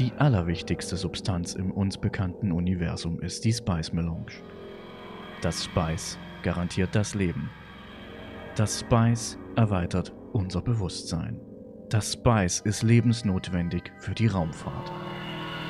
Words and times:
Die 0.00 0.14
allerwichtigste 0.14 0.96
Substanz 0.96 1.52
im 1.52 1.70
uns 1.70 1.98
bekannten 1.98 2.52
Universum 2.52 3.20
ist 3.20 3.44
die 3.44 3.52
Spice 3.52 3.92
Melange. 3.92 4.32
Das 5.42 5.64
Spice 5.64 6.18
garantiert 6.42 6.94
das 6.94 7.14
Leben. 7.14 7.50
Das 8.56 8.80
Spice 8.80 9.36
erweitert 9.56 10.14
unser 10.32 10.62
Bewusstsein. 10.62 11.38
Das 11.90 12.14
Spice 12.14 12.60
ist 12.60 12.82
lebensnotwendig 12.82 13.92
für 13.98 14.14
die 14.14 14.28
Raumfahrt. 14.28 14.90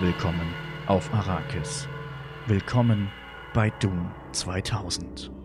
Willkommen 0.01 0.55
auf 0.87 1.13
Arrakis. 1.13 1.89
Willkommen 2.47 3.11
bei 3.53 3.71
Doom 3.81 4.13
2000. 4.31 5.40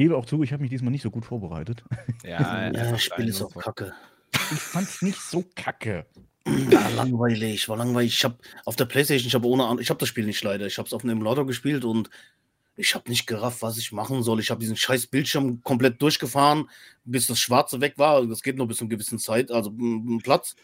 gebe 0.00 0.16
auch 0.16 0.24
zu, 0.24 0.42
ich 0.42 0.52
habe 0.54 0.62
mich 0.62 0.70
diesmal 0.70 0.92
nicht 0.92 1.02
so 1.02 1.10
gut 1.10 1.26
vorbereitet. 1.26 1.84
Ja, 2.24 2.70
Ja, 2.72 2.90
das 2.90 3.02
Spiel 3.02 3.28
ist 3.28 3.42
auch 3.42 3.54
kacke. 3.54 3.92
Ich 4.32 4.58
fand's 4.58 5.02
nicht 5.02 5.20
so 5.20 5.44
kacke. 5.54 6.06
War 6.46 6.90
langweilig, 6.92 7.68
war 7.68 7.76
langweilig. 7.76 8.14
Ich 8.14 8.24
habe 8.24 8.38
auf 8.64 8.76
der 8.76 8.86
Playstation, 8.86 9.28
ich 9.28 9.34
habe 9.34 9.46
ohne 9.46 9.64
Ahnung, 9.64 9.80
ich 9.80 9.90
habe 9.90 10.00
das 10.00 10.08
Spiel 10.08 10.24
nicht 10.24 10.42
leider. 10.42 10.66
Ich 10.66 10.78
habe 10.78 10.86
es 10.86 10.94
auf 10.94 11.04
einem 11.04 11.18
Emulator 11.18 11.46
gespielt 11.46 11.84
und 11.84 12.08
ich 12.76 12.94
habe 12.94 13.10
nicht 13.10 13.26
gerafft, 13.26 13.60
was 13.60 13.76
ich 13.76 13.92
machen 13.92 14.22
soll. 14.22 14.40
Ich 14.40 14.50
habe 14.50 14.60
diesen 14.60 14.76
scheiß 14.76 15.08
Bildschirm 15.08 15.62
komplett 15.62 16.00
durchgefahren, 16.00 16.70
bis 17.04 17.26
das 17.26 17.38
Schwarze 17.38 17.82
weg 17.82 17.98
war. 17.98 18.26
Das 18.26 18.42
geht 18.42 18.56
nur 18.56 18.68
bis 18.68 18.78
zu 18.78 18.84
einer 18.84 18.90
gewissen 18.90 19.18
Zeit, 19.18 19.50
also 19.50 19.70
mm, 19.70 20.20
Platz. 20.22 20.56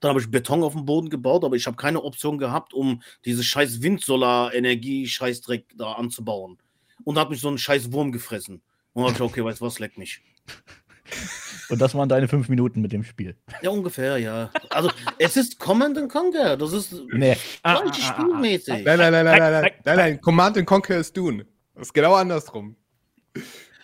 Dann 0.00 0.10
habe 0.10 0.20
ich 0.20 0.30
Beton 0.30 0.62
auf 0.62 0.74
dem 0.74 0.84
Boden 0.84 1.08
gebaut, 1.08 1.44
aber 1.44 1.56
ich 1.56 1.66
habe 1.66 1.78
keine 1.78 2.02
Option 2.02 2.36
gehabt, 2.36 2.74
um 2.74 3.02
diese 3.24 3.42
scheiß 3.42 3.80
Windsolar-Energie-Scheißdreck 3.80 5.64
da 5.78 5.92
anzubauen. 5.92 6.58
Und 7.04 7.18
hat 7.18 7.30
mich 7.30 7.40
so 7.40 7.48
ein 7.48 7.58
scheiß 7.58 7.92
Wurm 7.92 8.12
gefressen. 8.12 8.62
Und 8.92 9.02
dann 9.02 9.04
habe 9.04 9.12
ich, 9.12 9.18
gesagt, 9.18 9.30
okay, 9.32 9.44
weißt 9.44 9.60
du 9.60 9.64
was, 9.66 9.78
leck 9.78 9.98
mich. 9.98 10.22
Und 11.68 11.80
das 11.80 11.94
waren 11.94 12.08
deine 12.08 12.28
fünf 12.28 12.48
Minuten 12.48 12.80
mit 12.80 12.92
dem 12.92 13.04
Spiel. 13.04 13.36
Ja, 13.62 13.70
ungefähr, 13.70 14.18
ja. 14.18 14.50
Also, 14.70 14.90
es 15.18 15.36
ist 15.36 15.58
Command 15.58 15.96
and 15.98 16.10
Conquer. 16.10 16.56
Das 16.56 16.72
ist 16.72 16.94
Nee. 17.12 17.36
Ah, 17.62 17.80
gleiche 17.82 18.02
spielmäßig. 18.02 18.84
Nein, 18.84 18.98
nein, 18.98 19.12
nein, 19.12 19.24
nein, 19.24 19.38
nein, 19.38 19.52
nein, 19.52 19.72
nein, 19.84 19.96
nein. 19.96 20.20
Command 20.20 20.56
and 20.58 20.66
Conquer 20.66 20.98
ist 20.98 21.16
Dune. 21.16 21.46
Das 21.74 21.88
ist 21.88 21.92
genau 21.94 22.14
andersrum. 22.14 22.76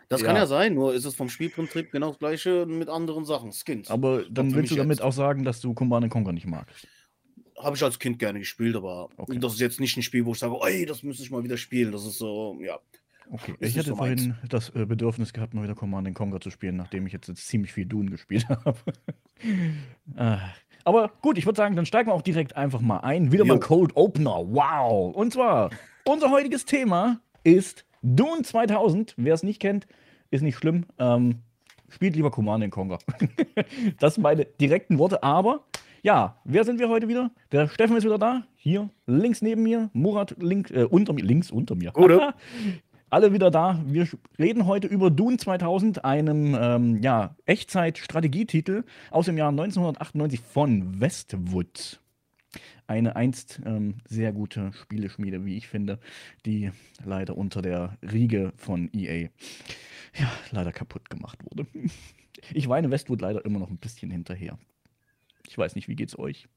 Das 0.09 0.23
kann 0.23 0.35
Ja. 0.35 0.43
ja 0.43 0.47
sein, 0.47 0.75
nur 0.75 0.93
ist 0.95 1.05
es 1.05 1.15
vom 1.15 1.29
Spielprinzip 1.29 1.91
genau 1.93 2.09
das 2.09 2.19
gleiche 2.19 2.67
mit 2.67 2.89
anderen 2.89 3.25
Sachen. 3.25 3.53
Skins. 3.53 3.91
Aber 3.91 4.25
dann 4.31 4.55
willst 4.55 4.73
du 4.73 4.77
damit 4.77 4.99
jetzt. 4.99 5.05
auch 5.05 5.13
sagen, 5.13 5.45
dass 5.45 5.61
du 5.61 5.73
Command 5.75 6.11
Conquer 6.11 6.33
nicht 6.33 6.47
magst. 6.47 6.87
Habe 7.59 7.77
ich 7.77 7.83
als 7.85 7.99
Kind 7.99 8.19
gerne 8.19 8.39
gespielt, 8.39 8.77
aber 8.77 9.09
Okay. 9.17 9.39
das 9.39 9.55
ist 9.55 9.61
jetzt 9.61 9.81
nicht 9.81 9.97
ein 9.97 10.03
Spiel, 10.03 10.25
wo 10.25 10.33
ich 10.33 10.39
sage, 10.39 10.57
ey, 10.63 10.87
das 10.87 11.03
müsste 11.03 11.23
ich 11.23 11.31
mal 11.31 11.45
wieder 11.45 11.57
spielen. 11.59 11.93
Das 11.93 12.05
ist 12.07 12.19
so, 12.19 12.59
ja. 12.63 12.79
Okay, 13.33 13.55
Ist 13.61 13.71
ich 13.71 13.79
hatte 13.79 13.91
so 13.91 13.97
meins. 13.97 14.23
vorhin 14.23 14.37
das 14.49 14.71
äh, 14.71 14.85
Bedürfnis 14.87 15.33
gehabt, 15.33 15.55
mal 15.55 15.63
wieder 15.63 15.75
Command 15.75 16.13
Conquer 16.15 16.41
zu 16.41 16.51
spielen, 16.51 16.77
nachdem 16.77 17.07
ich 17.07 17.13
jetzt, 17.13 17.29
jetzt 17.29 17.47
ziemlich 17.47 17.73
viel 17.73 17.87
Dune 17.87 18.11
gespielt 18.11 18.49
habe. 18.65 18.77
Ah, 20.17 20.39
Aber 20.85 21.13
gut, 21.23 21.39
ich 21.39 21.47
würde 21.47 21.57
sagen, 21.57 21.77
dann 21.77 21.87
steigen 21.87 22.09
wir 22.09 22.15
auch 22.15 22.23
direkt 22.23 22.57
einfach 22.57 22.81
mal 22.81 22.99
ein. 22.99 23.31
Wieder 23.33 23.45
mal 23.45 23.55
Jo. 23.55 23.61
Cold 23.61 23.95
Opener. 23.97 24.37
Wow! 24.49 25.15
Und 25.15 25.33
zwar, 25.33 25.71
unser 26.05 26.31
heutiges 26.31 26.65
Thema 26.65 27.21
ist 27.45 27.85
Dune 28.03 28.43
2000. 28.43 29.15
Wer 29.17 29.35
es 29.35 29.43
nicht 29.43 29.61
kennt, 29.61 29.87
ist 30.31 30.43
nicht 30.43 30.57
schlimm. 30.57 30.87
Ähm, 30.99 31.37
spielt 31.89 32.17
lieber 32.17 32.31
Command 32.31 32.69
Conquer. 32.71 32.99
das 34.01 34.15
sind 34.15 34.23
meine 34.23 34.45
direkten 34.45 34.99
Worte. 34.99 35.23
Aber 35.23 35.65
ja, 36.03 36.37
wer 36.45 36.65
sind 36.65 36.81
wir 36.81 36.89
heute 36.89 37.07
wieder? 37.09 37.31
Der 37.53 37.69
Steffen 37.69 37.97
ist 37.97 38.05
wieder 38.05 38.19
da. 38.19 38.43
Hier, 38.57 38.91
links 39.07 39.41
neben 39.41 39.63
mir. 39.63 39.89
Murat 39.93 40.35
link, 40.41 40.71
äh, 40.71 40.85
unter 40.85 41.13
mir. 41.13 41.23
Links 41.25 41.51
unter 41.51 41.77
mir. 41.77 41.93
Gute. 41.93 42.35
Alle 43.11 43.33
wieder 43.33 43.51
da. 43.51 43.83
Wir 43.85 44.09
reden 44.39 44.67
heute 44.67 44.87
über 44.87 45.11
Dune 45.11 45.37
2000, 45.37 46.05
einem 46.05 46.55
ähm, 46.55 47.03
ja, 47.03 47.35
Echtzeit-Strategietitel 47.45 48.85
aus 49.11 49.27
dem 49.27 49.37
Jahr 49.37 49.49
1998 49.49 50.41
von 50.41 51.01
Westwood. 51.01 52.01
Eine 52.87 53.17
einst 53.17 53.61
ähm, 53.67 53.97
sehr 54.09 54.33
gute 54.33 54.73
Spieleschmiede, 54.75 55.45
wie 55.45 55.57
ich 55.57 55.67
finde, 55.67 55.99
die 56.47 56.71
leider 57.05 57.37
unter 57.37 57.63
der 57.63 57.99
Riege 58.01 58.53
von 58.57 58.89
EA 58.95 59.29
ja, 60.17 60.31
leider 60.53 60.73
kaputt 60.73 61.11
gemacht 61.11 61.39
wurde. 61.45 61.67
Ich 62.55 62.69
weine 62.71 62.91
Westwood 62.91 63.21
leider 63.21 63.45
immer 63.45 63.59
noch 63.59 63.69
ein 63.69 63.77
bisschen 63.77 64.11
hinterher. 64.11 64.59
Ich 65.47 65.59
weiß 65.59 65.75
nicht, 65.75 65.89
wie 65.89 65.95
geht's 65.95 66.19
euch? 66.19 66.49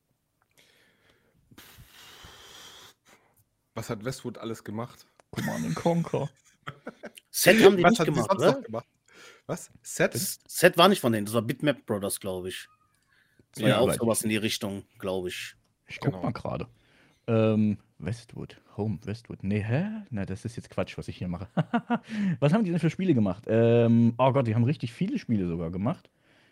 Was 3.75 3.89
hat 3.89 4.05
Westwood 4.05 4.37
alles 4.37 4.63
gemacht? 4.63 5.05
Command 5.31 5.75
Conquer. 5.75 6.29
Set 7.31 7.63
haben 7.63 7.77
die 7.77 7.83
Was 7.83 7.91
nicht 7.91 8.05
gemacht, 8.05 8.31
oder? 8.35 8.51
noch 8.53 8.63
gemacht? 8.63 8.87
Was? 9.47 9.71
Set? 9.81 10.13
Das 10.13 10.39
Set 10.47 10.77
war 10.77 10.87
nicht 10.89 10.99
von 11.01 11.11
denen, 11.11 11.25
das 11.25 11.33
war 11.35 11.41
Bitmap 11.41 11.85
Brothers, 11.85 12.19
glaube 12.19 12.49
ich. 12.49 12.67
Das 13.53 13.61
war 13.63 13.69
ja, 13.69 13.75
Ja, 13.75 13.81
auch 13.81 13.93
sowas 13.93 14.21
in 14.23 14.29
die 14.29 14.37
Richtung, 14.37 14.83
glaube 14.99 15.29
ich. 15.29 15.55
Ich 15.87 15.99
guck 15.99 16.11
Genau. 16.11 16.23
mal 16.23 16.31
gerade. 16.33 16.67
Ähm, 17.27 17.77
Westwood, 17.99 18.59
Home, 18.77 18.99
Westwood. 19.03 19.43
Nee, 19.43 19.63
hä? 19.63 19.85
Na, 20.09 20.25
das 20.25 20.43
ist 20.45 20.55
jetzt 20.55 20.69
Quatsch, 20.69 20.97
was 20.97 21.07
ich 21.07 21.17
hier 21.17 21.27
mache. 21.27 21.47
was 22.39 22.53
haben 22.53 22.63
die 22.65 22.71
denn 22.71 22.79
für 22.79 22.89
Spiele 22.89 23.13
gemacht? 23.13 23.43
Ähm, 23.47 24.13
oh 24.17 24.31
Gott, 24.31 24.47
die 24.47 24.55
haben 24.55 24.63
richtig 24.63 24.91
viele 24.93 25.17
Spiele 25.19 25.47
sogar 25.47 25.71
gemacht. 25.71 26.09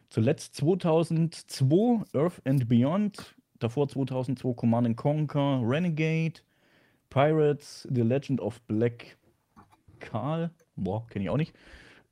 Zuletzt 0.10 0.56
2002 0.56 2.04
Earth 2.14 2.42
and 2.46 2.68
Beyond, 2.68 3.36
davor 3.60 3.88
2002 3.88 4.54
Command 4.54 4.88
and 4.88 4.98
Conquer, 4.98 5.62
Renegade, 5.64 6.42
Pirates, 7.10 7.88
The 7.94 8.02
Legend 8.02 8.40
of 8.42 8.62
Black 8.64 9.18
Carl, 10.02 10.52
boah, 10.76 11.08
kenne 11.08 11.24
ich 11.24 11.30
auch 11.30 11.38
nicht. 11.38 11.56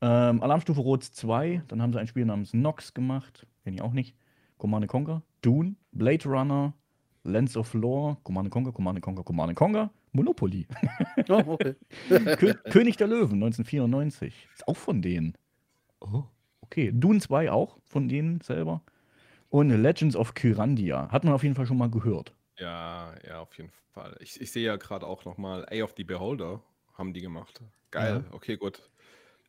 Ähm, 0.01 0.41
Alarmstufe 0.41 0.79
Rot 0.79 1.03
2, 1.03 1.63
dann 1.67 1.81
haben 1.81 1.91
sie 1.91 1.99
ein 1.99 2.07
Spiel 2.07 2.25
namens 2.25 2.53
Nox 2.53 2.93
gemacht, 2.93 3.45
kenne 3.63 3.75
ich 3.75 3.81
auch 3.81 3.91
nicht. 3.91 4.15
Command 4.57 4.83
and 4.83 4.91
Conquer, 4.91 5.21
Dune, 5.41 5.75
Blade 5.91 6.23
Runner, 6.25 6.73
Lens 7.23 7.57
of 7.57 7.73
Lore, 7.73 8.17
Command 8.23 8.45
and 8.45 8.53
Conquer, 8.53 8.71
Command 8.71 8.97
and 8.97 9.03
Conquer, 9.03 9.23
Command 9.23 9.49
and 9.49 9.57
Conquer, 9.57 9.89
Monopoly, 10.11 10.67
Oh, 11.27 11.43
okay. 11.47 11.75
Kö 12.37 12.53
König 12.69 12.97
der 12.97 13.07
Löwen 13.07 13.43
1994, 13.43 14.47
ist 14.53 14.67
auch 14.67 14.77
von 14.77 15.01
denen. 15.01 15.33
Oh, 15.99 16.23
okay. 16.61 16.91
Dune 16.93 17.19
2 17.19 17.51
auch 17.51 17.77
von 17.85 18.07
denen 18.07 18.41
selber. 18.41 18.81
Und 19.49 19.69
Legends 19.69 20.15
of 20.15 20.33
Kyrandia, 20.33 21.09
hat 21.11 21.23
man 21.23 21.33
auf 21.33 21.43
jeden 21.43 21.55
Fall 21.55 21.65
schon 21.65 21.77
mal 21.77 21.89
gehört. 21.89 22.33
Ja, 22.57 23.13
ja, 23.27 23.39
auf 23.39 23.57
jeden 23.57 23.71
Fall. 23.93 24.15
Ich, 24.19 24.39
ich 24.39 24.51
sehe 24.51 24.65
ja 24.65 24.75
gerade 24.75 25.05
auch 25.07 25.25
nochmal 25.25 25.65
A 25.71 25.83
of 25.83 25.93
the 25.97 26.03
Beholder 26.03 26.61
haben 26.99 27.13
die 27.13 27.21
gemacht. 27.21 27.61
Geil, 27.89 28.23
okay, 28.31 28.57
gut. 28.57 28.87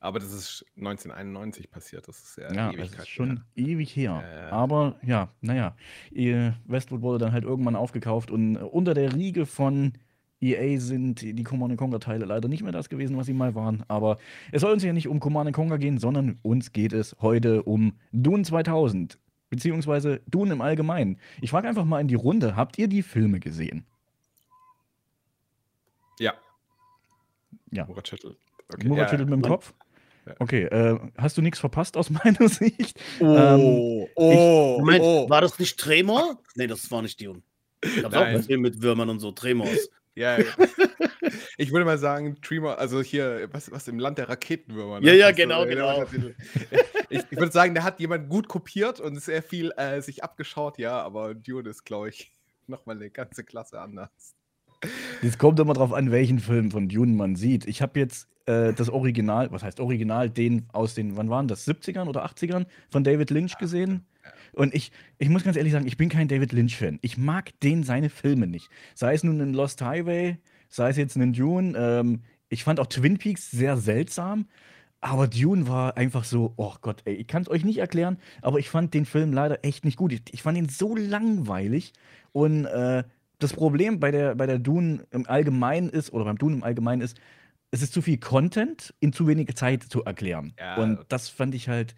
Aber 0.03 0.19
das 0.19 0.33
ist 0.33 0.65
1991 0.79 1.71
passiert. 1.71 2.09
Das 2.09 2.19
ist 2.23 2.39
ja, 2.39 2.51
Ja, 2.55 2.67
das 2.69 2.75
Ewigkeit 2.77 3.01
ist 3.01 3.09
schon 3.09 3.45
ewig 3.55 3.95
her. 3.95 4.23
Ja, 4.25 4.41
ja. 4.47 4.51
Aber 4.51 4.97
ja, 5.03 5.29
naja, 5.43 5.77
ihr- 6.11 6.55
Westwood 6.65 7.03
wurde 7.03 7.19
dann 7.19 7.33
halt 7.33 7.45
irgendwann 7.45 7.77
aufgekauft 7.77 8.31
und 8.31 8.57
äh, 8.57 8.61
unter 8.61 8.95
der 8.95 9.15
Riege 9.15 9.45
von 9.45 9.93
EA 10.41 10.81
sind 10.81 11.21
die 11.21 11.43
Command 11.43 11.77
Conquer 11.77 12.01
Teile 12.01 12.25
leider 12.25 12.49
nicht 12.49 12.63
mehr 12.63 12.73
das 12.73 12.89
gewesen, 12.89 13.19
was 13.19 13.27
sie 13.27 13.35
mal 13.35 13.55
waren. 13.55 13.85
Aber 13.89 14.17
es 14.53 14.63
soll 14.63 14.73
uns 14.73 14.83
ja 14.83 14.95
nicht 14.95 15.07
um 15.07 15.21
Command 15.21 15.53
Conquer 15.53 15.77
gehen, 15.77 15.99
sondern 15.99 16.39
uns 16.41 16.73
geht 16.73 16.95
es 16.95 17.15
heute 17.21 17.63
um 17.65 17.99
Dune 18.11 18.43
2000. 18.45 19.19
Beziehungsweise 19.51 20.23
Dune 20.29 20.55
im 20.55 20.63
Allgemeinen. 20.63 21.19
Ich 21.43 21.51
frage 21.51 21.69
einfach 21.69 21.85
mal 21.85 22.01
in 22.01 22.09
die 22.09 22.15
Runde, 22.15 22.57
habt 22.57 22.79
ihr 22.79 22.89
die 22.89 23.03
Filme 23.03 23.39
gesehen? 23.39 23.85
Ja. 26.19 26.33
Ja. 27.71 27.87
Murat 27.87 28.09
schüttelt. 28.09 28.37
Okay, 28.73 28.89
Murat 28.89 29.05
ja, 29.05 29.09
schüttelt 29.11 29.29
mit 29.31 29.45
dem. 29.45 29.49
Kopf. 29.49 29.75
Ja. 30.27 30.35
Okay, 30.39 30.65
äh, 30.65 30.99
hast 31.17 31.37
du 31.37 31.43
nichts 31.43 31.59
verpasst 31.59 31.97
aus 31.97 32.11
meiner 32.25 32.49
Sicht? 32.49 33.01
Oh, 33.21 34.09
oh, 34.15 34.77
Moment, 34.79 35.03
oh. 35.03 35.29
war 35.31 35.41
das 35.41 35.59
nicht 35.59 35.79
Tremor? 35.79 36.39
Nee, 36.55 36.67
das 36.67 36.91
war 36.91 37.03
nicht 37.03 37.21
Dune. 37.21 37.43
Da 37.81 38.03
gab 38.03 38.15
auch 38.15 38.21
einen 38.27 38.43
Film 38.43 38.61
mit 38.61 38.83
Würmern 38.83 39.09
und 39.09 39.21
so, 39.21 39.33
Tremors. 39.33 39.89
Ja, 40.15 40.39
ja. 40.39 40.45
ich 41.57 41.73
würde 41.73 41.85
mal 41.85 41.99
sagen, 41.99 42.37
Dreamer, 42.43 42.79
also 42.79 43.01
hier, 43.01 43.49
was, 43.53 43.71
was 43.71 43.89
im 43.89 43.99
Land 43.99 44.19
der 44.19 44.29
Raketenwürmer. 44.29 45.01
ne? 45.01 45.07
Ja, 45.07 45.13
ja, 45.15 45.31
Das 45.31 45.31
ist 45.31 45.37
genau, 45.37 45.65
genau. 45.67 46.05
Ich, 47.13 47.25
ich 47.29 47.39
würde 47.39 47.51
sagen, 47.51 47.75
der 47.75 47.83
hat 47.83 47.99
jemand 47.99 48.29
gut 48.29 48.47
kopiert 48.47 49.01
und 49.01 49.21
sehr 49.21 49.43
viel 49.43 49.73
äh, 49.77 50.01
sich 50.01 50.23
abgeschaut, 50.23 50.79
ja, 50.79 51.01
aber 51.03 51.35
Dune 51.35 51.69
ist, 51.69 51.85
glaube 51.85 52.09
ich, 52.09 52.33
nochmal 52.69 52.97
eine 52.97 53.11
ganze 53.11 53.43
Klasse 53.45 53.81
anders. 53.81 54.11
Es 55.23 55.39
kommt 55.39 55.61
immer 55.61 55.75
drauf 55.75 55.93
an, 55.93 56.11
welchen 56.11 56.39
Film 56.39 56.71
von 56.71 56.89
Dune 56.89 57.15
man 57.15 57.37
sieht. 57.37 57.67
Ich 57.67 57.83
habe 57.83 57.99
jetzt 58.01 58.29
äh, 58.47 58.73
das 58.73 58.89
Original, 58.89 59.53
was 59.53 59.63
heißt 59.63 59.81
Original, 59.81 60.31
den 60.31 60.67
aus 60.73 60.95
den, 60.95 61.17
wann 61.17 61.29
waren 61.29 61.49
das, 61.49 61.67
70ern 61.67 62.09
oder 62.09 62.25
80ern 62.25 62.67
von 62.89 63.05
David 63.05 63.31
Lynch 63.31 63.59
gesehen. 63.59 64.07
Und 64.53 64.75
ich, 64.75 64.91
ich 65.19 65.29
muss 65.29 65.45
ganz 65.45 65.57
ehrlich 65.57 65.73
sagen, 65.73 65.87
ich 65.87 65.97
bin 65.97 66.09
kein 66.09 66.29
David 66.29 66.53
Lynch-Fan. 66.53 66.99
Ich 67.03 67.17
mag 67.17 67.59
den 67.61 67.85
seine 67.85 68.11
Filme 68.11 68.47
nicht. 68.47 68.69
Sei 68.95 69.15
es 69.15 69.23
nun 69.23 69.41
in 69.41 69.55
Lost 69.55 69.83
Highway, 69.83 70.39
sei 70.69 70.91
es 70.91 70.97
jetzt 70.97 71.17
in 71.17 71.33
Dune. 71.33 71.77
Ähm, 71.77 72.23
ich 72.49 72.65
fand 72.65 72.81
auch 72.81 72.87
Twin 72.87 73.19
Peaks 73.19 73.51
sehr 73.51 73.77
seltsam. 73.77 74.47
Aber 75.03 75.29
Dune 75.29 75.67
war 75.67 75.97
einfach 75.97 76.25
so, 76.25 76.53
oh 76.57 76.75
Gott, 76.83 77.03
ey, 77.07 77.15
ich 77.15 77.27
kann 77.27 77.43
es 77.43 77.49
euch 77.49 77.65
nicht 77.65 77.79
erklären, 77.79 78.19
aber 78.43 78.59
ich 78.59 78.69
fand 78.69 78.93
den 78.93 79.07
Film 79.07 79.33
leider 79.33 79.65
echt 79.65 79.87
nicht 79.87 79.97
gut. 79.97 80.13
Ich, 80.13 80.23
ich 80.31 80.43
fand 80.43 80.59
ihn 80.59 80.69
so 80.69 80.95
langweilig. 80.95 81.95
Und 82.33 82.67
äh, 82.67 83.05
das 83.41 83.53
Problem 83.55 84.01
bei 84.01 84.11
der, 84.11 84.35
bei 84.35 84.47
der 84.47 84.59
Dune 84.59 85.07
im 85.11 85.27
Allgemeinen 85.29 85.89
ist, 85.91 86.13
oder 86.13 86.25
beim 86.25 86.39
Dune 86.39 86.57
im 86.57 86.65
Allgemeinen 86.65 87.03
ist, 87.03 87.19
es 87.73 87.83
ist 87.83 87.93
zu 87.93 88.03
viel 88.03 88.19
Content 88.19 88.95
in 89.01 89.13
zu 89.13 89.27
wenige 89.27 89.55
Zeit 89.55 89.83
zu 89.85 90.05
erklären. 90.05 90.55
Ja. 90.59 90.77
Und 90.77 91.05
das 91.09 91.29
fand 91.29 91.55
ich 91.55 91.69
halt, 91.69 91.95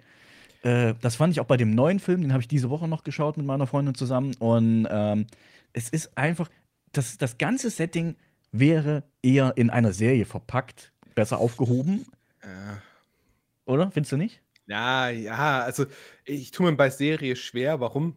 äh, 0.63 0.95
das 1.01 1.17
fand 1.17 1.33
ich 1.33 1.41
auch 1.41 1.47
bei 1.47 1.57
dem 1.57 1.75
neuen 1.75 1.99
Film, 2.01 2.23
den 2.23 2.33
habe 2.33 2.43
ich 2.43 2.49
diese 2.49 2.71
Woche 2.71 2.89
noch 2.89 3.05
geschaut 3.05 3.37
mit 3.37 3.47
meiner 3.47 3.67
Freundin 3.67 3.95
zusammen. 3.95 4.35
Und 4.39 4.87
ähm, 4.91 5.27
es 5.73 5.89
ist 5.89 6.17
einfach, 6.17 6.49
das, 6.93 7.17
das 7.19 7.39
ganze 7.39 7.71
Setting 7.71 8.17
wäre 8.53 9.05
eher 9.23 9.55
in 9.57 9.71
einer 9.71 9.93
Serie 9.93 10.27
verpackt, 10.27 10.93
besser 11.15 11.39
aufgehoben, 11.39 12.07
Äh, 12.43 12.47
oder? 13.65 13.91
Findest 13.91 14.13
du 14.13 14.17
nicht? 14.17 14.41
ja, 14.67 15.09
ja, 15.11 15.61
also 15.63 15.87
ich 16.25 16.51
tue 16.51 16.71
mir 16.71 16.77
bei 16.77 16.91
Serie 16.91 17.37
schwer. 17.37 17.81
Warum? 17.81 18.17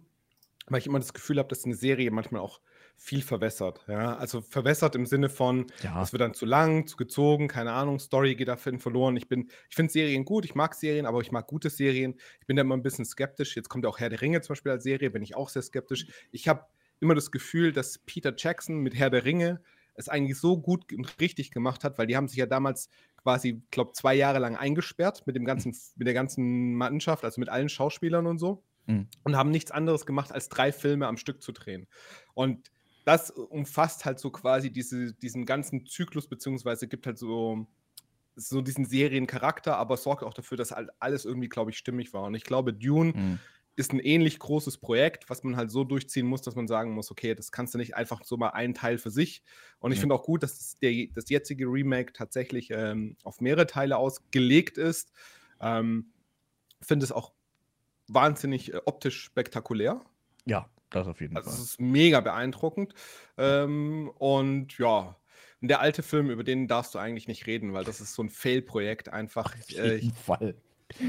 Weil 0.68 0.80
ich 0.80 0.88
immer 0.88 1.00
das 1.00 1.13
Gefühl 1.13 1.38
habe, 1.39 1.50
dass 1.50 1.66
eine 1.66 1.75
Serie 1.75 2.12
manchmal 2.12 2.42
auch 2.42 2.60
viel 2.97 3.21
verwässert. 3.21 3.83
Ja, 3.88 4.15
also 4.18 4.42
verwässert 4.42 4.95
im 4.95 5.06
Sinne 5.06 5.30
von, 5.30 5.68
Ja. 5.83 6.01
es 6.01 6.12
wird 6.12 6.21
dann 6.21 6.33
zu 6.33 6.45
lang, 6.45 6.88
zu 6.88 6.97
gezogen, 6.97 7.47
keine 7.47 7.74
Ahnung, 7.74 8.00
Story 8.00 8.36
geht 8.36 8.47
dafür 8.47 8.77
verloren. 8.80 9.15
Ich 9.18 9.27
bin, 9.27 9.50
ich 9.69 9.75
finde 9.75 9.92
Serien 9.92 10.25
gut, 10.25 10.45
ich 10.45 10.56
mag 10.56 10.74
Serien, 10.74 11.06
aber 11.06 11.21
ich 11.21 11.31
mag 11.31 11.45
gute 11.47 11.69
Serien. 11.69 12.15
Ich 12.42 12.47
bin 12.47 12.56
da 12.56 12.62
immer 12.62 12.75
ein 12.75 12.83
bisschen 12.83 13.06
skeptisch. 13.06 13.56
Jetzt 13.56 13.69
kommt 13.69 13.83
ja 13.83 13.89
auch 13.89 14.00
Herr 14.00 14.09
der 14.09 14.21
Ringe 14.21 14.42
zum 14.42 14.53
Beispiel 14.53 14.71
als 14.71 14.83
Serie, 14.83 15.09
bin 15.12 15.21
ich 15.24 15.36
auch 15.36 15.50
sehr 15.50 15.62
skeptisch. 15.62 16.07
Ich 16.31 16.47
habe 16.47 16.65
immer 17.00 17.13
das 17.15 17.30
Gefühl, 17.31 17.74
dass 17.74 18.00
Peter 18.00 18.33
Jackson 18.36 18.77
mit 18.80 18.95
Herr 18.95 19.09
der 19.09 19.25
Ringe 19.25 19.62
es 19.94 20.09
eigentlich 20.09 20.38
so 20.39 20.57
gut 20.57 20.92
und 20.92 21.19
richtig 21.21 21.51
gemacht 21.51 21.83
hat, 21.83 21.97
weil 21.97 22.07
die 22.07 22.18
haben 22.18 22.27
sich 22.27 22.38
ja 22.38 22.45
damals 22.45 22.89
quasi, 23.18 23.62
glaube 23.71 23.94
zwei 23.94 24.13
Jahre 24.15 24.39
lang 24.39 24.56
eingesperrt 24.56 25.25
mit 25.27 25.36
dem 25.36 25.45
ganzen, 25.45 25.75
mit 25.95 26.06
der 26.07 26.13
ganzen 26.13 26.74
Mannschaft, 26.75 27.24
also 27.24 27.39
mit 27.39 27.50
allen 27.50 27.69
Schauspielern 27.69 28.25
und 28.27 28.39
so 28.39 28.63
Mhm. 28.88 29.07
und 29.24 29.36
haben 29.36 29.50
nichts 29.51 29.71
anderes 29.71 30.06
gemacht, 30.06 30.31
als 30.31 30.47
drei 30.50 30.71
Filme 30.71 31.07
am 31.07 31.18
Stück 31.18 31.42
zu 31.42 31.51
drehen. 31.53 31.88
Und 32.36 32.69
das 33.06 33.31
umfasst 33.31 34.06
halt 34.06 34.19
so 34.19 34.31
quasi 34.31 34.72
diese, 34.72 35.13
diesen 35.13 35.46
ganzen 35.46 35.86
Zyklus, 35.86 36.28
beziehungsweise 36.28 36.88
gibt 36.88 37.06
halt 37.07 37.18
so, 37.18 37.68
so 38.36 38.62
diesen 38.62 38.86
Seriencharakter, 38.86 39.78
aber 39.78 39.98
sorgt 39.98 40.24
auch 40.24 40.34
dafür, 40.34 40.57
dass 40.57 40.72
halt 40.72 40.90
alles 41.00 41.25
irgendwie, 41.25 41.50
glaube 41.50 41.72
ich, 41.72 41.78
stimmig 41.78 42.13
war. 42.13 42.24
Und 42.24 42.36
ich 42.36 42.44
glaube, 42.44 42.74
Dune 42.74 43.13
Mhm. 43.13 43.40
ist 43.78 43.94
ein 43.94 44.00
ähnlich 44.00 44.40
großes 44.40 44.78
Projekt, 44.78 45.30
was 45.30 45.44
man 45.44 45.57
halt 45.57 45.69
so 45.69 45.84
durchziehen 45.84 46.25
muss, 46.25 46.42
dass 46.42 46.56
man 46.56 46.68
sagen 46.68 46.94
muss, 46.94 47.12
okay, 47.12 47.36
das 47.36 47.52
kannst 47.52 47.74
du 47.74 47.78
nicht 47.78 47.96
einfach 47.96 48.24
so 48.24 48.38
mal 48.38 48.50
einen 48.50 48.74
Teil 48.74 48.98
für 48.98 49.12
sich. 49.12 49.44
Und 49.80 49.92
ich 49.92 49.98
Ja. 49.98 50.02
finde 50.02 50.16
auch 50.16 50.24
gut, 50.24 50.44
dass 50.44 50.57
das, 50.57 50.75
der, 50.80 51.07
das 51.13 51.30
jetzige 51.30 51.66
Remake 51.68 52.13
tatsächlich 52.13 52.69
ähm, 52.72 53.18
auf 53.24 53.42
mehrere 53.42 53.68
Teile 53.68 53.98
ausgelegt 53.98 54.78
ist. 54.78 55.12
Ähm, 55.60 56.13
finde 56.81 57.04
es 57.06 57.12
auch 57.12 57.34
wahnsinnig 58.07 58.74
äh, 58.74 58.81
optisch 58.86 59.22
spektakulär. 59.24 60.02
Ja, 60.46 60.69
das 60.95 61.07
auf 61.07 61.21
jeden 61.21 61.36
Also 61.36 61.50
Fall. 61.51 61.59
ist 61.59 61.80
mega 61.80 62.19
beeindruckend. 62.21 62.94
Ähm, 63.38 64.12
und 64.18 64.77
ja, 64.77 65.15
der 65.62 65.80
alte 65.81 66.03
Film, 66.03 66.30
über 66.30 66.44
den 66.44 66.68
darfst 66.68 66.94
du 66.95 67.00
eigentlich 67.00 67.27
nicht 67.27 67.47
reden, 67.47 67.74
weil 67.74 67.83
das 67.83 68.01
ist 68.01 68.13
so 68.13 68.24
ein 68.24 68.30
Fail-Projekt 68.30 69.09
einfach. 69.09 69.53
Auf 69.56 69.69
Äh, 69.71 69.95
jeden 69.95 70.13
Fall. 70.15 70.56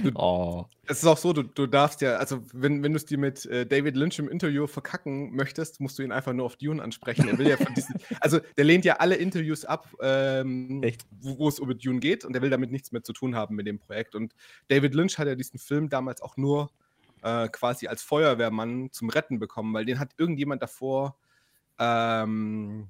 du- 0.03 0.11
Oh. 0.15 0.65
es 0.87 0.99
ist 0.99 1.05
auch 1.07 1.19
so, 1.19 1.35
du, 1.35 1.43
du 1.43 1.67
darfst 1.67 2.01
ja, 2.01 2.17
also 2.17 2.43
wenn, 2.55 2.83
wenn 2.83 2.93
du 2.93 2.97
es 2.97 3.05
dir 3.05 3.19
mit 3.19 3.45
äh, 3.47 3.67
David 3.67 3.95
Lynch 3.95 4.19
im 4.19 4.29
Interview 4.29 4.67
verkacken 4.67 5.35
möchtest, 5.37 5.81
musst 5.81 5.99
du 5.99 6.03
ihn 6.03 6.13
einfach 6.13 6.33
nur 6.33 6.47
auf 6.47 6.57
Dune 6.57 6.83
ansprechen. 6.83 7.29
Er 7.29 7.37
will 7.37 7.49
ja 7.49 7.59
von 7.59 7.75
diesen, 7.75 7.95
also 8.21 8.41
der 8.57 8.65
lehnt 8.65 8.87
ja 8.87 8.97
alle 8.97 9.17
Interviews 9.17 9.67
ab, 9.67 9.87
ähm, 10.01 10.83
wo, 11.21 11.39
wo 11.41 11.49
es 11.49 11.59
über 11.59 11.75
Dune 11.75 12.01
geht 12.01 12.25
und 12.25 12.33
der 12.33 12.41
will 12.41 12.49
damit 12.51 12.71
nichts 12.71 12.91
mehr 12.93 13.03
zu 13.03 13.13
tun 13.13 13.35
haben 13.37 13.55
mit 13.55 13.67
dem 13.67 13.79
Projekt. 13.79 14.15
Und 14.15 14.35
David 14.69 14.95
Lynch 14.95 15.19
hat 15.19 15.27
ja 15.29 15.35
diesen 15.35 15.59
Film 15.59 15.91
damals 15.91 16.23
auch 16.23 16.39
nur 16.39 16.71
äh, 17.23 17.49
quasi 17.49 17.87
als 17.89 18.03
Feuerwehrmann 18.03 18.91
zum 18.93 19.09
Retten 19.11 19.39
bekommen, 19.39 19.73
weil 19.75 19.85
den 19.85 19.99
hat 19.99 20.11
irgendjemand 20.19 20.63
davor 20.63 21.17
ähm, 21.79 22.89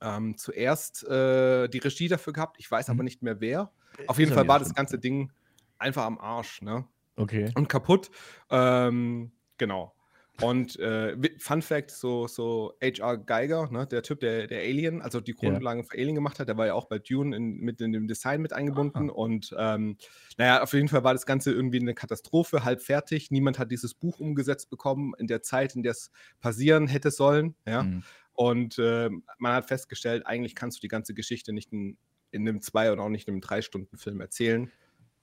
ähm, 0.00 0.36
zuerst 0.36 1.04
äh, 1.04 1.68
die 1.68 1.78
Regie 1.78 2.08
dafür 2.08 2.32
gehabt. 2.32 2.56
Ich 2.58 2.70
weiß 2.70 2.88
Mhm. 2.88 2.94
aber 2.94 3.02
nicht 3.04 3.22
mehr 3.22 3.40
wer. 3.40 3.70
Auf 4.06 4.18
jeden 4.18 4.32
Fall 4.32 4.48
war 4.48 4.58
das 4.58 4.74
ganze 4.74 4.98
Ding 4.98 5.30
einfach 5.78 6.04
am 6.04 6.18
Arsch, 6.18 6.62
ne? 6.62 6.84
Okay. 7.16 7.50
Und 7.54 7.68
kaputt. 7.68 8.10
Ähm, 8.50 9.30
genau. 9.56 9.94
Und 10.40 10.78
äh, 10.80 11.16
Fun 11.38 11.62
Fact: 11.62 11.92
so, 11.92 12.26
so 12.26 12.74
H.R. 12.82 13.18
Geiger, 13.18 13.70
ne, 13.70 13.86
der 13.86 14.02
Typ, 14.02 14.20
der, 14.20 14.48
der 14.48 14.60
Alien, 14.60 15.00
also 15.00 15.20
die. 15.20 15.32
Grundlagen 15.32 15.84
für 15.84 15.96
Alien 15.96 16.14
gemacht 16.14 16.38
hat, 16.40 16.48
der 16.48 16.56
war 16.56 16.66
ja 16.66 16.74
auch 16.74 16.86
bei 16.86 16.98
Dune 16.98 17.36
in, 17.36 17.58
mit 17.58 17.80
in 17.80 17.92
dem 17.92 18.08
Design 18.08 18.40
mit 18.40 18.52
eingebunden. 18.52 19.10
Ah. 19.10 19.12
Und 19.12 19.54
ähm, 19.56 19.96
naja, 20.36 20.62
auf 20.62 20.72
jeden 20.72 20.88
Fall 20.88 21.04
war 21.04 21.12
das 21.12 21.26
Ganze 21.26 21.52
irgendwie 21.52 21.80
eine 21.80 21.94
Katastrophe, 21.94 22.64
halb 22.64 22.82
fertig. 22.82 23.30
Niemand 23.30 23.58
hat 23.58 23.70
dieses 23.70 23.94
Buch 23.94 24.18
umgesetzt 24.18 24.70
bekommen 24.70 25.12
in 25.18 25.26
der 25.26 25.42
Zeit, 25.42 25.76
in 25.76 25.82
der 25.82 25.92
es 25.92 26.10
passieren 26.40 26.88
hätte 26.88 27.10
sollen. 27.10 27.54
Ja. 27.66 27.84
Mhm. 27.84 28.02
Und 28.32 28.78
äh, 28.78 29.10
man 29.38 29.52
hat 29.52 29.66
festgestellt, 29.66 30.26
eigentlich 30.26 30.54
kannst 30.54 30.78
du 30.78 30.80
die 30.80 30.88
ganze 30.88 31.14
Geschichte 31.14 31.52
nicht 31.52 31.72
in, 31.72 31.96
in 32.32 32.48
einem 32.48 32.60
Zwei- 32.60 32.92
oder 32.92 33.02
auch 33.02 33.08
nicht 33.08 33.28
in 33.28 33.34
einem 33.34 33.40
Drei-Stunden-Film 33.40 34.20
erzählen. 34.20 34.70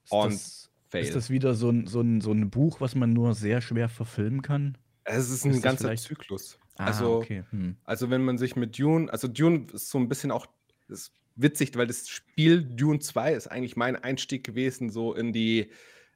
Ist 0.04 0.12
Und 0.12 0.32
das, 0.32 0.70
Fail. 0.88 1.04
ist 1.04 1.14
das 1.14 1.30
wieder 1.30 1.54
so 1.54 1.70
ein, 1.70 1.86
so, 1.86 2.00
ein, 2.00 2.20
so 2.22 2.32
ein 2.32 2.50
Buch, 2.50 2.80
was 2.80 2.94
man 2.94 3.12
nur 3.12 3.34
sehr 3.34 3.60
schwer 3.60 3.88
verfilmen 3.88 4.40
kann? 4.40 4.78
Es 5.04 5.30
ist 5.30 5.44
ein 5.44 5.50
ist 5.50 5.56
das 5.56 5.62
ganzer 5.62 5.88
vielleicht- 5.88 6.04
Zyklus. 6.04 6.58
Ah, 6.76 6.86
also, 6.86 7.16
okay. 7.16 7.44
Hm. 7.50 7.76
also, 7.84 8.10
wenn 8.10 8.24
man 8.24 8.38
sich 8.38 8.56
mit 8.56 8.78
Dune, 8.78 9.12
also 9.12 9.28
Dune 9.28 9.66
ist 9.72 9.90
so 9.90 9.98
ein 9.98 10.08
bisschen 10.08 10.30
auch 10.30 10.46
ist 10.88 11.12
witzig, 11.36 11.76
weil 11.76 11.86
das 11.86 12.08
Spiel 12.08 12.62
Dune 12.62 12.98
2 12.98 13.34
ist 13.34 13.46
eigentlich 13.46 13.76
mein 13.76 13.96
Einstieg 13.96 14.44
gewesen, 14.44 14.90
so 14.90 15.14
in 15.14 15.32
die, 15.32 15.70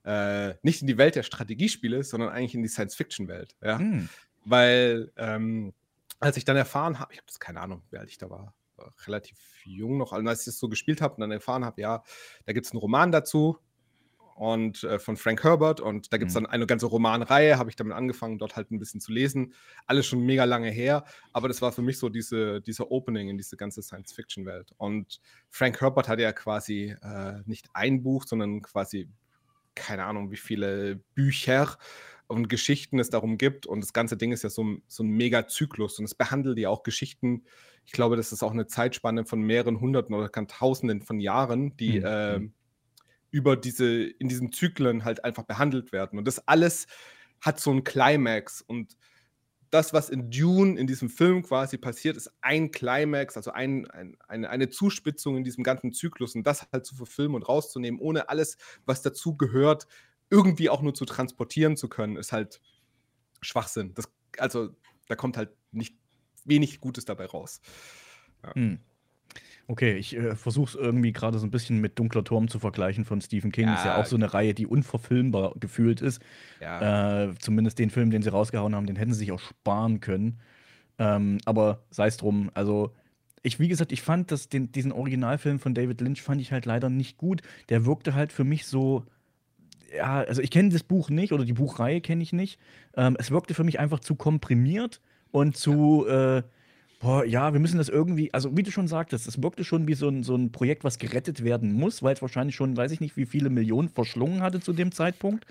äh, 0.05 0.55
nicht 0.63 0.81
in 0.81 0.87
die 0.87 0.99
Welt 0.99 1.15
der 1.15 1.23
Strategiespiele, 1.23 2.03
sondern 2.05 2.31
eigentlich 2.31 2.55
in 2.55 2.63
die 2.63 2.69
Science-Fiction-Welt. 2.69 3.57
Ja? 3.63 3.79
Hm. 3.79 4.09
Weil, 4.45 5.13
ähm, 5.17 5.73
als 6.21 6.37
ich 6.37 6.45
dann 6.45 6.57
erfahren 6.57 6.99
habe, 6.99 7.13
ich 7.13 7.19
habe 7.19 7.27
das 7.27 7.41
keine 7.41 7.61
Ahnung, 7.61 7.83
wie 7.91 7.99
alt 7.99 8.09
ich 8.09 8.19
da 8.19 8.31
war, 8.31 8.55
relativ 9.07 9.39
jung 9.65 9.97
noch, 9.99 10.13
als 10.13 10.41
ich 10.41 10.47
das 10.47 10.59
so 10.59 10.69
gespielt 10.69 11.01
habe 11.01 11.15
und 11.15 11.21
dann 11.21 11.31
erfahren 11.33 11.65
habe, 11.65 11.81
ja, 11.81 12.03
da 12.45 12.53
gibt 12.53 12.67
es 12.67 12.73
einen 12.73 12.81
Roman 12.81 13.11
dazu 13.11 13.59
und 14.37 14.85
äh, 14.85 14.99
von 14.99 15.17
Frank 15.17 15.43
Herbert 15.45 15.81
und 15.81 16.13
da 16.13 16.19
gibt 16.19 16.29
es 16.31 16.35
Mhm. 16.35 16.45
dann 16.45 16.53
eine 16.53 16.67
ganze 16.67 16.87
Romanreihe, 16.87 17.59
habe 17.59 17.71
ich 17.71 17.77
damit 17.77 17.95
angefangen, 17.95 18.39
dort 18.39 18.55
halt 18.57 18.71
ein 18.71 18.79
bisschen 18.79 19.01
zu 19.01 19.11
lesen. 19.13 19.55
Alles 19.87 20.07
schon 20.07 20.21
mega 20.25 20.45
lange 20.45 20.71
her, 20.71 21.05
aber 21.33 21.49
das 21.49 21.63
war 21.63 21.73
für 21.73 21.83
mich 21.83 21.99
so 21.99 22.09
diese, 22.09 22.61
dieser 22.61 22.91
Opening 22.91 23.29
in 23.31 23.39
diese 23.39 23.57
ganze 23.57 23.83
Science-Fiction-Welt. 23.83 24.73
Und 24.77 25.21
Frank 25.49 25.81
Herbert 25.81 26.09
hat 26.09 26.21
ja 26.21 26.33
quasi 26.33 26.95
äh, 27.03 27.41
nicht 27.47 27.69
ein 27.73 28.03
Buch, 28.03 28.25
sondern 28.27 28.61
quasi 28.63 29.09
keine 29.75 30.05
Ahnung, 30.05 30.31
wie 30.31 30.37
viele 30.39 30.97
Bücher 31.15 31.77
und 32.29 32.49
Geschichten 32.49 32.99
es 32.99 33.11
darum 33.11 33.37
gibt. 33.39 33.67
Und 33.67 33.83
das 33.83 33.93
ganze 33.93 34.17
Ding 34.17 34.33
ist 34.33 34.43
ja 34.43 34.49
so, 34.51 34.65
ein- 34.65 34.83
so 34.87 35.03
ein 35.05 35.09
Mega-Zyklus. 35.11 35.99
Und 35.99 36.07
es 36.07 36.15
behandelt 36.15 36.59
ja 36.59 36.71
auch 36.71 36.83
Geschichten. 36.83 37.45
Ich 37.85 37.93
glaube, 37.93 38.17
das 38.17 38.33
ist 38.33 38.43
auch 38.43 38.53
eine 38.53 38.67
Zeitspanne 38.67 39.27
von 39.27 39.41
mehreren 39.43 39.79
Hunderten 39.81 40.15
oder 40.15 40.29
kann 40.31 40.49
Tausenden 40.49 41.03
von 41.03 41.21
Jahren, 41.21 41.77
die 41.77 42.01
Mhm. 42.01 42.07
ähm, 42.09 42.53
über 43.37 43.55
diese, 43.55 44.05
in 44.05 44.29
diesen 44.29 44.51
Zyklen 44.51 45.05
halt 45.05 45.23
einfach 45.23 45.43
behandelt 45.43 45.93
werden. 45.93 46.19
Und 46.19 46.25
das 46.27 46.49
alles 46.49 46.87
hat 47.43 47.61
so 47.61 47.71
einen 47.71 47.85
Climax. 47.85 48.63
Und 48.63 48.97
das, 49.69 49.93
was 49.93 50.09
in 50.09 50.31
Dune, 50.31 50.81
in 50.81 50.87
diesem 50.87 51.11
Film 51.11 51.43
quasi 51.43 51.77
passiert, 51.77 52.17
ist 52.17 52.33
ein 52.41 52.71
Climax, 52.71 53.37
also 53.37 53.51
ein, 53.51 53.87
ein, 53.91 54.17
eine, 54.27 54.49
eine 54.49 54.71
Zuspitzung 54.71 55.37
in 55.37 55.45
diesem 55.45 55.65
ganzen 55.65 55.93
Zyklus. 55.93 56.35
Und 56.35 56.45
das 56.45 56.67
halt 56.73 56.87
zu 56.87 56.95
verfilmen 56.95 57.35
und 57.35 57.43
rauszunehmen, 57.43 58.01
ohne 58.01 58.31
alles, 58.31 58.57
was 58.87 59.03
dazu 59.03 59.37
gehört, 59.37 59.87
irgendwie 60.31 60.71
auch 60.71 60.81
nur 60.81 60.95
zu 60.95 61.05
transportieren 61.05 61.77
zu 61.77 61.91
können, 61.91 62.17
ist 62.17 62.33
halt 62.33 62.63
Schwachsinn. 63.43 63.93
Das, 63.93 64.11
also 64.39 64.71
da 65.09 65.15
kommt 65.15 65.37
halt 65.37 65.51
nicht 65.73 65.95
wenig 66.47 66.81
Gutes 66.81 67.05
dabei 67.05 67.27
raus. 67.27 67.61
Hm. 68.55 68.81
Okay, 69.69 69.97
ich 69.97 70.17
äh, 70.17 70.37
versuche 70.37 70.69
es 70.69 70.75
irgendwie 70.77 71.13
gerade 71.13 71.39
so 71.41 71.47
ein 71.47 71.51
bisschen 71.51 71.81
mit 71.81 71.99
Dunkler 71.99 72.23
Turm 72.23 72.47
zu 72.49 72.59
vergleichen 72.61 73.05
von 73.05 73.21
Stephen 73.21 73.51
King. 73.51 73.73
Ist 73.73 73.85
ja 73.85 73.93
Ja. 73.93 73.97
auch 73.97 74.07
so 74.07 74.15
eine 74.17 74.33
Reihe, 74.33 74.55
die 74.55 74.67
unverfilmbar 74.67 75.55
gefühlt 75.59 76.01
ist. 76.01 76.23
Ja, 76.61 77.27
Äh, 77.31 77.35
zumindest 77.39 77.79
den 77.79 77.91
Film, 77.91 78.11
den 78.11 78.23
sie 78.23 78.31
rausgehauen 78.31 78.75
haben, 78.77 78.87
den 78.87 78.97
hätten 78.97 79.13
sie 79.13 79.21
sich 79.21 79.33
auch 79.33 79.41
sparen 79.41 80.01
können. 80.01 80.39
Ähm, 80.99 81.39
aber 81.47 81.85
sei 81.91 82.09
es 82.09 82.17
drum. 82.19 82.51
Also, 82.55 82.95
ich, 83.43 83.61
wie 83.61 83.69
gesagt, 83.69 83.93
ich 83.93 84.03
fand 84.03 84.31
das, 84.33 84.49
den, 84.49 84.73
diesen 84.73 84.93
Originalfilm 84.93 85.59
von 85.61 85.75
David 85.75 86.01
Lynch 86.01 86.23
fand 86.23 86.41
ich 86.41 86.53
halt 86.53 86.67
leider 86.67 86.91
nicht 86.91 87.19
gut. 87.19 87.43
Der 87.71 87.87
wirkte 87.87 88.15
halt 88.15 88.33
für 88.33 88.45
mich 88.45 88.67
so. 88.67 89.05
Ja, 89.97 90.21
also 90.21 90.43
ich 90.43 90.51
kenne 90.51 90.71
das 90.71 90.83
Buch 90.83 91.11
nicht 91.11 91.33
oder 91.33 91.45
die 91.45 91.53
Buchreihe 91.53 92.01
kenne 92.01 92.23
ich 92.23 92.33
nicht. 92.33 92.59
Ähm, 92.97 93.17
es 93.19 93.31
wirkte 93.31 93.55
für 93.55 93.65
mich 93.65 93.79
einfach 93.79 94.01
zu 94.01 94.17
komprimiert 94.17 95.01
und 95.31 95.57
zu, 95.57 96.07
äh, 96.09 96.43
boah, 97.07 97.25
ja, 97.25 97.53
wir 97.53 97.61
müssen 97.61 97.79
das 97.79 97.89
irgendwie, 97.89 98.35
also 98.35 98.57
wie 98.57 98.65
du 98.65 98.73
schon 98.73 98.89
sagtest, 98.89 99.29
es 99.29 99.41
wirkte 99.41 99.63
schon 99.63 99.87
wie 99.87 99.95
so 99.95 100.09
ein, 100.09 100.25
so 100.25 100.35
ein 100.35 100.51
Projekt, 100.51 100.83
was 100.83 100.99
gerettet 100.99 101.45
werden 101.45 101.73
muss, 101.73 102.03
weil 102.03 102.15
es 102.15 102.21
wahrscheinlich 102.21 102.57
schon, 102.57 102.77
weiß 102.77 102.91
ich 102.91 103.01
nicht, 103.01 103.17
wie 103.17 103.27
viele 103.27 103.49
Millionen 103.49 103.89
verschlungen 103.89 104.43
hatte 104.43 104.59
zu 104.59 104.73
dem 104.73 104.91
Zeitpunkt. 104.91 105.47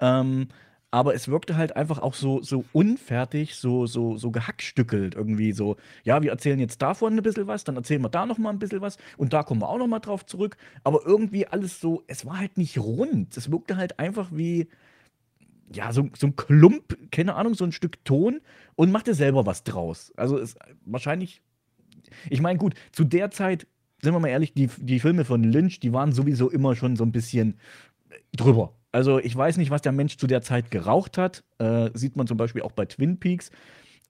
Ähm, 0.00 0.48
aber 0.90 1.14
es 1.14 1.28
wirkte 1.28 1.56
halt 1.56 1.76
einfach 1.76 1.98
auch 2.00 2.12
so, 2.12 2.42
so 2.42 2.66
unfertig, 2.74 3.54
so, 3.54 3.86
so, 3.86 4.18
so 4.18 4.30
gehackstückelt 4.30 5.14
irgendwie 5.14 5.52
so. 5.52 5.76
Ja, 6.04 6.22
wir 6.22 6.30
erzählen 6.30 6.60
jetzt 6.60 6.82
davon 6.82 7.16
ein 7.16 7.22
bisschen 7.22 7.46
was, 7.46 7.64
dann 7.64 7.76
erzählen 7.76 8.02
wir 8.02 8.10
da 8.10 8.26
noch 8.26 8.36
mal 8.36 8.50
ein 8.50 8.58
bisschen 8.58 8.82
was 8.82 8.98
und 9.16 9.32
da 9.32 9.42
kommen 9.42 9.62
wir 9.62 9.70
auch 9.70 9.78
noch 9.78 9.86
mal 9.86 10.00
drauf 10.00 10.26
zurück. 10.26 10.58
Aber 10.84 11.06
irgendwie 11.06 11.46
alles 11.46 11.80
so, 11.80 12.02
es 12.06 12.26
war 12.26 12.38
halt 12.38 12.58
nicht 12.58 12.76
rund. 12.76 13.34
Es 13.34 13.50
wirkte 13.50 13.78
halt 13.78 13.98
einfach 13.98 14.28
wie, 14.30 14.68
ja, 15.74 15.92
so, 15.92 16.08
so 16.16 16.28
ein 16.28 16.36
Klump, 16.36 16.96
keine 17.10 17.34
Ahnung, 17.34 17.54
so 17.54 17.64
ein 17.64 17.72
Stück 17.72 18.04
Ton 18.04 18.40
und 18.74 18.92
machte 18.92 19.14
selber 19.14 19.46
was 19.46 19.64
draus. 19.64 20.12
Also 20.16 20.38
es 20.38 20.56
wahrscheinlich, 20.84 21.42
ich 22.30 22.40
meine, 22.40 22.58
gut, 22.58 22.74
zu 22.92 23.04
der 23.04 23.30
Zeit 23.30 23.66
sind 24.02 24.14
wir 24.14 24.20
mal 24.20 24.28
ehrlich, 24.28 24.52
die, 24.52 24.68
die 24.78 25.00
Filme 25.00 25.24
von 25.24 25.44
Lynch, 25.44 25.80
die 25.80 25.92
waren 25.92 26.12
sowieso 26.12 26.50
immer 26.50 26.74
schon 26.74 26.96
so 26.96 27.04
ein 27.04 27.12
bisschen 27.12 27.58
drüber. 28.32 28.74
Also 28.90 29.18
ich 29.18 29.34
weiß 29.34 29.56
nicht, 29.56 29.70
was 29.70 29.82
der 29.82 29.92
Mensch 29.92 30.18
zu 30.18 30.26
der 30.26 30.42
Zeit 30.42 30.70
geraucht 30.70 31.16
hat. 31.18 31.44
Äh, 31.58 31.90
sieht 31.94 32.16
man 32.16 32.26
zum 32.26 32.36
Beispiel 32.36 32.62
auch 32.62 32.72
bei 32.72 32.84
Twin 32.84 33.18
Peaks. 33.18 33.50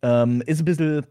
Ähm, 0.03 0.43
ist 0.47 0.61
ein 0.61 0.65
bisschen 0.65 1.07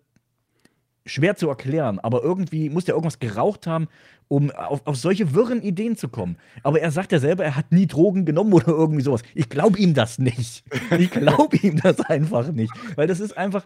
schwer 1.05 1.36
zu 1.36 1.50
erklären, 1.50 2.00
aber 2.00 2.24
irgendwie 2.24 2.70
muss 2.70 2.86
der 2.86 2.96
irgendwas 2.96 3.20
geraucht 3.20 3.67
haben, 3.67 3.88
um 4.27 4.50
auf, 4.51 4.81
auf 4.86 4.96
solche 4.96 5.34
wirren 5.34 5.62
Ideen 5.62 5.98
zu 5.98 6.08
kommen. 6.08 6.38
Aber 6.63 6.79
er 6.79 6.91
sagt 6.91 7.12
ja 7.12 7.20
selber, 7.20 7.43
er 7.43 7.58
hat 7.58 7.72
nie 7.72 7.88
Drogen 7.88 8.25
genommen 8.25 8.53
oder 8.53 8.70
irgendwie 8.70 9.01
sowas. 9.01 9.24
Ich 9.36 9.50
glaube 9.50 9.77
ihm 9.77 9.93
das 9.93 10.20
nicht. 10.20 10.63
Ich 10.98 11.12
glaube 11.12 11.58
ihm 11.58 11.79
das 11.81 12.00
einfach 12.01 12.51
nicht. 12.51 12.72
Weil 12.96 13.08
das 13.08 13.20
ist 13.20 13.38
einfach. 13.38 13.65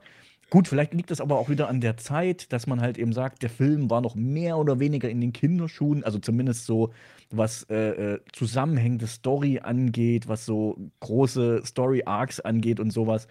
Gut, 0.51 0.67
vielleicht 0.67 0.93
liegt 0.93 1.09
das 1.09 1.21
aber 1.21 1.39
auch 1.39 1.49
wieder 1.49 1.69
an 1.69 1.81
der 1.81 1.97
Zeit, 1.97 2.53
dass 2.53 2.67
man 2.67 2.79
halt 2.79 2.99
eben 2.99 3.13
sagt, 3.13 3.41
der 3.41 3.49
Film 3.49 3.89
war 3.89 3.99
noch 4.01 4.13
mehr 4.13 4.57
oder 4.57 4.79
weniger 4.79 5.09
in 5.09 5.19
den 5.19 5.33
Kinderschuhen, 5.33 6.03
also 6.03 6.19
zumindest 6.19 6.67
so, 6.67 6.91
was 7.31 7.63
äh, 7.63 8.13
äh 8.13 8.19
zusammenhängende 8.31 9.07
Story 9.07 9.59
angeht, 9.63 10.27
was 10.27 10.45
so 10.45 10.77
große 10.99 11.63
Story-Arcs 11.65 12.41
angeht 12.41 12.79
und 12.79 12.91
sowas 12.91 13.27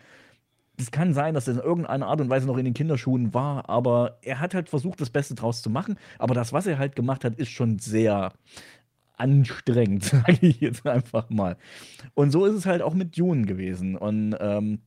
es 0.77 0.91
kann 0.91 1.15
sein, 1.15 1.35
dass 1.35 1.47
er 1.47 1.55
in 1.55 1.61
irgendeiner 1.61 2.07
Art 2.07 2.21
und 2.21 2.31
Weise 2.31 2.47
noch 2.47 2.57
in 2.57 2.65
den 2.65 2.75
Kinderschuhen 2.75 3.33
war, 3.33 3.69
aber 3.69 4.19
er 4.23 4.41
hat 4.41 4.55
halt 4.55 4.69
versucht, 4.69 5.01
das 5.01 5.11
Beste 5.11 5.35
draus 5.35 5.63
zu 5.63 5.71
machen. 5.71 5.97
Aber 6.19 6.35
das, 6.35 6.53
was 6.53 6.67
er 6.67 6.79
halt 6.79 6.97
gemacht 6.97 7.25
hat, 7.25 7.37
ist 7.37 7.51
schon 7.51 7.79
sehr 7.79 8.33
anstrengend, 9.17 10.05
sage 10.05 10.39
ich 10.41 10.61
jetzt 10.61 10.87
einfach 10.87 11.31
mal. 11.31 11.57
Und 12.15 12.31
so 12.31 12.45
ist 12.45 12.55
es 12.55 12.67
halt 12.67 12.83
auch 12.83 12.95
mit 12.95 13.17
Dune 13.17 13.47
gewesen. 13.47 13.97
Und 13.97 14.37
ähm, 14.41 14.81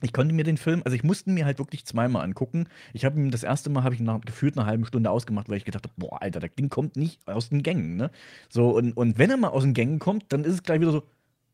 ich 0.00 0.12
konnte 0.12 0.34
mir 0.34 0.44
den 0.44 0.56
Film, 0.56 0.82
also 0.84 0.94
ich 0.94 1.02
musste 1.02 1.30
mir 1.30 1.44
halt 1.44 1.58
wirklich 1.58 1.84
zweimal 1.84 2.24
angucken. 2.24 2.66
Ich 2.92 3.04
habe 3.04 3.18
ihm 3.18 3.30
das 3.30 3.42
erste 3.42 3.68
Mal 3.68 3.82
habe 3.82 3.94
ich 3.94 4.00
nach, 4.00 4.20
gefühlt 4.20 4.56
eine 4.56 4.66
halbe 4.66 4.86
Stunde 4.86 5.10
ausgemacht, 5.10 5.48
weil 5.48 5.56
ich 5.56 5.64
gedacht 5.64 5.84
habe, 5.84 5.94
boah, 5.96 6.22
Alter, 6.22 6.40
das 6.40 6.54
Ding 6.56 6.68
kommt 6.68 6.96
nicht 6.96 7.26
aus 7.28 7.48
den 7.48 7.62
Gängen, 7.62 7.96
ne? 7.96 8.10
So 8.48 8.70
und, 8.70 8.92
und 8.96 9.18
wenn 9.18 9.30
er 9.30 9.36
mal 9.36 9.48
aus 9.48 9.64
den 9.64 9.74
Gängen 9.74 9.98
kommt, 9.98 10.32
dann 10.32 10.44
ist 10.44 10.54
es 10.54 10.62
gleich 10.62 10.80
wieder 10.80 10.92
so, 10.92 11.02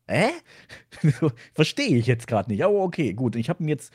Hä? 0.07 0.29
Verstehe 1.53 1.97
ich 1.97 2.07
jetzt 2.07 2.27
gerade 2.27 2.51
nicht. 2.51 2.63
Aber 2.63 2.81
okay, 2.81 3.13
gut. 3.13 3.35
Ich 3.35 3.49
habe 3.49 3.63
ihn 3.63 3.69
jetzt, 3.69 3.91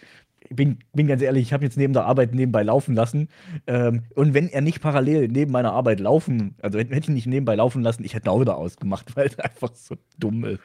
bin, 0.49 0.79
bin 0.93 1.07
ganz 1.07 1.23
ehrlich, 1.23 1.43
ich 1.43 1.53
habe 1.53 1.65
jetzt 1.65 1.77
neben 1.77 1.93
der 1.93 2.05
Arbeit 2.05 2.35
nebenbei 2.35 2.63
laufen 2.63 2.95
lassen. 2.95 3.29
Ähm, 3.67 4.03
und 4.15 4.35
wenn 4.35 4.49
er 4.49 4.61
nicht 4.61 4.81
parallel 4.81 5.29
neben 5.29 5.53
meiner 5.53 5.73
Arbeit 5.73 6.01
laufen, 6.01 6.57
also 6.63 6.79
hätte 6.79 6.95
ich 6.95 7.09
ihn 7.09 7.15
nicht 7.15 7.27
nebenbei 7.27 7.55
laufen 7.55 7.83
lassen, 7.83 8.05
ich 8.05 8.15
hätte 8.15 8.31
auch 8.31 8.41
wieder 8.41 8.57
ausgemacht, 8.57 9.15
weil 9.17 9.29
es 9.29 9.39
einfach 9.39 9.75
so 9.75 9.97
dumm 10.19 10.45
ist. 10.45 10.61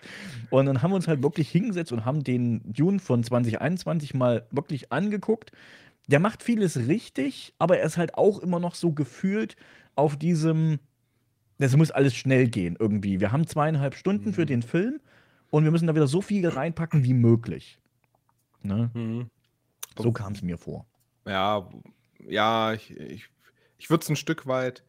Und 0.50 0.66
dann 0.66 0.82
haben 0.82 0.92
wir 0.92 0.96
uns 0.96 1.08
halt 1.08 1.22
wirklich 1.22 1.50
hingesetzt 1.50 1.92
und 1.92 2.06
haben 2.06 2.24
den 2.24 2.62
Dune 2.66 3.00
von 3.00 3.24
2021 3.24 4.14
mal 4.16 4.48
wirklich 4.52 4.92
angeguckt. 4.92 5.52
Der 6.08 6.20
macht 6.20 6.44
vieles 6.44 6.88
richtig, 6.88 7.54
aber 7.60 7.78
er 7.80 7.86
ist 7.86 7.98
halt 7.98 8.16
auch 8.16 8.40
immer 8.40 8.60
noch 8.60 8.76
so 8.76 8.92
gefühlt 8.92 9.56
auf 9.96 10.18
diesem, 10.18 10.80
das 11.58 11.76
muss 11.76 11.92
alles 11.92 12.16
schnell 12.16 12.48
gehen 12.48 12.76
irgendwie. 12.80 13.20
Wir 13.20 13.32
haben 13.32 13.48
zweieinhalb 13.48 13.96
Stunden 13.96 14.34
für 14.34 14.42
mhm. 14.42 14.48
den 14.48 14.62
Film 14.64 15.00
und 15.50 15.64
wir 15.64 15.72
müssen 15.72 15.88
da 15.88 15.96
wieder 15.96 16.08
so 16.08 16.22
viel 16.22 16.48
reinpacken 16.48 17.04
wie 17.04 17.14
möglich. 17.14 17.80
Ne? 18.62 18.90
Mhm. 18.94 19.30
So 19.98 20.12
kam 20.12 20.34
es 20.34 20.42
mir 20.42 20.58
vor. 20.58 20.86
Ja, 21.26 21.70
ja, 22.28 22.74
ich, 22.74 22.92
ich, 22.92 23.30
ich 23.78 23.90
würde 23.90 24.04
es 24.04 24.10
ein 24.10 24.16
Stück 24.16 24.48
weit 24.48 24.84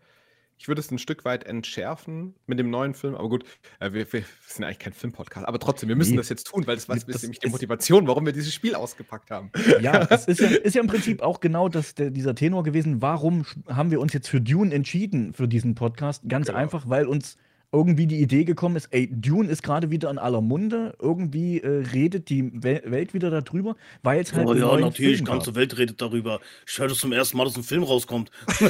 ich 0.59 0.69
würde 0.69 0.81
es 0.81 0.91
ein 0.91 0.99
Stück 0.99 1.25
weit 1.25 1.45
entschärfen 1.45 2.35
mit 2.47 2.59
dem 2.59 2.71
neuen 2.71 2.95
Film. 2.95 3.15
Aber 3.15 3.29
gut, 3.29 3.45
äh, 3.79 3.93
wir, 3.93 4.11
wir 4.11 4.25
sind 4.47 4.65
eigentlich 4.65 4.79
kein 4.79 4.93
Filmpodcast. 4.95 5.47
Aber 5.47 5.59
trotzdem, 5.59 5.89
wir 5.89 5.97
müssen 5.97 6.13
nee. 6.13 6.17
das 6.17 6.29
jetzt 6.29 6.47
tun, 6.47 6.67
weil 6.67 6.77
das, 6.77 6.87
das 6.87 7.05
ist 7.05 7.23
nämlich 7.23 7.41
die 7.41 7.51
Motivation, 7.51 8.07
warum 8.07 8.25
wir 8.25 8.33
dieses 8.33 8.55
Spiel 8.55 8.75
ausgepackt 8.75 9.31
haben. 9.31 9.51
Ja, 9.81 10.05
das 10.07 10.27
ist 10.27 10.41
ja, 10.41 10.49
ist 10.49 10.75
ja 10.75 10.81
im 10.81 10.87
Prinzip 10.87 11.21
auch 11.21 11.41
genau 11.41 11.69
das, 11.69 11.95
der, 11.95 12.11
dieser 12.11 12.35
Tenor 12.35 12.63
gewesen. 12.63 13.03
Warum 13.03 13.45
haben 13.69 13.91
wir 13.91 14.01
uns 14.01 14.13
jetzt 14.15 14.29
für 14.29 14.41
Dune 14.41 14.75
entschieden 14.75 15.35
für 15.35 15.47
diesen 15.47 15.75
Podcast? 15.75 16.23
Ganz 16.27 16.47
genau. 16.47 16.59
einfach, 16.59 16.89
weil 16.89 17.07
uns 17.07 17.37
irgendwie 17.73 18.07
die 18.07 18.21
Idee 18.21 18.45
gekommen 18.45 18.77
ist, 18.77 18.89
ey, 18.93 19.09
Dune 19.11 19.49
ist 19.49 19.63
gerade 19.63 19.91
wieder 19.91 20.11
in 20.11 20.19
aller 20.19 20.41
Munde, 20.41 20.95
irgendwie 21.01 21.61
äh, 21.61 21.85
redet 21.93 22.29
die 22.29 22.51
Wel 22.63 22.83
Welt 22.87 23.15
wieder 23.15 23.31
darüber, 23.31 23.77
weil 24.03 24.21
es 24.21 24.33
halt. 24.33 24.47
Oh 24.47 24.55
ja, 24.55 24.77
natürlich, 24.79 25.19
die 25.19 25.25
ganze 25.25 25.55
Welt 25.55 25.77
redet 25.77 26.01
darüber. 26.01 26.41
Ich 26.67 26.79
höre 26.79 26.89
das 26.89 26.99
zum 26.99 27.13
ersten 27.13 27.37
Mal, 27.37 27.45
dass 27.45 27.57
ein 27.57 27.63
Film 27.63 27.83
rauskommt. 27.83 28.31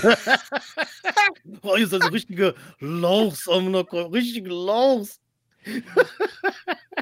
oh, 1.62 1.76
ihr 1.76 1.86
seid 1.86 2.02
so 2.02 2.08
richtige 2.08 2.54
Lauchs, 2.80 3.48
richtige 3.48 4.50
Lauchs. 4.50 5.20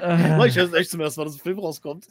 Äh. 0.01 0.47
ich 0.47 0.57
weiß 0.57 0.73
echt 0.73 0.91
zum 0.91 0.99
ersten 0.99 1.21
Mal, 1.21 1.25
dass 1.25 1.35
ein 1.35 1.39
Film 1.39 1.59
rauskommt. 1.59 2.07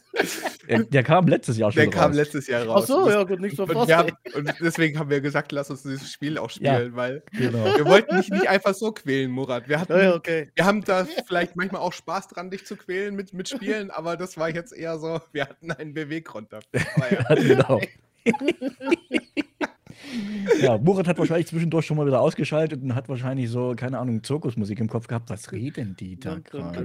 Der, 0.67 0.83
der 0.83 1.03
kam 1.03 1.27
letztes 1.27 1.57
Jahr 1.57 1.71
schon 1.71 1.83
Der 1.83 1.85
raus. 1.87 1.93
kam 1.93 2.13
letztes 2.13 2.47
Jahr 2.47 2.65
raus. 2.65 2.83
Ach 2.83 2.87
so, 2.87 3.09
ja, 3.09 3.23
gut, 3.23 3.39
nicht 3.39 3.55
so 3.55 3.63
und, 3.63 3.91
haben, 3.91 4.11
und 4.33 4.53
deswegen 4.59 4.97
haben 4.97 5.09
wir 5.09 5.21
gesagt, 5.21 5.51
lass 5.51 5.69
uns 5.69 5.83
dieses 5.83 6.11
Spiel 6.11 6.37
auch 6.37 6.49
spielen, 6.49 6.91
ja, 6.91 6.95
weil 6.95 7.23
genau. 7.31 7.63
wir 7.63 7.85
wollten 7.85 8.17
dich 8.17 8.29
nicht 8.29 8.49
einfach 8.49 8.73
so 8.73 8.91
quälen, 8.91 9.31
Murat. 9.31 9.69
Wir, 9.69 9.79
hatten, 9.79 9.93
ja, 9.97 10.15
okay. 10.15 10.49
wir 10.55 10.65
haben 10.65 10.83
da 10.83 11.05
vielleicht 11.27 11.55
manchmal 11.55 11.81
auch 11.81 11.93
Spaß 11.93 12.29
dran, 12.29 12.49
dich 12.49 12.65
zu 12.65 12.75
quälen 12.75 13.15
mit, 13.15 13.33
mit 13.33 13.49
Spielen, 13.49 13.91
aber 13.91 14.17
das 14.17 14.35
war 14.37 14.49
jetzt 14.49 14.73
eher 14.73 14.97
so, 14.97 15.21
wir 15.31 15.43
hatten 15.43 15.71
einen 15.71 15.93
Beweggrund 15.93 16.51
dafür. 16.51 16.81
Ja. 17.11 17.35
genau. 17.35 17.81
Ja, 20.61 20.77
Murat 20.77 21.07
hat 21.07 21.17
wahrscheinlich 21.17 21.47
zwischendurch 21.47 21.85
schon 21.85 21.97
mal 21.97 22.05
wieder 22.05 22.21
ausgeschaltet 22.21 22.81
und 22.81 22.95
hat 22.95 23.09
wahrscheinlich 23.09 23.49
so, 23.49 23.73
keine 23.75 23.99
Ahnung, 23.99 24.23
Zirkusmusik 24.23 24.79
im 24.79 24.87
Kopf 24.87 25.07
gehabt. 25.07 25.29
Was 25.29 25.51
reden 25.51 25.95
die 25.99 26.19
da 26.19 26.37
gerade? 26.39 26.83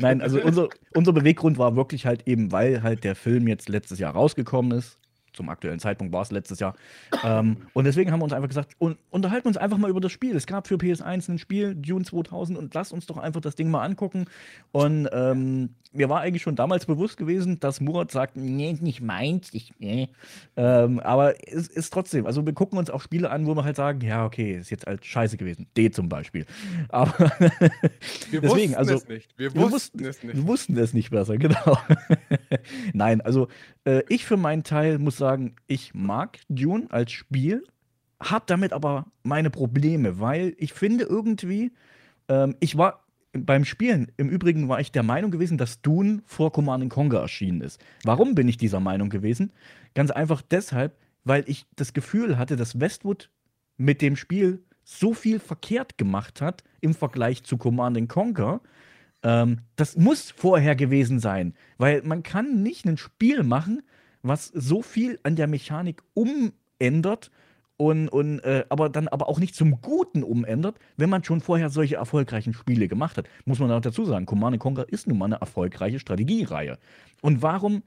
Nein, 0.00 0.20
also 0.20 0.40
unser, 0.40 0.68
unser 0.94 1.12
Beweggrund 1.12 1.58
war 1.58 1.76
wirklich 1.76 2.06
halt 2.06 2.26
eben, 2.26 2.50
weil 2.50 2.82
halt 2.82 3.04
der 3.04 3.14
Film 3.14 3.46
jetzt 3.46 3.68
letztes 3.68 3.98
Jahr 3.98 4.14
rausgekommen 4.14 4.78
ist 4.78 4.98
zum 5.32 5.48
aktuellen 5.48 5.78
Zeitpunkt 5.78 6.12
war 6.12 6.22
es 6.22 6.30
letztes 6.30 6.60
Jahr. 6.60 6.74
Ähm, 7.24 7.56
und 7.72 7.84
deswegen 7.84 8.12
haben 8.12 8.20
wir 8.20 8.24
uns 8.24 8.32
einfach 8.32 8.48
gesagt, 8.48 8.76
un 8.78 8.96
unterhalten 9.10 9.48
uns 9.48 9.56
einfach 9.56 9.78
mal 9.78 9.90
über 9.90 10.00
das 10.00 10.12
Spiel. 10.12 10.36
Es 10.36 10.46
gab 10.46 10.66
für 10.66 10.76
PS1 10.76 11.30
ein 11.30 11.38
Spiel, 11.38 11.74
Dune 11.74 12.04
2000, 12.04 12.58
und 12.58 12.74
lass 12.74 12.92
uns 12.92 13.06
doch 13.06 13.16
einfach 13.16 13.40
das 13.40 13.54
Ding 13.54 13.70
mal 13.70 13.82
angucken. 13.82 14.26
Und 14.72 15.08
ähm, 15.12 15.70
mir 15.92 16.08
war 16.08 16.20
eigentlich 16.20 16.42
schon 16.42 16.56
damals 16.56 16.86
bewusst 16.86 17.16
gewesen, 17.16 17.60
dass 17.60 17.80
Murat 17.80 18.10
sagt, 18.10 18.36
nee, 18.36 18.76
nicht 18.80 19.00
meins, 19.00 19.50
ich, 19.52 19.72
nee. 19.78 20.08
Ähm, 20.56 21.00
aber 21.00 21.34
es 21.46 21.68
ist 21.68 21.92
trotzdem, 21.92 22.26
also 22.26 22.44
wir 22.46 22.52
gucken 22.52 22.78
uns 22.78 22.90
auch 22.90 23.00
Spiele 23.00 23.30
an, 23.30 23.46
wo 23.46 23.54
wir 23.54 23.64
halt 23.64 23.76
sagen, 23.76 24.00
ja, 24.00 24.24
okay, 24.24 24.56
ist 24.56 24.70
jetzt 24.70 24.86
halt 24.86 25.04
scheiße 25.04 25.36
gewesen. 25.36 25.66
D 25.76 25.90
zum 25.90 26.08
Beispiel. 26.08 26.46
Aber 26.88 27.12
wir 28.30 28.40
deswegen, 28.40 28.72
wussten 28.72 28.74
also, 28.74 28.94
es 28.94 29.08
nicht. 29.08 29.38
Wir, 29.38 29.54
wir 29.54 29.70
wussten, 29.70 30.04
es 30.04 30.22
nicht. 30.22 30.36
Wir 30.36 30.46
wussten 30.46 30.76
es 30.76 30.94
nicht 30.94 31.10
besser, 31.10 31.36
genau. 31.38 31.78
Nein, 32.92 33.20
also 33.20 33.48
äh, 33.84 34.02
ich 34.08 34.24
für 34.24 34.36
meinen 34.36 34.64
Teil 34.64 34.98
muss 34.98 35.16
sagen, 35.16 35.56
ich 35.66 35.94
mag 35.94 36.38
Dune 36.48 36.86
als 36.90 37.12
Spiel, 37.12 37.64
habe 38.20 38.44
damit 38.46 38.72
aber 38.72 39.06
meine 39.22 39.50
Probleme, 39.50 40.20
weil 40.20 40.54
ich 40.58 40.72
finde 40.72 41.04
irgendwie, 41.04 41.72
ähm, 42.28 42.56
ich 42.60 42.78
war 42.78 43.04
beim 43.32 43.64
Spielen, 43.64 44.12
im 44.16 44.28
Übrigen 44.28 44.68
war 44.68 44.80
ich 44.80 44.92
der 44.92 45.02
Meinung 45.02 45.30
gewesen, 45.30 45.58
dass 45.58 45.80
Dune 45.80 46.22
vor 46.26 46.52
Command 46.52 46.88
Conquer 46.90 47.20
erschienen 47.20 47.62
ist. 47.62 47.82
Warum 48.04 48.34
bin 48.34 48.48
ich 48.48 48.58
dieser 48.58 48.80
Meinung 48.80 49.08
gewesen? 49.08 49.52
Ganz 49.94 50.10
einfach 50.10 50.42
deshalb, 50.42 50.96
weil 51.24 51.44
ich 51.46 51.66
das 51.76 51.92
Gefühl 51.92 52.36
hatte, 52.36 52.56
dass 52.56 52.78
Westwood 52.78 53.30
mit 53.76 54.02
dem 54.02 54.16
Spiel 54.16 54.62
so 54.84 55.14
viel 55.14 55.38
verkehrt 55.38 55.96
gemacht 55.96 56.40
hat 56.40 56.62
im 56.80 56.94
Vergleich 56.94 57.44
zu 57.44 57.56
Command 57.56 58.08
Conquer, 58.08 58.60
ähm, 59.22 59.60
das 59.76 59.96
muss 59.96 60.30
vorher 60.30 60.74
gewesen 60.76 61.20
sein, 61.20 61.54
weil 61.78 62.02
man 62.02 62.22
kann 62.22 62.62
nicht 62.62 62.84
ein 62.86 62.98
Spiel 62.98 63.44
machen, 63.44 63.82
was 64.22 64.46
so 64.46 64.82
viel 64.82 65.18
an 65.22 65.36
der 65.36 65.46
Mechanik 65.46 66.02
umändert 66.14 67.30
und, 67.82 68.08
und 68.08 68.38
äh, 68.40 68.64
aber 68.68 68.88
dann 68.88 69.08
aber 69.08 69.28
auch 69.28 69.40
nicht 69.40 69.56
zum 69.56 69.80
Guten 69.80 70.22
umändert, 70.22 70.78
wenn 70.96 71.10
man 71.10 71.24
schon 71.24 71.40
vorher 71.40 71.68
solche 71.68 71.96
erfolgreichen 71.96 72.54
Spiele 72.54 72.86
gemacht 72.86 73.16
hat. 73.16 73.28
Muss 73.44 73.58
man 73.58 73.72
auch 73.72 73.80
dazu 73.80 74.04
sagen, 74.04 74.24
Command 74.24 74.60
Conquer 74.60 74.88
ist 74.88 75.08
nun 75.08 75.18
mal 75.18 75.24
eine 75.24 75.40
erfolgreiche 75.40 75.98
Strategiereihe. 75.98 76.78
Und 77.22 77.42
warum 77.42 77.82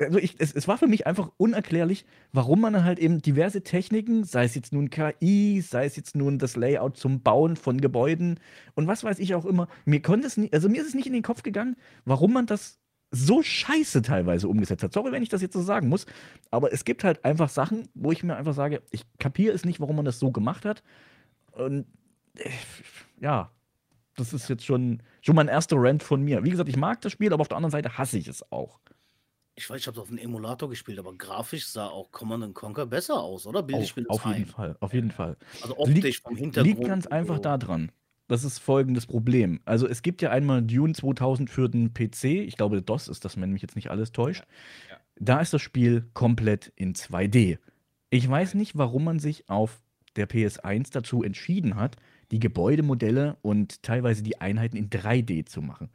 also 0.00 0.18
ich, 0.18 0.36
es, 0.38 0.52
es, 0.52 0.66
war 0.66 0.78
für 0.78 0.86
mich 0.86 1.06
einfach 1.06 1.30
unerklärlich, 1.36 2.06
warum 2.32 2.62
man 2.62 2.84
halt 2.84 2.98
eben 2.98 3.20
diverse 3.20 3.62
Techniken, 3.62 4.24
sei 4.24 4.44
es 4.44 4.54
jetzt 4.54 4.72
nun 4.72 4.88
KI, 4.88 5.60
sei 5.60 5.84
es 5.84 5.94
jetzt 5.94 6.16
nun 6.16 6.38
das 6.38 6.56
Layout 6.56 6.96
zum 6.96 7.20
Bauen 7.20 7.54
von 7.54 7.82
Gebäuden 7.82 8.40
und 8.74 8.86
was 8.86 9.04
weiß 9.04 9.18
ich 9.18 9.34
auch 9.34 9.44
immer, 9.44 9.68
mir 9.84 10.00
konnte 10.00 10.26
es 10.26 10.38
nicht, 10.38 10.54
also 10.54 10.70
mir 10.70 10.80
ist 10.80 10.88
es 10.88 10.94
nicht 10.94 11.06
in 11.06 11.12
den 11.12 11.22
Kopf 11.22 11.42
gegangen, 11.42 11.76
warum 12.06 12.32
man 12.32 12.46
das 12.46 12.79
so 13.10 13.42
scheiße 13.42 14.02
teilweise 14.02 14.48
umgesetzt 14.48 14.82
hat. 14.82 14.92
Sorry, 14.92 15.12
wenn 15.12 15.22
ich 15.22 15.28
das 15.28 15.42
jetzt 15.42 15.54
so 15.54 15.62
sagen 15.62 15.88
muss, 15.88 16.06
aber 16.50 16.72
es 16.72 16.84
gibt 16.84 17.04
halt 17.04 17.24
einfach 17.24 17.48
Sachen, 17.48 17.88
wo 17.94 18.12
ich 18.12 18.22
mir 18.22 18.36
einfach 18.36 18.54
sage, 18.54 18.82
ich 18.90 19.04
kapiere 19.18 19.54
es 19.54 19.64
nicht, 19.64 19.80
warum 19.80 19.96
man 19.96 20.04
das 20.04 20.18
so 20.18 20.30
gemacht 20.30 20.64
hat. 20.64 20.82
Und 21.52 21.86
äh, 22.36 22.50
ja, 23.20 23.50
das 24.16 24.32
ist 24.32 24.48
jetzt 24.48 24.64
schon, 24.64 25.02
schon 25.22 25.34
mein 25.34 25.48
erster 25.48 25.76
Rant 25.78 26.02
von 26.02 26.22
mir. 26.22 26.44
Wie 26.44 26.50
gesagt, 26.50 26.68
ich 26.68 26.76
mag 26.76 27.00
das 27.00 27.12
Spiel, 27.12 27.32
aber 27.32 27.40
auf 27.40 27.48
der 27.48 27.56
anderen 27.56 27.72
Seite 27.72 27.98
hasse 27.98 28.18
ich 28.18 28.28
es 28.28 28.50
auch 28.52 28.80
ich 29.60 29.68
weiß, 29.68 29.78
ich 29.78 29.86
habe 29.86 29.96
es 29.96 30.00
auf 30.00 30.08
dem 30.08 30.16
Emulator 30.16 30.70
gespielt, 30.70 30.98
aber 30.98 31.12
grafisch 31.14 31.66
sah 31.66 31.86
auch 31.88 32.10
Command 32.12 32.54
Conquer 32.54 32.86
besser 32.86 33.20
aus, 33.20 33.46
oder? 33.46 33.62
Mir 33.62 33.76
Auf, 33.76 33.94
auf 34.08 34.24
jeden 34.24 34.46
Fall, 34.46 34.76
auf 34.80 34.94
jeden 34.94 35.10
Fall. 35.10 35.36
Also 35.60 35.76
optisch 35.76 36.02
liegt, 36.02 36.22
vom 36.22 36.36
Hintergrund. 36.36 36.78
Liegt 36.78 36.88
ganz 36.88 37.06
einfach 37.06 37.36
so. 37.36 37.42
daran. 37.42 37.92
Das 38.30 38.44
ist 38.44 38.60
folgendes 38.60 39.06
Problem. 39.06 39.58
Also 39.64 39.88
es 39.88 40.02
gibt 40.02 40.22
ja 40.22 40.30
einmal 40.30 40.62
Dune 40.62 40.94
2000 40.94 41.50
für 41.50 41.68
den 41.68 41.92
PC. 41.92 42.24
Ich 42.26 42.56
glaube, 42.56 42.80
DOS 42.80 43.08
ist 43.08 43.24
das, 43.24 43.40
wenn 43.40 43.50
mich 43.50 43.60
jetzt 43.60 43.74
nicht 43.74 43.90
alles 43.90 44.12
täuscht. 44.12 44.44
Ja, 44.88 44.94
ja. 44.94 45.00
Da 45.16 45.40
ist 45.40 45.52
das 45.52 45.60
Spiel 45.62 46.08
komplett 46.14 46.72
in 46.76 46.94
2D. 46.94 47.58
Ich 48.08 48.30
weiß 48.30 48.54
nicht, 48.54 48.78
warum 48.78 49.02
man 49.02 49.18
sich 49.18 49.48
auf 49.48 49.82
der 50.14 50.28
PS1 50.28 50.92
dazu 50.92 51.24
entschieden 51.24 51.74
hat, 51.74 51.96
die 52.30 52.38
Gebäudemodelle 52.38 53.36
und 53.42 53.82
teilweise 53.82 54.22
die 54.22 54.40
Einheiten 54.40 54.76
in 54.76 54.90
3D 54.90 55.46
zu 55.46 55.60
machen. 55.60 55.90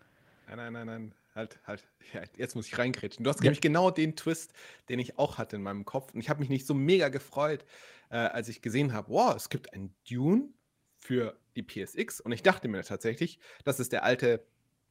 Nein, 0.49 0.57
nein, 0.57 0.73
nein, 0.73 0.85
nein. 0.87 1.15
Halt, 1.35 1.59
halt. 1.65 1.87
Ja, 2.13 2.21
jetzt 2.35 2.57
muss 2.57 2.67
ich 2.67 2.77
reingrätschen. 2.77 3.23
Du 3.23 3.29
hast 3.29 3.39
Ja. 3.39 3.43
nämlich 3.43 3.61
genau 3.61 3.91
den 3.91 4.17
Twist, 4.17 4.51
den 4.89 4.99
ich 4.99 5.17
auch 5.17 5.37
hatte 5.37 5.55
in 5.55 5.61
meinem 5.63 5.85
Kopf. 5.85 6.13
Und 6.13 6.19
ich 6.19 6.29
habe 6.29 6.41
mich 6.41 6.49
nicht 6.49 6.67
so 6.67 6.73
mega 6.73 7.07
gefreut, 7.07 7.63
äh, 8.09 8.17
als 8.17 8.49
ich 8.49 8.61
gesehen 8.61 8.91
habe, 8.91 9.09
wow, 9.09 9.33
es 9.37 9.47
gibt 9.47 9.73
ein 9.73 9.93
Dune 10.09 10.49
für 10.97 11.37
die 11.55 11.63
PSX. 11.63 12.19
Und 12.21 12.31
ich 12.31 12.43
dachte 12.43 12.67
mir 12.67 12.83
tatsächlich, 12.83 13.39
das 13.63 13.79
ist 13.79 13.91
der 13.91 14.03
alte 14.03 14.45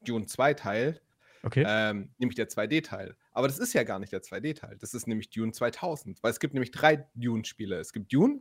Dune 0.05 0.25
2-Teil, 0.27 1.01
Okay. 1.43 1.65
ähm, 1.67 2.09
nämlich 2.19 2.37
der 2.37 2.49
2D-Teil. 2.49 3.17
Aber 3.33 3.49
das 3.49 3.59
ist 3.59 3.75
ja 3.75 3.83
gar 3.83 3.99
nicht 3.99 4.13
der 4.13 4.23
2D-Teil. 4.23 4.79
Das 4.79 4.95
ist 4.95 5.07
nämlich 5.07 5.29
Dune 5.31 5.53
2000. 5.53 6.23
Weil 6.23 6.31
es 6.31 6.41
gibt 6.41 6.55
nämlich 6.55 6.71
drei 6.71 7.07
Dune-Spiele. 7.15 7.77
Es 7.79 7.93
gibt 7.93 8.13
Dune, 8.13 8.41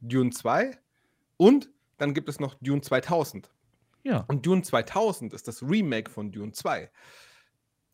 Dune 0.00 0.30
2 0.30 0.78
und 1.38 1.70
dann 1.98 2.14
gibt 2.14 2.28
es 2.28 2.38
noch 2.38 2.54
Dune 2.60 2.82
2000. 2.82 3.50
ja. 4.04 4.18
Und 4.28 4.46
Dune 4.46 4.62
2000 4.62 5.32
ist 5.32 5.48
das 5.48 5.60
Remake 5.62 6.08
von 6.10 6.30
Dune 6.30 6.52
2 6.52 6.88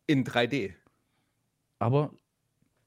in 0.06 0.24
3D. 0.24 0.74
Aber 1.78 2.12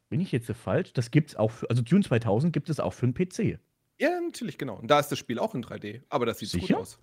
bin 0.09 0.19
ich 0.21 0.31
jetzt 0.31 0.45
so 0.47 0.53
falsch? 0.53 0.93
Das 0.93 1.09
gibt's 1.09 1.35
auch 1.35 1.51
für, 1.51 1.69
also 1.69 1.81
Dune 1.81 2.03
2000 2.03 2.53
gibt 2.53 2.69
es 2.69 2.79
auch 2.79 2.93
für 2.93 3.05
einen 3.07 3.13
PC. 3.15 3.59
Ja, 3.99 4.19
natürlich, 4.19 4.57
genau. 4.57 4.75
Und 4.75 4.89
da 4.91 4.99
ist 4.99 5.09
das 5.11 5.19
Spiel 5.19 5.39
auch 5.39 5.55
in 5.55 5.63
3D. 5.63 6.01
Aber 6.09 6.25
das 6.25 6.39
sieht 6.39 6.49
Sicher? 6.49 6.73
gut 6.75 6.81
aus. 6.83 6.99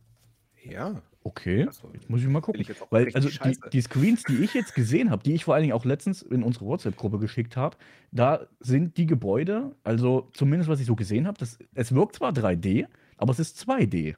Ja. 0.64 1.02
Okay, 1.24 1.64
Also, 1.66 1.90
muss 2.08 2.20
ich 2.20 2.26
mal 2.26 2.40
gucken. 2.40 2.60
ich 2.60 2.68
Weil, 2.90 3.12
also 3.14 3.28
die, 3.28 3.58
die 3.72 3.80
Screens, 3.80 4.24
die 4.24 4.42
ich 4.42 4.54
jetzt 4.54 4.74
gesehen 4.74 5.10
habe, 5.10 5.22
die 5.22 5.34
ich 5.34 5.44
vor 5.44 5.54
allen 5.54 5.62
Dingen 5.62 5.72
auch 5.74 5.84
letztens 5.84 6.22
in 6.22 6.42
unsere 6.42 6.64
WhatsApp-Gruppe 6.66 7.18
geschickt 7.18 7.56
habe, 7.56 7.76
da 8.10 8.46
sind 8.60 8.96
die 8.96 9.06
Gebäude, 9.06 9.74
also 9.84 10.28
zumindest 10.34 10.68
was 10.68 10.80
ich 10.80 10.86
so 10.86 10.96
gesehen 10.96 11.26
habe, 11.28 11.44
es 11.74 11.94
wirkt 11.94 12.16
zwar 12.16 12.32
3D, 12.32 12.86
aber 13.16 13.30
es 13.32 13.38
ist 13.38 13.58
2D. 13.68 14.16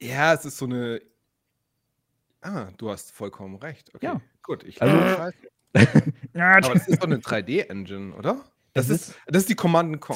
Ja, 0.00 0.32
es 0.32 0.46
ist 0.46 0.56
so 0.56 0.64
eine. 0.64 1.00
Ah, 2.40 2.68
du 2.78 2.90
hast 2.90 3.12
vollkommen 3.12 3.56
recht. 3.56 3.94
Okay, 3.94 4.06
Ja. 4.06 4.20
gut. 4.42 4.64
Ich 4.64 4.80
Also- 4.80 4.96
scheiße. 4.96 5.36
Aber 6.34 6.72
das 6.74 6.88
ist 6.88 7.02
doch 7.02 7.06
eine 7.06 7.18
3D-Engine, 7.18 8.14
oder? 8.14 8.44
Das, 8.72 8.88
Das 8.88 8.90
ist, 9.08 9.14
das 9.26 9.42
ist 9.42 9.48
die 9.50 9.54
Command 9.54 10.00
Conquer. 10.00 10.14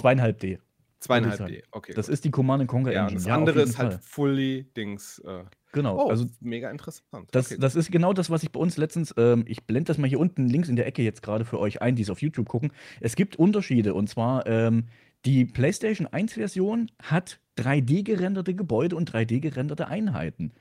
Zweieinhalb 1.03 1.47
D. 1.47 1.63
Okay. 1.71 1.93
Das 1.95 2.09
ist 2.09 2.25
die 2.25 2.31
Command 2.31 2.67
Conquer 2.69 2.93
ja, 2.93 3.03
Engine. 3.03 3.19
das 3.21 3.27
Ja, 3.27 3.35
andere 3.35 3.63
ist 3.63 3.79
halt 3.79 3.93
Fall. 3.95 4.01
fully 4.03 4.67
Dings. 4.77 5.19
Äh, 5.21 5.45
Genau. 5.75 5.97
oh, 6.05 6.11
Also 6.11 6.27
mega 6.41 6.71
interessant. 6.71 7.29
Das, 7.33 7.47
Okay, 7.51 7.57
das 7.59 7.77
ist 7.77 7.91
genau 7.91 8.13
das, 8.13 8.29
was 8.29 8.43
ich 8.43 8.53
bei 8.53 8.61
uns 8.61 8.77
letztens, 8.77 9.15
ähm, 9.17 9.45
ich 9.47 9.65
blende 9.65 9.89
das 9.89 9.97
mal 9.97 10.07
hier 10.07 10.21
unten 10.21 10.47
links 10.47 10.69
in 10.69 10.77
der 10.77 10.87
Ecke 10.87 11.03
jetzt 11.03 11.23
gerade 11.23 11.47
für 11.47 11.59
euch 11.59 11.81
ein, 11.81 11.97
die 11.97 12.03
es 12.03 12.11
auf 12.11 12.21
YouTube 12.21 12.47
gucken. 12.47 12.73
Es 13.01 13.17
gibt 13.17 13.37
Unterschiede 13.37 13.95
und 13.95 14.07
zwar 14.09 14.47
ähm, 14.47 14.85
die 15.25 15.47
PlayStation 15.47 16.07
1-Version 16.07 16.91
hat 17.03 17.41
3D 17.57 18.03
gerenderte 18.03 18.55
Gebäude 18.55 18.97
und 18.97 19.11
3D 19.11 19.41
gerenderte 19.41 19.89
Einheiten. 19.89 20.53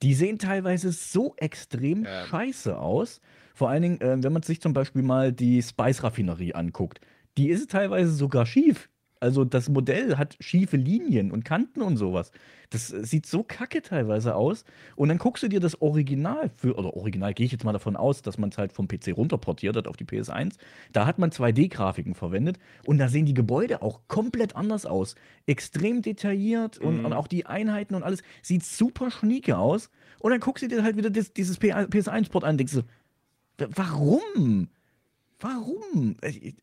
Die 0.00 0.14
sehen 0.14 0.38
teilweise 0.38 0.92
so 0.92 1.34
extrem 1.38 2.04
Ja. 2.04 2.24
scheiße 2.26 2.78
aus. 2.78 3.20
Vor 3.54 3.68
allen 3.68 3.82
Dingen, 3.82 4.00
äh, 4.00 4.22
wenn 4.22 4.32
man 4.32 4.42
sich 4.42 4.60
zum 4.60 4.72
Beispiel 4.74 5.02
mal 5.02 5.32
die 5.32 5.60
Spice-Raffinerie 5.60 6.54
anguckt. 6.54 7.00
Die 7.36 7.48
ist 7.48 7.70
teilweise 7.70 8.12
sogar 8.12 8.46
schief. 8.46 8.88
Also 9.22 9.44
das 9.44 9.68
Modell 9.68 10.16
hat 10.18 10.36
schiefe 10.40 10.76
Linien 10.76 11.30
und 11.30 11.44
Kanten 11.44 11.80
und 11.80 11.96
sowas. 11.96 12.32
Das 12.70 12.92
äh, 12.92 13.04
sieht 13.04 13.24
so 13.26 13.44
kacke 13.44 13.80
teilweise 13.80 14.34
aus. 14.34 14.64
Und 14.96 15.10
dann 15.10 15.18
guckst 15.18 15.42
du 15.44 15.48
dir 15.48 15.60
das 15.60 15.80
Original 15.80 16.50
für, 16.56 16.74
oder 16.76 16.94
Original 16.96 17.32
gehe 17.32 17.46
ich 17.46 17.52
jetzt 17.52 17.62
mal 17.64 17.72
davon 17.72 17.94
aus, 17.96 18.22
dass 18.22 18.36
man 18.36 18.50
es 18.50 18.58
halt 18.58 18.72
vom 18.72 18.88
PC 18.88 19.16
runterportiert 19.16 19.76
hat 19.76 19.86
auf 19.86 19.96
die 19.96 20.04
PS1. 20.04 20.56
Da 20.92 21.06
hat 21.06 21.18
man 21.20 21.30
2D-Grafiken 21.30 22.14
verwendet 22.14 22.58
und 22.84 22.98
da 22.98 23.08
sehen 23.08 23.24
die 23.24 23.34
Gebäude 23.34 23.80
auch 23.82 24.00
komplett 24.08 24.56
anders 24.56 24.86
aus. 24.86 25.14
Extrem 25.46 26.02
detailliert 26.02 26.78
und, 26.78 26.98
Mhm. 26.98 27.04
und 27.06 27.12
auch 27.12 27.28
die 27.28 27.46
Einheiten 27.46 27.94
und 27.94 28.02
alles 28.02 28.22
sieht 28.42 28.64
super 28.64 29.10
schnieke 29.12 29.56
aus. 29.56 29.88
Und 30.18 30.32
dann 30.32 30.40
guckst 30.40 30.64
du 30.64 30.68
dir 30.68 30.82
halt 30.82 30.96
wieder 30.96 31.10
das, 31.10 31.32
dieses 31.32 31.58
PS1-Port 31.60 32.42
an 32.44 32.50
und 32.54 32.58
denkst 32.58 32.72
so, 32.72 32.82
"Wa- 33.58 33.68
warum? 33.74 34.68
Warum? 35.40 36.16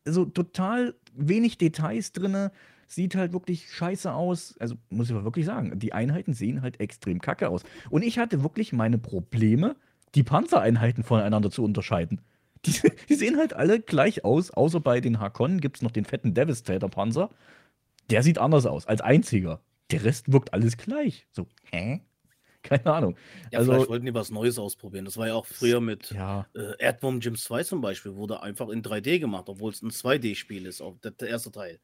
Also 0.06 0.24
total 0.24 0.94
wenig 1.14 1.58
Details 1.58 2.12
drin. 2.12 2.50
Sieht 2.86 3.14
halt 3.14 3.32
wirklich 3.32 3.70
scheiße 3.70 4.12
aus. 4.12 4.56
Also 4.58 4.76
muss 4.88 5.08
ich 5.08 5.14
aber 5.14 5.24
wirklich 5.24 5.46
sagen, 5.46 5.78
die 5.78 5.92
Einheiten 5.92 6.34
sehen 6.34 6.62
halt 6.62 6.80
extrem 6.80 7.20
kacke 7.20 7.48
aus. 7.48 7.62
Und 7.88 8.02
ich 8.02 8.18
hatte 8.18 8.42
wirklich 8.42 8.72
meine 8.72 8.98
Probleme, 8.98 9.76
die 10.14 10.22
Panzereinheiten 10.22 11.04
voneinander 11.04 11.50
zu 11.50 11.64
unterscheiden. 11.64 12.20
Die, 12.66 12.74
die 13.08 13.14
sehen 13.14 13.38
halt 13.38 13.54
alle 13.54 13.80
gleich 13.80 14.22
aus, 14.22 14.50
außer 14.50 14.80
bei 14.80 15.00
den 15.00 15.18
Hakon 15.18 15.62
gibt 15.62 15.76
es 15.76 15.82
noch 15.82 15.92
den 15.92 16.04
fetten 16.04 16.34
Devastator-Panzer. 16.34 17.30
Der 18.10 18.22
sieht 18.22 18.36
anders 18.36 18.66
aus, 18.66 18.86
als 18.86 19.00
einziger. 19.00 19.62
Der 19.90 20.04
Rest 20.04 20.30
wirkt 20.30 20.52
alles 20.52 20.76
gleich. 20.76 21.26
So, 21.32 21.46
hä? 21.70 22.02
Keine 22.62 22.86
Ahnung. 22.86 23.16
Ja, 23.50 23.58
Also- 23.60 23.72
vielleicht 23.72 23.88
wollten 23.90 24.06
die 24.06 24.14
was 24.14 24.30
Neues 24.30 24.58
ausprobieren. 24.58 25.04
Das 25.04 25.16
war 25.16 25.26
ja 25.28 25.34
auch 25.34 25.46
früher 25.46 25.80
mit 25.80 26.10
Ja, 26.10 26.46
äh, 26.54 26.74
Erdwurm 26.78 27.20
Gyms 27.20 27.44
2 27.44 27.64
zum 27.64 27.80
Beispiel, 27.80 28.14
wurde 28.14 28.42
einfach 28.42 28.68
in 28.68 28.82
3D 28.82 29.18
gemacht, 29.18 29.48
obwohl 29.48 29.72
es 29.72 29.82
ein 29.82 29.90
2D-Spiel 29.90 30.66
ist, 30.66 30.80
auch 30.80 30.98
der, 30.98 31.12
der 31.12 31.28
erste 31.28 31.50
Teil. 31.50 31.78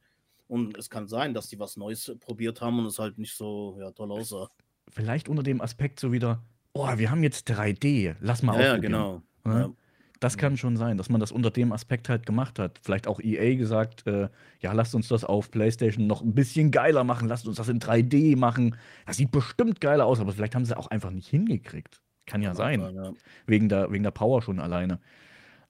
Und 0.48 0.76
es 0.76 0.88
kann 0.90 1.08
sein, 1.08 1.34
dass 1.34 1.48
die 1.48 1.58
was 1.58 1.76
Neues 1.76 2.14
probiert 2.20 2.60
haben 2.60 2.78
und 2.78 2.86
es 2.86 2.98
halt 2.98 3.18
nicht 3.18 3.34
so 3.36 3.76
ja, 3.80 3.90
toll 3.90 4.12
aussah. 4.12 4.48
vielleicht 4.88 5.28
unter 5.28 5.42
dem 5.42 5.60
Aspekt 5.60 5.98
so 5.98 6.12
wieder, 6.12 6.42
oh, 6.72 6.86
wir 6.96 7.10
haben 7.10 7.22
jetzt 7.24 7.48
3D, 7.50 8.14
lass 8.20 8.42
mal 8.42 8.60
Ja, 8.60 8.66
ja, 8.66 8.76
genau. 8.76 9.22
Ne? 9.44 9.60
Ja. 9.60 9.70
Das 10.20 10.38
kann 10.38 10.56
schon 10.56 10.76
sein, 10.76 10.96
dass 10.96 11.10
man 11.10 11.20
das 11.20 11.30
unter 11.32 11.50
dem 11.50 11.72
Aspekt 11.72 12.08
halt 12.08 12.24
gemacht 12.24 12.58
hat. 12.58 12.80
Vielleicht 12.82 13.06
auch 13.06 13.20
EA 13.20 13.54
gesagt, 13.56 14.06
äh, 14.06 14.28
ja, 14.60 14.72
lasst 14.72 14.94
uns 14.94 15.08
das 15.08 15.24
auf 15.24 15.50
PlayStation 15.50 16.06
noch 16.06 16.22
ein 16.22 16.34
bisschen 16.34 16.70
geiler 16.70 17.04
machen, 17.04 17.28
lasst 17.28 17.46
uns 17.46 17.56
das 17.56 17.68
in 17.68 17.80
3D 17.80 18.36
machen. 18.36 18.76
Das 19.06 19.18
sieht 19.18 19.30
bestimmt 19.30 19.80
geiler 19.80 20.06
aus, 20.06 20.20
aber 20.20 20.32
vielleicht 20.32 20.54
haben 20.54 20.64
sie 20.64 20.76
auch 20.76 20.86
einfach 20.88 21.10
nicht 21.10 21.28
hingekriegt. 21.28 22.00
Kann 22.26 22.42
ja 22.42 22.54
sein, 22.54 22.80
Ja. 22.80 23.12
wegen 23.46 23.68
der, 23.68 23.92
wegen 23.92 24.02
der 24.02 24.10
Power 24.10 24.42
schon 24.42 24.58
alleine. 24.58 25.00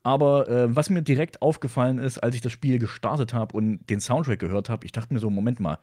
Aber 0.03 0.49
äh, 0.49 0.75
was 0.75 0.89
mir 0.89 1.03
direkt 1.03 1.43
aufgefallen 1.43 1.99
ist, 1.99 2.19
als 2.19 2.37
ich 2.37 2.41
das 2.41 2.53
Spiel 2.53 2.79
gestartet 2.79 3.35
habe 3.35 3.57
und 3.57 3.85
den 3.91 4.01
Soundtrack 4.01 4.39
gehört 4.39 4.69
habe, 4.71 4.87
ich 4.87 4.93
dachte 4.93 5.13
mir 5.13 5.19
so, 5.19 5.29
Moment 5.31 5.59
mal, 5.59 5.79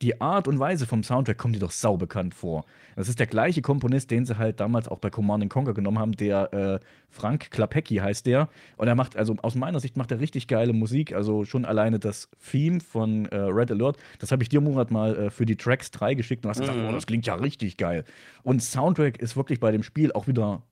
die 0.00 0.20
Art 0.20 0.46
und 0.46 0.60
Weise 0.60 0.86
vom 0.86 1.02
Soundtrack 1.02 1.38
kommt 1.38 1.56
dir 1.56 1.60
doch 1.60 1.72
sau 1.72 1.96
bekannt 1.96 2.32
vor. 2.34 2.64
Das 2.94 3.08
ist 3.08 3.18
der 3.18 3.26
gleiche 3.26 3.62
Komponist, 3.62 4.10
den 4.12 4.24
sie 4.24 4.38
halt 4.38 4.60
damals 4.60 4.86
auch 4.86 4.98
bei 4.98 5.10
Command 5.10 5.48
Conquer 5.50 5.74
genommen 5.74 5.98
haben, 5.98 6.12
der 6.12 6.52
äh, 6.52 6.80
Frank 7.10 7.50
Klapecki 7.50 7.96
heißt 7.96 8.26
der. 8.26 8.48
Und 8.76 8.86
er 8.86 8.94
macht, 8.94 9.16
also 9.16 9.34
aus 9.42 9.56
meiner 9.56 9.80
Sicht 9.80 9.96
macht 9.96 10.12
er 10.12 10.20
richtig 10.20 10.46
geile 10.46 10.72
Musik. 10.72 11.12
Also 11.12 11.44
schon 11.44 11.64
alleine 11.64 11.98
das 11.98 12.28
Theme 12.50 12.80
von 12.80 13.26
äh, 13.26 13.36
Red 13.36 13.72
Alert, 13.72 13.96
das 14.20 14.30
habe 14.30 14.42
ich 14.44 14.48
dir, 14.48 14.60
Murat, 14.60 14.90
mal 14.92 15.16
äh, 15.16 15.30
für 15.30 15.46
die 15.46 15.56
Tracks 15.56 15.90
3 15.90 16.14
geschickt 16.14 16.44
und 16.44 16.50
hast 16.50 16.60
gesagt, 16.60 16.78
Mhm. 16.78 16.86
oh, 16.88 16.92
das 16.92 17.06
klingt 17.06 17.26
ja 17.26 17.34
richtig 17.34 17.76
geil. 17.76 18.04
Und 18.44 18.62
Soundtrack 18.62 19.18
ist 19.18 19.36
wirklich 19.36 19.58
bei 19.58 19.72
dem 19.72 19.82
Spiel 19.82 20.12
auch 20.12 20.28
wieder 20.28 20.62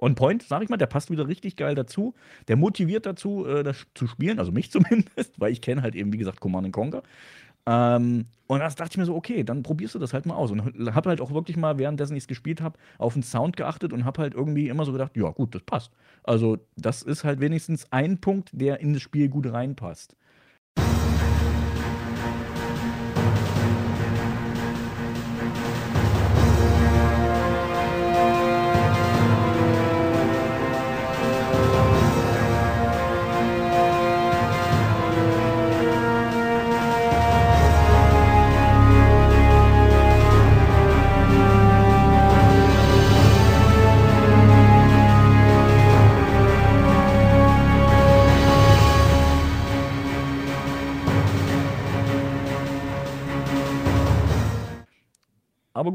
on 0.00 0.14
point, 0.14 0.42
sag 0.42 0.62
ich 0.62 0.68
mal, 0.68 0.76
der 0.78 0.86
passt 0.86 1.10
wieder 1.10 1.28
richtig 1.28 1.56
geil 1.56 1.74
dazu. 1.74 2.14
Der 2.48 2.56
motiviert 2.56 3.06
dazu, 3.06 3.44
äh, 3.46 3.62
das 3.62 3.86
zu 3.94 4.06
spielen, 4.06 4.38
also 4.38 4.52
mich 4.52 4.70
zumindest, 4.72 5.38
weil 5.38 5.52
ich 5.52 5.60
kenne 5.60 5.82
halt 5.82 5.94
eben, 5.94 6.12
wie 6.12 6.18
gesagt, 6.18 6.40
Command 6.40 6.72
Conquer. 6.72 7.02
Ähm, 7.66 8.26
und 8.46 8.58
das 8.58 8.74
dachte 8.74 8.94
ich 8.94 8.98
mir 8.98 9.04
so, 9.04 9.14
okay, 9.14 9.44
dann 9.44 9.62
probierst 9.62 9.94
du 9.94 9.98
das 10.00 10.12
halt 10.12 10.26
mal 10.26 10.34
aus. 10.34 10.50
Und 10.50 10.94
habe 10.94 11.10
halt 11.10 11.20
auch 11.20 11.32
wirklich 11.32 11.56
mal, 11.56 11.78
währenddessen 11.78 12.16
ich 12.16 12.24
es 12.24 12.28
gespielt 12.28 12.60
habe, 12.60 12.78
auf 12.98 13.12
den 13.12 13.22
Sound 13.22 13.56
geachtet 13.56 13.92
und 13.92 14.04
habe 14.04 14.22
halt 14.22 14.34
irgendwie 14.34 14.68
immer 14.68 14.84
so 14.84 14.92
gedacht, 14.92 15.16
ja 15.16 15.30
gut, 15.30 15.54
das 15.54 15.62
passt. 15.62 15.92
Also 16.24 16.58
das 16.76 17.02
ist 17.02 17.22
halt 17.22 17.40
wenigstens 17.40 17.86
ein 17.92 18.18
Punkt, 18.20 18.50
der 18.52 18.80
in 18.80 18.92
das 18.92 19.02
Spiel 19.02 19.28
gut 19.28 19.52
reinpasst. 19.52 20.16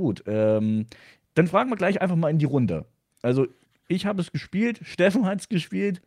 Gut, 0.05 0.23
ähm, 0.27 0.85
dann 1.33 1.47
fragen 1.47 1.71
wir 1.71 1.77
gleich 1.77 1.99
einfach 1.99 2.15
mal 2.15 2.29
in 2.29 2.37
die 2.37 2.45
Runde. 2.45 2.85
Also, 3.23 3.47
ich 3.87 4.05
habe 4.05 4.21
es 4.21 4.31
gespielt, 4.31 4.79
Steffen 4.83 5.25
hat 5.25 5.41
es 5.41 5.49
gespielt, 5.49 6.01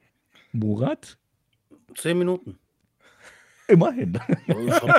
Murat, 0.53 1.19
Zehn 1.97 2.19
Minuten. 2.19 2.59
immerhin. 3.67 4.19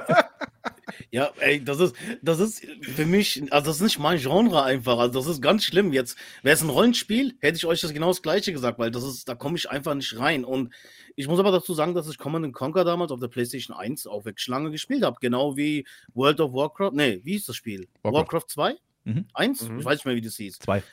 Ja, 1.11 1.31
ey, 1.39 1.63
das 1.63 1.79
ist, 1.79 1.95
das 2.21 2.39
ist 2.39 2.65
für 2.81 3.05
mich, 3.05 3.41
also 3.51 3.67
das 3.67 3.77
ist 3.77 3.83
nicht 3.83 3.99
mein 3.99 4.19
Genre 4.19 4.63
einfach. 4.63 4.97
Also 4.97 5.19
das 5.19 5.27
ist 5.27 5.41
ganz 5.41 5.63
schlimm. 5.63 5.93
Jetzt 5.93 6.17
wäre 6.43 6.55
es 6.55 6.61
ein 6.61 6.69
Rollenspiel, 6.69 7.35
hätte 7.41 7.57
ich 7.57 7.65
euch 7.65 7.81
das 7.81 7.93
genau 7.93 8.07
das 8.07 8.21
gleiche 8.21 8.51
gesagt, 8.51 8.79
weil 8.79 8.91
das 8.91 9.03
ist, 9.03 9.29
da 9.29 9.35
komme 9.35 9.57
ich 9.57 9.69
einfach 9.69 9.93
nicht 9.93 10.17
rein. 10.19 10.43
Und 10.43 10.73
ich 11.15 11.27
muss 11.27 11.39
aber 11.39 11.51
dazu 11.51 11.73
sagen, 11.73 11.93
dass 11.93 12.09
ich 12.09 12.17
Command 12.17 12.51
Conquer 12.53 12.83
damals 12.83 13.11
auf 13.11 13.19
der 13.19 13.27
PlayStation 13.27 13.75
1 13.75 14.07
auch 14.07 14.25
wirklich 14.25 14.47
lange 14.47 14.71
gespielt 14.71 15.03
habe. 15.03 15.17
Genau 15.21 15.55
wie 15.55 15.85
World 16.13 16.39
of 16.41 16.53
Warcraft. 16.53 16.91
Nee, 16.93 17.21
wie 17.23 17.35
ist 17.35 17.47
das 17.49 17.55
Spiel? 17.55 17.87
Warcraft. 18.03 18.17
Warcraft 18.17 18.47
2? 18.47 18.75
Mhm. 19.15 19.25
1? 19.33 19.69
Mhm. 19.69 19.79
Ich 19.79 19.85
weiß 19.85 19.99
nicht 19.99 20.05
mehr, 20.05 20.15
wie 20.15 20.21
das 20.21 20.35
hieß. 20.37 20.59
Zwei. 20.59 20.83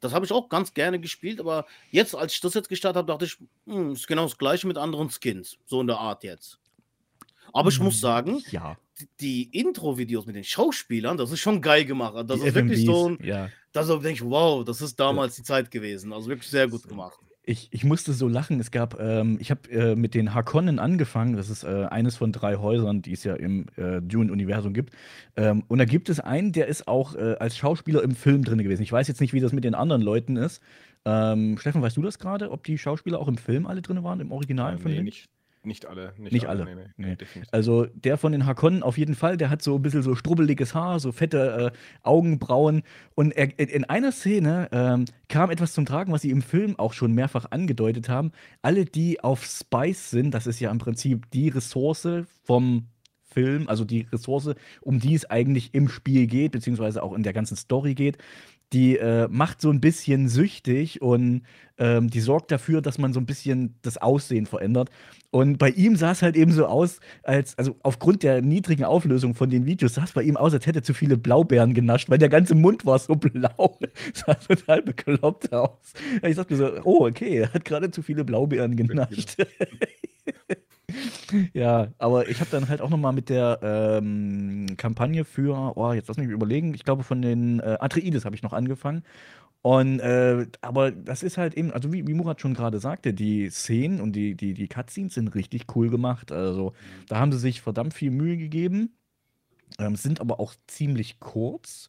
Das 0.00 0.12
habe 0.12 0.24
ich 0.26 0.32
auch 0.32 0.48
ganz 0.48 0.74
gerne 0.74 0.98
gespielt, 0.98 1.38
aber 1.40 1.64
jetzt, 1.90 2.14
als 2.16 2.34
ich 2.34 2.40
das 2.40 2.54
jetzt 2.54 2.68
gestartet 2.68 2.96
habe, 2.98 3.12
dachte 3.12 3.24
ich, 3.24 3.38
hm, 3.66 3.92
ist 3.92 4.08
genau 4.08 4.24
das 4.24 4.36
gleiche 4.36 4.66
mit 4.66 4.76
anderen 4.76 5.08
Skins. 5.10 5.58
So 5.64 5.80
in 5.80 5.86
der 5.86 5.98
Art 5.98 6.24
jetzt. 6.24 6.58
Aber 7.52 7.68
ich 7.68 7.78
muss 7.78 8.00
sagen, 8.00 8.42
Ja. 8.50 8.76
die 9.20 9.44
Intro-Videos 9.56 10.26
mit 10.26 10.34
den 10.36 10.44
Schauspielern, 10.44 11.16
das 11.16 11.30
ist 11.30 11.40
schon 11.40 11.60
geil 11.60 11.84
gemacht. 11.84 12.14
Das 12.28 12.40
die 12.40 12.46
ist 12.48 12.54
wirklich 12.54 12.84
so 12.84 13.10
ein, 13.10 13.16
FMVs, 13.16 13.26
Ja. 13.28 13.48
da 13.72 13.84
so 13.84 13.98
denke 13.98 14.24
ich, 14.24 14.30
wow, 14.30 14.64
das 14.64 14.80
ist 14.80 14.98
damals 14.98 15.36
die 15.36 15.42
Zeit 15.42 15.70
gewesen. 15.70 16.12
Also 16.12 16.28
wirklich 16.28 16.48
sehr 16.48 16.66
gut 16.66 16.82
gemacht. 16.88 17.18
Ich, 17.44 17.68
ich 17.72 17.82
musste 17.82 18.12
so 18.12 18.28
lachen. 18.28 18.60
Es 18.60 18.70
gab, 18.70 19.00
ähm, 19.00 19.36
ich 19.40 19.50
habe 19.50 19.68
äh, 19.70 19.96
mit 19.96 20.14
den 20.14 20.32
Harkonnen 20.32 20.78
angefangen. 20.78 21.36
Das 21.36 21.50
ist 21.50 21.64
äh, 21.64 21.86
eines 21.90 22.16
von 22.16 22.30
drei 22.30 22.56
Häusern, 22.56 23.02
die 23.02 23.12
es 23.12 23.24
ja 23.24 23.34
im 23.34 23.66
äh, 23.76 24.00
Dune-Universum 24.00 24.72
gibt. 24.72 24.94
Ähm, 25.36 25.64
und 25.66 25.78
da 25.78 25.84
gibt 25.84 26.08
es 26.08 26.20
einen, 26.20 26.52
der 26.52 26.68
ist 26.68 26.86
auch 26.86 27.16
äh, 27.16 27.36
als 27.40 27.56
Schauspieler 27.56 28.02
im 28.04 28.14
Film 28.14 28.44
drin 28.44 28.62
gewesen. 28.62 28.82
Ich 28.82 28.92
weiß 28.92 29.08
jetzt 29.08 29.20
nicht, 29.20 29.32
wie 29.32 29.40
das 29.40 29.52
mit 29.52 29.64
den 29.64 29.74
anderen 29.74 30.02
Leuten 30.02 30.36
ist. 30.36 30.62
Ähm, 31.04 31.58
Steffen, 31.58 31.82
weißt 31.82 31.96
du 31.96 32.02
das 32.02 32.20
gerade, 32.20 32.52
ob 32.52 32.62
die 32.62 32.78
Schauspieler 32.78 33.18
auch 33.18 33.28
im 33.28 33.38
Film 33.38 33.66
alle 33.66 33.82
drin 33.82 34.04
waren, 34.04 34.20
im 34.20 34.30
Original? 34.30 34.78
von 34.78 34.92
nee, 34.92 35.02
nicht, 35.02 35.28
nicht 35.64 35.86
alle. 35.86 36.12
Nicht 36.18 36.46
alle. 36.46 36.64
Nee, 36.64 36.74
nee, 36.74 36.82
Nee. 36.96 37.16
nee. 37.34 37.42
Also 37.52 37.86
der 37.94 38.18
von 38.18 38.32
den 38.32 38.46
Harkonnen 38.46 38.82
auf 38.82 38.98
jeden 38.98 39.14
Fall, 39.14 39.36
der 39.36 39.48
hat 39.50 39.62
so 39.62 39.76
ein 39.76 39.82
bisschen 39.82 40.02
so 40.02 40.14
strubbeliges 40.14 40.74
Haar, 40.74 40.98
so 41.00 41.12
fette 41.12 41.72
äh, 41.72 41.78
Augenbrauen. 42.02 42.82
Und 43.14 43.32
er, 43.32 43.58
in- 43.58 43.68
in 43.68 43.84
einer 43.84 44.12
Szene 44.12 44.68
ähm, 44.72 45.04
kam 45.28 45.50
etwas 45.50 45.72
zum 45.72 45.86
Tragen, 45.86 46.12
was 46.12 46.22
sie 46.22 46.30
im 46.30 46.42
Film 46.42 46.78
auch 46.78 46.92
schon 46.92 47.12
mehrfach 47.12 47.46
angedeutet 47.50 48.08
haben. 48.08 48.32
Alle, 48.60 48.84
die 48.84 49.20
auf 49.20 49.44
Spice 49.44 50.10
sind, 50.10 50.32
das 50.32 50.46
ist 50.46 50.60
ja 50.60 50.70
im 50.70 50.78
Prinzip 50.78 51.30
die 51.30 51.48
Ressource 51.48 52.08
vom 52.44 52.86
Film, 53.22 53.68
also 53.68 53.84
die 53.84 54.06
Ressource, 54.12 54.54
um 54.82 54.98
die 55.00 55.14
es 55.14 55.30
eigentlich 55.30 55.74
im 55.74 55.88
Spiel 55.88 56.26
geht, 56.26 56.52
beziehungsweise 56.52 57.02
auch 57.02 57.14
in 57.14 57.22
der 57.22 57.32
ganzen 57.32 57.56
Story 57.56 57.94
geht, 57.94 58.18
die 58.72 58.96
äh, 58.96 59.28
macht 59.28 59.60
so 59.60 59.70
ein 59.70 59.80
bisschen 59.80 60.28
süchtig 60.28 61.02
und 61.02 61.42
ähm, 61.78 62.08
die 62.08 62.20
sorgt 62.20 62.50
dafür, 62.50 62.80
dass 62.80 62.98
man 62.98 63.12
so 63.12 63.20
ein 63.20 63.26
bisschen 63.26 63.74
das 63.82 63.98
Aussehen 63.98 64.46
verändert. 64.46 64.90
Und 65.30 65.58
bei 65.58 65.70
ihm 65.70 65.96
sah 65.96 66.12
es 66.12 66.22
halt 66.22 66.36
eben 66.36 66.52
so 66.52 66.66
aus, 66.66 67.00
als, 67.22 67.56
also 67.58 67.76
aufgrund 67.82 68.22
der 68.22 68.42
niedrigen 68.42 68.84
Auflösung 68.84 69.34
von 69.34 69.50
den 69.50 69.66
Videos, 69.66 69.94
sah 69.94 70.04
es 70.04 70.12
bei 70.12 70.22
ihm 70.22 70.36
aus, 70.36 70.54
als 70.54 70.66
hätte 70.66 70.80
er 70.80 70.82
zu 70.82 70.94
viele 70.94 71.16
Blaubeeren 71.16 71.74
genascht, 71.74 72.10
weil 72.10 72.18
der 72.18 72.28
ganze 72.28 72.54
Mund 72.54 72.86
war 72.86 72.98
so 72.98 73.14
blau. 73.14 73.78
sah 74.14 74.34
total 74.34 74.82
bekloppt 74.82 75.52
aus. 75.52 75.92
Ich 76.22 76.36
dachte 76.36 76.54
mir 76.54 76.58
so, 76.58 76.70
oh, 76.84 77.06
okay, 77.06 77.38
er 77.38 77.52
hat 77.52 77.64
gerade 77.64 77.90
zu 77.90 78.02
viele 78.02 78.24
Blaubeeren 78.24 78.76
genascht. 78.76 79.36
ja, 81.52 81.88
aber 81.98 82.28
ich 82.28 82.40
habe 82.40 82.50
dann 82.50 82.68
halt 82.68 82.80
auch 82.80 82.90
noch 82.90 82.98
mal 82.98 83.12
mit 83.12 83.28
der 83.28 83.58
ähm, 83.62 84.66
Kampagne 84.76 85.24
für, 85.24 85.76
oh, 85.76 85.92
jetzt 85.92 86.08
lass 86.08 86.16
mich 86.16 86.28
überlegen, 86.28 86.74
ich 86.74 86.84
glaube 86.84 87.02
von 87.02 87.22
den 87.22 87.60
äh, 87.60 87.76
Atreides 87.80 88.24
habe 88.24 88.34
ich 88.34 88.42
noch 88.42 88.52
angefangen. 88.52 89.02
Und 89.62 90.00
äh, 90.00 90.46
aber 90.60 90.90
das 90.90 91.22
ist 91.22 91.38
halt 91.38 91.54
eben, 91.54 91.72
also 91.72 91.92
wie, 91.92 92.06
wie 92.06 92.14
Murat 92.14 92.40
schon 92.40 92.54
gerade 92.54 92.80
sagte, 92.80 93.14
die 93.14 93.48
Szenen 93.48 94.00
und 94.00 94.12
die, 94.14 94.34
die, 94.34 94.54
die 94.54 94.68
Cutscenes 94.68 95.14
sind 95.14 95.34
richtig 95.36 95.66
cool 95.76 95.88
gemacht. 95.88 96.32
Also 96.32 96.74
da 97.08 97.20
haben 97.20 97.30
sie 97.32 97.38
sich 97.38 97.62
verdammt 97.62 97.94
viel 97.94 98.10
Mühe 98.10 98.36
gegeben, 98.36 98.96
ähm, 99.78 99.94
sind 99.96 100.20
aber 100.20 100.40
auch 100.40 100.54
ziemlich 100.66 101.20
kurz, 101.20 101.88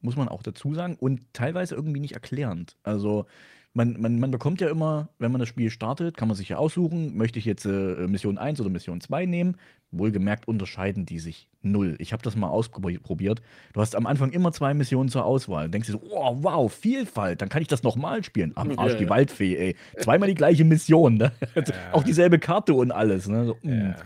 muss 0.00 0.16
man 0.16 0.28
auch 0.28 0.42
dazu 0.44 0.74
sagen, 0.74 0.96
und 0.98 1.22
teilweise 1.32 1.74
irgendwie 1.74 2.00
nicht 2.00 2.14
erklärend. 2.14 2.76
Also 2.84 3.26
man, 3.74 4.00
man, 4.00 4.18
man 4.18 4.30
bekommt 4.30 4.60
ja 4.60 4.68
immer, 4.68 5.08
wenn 5.18 5.30
man 5.30 5.38
das 5.38 5.48
Spiel 5.48 5.70
startet, 5.70 6.16
kann 6.16 6.28
man 6.28 6.36
sich 6.36 6.48
ja 6.48 6.56
aussuchen, 6.56 7.16
möchte 7.16 7.38
ich 7.38 7.44
jetzt 7.44 7.64
äh, 7.64 8.06
Mission 8.08 8.38
1 8.38 8.60
oder 8.60 8.70
Mission 8.70 9.00
2 9.00 9.26
nehmen. 9.26 9.56
Wohlgemerkt 9.90 10.46
unterscheiden 10.48 11.06
die 11.06 11.18
sich 11.18 11.48
null. 11.62 11.96
Ich 11.98 12.12
habe 12.12 12.22
das 12.22 12.36
mal 12.36 12.48
ausprobiert. 12.48 13.40
Du 13.72 13.80
hast 13.80 13.96
am 13.96 14.06
Anfang 14.06 14.32
immer 14.32 14.52
zwei 14.52 14.74
Missionen 14.74 15.08
zur 15.08 15.24
Auswahl. 15.24 15.70
Denkst 15.70 15.86
du 15.86 15.92
so, 15.92 16.02
oh, 16.10 16.36
wow, 16.40 16.70
Vielfalt, 16.72 17.40
dann 17.40 17.48
kann 17.48 17.62
ich 17.62 17.68
das 17.68 17.82
nochmal 17.82 18.22
spielen. 18.22 18.52
Am 18.54 18.78
Arsch, 18.78 18.96
die 18.96 19.04
Ja. 19.04 19.10
Waldfee, 19.10 19.56
ey. 19.56 19.76
Zweimal 19.98 20.28
die 20.28 20.34
gleiche 20.34 20.64
Mission, 20.64 21.14
ne? 21.14 21.32
Ja. 21.54 21.62
Auch 21.92 22.02
dieselbe 22.02 22.38
Karte 22.38 22.74
und 22.74 22.90
alles, 22.90 23.28
ne? 23.28 23.46
So, 23.46 23.56
mm. 23.62 23.68
Ja. 23.70 23.96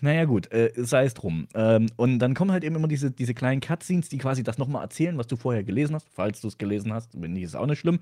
Naja, 0.00 0.24
gut, 0.24 0.52
äh, 0.52 0.72
sei 0.76 1.04
es 1.04 1.14
drum. 1.14 1.46
Ähm, 1.54 1.86
und 1.96 2.18
dann 2.18 2.34
kommen 2.34 2.50
halt 2.52 2.64
eben 2.64 2.74
immer 2.76 2.88
diese, 2.88 3.10
diese 3.10 3.34
kleinen 3.34 3.60
Cutscenes, 3.60 4.08
die 4.08 4.18
quasi 4.18 4.42
das 4.42 4.58
nochmal 4.58 4.82
erzählen, 4.82 5.16
was 5.16 5.26
du 5.26 5.36
vorher 5.36 5.62
gelesen 5.62 5.94
hast, 5.94 6.08
falls 6.10 6.40
du 6.40 6.48
es 6.48 6.58
gelesen 6.58 6.92
hast. 6.92 7.20
Wenn 7.20 7.32
nicht, 7.32 7.44
ist 7.44 7.54
auch 7.54 7.66
nicht 7.66 7.78
schlimm. 7.78 8.00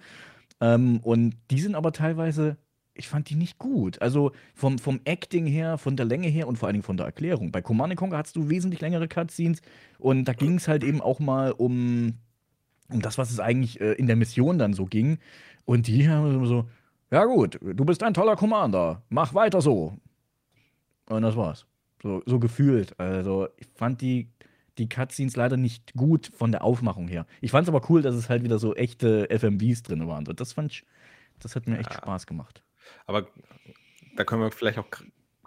Ähm, 0.61 1.01
und 1.01 1.37
die 1.51 1.61
sind 1.61 1.75
aber 1.75 1.93
teilweise, 1.93 2.57
ich 2.95 3.09
fand 3.09 3.29
die 3.29 3.35
nicht 3.35 3.59
gut. 3.59 4.01
Also 4.01 4.33
vom, 4.55 4.79
vom 4.79 5.01
Acting 5.05 5.47
her, 5.47 5.79
von 5.79 5.97
der 5.97 6.07
Länge 6.07 6.29
her 6.29 6.49
und 6.49 6.57
vor 6.57 6.69
allen 6.69 6.75
Dingen 6.75 6.85
von 6.85 6.97
der 6.97 7.07
Erklärung. 7.07 7.53
Bei 7.53 7.61
Command 7.61 7.95
Conquer 7.97 8.19
hattest 8.19 8.37
du 8.37 8.49
wesentlich 8.49 8.81
längere 8.81 9.09
Cutscenes 9.09 9.61
und 9.99 10.25
da 10.25 10.33
ging 10.33 10.57
es 10.57 10.69
halt 10.69 10.83
eben 10.85 11.01
auch 11.03 11.21
mal 11.21 11.53
um, 11.53 12.15
um 12.91 13.03
das, 13.03 13.19
was 13.19 13.31
es 13.31 13.41
eigentlich 13.41 13.81
äh, 13.81 13.93
in 13.93 14.07
der 14.07 14.17
Mission 14.17 14.59
dann 14.59 14.73
so 14.73 14.87
ging. 14.87 15.19
Und 15.65 15.87
die 15.87 16.09
haben 16.09 16.47
so, 16.47 16.67
ja 17.11 17.25
gut, 17.27 17.59
du 17.63 17.85
bist 17.85 18.03
ein 18.03 18.15
toller 18.15 18.37
Commander, 18.37 19.03
mach 19.11 19.35
weiter 19.35 19.61
so. 19.61 19.99
Und 21.09 21.23
das 21.23 21.37
war's. 21.37 21.67
So, 22.03 22.23
so 22.27 22.39
gefühlt. 22.39 22.99
Also, 23.01 23.49
ich 23.57 23.67
fand 23.75 24.01
die, 24.01 24.31
die 24.79 24.89
Cutscenes 24.89 25.37
leider 25.37 25.57
nicht 25.57 25.95
gut 25.95 26.31
von 26.35 26.53
der 26.53 26.63
Aufmachung 26.65 27.09
her. 27.09 27.27
Ich 27.41 27.51
fand 27.51 27.65
es 27.67 27.75
aber 27.75 27.89
cool, 27.91 28.03
dass 28.03 28.15
es 28.15 28.29
halt 28.29 28.45
wieder 28.45 28.59
so 28.59 28.75
echte 28.75 29.29
FMVs 29.31 29.83
drin 29.83 30.07
waren. 30.07 30.27
Und 30.27 30.41
das 30.41 30.53
fand 30.53 30.73
ich, 30.73 30.85
das 31.41 31.57
hat 31.57 31.67
mir 31.67 31.79
echt 31.79 31.91
Ja. 31.93 31.99
Spaß 31.99 32.27
gemacht. 32.27 32.63
Aber 33.07 33.27
da 34.17 34.25
können 34.25 34.43
wir 34.43 34.51
vielleicht 34.53 34.79
auch 34.79 34.87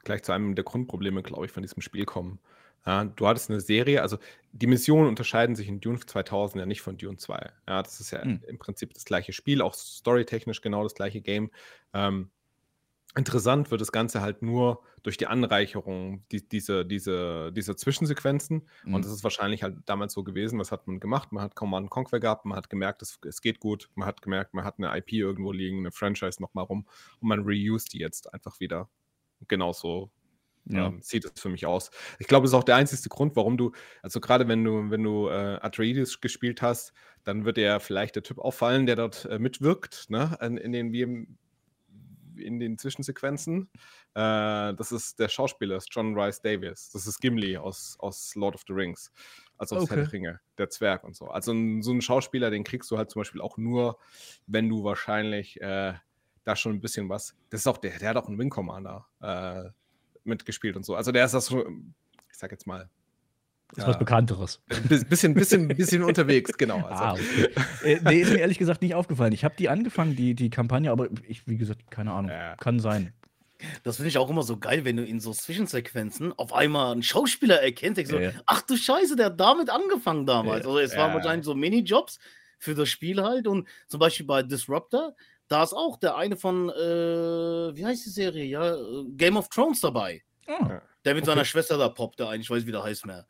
gleich 0.03 0.23
zu 0.23 0.31
einem 0.31 0.55
der 0.55 0.63
Grundprobleme, 0.63 1.23
glaube 1.23 1.45
ich, 1.45 1.51
von 1.51 1.63
diesem 1.63 1.81
Spiel 1.81 2.05
kommen. 2.05 2.39
Ja, 2.85 3.05
du 3.05 3.27
hattest 3.27 3.49
eine 3.51 3.61
Serie, 3.61 4.01
also 4.01 4.17
die 4.53 4.65
Missionen 4.65 5.07
unterscheiden 5.07 5.55
sich 5.55 5.67
in 5.67 5.79
Dune 5.81 5.99
2000 5.99 6.59
ja 6.61 6.65
nicht 6.65 6.81
von 6.81 6.97
Dune 6.97 7.17
2. 7.17 7.51
Ja, 7.67 7.83
das 7.83 7.99
ist 7.99 8.09
ja 8.11 8.23
Hm. 8.23 8.41
im 8.47 8.57
Prinzip 8.57 8.93
das 8.95 9.05
gleiche 9.05 9.33
Spiel, 9.33 9.61
auch 9.61 9.75
storytechnisch 9.75 10.61
genau 10.61 10.81
das 10.83 10.95
gleiche 10.95 11.21
Game. 11.21 11.51
Ähm, 11.93 12.31
interessant 13.15 13.71
wird 13.71 13.81
das 13.81 13.91
Ganze 13.91 14.21
halt 14.21 14.41
nur 14.41 14.83
durch 15.03 15.17
die 15.17 15.27
Anreicherung 15.27 16.25
die, 16.31 16.47
diese, 16.47 16.85
diese, 16.85 17.51
dieser 17.51 17.75
Zwischensequenzen. 17.75 18.67
Mhm. 18.83 18.93
Und 18.93 19.05
das 19.05 19.11
ist 19.11 19.23
wahrscheinlich 19.23 19.63
halt 19.63 19.77
damals 19.85 20.13
so 20.13 20.23
gewesen. 20.23 20.59
Was 20.59 20.71
hat 20.71 20.87
man 20.87 20.99
gemacht? 20.99 21.31
Man 21.31 21.43
hat 21.43 21.55
Command 21.55 21.89
Conquer 21.89 22.19
gehabt, 22.19 22.45
man 22.45 22.57
hat 22.57 22.69
gemerkt, 22.69 23.01
es, 23.01 23.19
es 23.27 23.41
geht 23.41 23.59
gut, 23.59 23.89
man 23.95 24.07
hat 24.07 24.21
gemerkt, 24.21 24.53
man 24.53 24.63
hat 24.65 24.75
eine 24.77 24.95
IP 24.97 25.13
irgendwo 25.13 25.51
liegen, 25.51 25.79
eine 25.79 25.91
Franchise 25.91 26.41
nochmal 26.41 26.65
rum 26.65 26.87
und 27.19 27.27
man 27.27 27.41
reused 27.41 27.93
die 27.93 27.99
jetzt 27.99 28.33
einfach 28.33 28.59
wieder. 28.59 28.89
Genauso 29.47 30.11
Ja. 30.65 30.87
ähm, 30.87 30.99
sieht 31.01 31.25
es 31.25 31.41
für 31.41 31.49
mich 31.49 31.65
aus. 31.65 31.89
Ich 32.19 32.27
glaube, 32.27 32.43
das 32.43 32.51
ist 32.51 32.55
auch 32.55 32.63
der 32.63 32.75
einzige 32.75 33.09
Grund, 33.09 33.35
warum 33.35 33.57
du, 33.57 33.71
also 34.03 34.19
gerade 34.21 34.47
wenn 34.47 34.63
du, 34.63 34.89
wenn 34.91 35.03
du 35.03 35.27
äh, 35.29 35.57
Atreides 35.61 36.21
gespielt 36.21 36.61
hast, 36.61 36.93
dann 37.23 37.45
wird 37.45 37.57
dir 37.57 37.79
vielleicht 37.79 38.15
der 38.15 38.23
Typ 38.23 38.37
auffallen, 38.39 38.85
der 38.85 38.95
dort 38.95 39.25
äh, 39.25 39.39
mitwirkt, 39.39 40.09
ne, 40.09 40.37
in, 40.41 40.57
in 40.57 40.71
den 40.71 40.93
in 42.41 42.59
den 42.59 42.77
Zwischensequenzen. 42.77 43.69
Äh, 44.13 44.73
das 44.73 44.91
ist 44.91 45.19
der 45.19 45.29
Schauspieler, 45.29 45.77
ist 45.77 45.89
John 45.91 46.17
Rice 46.17 46.41
Davis. 46.41 46.89
Das 46.91 47.07
ist 47.07 47.19
Gimli 47.21 47.57
aus, 47.57 47.95
aus 47.99 48.35
Lord 48.35 48.55
of 48.55 48.63
the 48.67 48.73
Rings. 48.73 49.11
Also 49.57 49.75
aus 49.75 49.83
Okay. 49.83 49.95
Herr 49.95 50.03
der 50.03 50.11
Ringe, 50.13 50.39
der 50.57 50.69
Zwerg 50.69 51.03
und 51.03 51.15
so. 51.15 51.27
Also 51.27 51.51
so 51.81 51.91
einen 51.91 52.01
Schauspieler, 52.01 52.49
den 52.49 52.63
kriegst 52.63 52.89
du 52.91 52.97
halt 52.97 53.11
zum 53.11 53.21
Beispiel 53.21 53.41
auch 53.41 53.57
nur, 53.57 53.99
wenn 54.47 54.67
du 54.67 54.83
wahrscheinlich 54.83 55.61
äh, 55.61 55.93
da 56.43 56.55
schon 56.55 56.73
ein 56.73 56.81
bisschen 56.81 57.09
was. 57.09 57.35
Das 57.49 57.61
ist 57.61 57.67
auch 57.67 57.77
der, 57.77 57.97
der 57.99 58.09
hat 58.09 58.17
auch 58.17 58.27
einen 58.27 58.39
Wing 58.39 58.49
Commander 58.49 59.07
äh, 59.21 59.69
mitgespielt 60.23 60.75
und 60.75 60.85
so. 60.85 60.95
Also 60.95 61.11
der 61.11 61.25
ist 61.25 61.33
das 61.33 61.45
so, 61.45 61.67
ich 61.67 62.37
sag 62.37 62.51
jetzt 62.51 62.65
mal, 62.65 62.89
Ist 63.71 63.77
ja, 63.83 63.87
was 63.87 63.97
Bekannteres. 63.99 64.59
ein 64.69 65.05
bisschen, 65.07 65.33
bisschen, 65.33 65.67
bisschen 65.69 66.03
unterwegs, 66.03 66.57
genau. 66.57 66.77
Also, 66.89 67.03
Ah, 67.03 67.13
okay. 67.13 67.49
äh, 67.93 67.99
nee, 68.03 68.21
ist 68.21 68.33
mir 68.33 68.39
ehrlich 68.39 68.57
gesagt 68.57 68.81
nicht 68.81 68.95
aufgefallen. 68.95 69.31
Ich 69.33 69.43
habe 69.45 69.55
die 69.57 69.69
angefangen, 69.69 70.15
die, 70.15 70.35
die 70.35 70.49
Kampagne, 70.49 70.91
aber 70.91 71.07
ich, 71.27 71.47
wie 71.47 71.57
gesagt, 71.57 71.89
keine 71.89 72.11
Ahnung. 72.11 72.31
Ja. 72.31 72.55
Kann 72.57 72.79
sein. 72.79 73.13
Das 73.83 73.97
finde 73.97 74.09
ich 74.09 74.17
auch 74.17 74.29
immer 74.29 74.41
so 74.43 74.57
geil, 74.57 74.83
wenn 74.85 74.97
du 74.97 75.05
in 75.05 75.19
so 75.19 75.31
Zwischensequenzen 75.31 76.33
auf 76.37 76.51
einmal 76.51 76.91
einen 76.91 77.03
Schauspieler 77.03 77.61
erkennst. 77.61 78.01
Ja, 78.11 78.19
ja. 78.19 78.31
Ach 78.47 78.61
du 78.63 78.75
Scheiße, 78.75 79.15
der 79.15 79.27
hat 79.27 79.39
damit 79.39 79.69
angefangen 79.69 80.25
damals. 80.25 80.63
Ja. 80.63 80.69
Also 80.69 80.79
es 80.79 80.93
Ja. 80.93 80.99
waren 80.99 81.13
wahrscheinlich 81.13 81.45
so 81.45 81.53
Minijobs 81.55 82.19
für 82.57 82.73
das 82.75 82.89
Spiel 82.89 83.21
halt. 83.23 83.47
Und 83.47 83.67
zum 83.87 83.99
Beispiel 83.99 84.25
bei 84.25 84.41
Disruptor, 84.43 85.15
da 85.47 85.63
ist 85.63 85.73
auch 85.73 85.97
der 85.97 86.15
eine 86.17 86.35
von, 86.37 86.69
äh, 86.69 86.73
wie 87.75 87.85
heißt 87.85 88.05
die 88.05 88.09
Serie? 88.09 88.45
Ja, 88.45 88.73
äh, 88.75 88.79
Game 89.15 89.37
of 89.37 89.47
Thrones 89.49 89.79
dabei. 89.79 90.23
Ah, 90.47 90.81
Der 91.05 91.13
mit 91.13 91.23
Okay. 91.23 91.31
seiner 91.31 91.45
Schwester 91.45 91.77
da 91.77 91.89
poppt, 91.89 92.19
der 92.19 92.29
eigentlich, 92.29 92.47
ich 92.47 92.49
weiß, 92.49 92.65
wie 92.65 92.71
der 92.71 92.83
heißt 92.83 93.05
mehr. 93.05 93.25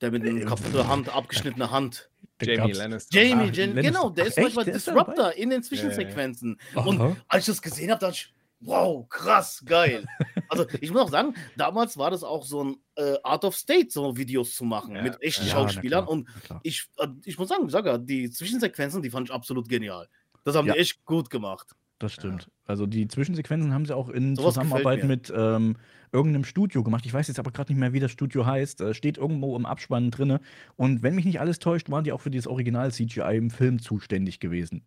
Der 0.00 0.10
mit 0.10 0.22
einer 0.26 0.44
kaputte 0.44 0.86
Hand, 0.88 1.08
abgeschnittene 1.14 1.70
Hand. 1.70 2.10
Jamie 2.42 2.72
Lannister. 2.72 3.18
Jamie, 3.18 3.44
Ah, 3.48 3.52
Jen, 3.52 3.68
Lannister. 3.70 3.82
genau, 3.92 4.10
der 4.10 4.24
Ach, 4.24 4.28
ist 4.28 4.36
echt? 4.36 4.44
manchmal 4.44 4.64
Der 4.66 4.74
ist 4.74 4.86
da 4.88 4.92
Disruptor 4.92 5.32
in 5.32 5.50
den 5.50 5.62
Zwischensequenzen. 5.62 6.60
Und 6.74 7.00
Aha. 7.00 7.16
als 7.28 7.44
ich 7.48 7.54
das 7.54 7.62
gesehen 7.62 7.90
habe, 7.90 8.00
dachte 8.00 8.12
ich, 8.14 8.34
wow, 8.60 9.08
krass, 9.08 9.62
geil. 9.64 10.06
Also 10.48 10.64
ich 10.80 10.92
muss 10.92 11.00
auch 11.00 11.10
sagen, 11.10 11.34
damals 11.56 11.96
war 11.98 12.10
das 12.12 12.22
auch 12.22 12.44
so 12.44 12.62
ein 12.62 12.76
äh, 12.94 13.14
Art 13.24 13.44
of 13.44 13.56
State, 13.56 13.88
so 13.90 14.16
Videos 14.16 14.54
zu 14.54 14.64
machen 14.64 14.94
Ja, 14.94 15.02
mit 15.02 15.20
echten 15.20 15.44
ja, 15.46 15.52
Schauspielern. 15.52 16.06
Und 16.06 16.28
ich, 16.62 16.86
äh, 16.98 17.08
ich 17.24 17.36
muss 17.38 17.48
sagen, 17.48 17.68
sag 17.68 17.84
ja, 17.86 17.98
die 17.98 18.30
Zwischensequenzen, 18.30 19.02
die 19.02 19.10
fand 19.10 19.28
ich 19.28 19.34
absolut 19.34 19.68
genial. 19.68 20.08
Das 20.44 20.54
haben 20.54 20.68
Ja. 20.68 20.74
die 20.74 20.78
echt 20.80 21.04
gut 21.04 21.30
gemacht. 21.30 21.74
Das 21.98 22.12
stimmt. 22.12 22.48
Also 22.66 22.86
die 22.86 23.08
Zwischensequenzen 23.08 23.72
haben 23.74 23.86
sie 23.86 23.96
auch 23.96 24.08
in 24.10 24.36
Sowas 24.36 24.54
Zusammenarbeit 24.54 25.02
mit 25.04 25.32
ähm, 25.34 25.76
irgendeinem 26.16 26.44
Studio 26.44 26.82
gemacht. 26.82 27.04
Ich 27.06 27.12
weiß 27.12 27.28
jetzt 27.28 27.38
aber 27.38 27.50
gerade 27.52 27.70
nicht 27.72 27.78
mehr, 27.78 27.92
wie 27.92 28.00
das 28.00 28.10
Studio 28.10 28.46
heißt. 28.46 28.80
Äh, 28.80 28.94
steht 28.94 29.18
irgendwo 29.18 29.54
im 29.56 29.66
Abspann 29.66 30.10
drinne. 30.10 30.40
Und 30.76 31.02
wenn 31.02 31.14
mich 31.14 31.24
nicht 31.26 31.40
alles 31.40 31.58
täuscht, 31.58 31.90
waren 31.90 32.04
die 32.04 32.12
auch 32.12 32.20
für 32.20 32.30
dieses 32.30 32.46
Original 32.46 32.90
CGI 32.90 33.36
im 33.36 33.50
Film 33.50 33.80
zuständig 33.80 34.40
gewesen. 34.40 34.82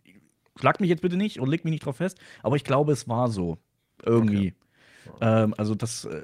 Schlag 0.60 0.80
mich 0.82 0.90
jetzt 0.90 1.02
bitte 1.02 1.16
nicht 1.16 1.40
und 1.40 1.48
leg 1.50 1.64
mich 1.64 1.72
nicht 1.72 1.86
drauf 1.86 1.98
fest, 1.98 2.20
aber 2.44 2.56
ich 2.56 2.64
glaube, 2.64 2.92
es 2.92 3.08
war 3.08 3.30
so. 3.30 3.58
Irgendwie. 4.04 4.54
Ähm, 5.22 5.54
also 5.58 5.76
das 5.76 6.06
äh, 6.06 6.24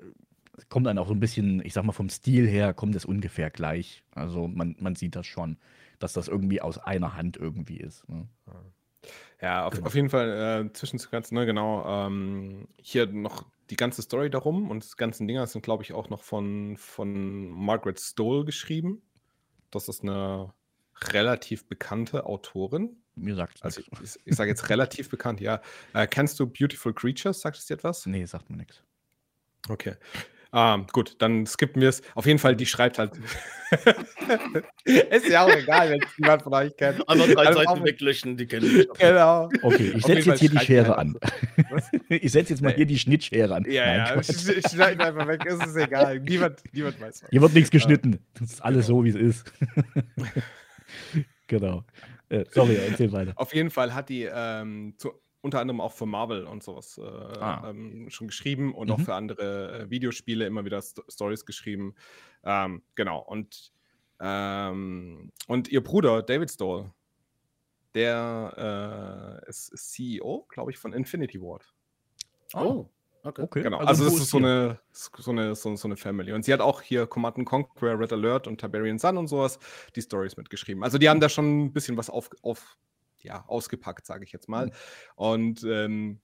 kommt 0.69 0.87
dann 0.87 0.97
auch 0.97 1.07
so 1.07 1.13
ein 1.13 1.19
bisschen, 1.19 1.61
ich 1.65 1.73
sag 1.73 1.85
mal, 1.85 1.91
vom 1.93 2.09
Stil 2.09 2.47
her 2.47 2.73
kommt 2.73 2.95
es 2.95 3.05
ungefähr 3.05 3.49
gleich. 3.49 4.03
Also 4.11 4.47
man, 4.47 4.75
man 4.79 4.95
sieht 4.95 5.15
das 5.15 5.27
schon, 5.27 5.57
dass 5.99 6.13
das 6.13 6.27
irgendwie 6.27 6.61
aus 6.61 6.77
einer 6.77 7.15
Hand 7.15 7.37
irgendwie 7.37 7.77
ist. 7.77 8.07
Ne? 8.09 8.27
Ja, 9.41 9.67
auf, 9.67 9.73
Genau. 9.73 9.87
auf 9.87 9.95
jeden 9.95 10.09
Fall 10.09 10.65
äh, 10.65 10.73
Zwischensequenzen, 10.73 11.37
ne, 11.37 11.45
genau. 11.45 12.07
Ähm, 12.07 12.67
hier 12.81 13.05
noch 13.07 13.45
die 13.69 13.75
ganze 13.75 14.01
Story 14.01 14.29
darum 14.29 14.69
und 14.69 14.83
die 14.83 14.97
ganzen 14.97 15.27
Dinger 15.27 15.47
sind, 15.47 15.61
glaube 15.63 15.83
ich, 15.83 15.93
auch 15.93 16.09
noch 16.09 16.23
von, 16.23 16.77
von 16.77 17.49
Margaret 17.49 17.99
Stoll 17.99 18.45
geschrieben. 18.45 19.01
Das 19.71 19.89
ist 19.89 20.03
eine 20.03 20.53
relativ 21.11 21.67
bekannte 21.67 22.25
Autorin. 22.25 22.97
Mir 23.15 23.35
sagt 23.35 23.63
Also 23.63 23.81
nichts. 23.81 24.17
ich, 24.17 24.27
ich 24.27 24.35
sage 24.35 24.49
jetzt 24.49 24.69
relativ 24.69 25.09
bekannt, 25.09 25.39
ja. 25.41 25.61
Äh, 25.93 26.07
kennst 26.07 26.39
du 26.39 26.47
Beautiful 26.47 26.93
Creatures? 26.93 27.41
Sagt 27.41 27.57
es 27.57 27.65
dir 27.65 27.75
etwas? 27.75 28.05
Nee, 28.05 28.25
sagt 28.25 28.49
mir 28.49 28.57
nichts. 28.57 28.83
Okay. 29.67 29.95
Ähm, 30.57 30.87
gut, 30.93 31.15
dann 31.19 31.45
skippen 31.45 31.81
wir 31.81 31.89
es. 31.89 32.01
Auf 32.15 32.25
jeden 32.25 32.39
Fall, 32.39 32.55
die 32.55 32.65
schreibt 32.65 32.97
halt. 32.97 33.11
ist 34.85 35.27
ja 35.27 35.43
auch 35.43 35.49
egal, 35.53 35.89
wenn 35.89 36.01
es 36.01 36.07
niemand 36.17 36.43
von 36.43 36.53
euch 36.53 36.75
kennt. 36.77 37.07
Einfach 37.09 37.27
drei 37.27 37.47
Also 37.47 37.63
Seiten 37.63 37.83
weglöschen, 37.83 38.37
die 38.37 38.45
kennen 38.47 38.73
mich. 38.77 38.87
Genau. 38.97 39.49
Okay, 39.63 39.91
ich 39.95 40.03
setze 40.05 40.29
jetzt 40.29 40.39
hier 40.39 40.49
die 40.49 40.59
Schere 40.59 40.87
er 40.93 40.97
an. 40.99 41.17
Was? 41.71 41.89
Ich 42.09 42.31
setze 42.31 42.53
jetzt 42.53 42.61
mal 42.61 42.69
Nee. 42.69 42.75
hier 42.77 42.85
die 42.85 42.99
Schnittschere 42.99 43.53
an. 43.53 43.65
Ja, 43.69 43.85
Nein, 43.85 43.97
ja, 43.97 44.13
Quatsch. 44.13 44.29
sch- 44.29 44.59
sch- 44.65 44.73
schneid 44.75 44.99
einfach 45.01 45.27
weg, 45.27 45.43
es 45.45 45.55
ist 45.65 45.75
egal. 45.75 46.19
Niemand, 46.21 46.61
niemand 46.71 47.01
weiß 47.01 47.23
was. 47.23 47.29
Hier 47.29 47.41
wird 47.41 47.53
nichts 47.53 47.71
geschnitten. 47.71 48.19
Das 48.39 48.53
ist 48.53 48.61
alles 48.63 48.85
Genau. 48.87 48.99
so, 48.99 49.03
wie 49.05 49.09
es 49.09 49.15
ist. 49.15 49.51
genau. 51.47 51.83
Äh, 52.29 52.45
sorry, 52.51 52.75
erzähl 52.89 53.11
weiter. 53.11 53.33
Auf 53.35 53.53
jeden 53.53 53.69
Fall 53.69 53.93
hat 53.93 54.09
die 54.09 54.29
ähm, 54.31 54.93
zu, 54.97 55.11
unter 55.45 55.59
anderem 55.61 55.79
auch 55.79 55.93
für 55.93 56.05
Marvel 56.05 56.45
und 56.45 56.61
sowas 56.63 56.97
äh, 56.97 57.01
Ah. 57.03 57.69
ähm, 57.69 58.09
schon 58.09 58.27
geschrieben 58.27 58.73
und 58.73 58.91
auch 58.91 58.97
Mhm. 58.97 59.05
für 59.05 59.13
andere 59.13 59.79
äh, 59.83 59.89
Videospiele 59.89 60.45
immer 60.45 60.65
wieder 60.65 60.81
Sto 60.81 61.03
Stories 61.07 61.45
geschrieben. 61.45 61.95
Ähm, 62.43 62.81
genau. 62.95 63.19
Und, 63.19 63.71
ähm, 64.19 65.31
und 65.47 65.69
ihr 65.69 65.81
Bruder, 65.83 66.21
David 66.23 66.51
Stoll, 66.51 66.91
der 67.93 69.41
äh, 69.45 69.49
ist, 69.49 69.71
CEO, 69.77 70.45
glaube 70.49 70.71
ich, 70.71 70.77
von 70.77 70.91
Infinity 70.93 71.39
Ward. 71.41 71.73
Oh, 72.53 72.85
okay. 73.23 73.41
okay. 73.43 73.63
Genau, 73.63 73.77
also, 73.77 74.03
wo 74.05 74.09
das 74.09 74.19
ist 74.19 74.29
so 74.29 74.37
eine, 74.37 74.79
so, 74.91 75.31
eine, 75.31 75.55
so, 75.55 75.75
so 75.75 75.87
eine 75.87 75.95
Family. 75.95 76.33
Und 76.33 76.43
sie 76.43 76.51
hat 76.53 76.59
auch 76.59 76.81
hier 76.81 77.07
Command 77.07 77.45
Conquer, 77.45 77.97
Red 77.97 78.11
Alert 78.11 78.47
und 78.47 78.59
Tiberian 78.59 78.99
Sun 78.99 79.17
und 79.17 79.27
sowas 79.27 79.59
die 79.95 80.01
Stories 80.01 80.35
mitgeschrieben. 80.37 80.83
Also 80.83 80.97
die 80.97 81.07
haben 81.09 81.19
da 81.21 81.29
schon 81.29 81.65
ein 81.65 81.73
bisschen 81.73 81.95
was 81.97 82.09
auf, 82.09 82.29
auf 82.41 82.77
ja, 83.25 83.43
ausgepackt, 83.47 84.05
sage 84.05 84.23
ich 84.23 84.31
jetzt 84.31 84.47
mal. 84.47 84.67
Mhm. 84.67 84.71
Und 85.15 85.63
ähm, 85.63 86.19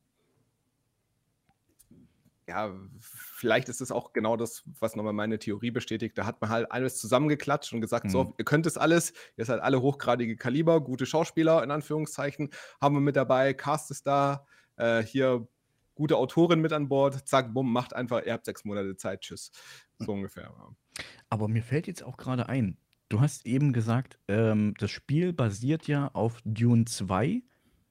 ja, 2.48 2.74
vielleicht 3.00 3.70
ist 3.70 3.82
es 3.82 3.92
auch 3.92 4.14
genau 4.14 4.36
das, 4.36 4.64
was 4.80 4.96
nochmal 4.96 5.14
meine 5.14 5.40
Theorie 5.40 5.72
bestätigt. 5.72 6.18
Da 6.18 6.26
hat 6.26 6.42
man 6.42 6.50
halt 6.50 6.72
alles 6.72 6.98
zusammengeklatscht 6.98 7.72
und 7.74 7.82
gesagt, 7.82 8.06
Mhm. 8.06 8.10
so, 8.10 8.34
ihr 8.38 8.46
könnt 8.46 8.66
es 8.66 8.78
alles, 8.78 9.14
ihr 9.38 9.46
seid 9.46 9.62
alle 9.62 9.82
hochgradige 9.82 10.36
Kaliber, 10.36 10.82
gute 10.82 11.06
Schauspieler, 11.06 11.64
in 11.64 11.72
Anführungszeichen, 11.72 12.50
haben 12.82 12.96
wir 12.96 13.02
mit 13.02 13.16
dabei, 13.16 13.54
Cast 13.54 13.92
ist 13.92 14.06
da, 14.08 14.46
äh, 14.76 15.02
hier 15.02 15.48
gute 15.96 16.18
Autorin 16.18 16.62
mit 16.62 16.74
an 16.74 16.90
Bord, 16.90 17.28
zack, 17.28 17.54
bumm, 17.54 17.72
macht 17.72 17.94
einfach, 17.94 18.26
ihr 18.26 18.34
habt 18.34 18.46
sechs 18.46 18.66
Monate 18.66 18.98
Zeit, 18.98 19.22
tschüss. 19.22 19.52
So 20.00 20.12
ungefähr. 20.14 20.52
Ja. 20.58 21.04
Aber 21.30 21.48
mir 21.48 21.64
fällt 21.64 21.88
jetzt 21.88 22.04
auch 22.04 22.18
gerade 22.18 22.50
ein, 22.50 22.78
du 23.12 23.22
hast 23.22 23.46
eben 23.46 23.74
gesagt, 23.74 24.18
ähm, 24.28 24.74
das 24.80 24.92
Spiel 24.92 25.34
basiert 25.34 25.88
ja 25.88 26.08
auf 26.14 26.40
Dune 26.46 26.86
2, 26.86 27.42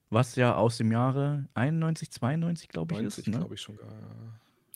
was 0.09 0.35
ja 0.35 0.55
aus 0.55 0.77
dem 0.77 0.91
Jahre 0.91 1.47
91, 1.53 2.11
92, 2.11 2.67
glaube 2.69 2.95
ich, 2.95 3.01
90, 3.01 3.27
ist. 3.27 3.31
Ne? 3.31 3.37
glaube 3.39 3.53
ich 3.55 3.61
schon. 3.61 3.77
gar- 3.77 3.87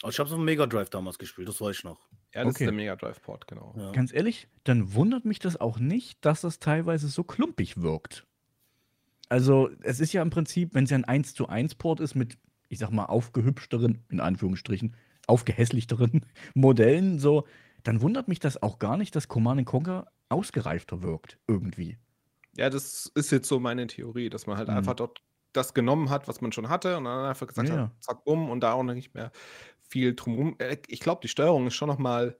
Aber 0.02 0.12
ich 0.12 0.20
habe 0.20 0.28
es 0.28 0.32
auf 0.34 0.38
dem 0.40 0.46
Mega 0.46 0.66
Drive 0.68 0.90
damals 0.90 1.18
gespielt, 1.18 1.48
das 1.48 1.60
weiß 1.60 1.78
ich 1.78 1.84
noch. 1.84 2.00
Ja, 2.34 2.44
das 2.44 2.56
Okay. 2.56 2.64
ist 2.64 2.68
der 2.68 2.74
Mega 2.74 2.96
Drive 2.96 3.22
Port, 3.22 3.48
genau. 3.48 3.74
Ja. 3.78 3.92
Ganz 3.92 4.14
ehrlich, 4.14 4.48
dann 4.66 4.94
wundert 4.94 5.26
mich 5.26 5.40
das 5.40 5.60
auch 5.60 5.80
nicht, 5.80 6.24
dass 6.24 6.42
das 6.42 6.60
teilweise 6.60 7.08
so 7.08 7.24
klumpig 7.24 7.82
wirkt. 7.82 8.26
Also, 9.30 9.70
es 9.82 10.00
ist 10.00 10.14
ja 10.14 10.22
im 10.22 10.30
Prinzip, 10.30 10.74
wenn 10.76 10.84
es 10.84 10.92
ja 10.92 10.98
ein 10.98 11.06
1 11.06 11.34
zu 11.34 11.48
1 11.50 11.76
Port 11.76 12.00
ist 12.00 12.14
mit, 12.16 12.38
ich 12.70 12.78
sag 12.80 12.92
mal, 12.92 13.06
aufgehübschteren, 13.06 14.04
in 14.10 14.20
Anführungsstrichen, 14.20 14.96
aufgehässlichteren 15.28 16.26
Modellen, 16.54 17.20
so, 17.20 17.46
dann 17.84 18.02
wundert 18.02 18.28
mich 18.28 18.40
das 18.40 18.62
auch 18.62 18.80
gar 18.80 18.98
nicht, 18.98 19.16
dass 19.16 19.28
Command 19.28 19.66
Conquer 19.66 20.08
ausgereifter 20.30 21.02
wirkt, 21.04 21.38
irgendwie. 21.48 21.98
Ja, 22.58 22.70
das 22.70 23.12
ist 23.16 23.32
jetzt 23.32 23.48
so 23.48 23.60
meine 23.60 23.88
Theorie, 23.88 24.30
dass 24.30 24.48
man 24.48 24.58
halt 24.58 24.70
Mhm. 24.70 24.76
einfach 24.78 24.94
dort 24.96 25.22
das 25.54 25.74
genommen 25.74 26.10
hat, 26.10 26.28
was 26.28 26.42
man 26.42 26.52
schon 26.52 26.70
hatte 26.70 26.98
und 26.98 27.06
dann 27.06 27.26
einfach 27.26 27.48
gesagt 27.48 27.70
Ja, 27.70 27.76
hat, 27.78 27.92
zack, 28.04 28.24
bumm 28.26 28.50
und 28.50 28.62
da 28.62 28.74
auch 28.74 28.84
noch 28.84 28.94
nicht 28.94 29.14
mehr 29.14 29.32
viel 29.88 30.16
drumherum. 30.16 30.56
Äh, 30.60 30.78
Ich 30.88 31.00
glaube, 31.00 31.22
die 31.22 31.28
Steuerung 31.28 31.68
ist 31.68 31.76
schon 31.76 31.88
nochmal 31.88 32.38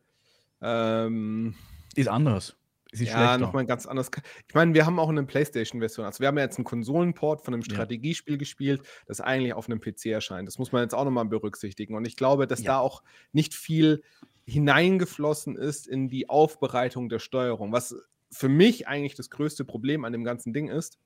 ähm, 0.62 1.56
Ist 1.96 2.08
anders. 2.10 2.56
Ist 2.92 3.02
ja, 3.02 3.10
schlechter. 3.12 3.38
nochmal 3.40 3.66
ganz 3.66 3.86
anders. 3.86 4.10
Ich 4.48 4.56
meine, 4.56 4.74
wir 4.74 4.86
haben 4.86 5.00
auch 5.00 5.10
eine 5.10 5.24
Playstation-Version. 5.26 6.06
Also 6.06 6.22
wir 6.22 6.28
haben 6.30 6.38
ja 6.38 6.44
jetzt 6.46 6.58
einen 6.58 6.64
Konsolenport 6.66 7.42
von 7.44 7.54
einem 7.54 7.64
Ja. 7.64 7.74
Strategiespiel 7.74 8.38
gespielt, 8.38 8.82
das 9.06 9.20
eigentlich 9.20 9.54
auf 9.54 9.68
einem 9.70 9.82
PC 9.82 10.06
erscheint. 10.12 10.48
Das 10.48 10.58
muss 10.60 10.72
man 10.72 10.82
jetzt 10.82 10.94
auch 10.96 11.04
nochmal 11.04 11.26
berücksichtigen. 11.26 11.94
Und 11.96 12.06
ich 12.06 12.16
glaube, 12.16 12.48
dass 12.48 12.60
Ja. 12.62 12.74
da 12.74 12.80
auch 12.80 13.04
nicht 13.34 13.54
viel 13.54 14.02
hineingeflossen 14.46 15.56
ist 15.58 15.88
in 15.88 16.08
die 16.08 16.30
Aufbereitung 16.30 17.10
der 17.10 17.20
Steuerung, 17.20 17.72
was 17.72 17.96
für 18.32 18.50
mich 18.50 18.88
eigentlich 18.88 19.16
das 19.16 19.30
größte 19.30 19.66
Problem 19.66 20.06
an 20.06 20.12
dem 20.14 20.24
ganzen 20.24 20.54
Ding 20.54 20.68
ist, 20.70 20.98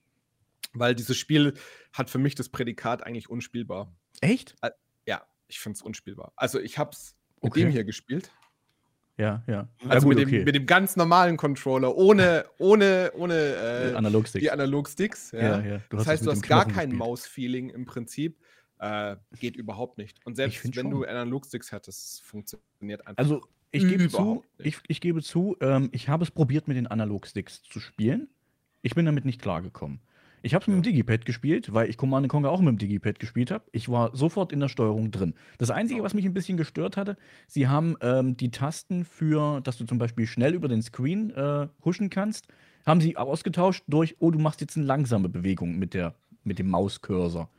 weil 0.73 0.95
dieses 0.95 1.17
Spiel 1.17 1.53
hat 1.93 2.09
für 2.09 2.17
mich 2.17 2.35
das 2.35 2.49
Prädikat 2.49 3.03
eigentlich 3.05 3.29
unspielbar. 3.29 3.93
Echt? 4.21 4.55
Ja, 5.05 5.23
ich 5.47 5.59
finde 5.59 5.77
es 5.77 5.81
unspielbar. 5.81 6.33
Also 6.35 6.59
ich 6.59 6.77
habe 6.77 6.91
es 6.93 7.15
mit 7.41 7.51
Okay. 7.51 7.61
dem 7.61 7.71
hier 7.71 7.83
gespielt. 7.85 8.31
Ja, 9.17 9.43
ja. 9.47 9.67
Also 9.87 9.93
ja, 9.93 9.99
gut, 9.99 10.07
mit, 10.09 10.17
dem, 10.19 10.27
okay. 10.29 10.43
mit 10.45 10.55
dem 10.55 10.65
ganz 10.65 10.95
normalen 10.95 11.35
Controller, 11.35 11.93
ohne, 11.95 12.45
ohne, 12.57 13.11
ohne 13.15 13.33
Äh, 13.91 13.93
Analogstick. 13.95 14.41
die 14.41 14.49
Analog-Sticks. 14.51 15.31
Ja. 15.31 15.59
ja, 15.61 15.79
das 15.89 16.07
heißt, 16.07 16.25
du 16.25 16.31
hast 16.31 16.41
gar 16.43 16.65
kein. 16.67 16.93
Maus-Feeling 16.93 17.69
im 17.69 17.85
Prinzip. 17.85 18.37
Äh, 18.79 19.17
geht 19.39 19.57
überhaupt 19.57 19.97
nicht. 19.97 20.25
Und 20.25 20.35
selbst 20.35 20.63
wenn 20.63 20.73
schon. 20.73 20.89
du 20.89 21.03
Analog-Sticks 21.03 21.71
hättest, 21.71 22.13
es 22.13 22.19
funktioniert 22.21 23.05
einfach. 23.05 23.17
Also, 23.17 23.41
ich 23.71 23.87
gebe 23.87 24.09
zu, 24.09 24.43
ich, 24.57 24.79
ich 24.87 25.01
gebe 25.01 25.21
zu, 25.21 25.55
ähm, 25.61 25.89
ich 25.91 26.09
habe 26.09 26.23
es 26.23 26.31
probiert, 26.31 26.67
mit 26.67 26.77
den 26.77 26.87
Analog-Sticks 26.87 27.61
zu 27.63 27.79
spielen. 27.79 28.29
Ich 28.81 28.95
bin 28.95 29.05
damit 29.05 29.25
nicht 29.25 29.41
klargekommen. 29.41 29.99
Ich 30.41 30.53
habe 30.53 30.63
es 30.63 30.67
mit 30.67 30.77
dem 30.77 30.83
Digipad 30.83 31.25
gespielt, 31.25 31.73
weil 31.73 31.89
ich 31.89 31.97
Command 31.97 32.29
Conquer 32.29 32.49
auch 32.49 32.61
mit 32.61 32.69
dem 32.69 32.77
Digipad 32.77 33.19
gespielt 33.19 33.51
habe. 33.51 33.65
Ich 33.73 33.89
war 33.89 34.15
sofort 34.15 34.53
in 34.53 34.61
der 34.61 34.69
Steuerung 34.69 35.11
drin. 35.11 35.33
Das 35.57 35.69
Einzige, 35.69 36.01
was 36.01 36.13
mich 36.13 36.25
ein 36.25 36.33
bisschen 36.33 36.55
gestört 36.57 36.95
hatte, 36.95 37.17
sie 37.47 37.67
haben 37.67 37.97
ähm, 38.01 38.37
die 38.37 38.49
Tasten 38.49 39.03
für, 39.03 39.59
dass 39.61 39.77
du 39.77 39.85
zum 39.85 39.97
Beispiel 39.97 40.27
schnell 40.27 40.53
über 40.53 40.69
den 40.69 40.81
Screen 40.81 41.31
äh, 41.31 41.67
huschen 41.83 42.09
kannst, 42.09 42.47
haben 42.85 43.01
sie 43.01 43.17
ausgetauscht 43.17 43.83
durch, 43.87 44.15
oh, 44.19 44.31
du 44.31 44.39
machst 44.39 44.61
jetzt 44.61 44.77
eine 44.77 44.85
langsame 44.85 45.27
Bewegung 45.27 45.77
mit, 45.77 45.93
der, 45.93 46.15
mit 46.45 46.57
dem 46.57 46.69
Mauscursor. 46.69 47.49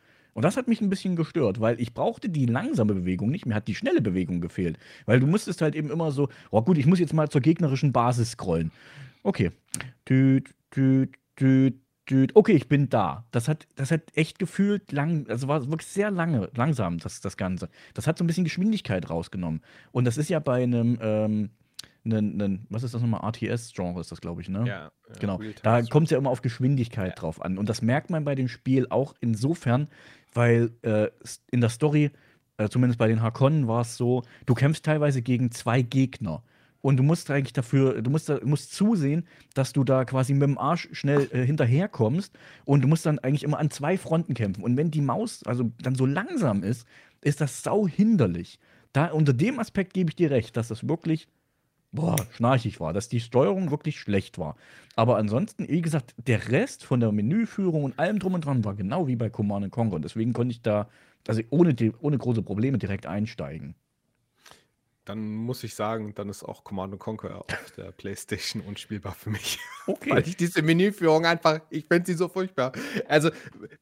Und 0.40 0.44
das 0.44 0.56
hat 0.56 0.68
mich 0.68 0.80
ein 0.80 0.88
bisschen 0.88 1.16
gestört, 1.16 1.60
weil 1.60 1.78
ich 1.78 1.92
brauchte 1.92 2.30
die 2.30 2.46
langsame 2.46 2.94
Bewegung 2.94 3.30
nicht, 3.30 3.44
mir 3.44 3.54
hat 3.54 3.68
die 3.68 3.74
schnelle 3.74 4.00
Bewegung 4.00 4.40
gefehlt. 4.40 4.78
Weil 5.04 5.20
du 5.20 5.26
musstest 5.26 5.60
halt 5.60 5.74
eben 5.74 5.90
immer 5.90 6.12
so, 6.12 6.30
oh 6.50 6.62
gut, 6.62 6.78
ich 6.78 6.86
muss 6.86 6.98
jetzt 6.98 7.12
mal 7.12 7.28
zur 7.28 7.42
gegnerischen 7.42 7.92
Basis 7.92 8.30
scrollen. 8.30 8.72
Okay. 9.22 9.50
Tüt, 10.06 10.54
tüt, 10.70 11.10
tüt, 11.36 11.74
tüt. 12.06 12.34
Okay, 12.34 12.52
ich 12.52 12.68
bin 12.68 12.88
da. 12.88 13.26
Das 13.32 13.48
hat, 13.48 13.66
das 13.76 13.90
hat 13.90 14.00
echt 14.14 14.38
gefühlt 14.38 14.92
lang, 14.92 15.26
also 15.28 15.46
war 15.46 15.60
wirklich 15.68 15.88
sehr 15.90 16.10
lange, 16.10 16.48
langsam, 16.56 16.96
das, 16.96 17.20
das 17.20 17.36
Ganze. 17.36 17.68
Das 17.92 18.06
hat 18.06 18.16
so 18.16 18.24
ein 18.24 18.26
bisschen 18.26 18.44
Geschwindigkeit 18.44 19.10
rausgenommen. 19.10 19.60
Und 19.92 20.06
das 20.06 20.16
ist 20.16 20.30
ja 20.30 20.38
bei 20.38 20.62
einem, 20.62 20.98
ähm, 21.02 21.50
nen, 22.02 22.36
nen, 22.38 22.66
was 22.70 22.82
ist 22.82 22.94
das 22.94 23.02
nochmal? 23.02 23.20
RTS-Genre 23.28 24.00
ist 24.00 24.10
das, 24.10 24.22
glaube 24.22 24.40
ich, 24.40 24.48
ne? 24.48 24.64
ja, 24.66 24.90
Genau, 25.18 25.38
da 25.62 25.82
kommt 25.82 26.06
es 26.06 26.12
ja 26.12 26.18
immer 26.18 26.30
auf 26.30 26.40
Geschwindigkeit 26.40 27.10
Ja. 27.10 27.14
drauf 27.14 27.42
an. 27.42 27.58
Und 27.58 27.68
das 27.68 27.82
merkt 27.82 28.08
man 28.08 28.24
bei 28.24 28.34
dem 28.34 28.48
Spiel 28.48 28.86
auch 28.88 29.14
insofern, 29.20 29.88
weil 30.34 30.70
äh, 30.82 31.08
in 31.50 31.60
der 31.60 31.70
Story, 31.70 32.10
äh, 32.56 32.68
zumindest 32.68 32.98
bei 32.98 33.08
den 33.08 33.22
Harkonnen, 33.22 33.68
war 33.68 33.82
es 33.82 33.96
so, 33.96 34.22
du 34.46 34.54
kämpfst 34.54 34.84
teilweise 34.84 35.22
gegen 35.22 35.50
zwei 35.50 35.82
Gegner. 35.82 36.42
Und 36.82 36.96
du 36.96 37.02
musst 37.02 37.30
eigentlich 37.30 37.52
dafür, 37.52 38.00
du 38.00 38.10
musst, 38.10 38.32
musst 38.44 38.72
zusehen, 38.72 39.26
dass 39.54 39.72
du 39.72 39.84
da 39.84 40.04
quasi 40.04 40.32
mit 40.32 40.42
dem 40.42 40.56
Arsch 40.56 40.88
schnell 40.92 41.28
äh, 41.32 41.44
hinterherkommst. 41.44 42.32
Und 42.64 42.82
du 42.82 42.88
musst 42.88 43.04
dann 43.04 43.18
eigentlich 43.18 43.42
immer 43.42 43.58
an 43.58 43.70
zwei 43.70 43.98
Fronten 43.98 44.34
kämpfen. 44.34 44.64
Und 44.64 44.76
wenn 44.76 44.90
die 44.90 45.02
Maus 45.02 45.42
also 45.44 45.70
dann 45.82 45.94
so 45.94 46.06
langsam 46.06 46.62
ist, 46.62 46.86
ist 47.20 47.40
das 47.40 47.62
sau 47.62 47.86
hinderlich. 47.86 48.58
Da 48.92 49.06
unter 49.06 49.32
dem 49.32 49.58
Aspekt 49.58 49.92
gebe 49.92 50.10
ich 50.10 50.16
dir 50.16 50.30
recht, 50.30 50.56
dass 50.56 50.68
das 50.68 50.88
wirklich 50.88 51.28
boah, 51.92 52.16
schnarchig 52.32 52.80
war, 52.80 52.92
dass 52.92 53.08
die 53.08 53.20
Steuerung 53.20 53.70
wirklich 53.70 53.98
schlecht 54.00 54.38
war. 54.38 54.56
Aber 54.96 55.16
ansonsten, 55.16 55.68
wie 55.68 55.82
gesagt, 55.82 56.14
der 56.16 56.48
Rest 56.50 56.84
von 56.84 57.00
der 57.00 57.12
Menüführung 57.12 57.84
und 57.84 57.98
allem 57.98 58.18
drum 58.18 58.34
und 58.34 58.44
dran 58.44 58.64
war 58.64 58.74
genau 58.74 59.06
wie 59.06 59.16
bei 59.16 59.30
Command 59.30 59.70
Conquer. 59.70 59.96
Und 59.96 60.04
deswegen 60.04 60.32
konnte 60.32 60.52
ich 60.52 60.62
da, 60.62 60.88
also 61.26 61.42
ohne, 61.50 61.74
die, 61.74 61.92
ohne 62.00 62.18
große 62.18 62.42
Probleme 62.42 62.78
direkt 62.78 63.06
einsteigen. 63.06 63.74
Dann 65.06 65.34
muss 65.34 65.64
ich 65.64 65.74
sagen, 65.74 66.14
dann 66.14 66.28
ist 66.28 66.44
auch 66.44 66.62
Command 66.62 66.96
Conquer 66.98 67.38
auf 67.38 67.72
der 67.76 67.90
Playstation 67.90 68.62
unspielbar 68.62 69.14
für 69.14 69.30
mich. 69.30 69.58
Okay. 69.86 70.10
Weil 70.10 70.28
ich 70.28 70.36
diese 70.36 70.62
Menüführung 70.62 71.24
einfach, 71.26 71.62
ich 71.70 71.86
finde 71.86 72.06
sie 72.06 72.14
so 72.14 72.28
furchtbar. 72.28 72.70
Also, 73.08 73.30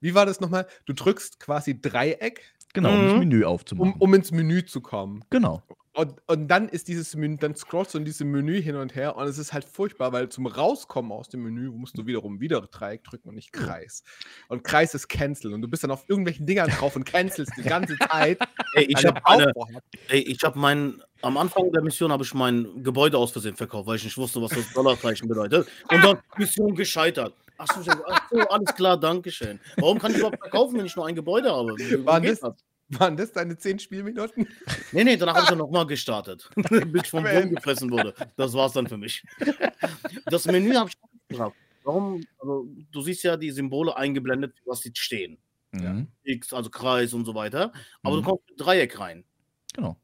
wie 0.00 0.14
war 0.14 0.24
das 0.24 0.40
nochmal? 0.40 0.66
Du 0.86 0.94
drückst 0.94 1.38
quasi 1.38 1.78
Dreieck, 1.78 2.40
Genau, 2.72 2.94
um 2.94 3.02
das 3.02 3.12
Mhm. 3.12 3.18
Menü 3.18 3.44
um, 3.44 3.44
aufzumachen. 3.52 3.94
um 3.98 4.14
ins 4.14 4.30
Menü 4.30 4.64
zu 4.64 4.80
kommen. 4.80 5.22
genau. 5.28 5.62
Und, 5.98 6.22
und 6.28 6.46
dann 6.46 6.68
ist 6.68 6.86
dieses 6.86 7.16
Menü, 7.16 7.38
dann 7.38 7.56
scrollst 7.56 7.92
du 7.92 7.98
in 7.98 8.04
diesem 8.04 8.30
Menü 8.30 8.62
hin 8.62 8.76
und 8.76 8.94
her 8.94 9.16
und 9.16 9.26
es 9.26 9.36
ist 9.36 9.52
halt 9.52 9.64
furchtbar, 9.64 10.12
weil 10.12 10.28
zum 10.28 10.46
Rauskommen 10.46 11.10
aus 11.10 11.28
dem 11.28 11.42
Menü 11.42 11.72
musst 11.72 11.98
du 11.98 12.06
wiederum 12.06 12.38
wieder 12.38 12.60
Dreieck 12.60 13.02
drücken 13.02 13.30
und 13.30 13.34
nicht 13.34 13.52
Kreis. 13.52 14.04
Und 14.46 14.62
Kreis 14.62 14.94
ist 14.94 15.08
Cancel 15.08 15.52
und 15.52 15.60
du 15.60 15.66
bist 15.66 15.82
dann 15.82 15.90
auf 15.90 16.04
irgendwelchen 16.08 16.46
Dingern 16.46 16.70
drauf 16.70 16.94
und 16.94 17.04
cancelst 17.04 17.50
die 17.58 17.62
ganze 17.62 17.98
Zeit. 17.98 18.38
Ey, 18.74 18.84
ich 18.84 19.04
habe 19.04 19.14
der 19.14 19.22
meine, 19.26 19.46
Aufbau 19.48 19.68
hat. 19.74 19.82
ey, 20.08 20.20
ich 20.20 20.40
habe 20.44 20.56
mein, 20.56 21.02
am 21.22 21.36
Anfang 21.36 21.72
der 21.72 21.82
Mission 21.82 22.12
habe 22.12 22.22
ich 22.22 22.32
mein 22.32 22.84
Gebäude 22.84 23.18
aus 23.18 23.32
Versehen 23.32 23.56
verkauft, 23.56 23.88
weil 23.88 23.96
ich 23.96 24.04
nicht 24.04 24.16
wusste, 24.16 24.40
was 24.40 24.52
das 24.52 24.72
Dollarzeichen 24.72 25.26
bedeutet. 25.26 25.66
Und 25.90 26.04
dann 26.04 26.18
Mission 26.38 26.76
gescheitert. 26.76 27.34
Ach 27.56 27.66
so, 27.82 27.90
ach 28.08 28.28
so, 28.30 28.38
alles 28.38 28.72
klar, 28.76 29.00
danke 29.00 29.32
schön. 29.32 29.58
Warum 29.78 29.98
kann 29.98 30.12
ich 30.12 30.18
überhaupt 30.18 30.38
verkaufen, 30.38 30.78
wenn 30.78 30.86
ich 30.86 30.94
nur 30.94 31.08
ein 31.08 31.16
Gebäude 31.16 31.50
habe? 31.50 31.74
Wie, 31.76 31.86
geht 32.20 32.40
das- 32.40 32.54
Waren 32.90 33.16
das 33.16 33.32
deine 33.32 33.56
zehn 33.58 33.78
Spielminuten? 33.78 34.48
Nee, 34.92 35.04
nee, 35.04 35.16
danach 35.16 35.34
habe 35.34 35.42
ich 35.44 35.48
dann 35.50 35.58
nochmal 35.58 35.86
gestartet, 35.86 36.48
bis 36.70 37.02
ich 37.04 37.10
vom. 37.10 37.24
Wurm 37.24 37.50
gefressen 37.54 37.90
wurde. 37.90 38.14
Das 38.36 38.54
war's 38.54 38.72
dann 38.72 38.86
für 38.86 38.96
mich. 38.96 39.22
Das 40.26 40.46
Menü 40.46 40.74
habe 40.74 40.88
ich 40.90 40.96
gehabt. 41.36 41.56
Warum? 41.84 42.22
Also, 42.38 42.66
du 42.90 43.00
siehst 43.02 43.22
ja 43.22 43.36
die 43.36 43.50
Symbole 43.50 43.96
eingeblendet, 43.96 44.54
was 44.64 44.80
sie 44.80 44.92
stehen. 44.94 45.38
Ja. 45.74 45.92
Mhm. 45.92 46.08
X, 46.24 46.52
also 46.52 46.70
Kreis 46.70 47.12
und 47.14 47.24
so 47.26 47.34
weiter. 47.34 47.72
Aber 48.02 48.16
Mhm. 48.16 48.22
du 48.22 48.28
kommst 48.30 48.48
mit 48.48 48.60
Dreieck 48.60 48.98
rein. 48.98 49.24
Genau. 49.74 49.96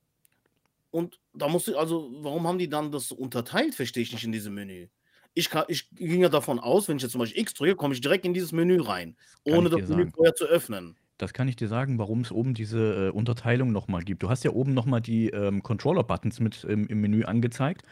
Und 0.90 1.18
da 1.34 1.48
musst 1.48 1.66
du, 1.68 1.76
also, 1.76 2.10
warum 2.20 2.46
haben 2.46 2.58
die 2.58 2.68
dann 2.68 2.92
das 2.92 3.08
so 3.08 3.14
unterteilt, 3.16 3.74
verstehe 3.74 4.02
ich 4.02 4.12
nicht 4.12 4.24
in 4.24 4.32
diesem 4.32 4.54
Menü. 4.54 4.88
Ich, 5.34 5.50
kann, 5.50 5.64
ich 5.68 5.90
ging 5.90 6.20
ja 6.20 6.28
davon 6.28 6.60
aus, 6.60 6.88
wenn 6.88 6.96
ich 6.98 7.02
jetzt 7.02 7.12
zum 7.12 7.18
Beispiel 7.18 7.40
X 7.42 7.54
drücke, 7.54 7.74
komme 7.74 7.94
ich 7.94 8.00
direkt 8.00 8.24
in 8.24 8.34
dieses 8.34 8.52
Menü 8.52 8.80
rein, 8.80 9.16
Kann 9.44 9.54
ohne 9.54 9.70
das 9.70 9.88
Menü 9.88 10.02
sagen. 10.02 10.12
vorher 10.12 10.34
zu 10.34 10.44
öffnen. 10.44 10.96
Das 11.18 11.32
kann 11.32 11.46
ich 11.48 11.56
dir 11.56 11.68
sagen, 11.68 11.98
warum 11.98 12.22
es 12.22 12.32
oben 12.32 12.54
diese 12.54 13.06
äh, 13.06 13.10
Unterteilung 13.10 13.70
nochmal 13.72 14.02
gibt. 14.02 14.22
Du 14.22 14.30
hast 14.30 14.42
ja 14.44 14.50
oben 14.50 14.74
nochmal 14.74 15.00
die 15.00 15.28
ähm, 15.30 15.62
Controller-Buttons 15.62 16.40
mit 16.40 16.66
ähm, 16.68 16.86
im 16.88 17.00
Menü 17.00 17.24
angezeigt. 17.24 17.82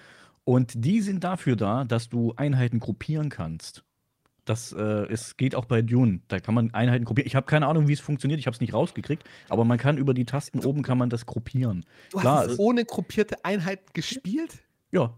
Und 0.45 0.73
die 0.85 1.01
sind 1.01 1.23
dafür 1.23 1.55
da, 1.55 1.85
dass 1.85 2.09
du 2.09 2.33
Einheiten 2.37 2.81
gruppieren 2.81 3.29
kannst. 3.29 3.85
Das 4.45 4.73
äh, 4.73 4.83
es 5.09 5.37
geht 5.37 5.55
auch 5.55 5.67
bei 5.67 5.83
Dune. 5.83 6.21
Da 6.27 6.41
kann 6.41 6.55
man 6.57 6.75
Einheiten 6.75 7.05
gruppieren. 7.05 7.29
Ich 7.29 7.37
habe 7.37 7.47
keine 7.47 7.69
Ahnung, 7.69 7.87
wie 7.87 7.93
es 7.93 8.01
funktioniert. 8.01 8.41
Ich 8.41 8.47
habe 8.47 8.57
es 8.57 8.61
nicht 8.61 8.75
rausgekriegt. 8.75 9.23
Aber 9.49 9.65
man 9.65 9.79
kann 9.79 9.99
über 9.99 10.15
die 10.15 10.25
Tasten 10.25 10.59
oben 10.65 10.83
kann 10.83 10.99
man 10.99 11.11
das 11.11 11.27
gruppieren. 11.27 11.87
Du 12.11 12.19
Klar, 12.19 12.39
hast 12.39 12.51
es- 12.53 12.59
ohne 12.59 12.85
gruppierte 12.85 13.45
Einheiten 13.45 13.87
gespielt? 13.93 14.65
Ja. 14.91 15.17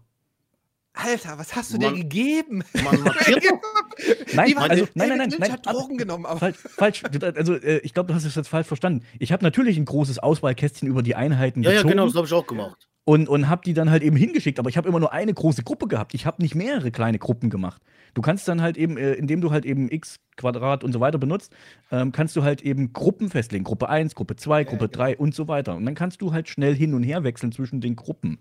Alter, 0.95 1.37
was 1.37 1.55
hast 1.55 1.73
du 1.73 1.77
Man- 1.77 1.93
dir 1.95 2.03
gegeben? 2.03 2.63
Man 2.83 2.95
Nein, 4.33 4.57
also, 4.57 4.87
nein, 4.93 5.09
nein, 5.09 5.17
nein, 5.17 5.29
Lynch 5.29 5.39
nein. 5.39 5.51
hat 5.51 5.67
ab- 5.67 5.73
Drogen 5.73 5.97
genommen, 5.97 6.25
aber 6.25 6.39
Falsch, 6.39 6.57
falsch. 6.57 7.03
Also, 7.35 7.55
äh, 7.55 7.77
ich 7.79 7.93
glaube, 7.93 8.07
du 8.07 8.13
hast 8.13 8.25
es 8.25 8.35
jetzt 8.35 8.47
falsch 8.47 8.67
verstanden. 8.67 9.05
Ich 9.19 9.31
habe 9.31 9.43
natürlich 9.43 9.77
ein 9.77 9.85
großes 9.85 10.19
Auswahlkästchen 10.19 10.87
über 10.87 11.03
die 11.03 11.15
Einheiten 11.15 11.63
ja, 11.63 11.69
ja, 11.71 11.75
gezogen. 11.77 11.91
genau, 11.91 12.05
das 12.05 12.15
habe 12.15 12.27
ich 12.27 12.33
auch 12.33 12.47
gemacht. 12.47 12.87
und, 13.05 13.29
und 13.29 13.47
habe 13.49 13.61
die 13.65 13.73
dann 13.73 13.89
halt 13.91 14.03
eben 14.03 14.15
hingeschickt. 14.15 14.59
Aber 14.59 14.69
ich 14.69 14.77
habe 14.77 14.87
immer 14.89 14.99
nur 14.99 15.13
eine 15.13 15.33
große 15.33 15.63
Gruppe 15.63 15.87
gehabt. 15.87 16.13
Ich 16.13 16.25
habe 16.25 16.41
nicht 16.41 16.55
mehrere 16.55 16.91
kleine 16.91 17.19
Gruppen 17.19 17.49
gemacht. 17.49 17.81
Du 18.13 18.21
kannst 18.21 18.47
dann 18.47 18.61
halt 18.61 18.77
eben, 18.77 18.97
äh, 18.97 19.13
indem 19.13 19.41
du 19.41 19.51
halt 19.51 19.65
eben 19.65 19.89
x 19.91 20.17
Quadrat 20.37 20.83
und 20.83 20.91
so 20.93 20.99
weiter 21.01 21.17
benutzt, 21.17 21.53
ähm, 21.91 22.11
kannst 22.13 22.35
du 22.35 22.43
halt 22.43 22.61
eben 22.61 22.93
Gruppen 22.93 23.29
festlegen. 23.29 23.63
Gruppe 23.65 23.89
1, 23.89 24.15
Gruppe 24.15 24.35
2, 24.37 24.59
Ja, 24.61 24.63
Gruppe 24.65 24.87
genau. 24.89 25.03
3 25.03 25.17
und 25.17 25.35
so 25.35 25.47
weiter. 25.47 25.75
Und 25.75 25.85
dann 25.85 25.95
kannst 25.95 26.21
du 26.21 26.31
halt 26.33 26.47
schnell 26.49 26.75
hin 26.75 26.93
und 26.93 27.03
her 27.03 27.23
wechseln 27.23 27.51
zwischen 27.51 27.81
den 27.81 27.95
Gruppen. 27.95 28.39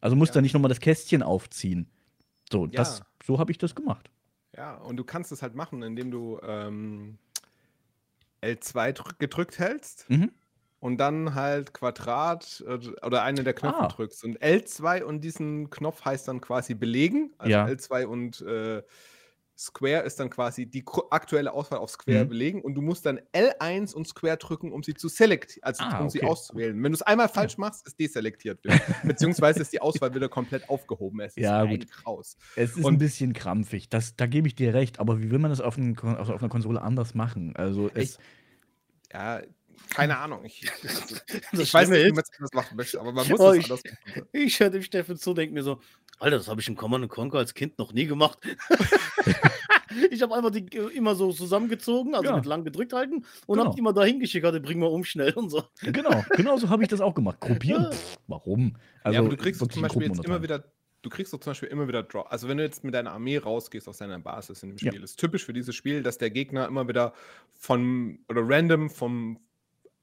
Also 0.00 0.14
musst 0.16 0.30
Ja. 0.30 0.34
dann 0.34 0.42
nicht 0.44 0.54
nochmal 0.54 0.68
das 0.68 0.80
Kästchen 0.80 1.22
aufziehen. 1.22 1.88
So, 2.52 2.66
das, 2.66 2.98
Ja. 3.00 3.06
so 3.24 3.38
habe 3.38 3.50
ich 3.52 3.58
das 3.58 3.74
gemacht. 3.74 4.10
Ja, 4.56 4.76
und 4.76 4.96
du 4.96 5.04
kannst 5.04 5.32
es 5.32 5.42
halt 5.42 5.54
machen, 5.54 5.82
indem 5.82 6.10
du 6.10 6.38
ähm, 6.42 7.18
L2 8.42 8.92
drück, 8.92 9.18
gedrückt 9.18 9.58
hältst 9.58 10.08
Mhm. 10.08 10.30
und 10.80 10.98
dann 10.98 11.34
halt 11.34 11.74
Quadrat 11.74 12.64
äh, 12.66 12.78
oder 13.04 13.22
eine 13.22 13.42
der 13.44 13.54
Knöpfe 13.54 13.80
Ah. 13.80 13.88
drückst. 13.88 14.24
Und 14.24 14.40
L2 14.42 15.02
und 15.02 15.22
diesen 15.22 15.70
Knopf 15.70 16.04
heißt 16.04 16.28
dann 16.28 16.40
quasi 16.40 16.74
belegen. 16.74 17.34
Also 17.38 17.50
Ja. 17.52 17.66
L2 17.66 18.06
und 18.06 18.40
äh, 18.42 18.82
Square 19.58 20.02
ist 20.02 20.20
dann 20.20 20.28
quasi 20.28 20.66
die 20.66 20.84
aktuelle 21.10 21.52
Auswahl 21.52 21.78
auf 21.78 21.88
Square 21.90 22.24
Mhm. 22.24 22.28
belegen 22.28 22.60
und 22.60 22.74
du 22.74 22.82
musst 22.82 23.06
dann 23.06 23.18
L1 23.32 23.94
und 23.94 24.06
Square 24.06 24.36
drücken, 24.36 24.70
um 24.70 24.82
sie 24.82 24.92
zu 24.94 25.08
selektieren, 25.08 25.62
also 25.64 25.82
Ah, 25.84 26.00
um 26.00 26.10
sie 26.10 26.18
okay. 26.18 26.26
auszuwählen. 26.28 26.74
Wenn 26.82 26.92
du 26.92 26.96
es 26.96 27.02
einmal 27.02 27.28
falsch 27.28 27.56
machst, 27.56 27.86
ist 27.86 27.98
deselektiert 27.98 28.62
wieder. 28.64 28.74
Beziehungsweise 29.04 29.60
ist 29.62 29.72
die 29.72 29.80
Auswahl 29.80 30.14
wieder 30.14 30.28
komplett 30.28 30.68
aufgehoben. 30.68 31.20
Es 31.20 31.36
ist 31.36 31.42
Ja, 31.42 31.62
ein. 31.62 31.86
Kraus. 31.86 32.36
Es 32.54 32.76
ist 32.76 32.84
Und- 32.84 32.94
ein 32.94 32.98
bisschen 32.98 33.32
krampfig. 33.32 33.88
Das, 33.88 34.14
da 34.16 34.26
gebe 34.26 34.46
ich 34.46 34.54
dir 34.54 34.74
recht. 34.74 35.00
Aber 35.00 35.20
wie 35.22 35.30
will 35.30 35.38
man 35.38 35.50
das 35.50 35.62
auf, 35.62 35.78
also 35.78 36.34
auf 36.34 36.40
einer 36.42 36.50
Konsole 36.50 36.82
anders 36.82 37.14
machen? 37.14 37.56
Also, 37.56 37.90
es, 37.94 38.18
Ja, 39.12 39.40
keine 39.94 40.18
Ahnung. 40.18 40.44
Ich, 40.44 40.62
ich, 40.64 40.70
Das 41.52 41.60
ich 41.60 41.74
weiß 41.74 41.88
nicht, 41.90 42.06
wie 42.06 42.12
man 42.12 42.22
es 42.24 42.32
anders 42.38 42.52
machen 42.52 42.76
möchte, 42.76 43.00
aber 43.00 43.12
man 43.12 43.28
muss 43.28 43.40
Oh, 43.40 43.50
es 43.52 43.58
ich- 43.58 43.64
anders 43.64 43.82
machen. 43.84 44.26
Ich 44.32 44.60
höre 44.60 44.70
dem 44.70 44.82
Steffen 44.82 45.16
zu, 45.16 45.34
denke 45.34 45.54
mir 45.54 45.62
so, 45.62 45.80
Alter, 46.18 46.38
das 46.38 46.48
habe 46.48 46.60
ich 46.60 46.68
in 46.68 46.76
Command 46.76 47.08
Conquer 47.08 47.38
als 47.38 47.52
Kind 47.54 47.78
noch 47.78 47.92
nie 47.92 48.06
gemacht. 48.06 48.38
ich 50.10 50.22
habe 50.22 50.34
einfach 50.34 50.50
die 50.50 50.66
äh, 50.76 50.88
immer 50.96 51.14
so 51.14 51.32
zusammengezogen, 51.32 52.14
also 52.14 52.30
Ja. 52.30 52.36
mit 52.36 52.46
lang 52.46 52.64
gedrückt 52.64 52.92
halten 52.92 53.24
und 53.46 53.56
Genau. 53.56 53.64
habe 53.66 53.74
die 53.74 53.80
immer 53.80 53.92
dahin 53.92 54.20
geschickt, 54.20 54.44
hatte, 54.46 54.60
bring 54.60 54.78
mal 54.78 54.86
um 54.86 55.04
schnell 55.04 55.32
und 55.34 55.50
so. 55.50 55.64
genau, 55.82 56.24
genau 56.30 56.56
so 56.56 56.68
habe 56.68 56.82
ich 56.82 56.88
das 56.88 57.00
auch 57.00 57.14
gemacht. 57.14 57.40
Gruppieren? 57.40 57.84
Ja. 57.84 57.90
Pff, 57.92 58.16
warum? 58.26 58.76
Also, 59.02 59.14
ja, 59.14 59.20
aber 59.20 59.28
du 59.28 59.36
kriegst 59.36 59.60
zum 59.60 59.82
Beispiel 59.82 60.02
jetzt 60.02 60.24
immer 60.24 60.42
wieder, 60.42 60.64
du 61.02 61.10
kriegst 61.10 61.32
doch 61.32 61.38
zum 61.40 61.50
Beispiel 61.50 61.68
immer 61.68 61.86
wieder 61.86 62.02
Draw. 62.02 62.26
Also 62.28 62.48
wenn 62.48 62.56
du 62.56 62.64
jetzt 62.64 62.82
mit 62.82 62.94
deiner 62.94 63.12
Armee 63.12 63.36
rausgehst 63.38 63.88
aus 63.88 63.98
deiner 63.98 64.18
Basis 64.18 64.62
in 64.62 64.70
dem 64.70 64.78
Ja. 64.78 64.90
Spiel, 64.92 65.02
ist 65.04 65.16
typisch 65.20 65.44
für 65.44 65.52
dieses 65.52 65.74
Spiel, 65.74 66.02
dass 66.02 66.18
der 66.18 66.30
Gegner 66.30 66.66
immer 66.66 66.88
wieder 66.88 67.12
von 67.54 68.18
oder 68.28 68.40
random 68.44 68.90
vom 68.90 69.38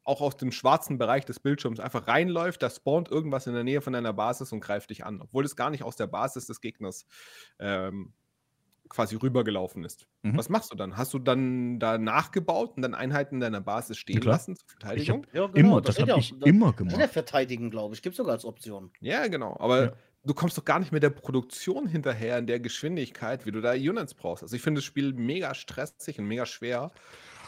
auch 0.06 0.22
aus 0.22 0.36
dem 0.38 0.52
schwarzen 0.52 0.98
Bereich 0.98 1.26
des 1.26 1.39
Bildschirms 1.39 1.80
einfach 1.80 2.08
reinläuft, 2.08 2.62
da 2.62 2.70
spawnt 2.70 3.10
irgendwas 3.10 3.48
in 3.48 3.54
der 3.54 3.63
Nähe 3.63 3.82
von 3.82 3.94
deiner 3.94 4.13
Basis 4.13 4.52
und 4.52 4.60
greift 4.60 4.89
dich 4.89 5.06
an, 5.06 5.22
obwohl 5.22 5.46
es 5.46 5.56
gar 5.56 5.70
nicht 5.70 5.84
aus 5.84 5.96
der 5.96 6.08
Basis 6.08 6.46
des 6.48 6.60
Gegners 6.62 7.06
ähm, 7.60 8.13
quasi 8.89 9.16
rübergelaufen 9.16 9.84
ist. 9.86 10.06
Mhm. 10.22 10.38
Was 10.38 10.50
machst 10.50 10.72
du 10.72 10.76
dann? 10.76 10.98
Hast 10.98 11.13
du 11.13 11.20
dann 11.20 11.80
da 11.80 11.98
nachgebaut 11.98 12.74
und 12.76 12.82
dann 12.82 12.94
Einheiten 12.94 13.36
in 13.36 13.42
deiner 13.42 13.62
Basis 13.62 13.98
stehen 13.98 14.20
klar. 14.20 14.36
lassen 14.36 14.56
zur 14.58 14.68
Verteidigung? 14.68 15.26
Ja, 15.34 15.46
Immer, 15.54 15.82
das 15.82 15.96
steht 15.96 16.10
habe 16.10 16.12
ja 16.12 16.18
ich 16.18 16.34
auch- 16.34 16.39
das- 16.39 16.50
immer 16.50 16.74
Das 16.74 16.80
ja 16.92 16.98
gemacht. 16.98 17.13
verteidigen, 17.13 17.72
glaube 17.72 17.96
ich. 17.96 18.02
Gibt 18.02 18.13
es 18.13 18.18
sogar 18.18 18.34
als 18.34 18.46
Option. 18.46 18.92
Ja, 19.00 19.26
genau. 19.28 19.56
Aber 19.60 19.84
Ja. 19.86 19.94
du 20.26 20.34
kommst 20.34 20.58
doch 20.58 20.66
gar 20.66 20.80
nicht 20.80 20.92
mit 20.92 21.02
der 21.02 21.10
Produktion 21.12 21.88
hinterher 21.88 22.38
in 22.38 22.46
der 22.46 22.60
Geschwindigkeit, 22.60 23.46
wie 23.46 23.52
du 23.52 23.62
da 23.62 23.72
Units 23.72 24.13
brauchst. 24.13 24.44
Also 24.44 24.56
ich 24.56 24.62
finde 24.62 24.80
das 24.80 24.86
Spiel 24.86 25.13
mega 25.13 25.56
stressig 25.56 26.20
und 26.20 26.26
mega 26.28 26.46
schwer. 26.46 26.92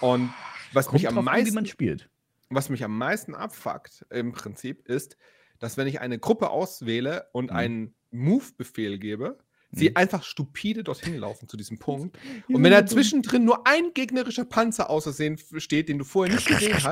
Und 0.02 0.34
was 0.74 0.86
Kommt 0.88 0.94
mich, 0.94 1.04
drauf 1.04 1.18
am 1.18 1.28
an, 1.28 1.36
wie 1.46 1.52
man 1.52 1.54
meisten, 1.64 1.66
spielt. 1.68 2.10
Was 2.56 2.70
mich 2.70 2.84
am 2.84 2.98
meisten 2.98 3.36
abfuckt 3.36 4.06
im 4.10 4.32
Prinzip 4.32 4.88
ist, 4.88 5.18
dass 5.60 5.78
wenn 5.78 5.88
ich 5.88 6.02
eine 6.02 6.20
Gruppe 6.20 6.50
auswähle 6.50 7.28
und 7.34 7.52
Mhm. 7.52 7.56
einen 7.58 7.96
Move-Befehl 8.12 8.98
gebe, 8.98 9.38
sie 9.72 9.90
Mhm. 9.90 9.96
einfach 9.98 10.24
stupide 10.24 10.84
dorthin 10.84 11.18
laufen 11.18 11.48
zu 11.50 11.58
diesem 11.58 11.78
Punkt. 11.80 12.18
Und 12.50 12.64
wenn 12.64 12.72
da 12.72 12.86
zwischendrin 12.86 13.44
nur 13.44 13.68
ein 13.68 13.92
gegnerischer 13.94 14.46
Panzer 14.46 14.90
außersehen 14.90 15.38
steht, 15.58 15.90
den 15.90 15.98
du 15.98 16.06
vorher 16.06 16.34
nicht 16.36 16.48
gesehen 16.48 16.74
hast, 16.76 16.86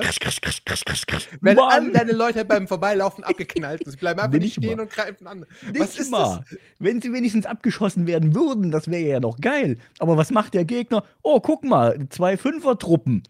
werden 1.42 1.60
alle 1.60 1.92
deine 1.92 2.12
Leute 2.12 2.44
beim 2.46 2.68
Vorbeilaufen 2.68 3.24
abgeknallt. 3.24 3.86
und 3.86 3.92
Sie 3.92 3.98
bleiben 3.98 4.20
einfach 4.20 4.34
Nicht 4.34 4.42
nicht 4.44 4.54
stehen 4.66 4.78
mal. 4.78 4.84
und 4.84 4.92
greifen 4.92 5.28
an. 5.28 5.40
nicht 5.40 5.80
Was 5.80 5.98
ist 5.98 6.12
mal. 6.12 6.44
das? 6.50 6.60
Wenn 6.80 7.02
sie 7.02 7.14
wenigstens 7.14 7.46
abgeschossen 7.46 8.08
werden 8.08 8.36
würden, 8.36 8.72
das 8.72 8.90
wäre 8.90 9.08
ja 9.10 9.20
noch 9.20 9.40
geil. 9.40 9.78
Aber 10.00 10.18
was 10.18 10.32
macht 10.32 10.54
der 10.54 10.66
Gegner? 10.66 11.06
Oh, 11.22 11.40
guck 11.40 11.64
mal, 11.64 12.08
zwei 12.10 12.38
Fünfer-Truppen. 12.38 13.24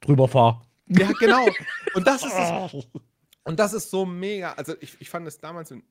Drüber 0.00 0.28
fahr. 0.28 0.62
Ja, 0.86 1.10
genau. 1.18 1.46
Und 1.94 2.06
das 2.06 2.24
ist, 2.24 2.34
das, 2.34 2.72
und 3.44 3.58
das 3.58 3.72
ist 3.72 3.90
so 3.90 4.04
mega. 4.06 4.52
Also, 4.52 4.74
ich, 4.80 5.00
ich 5.00 5.10
fand 5.10 5.26
es 5.26 5.38
damals 5.38 5.70
in, 5.70 5.82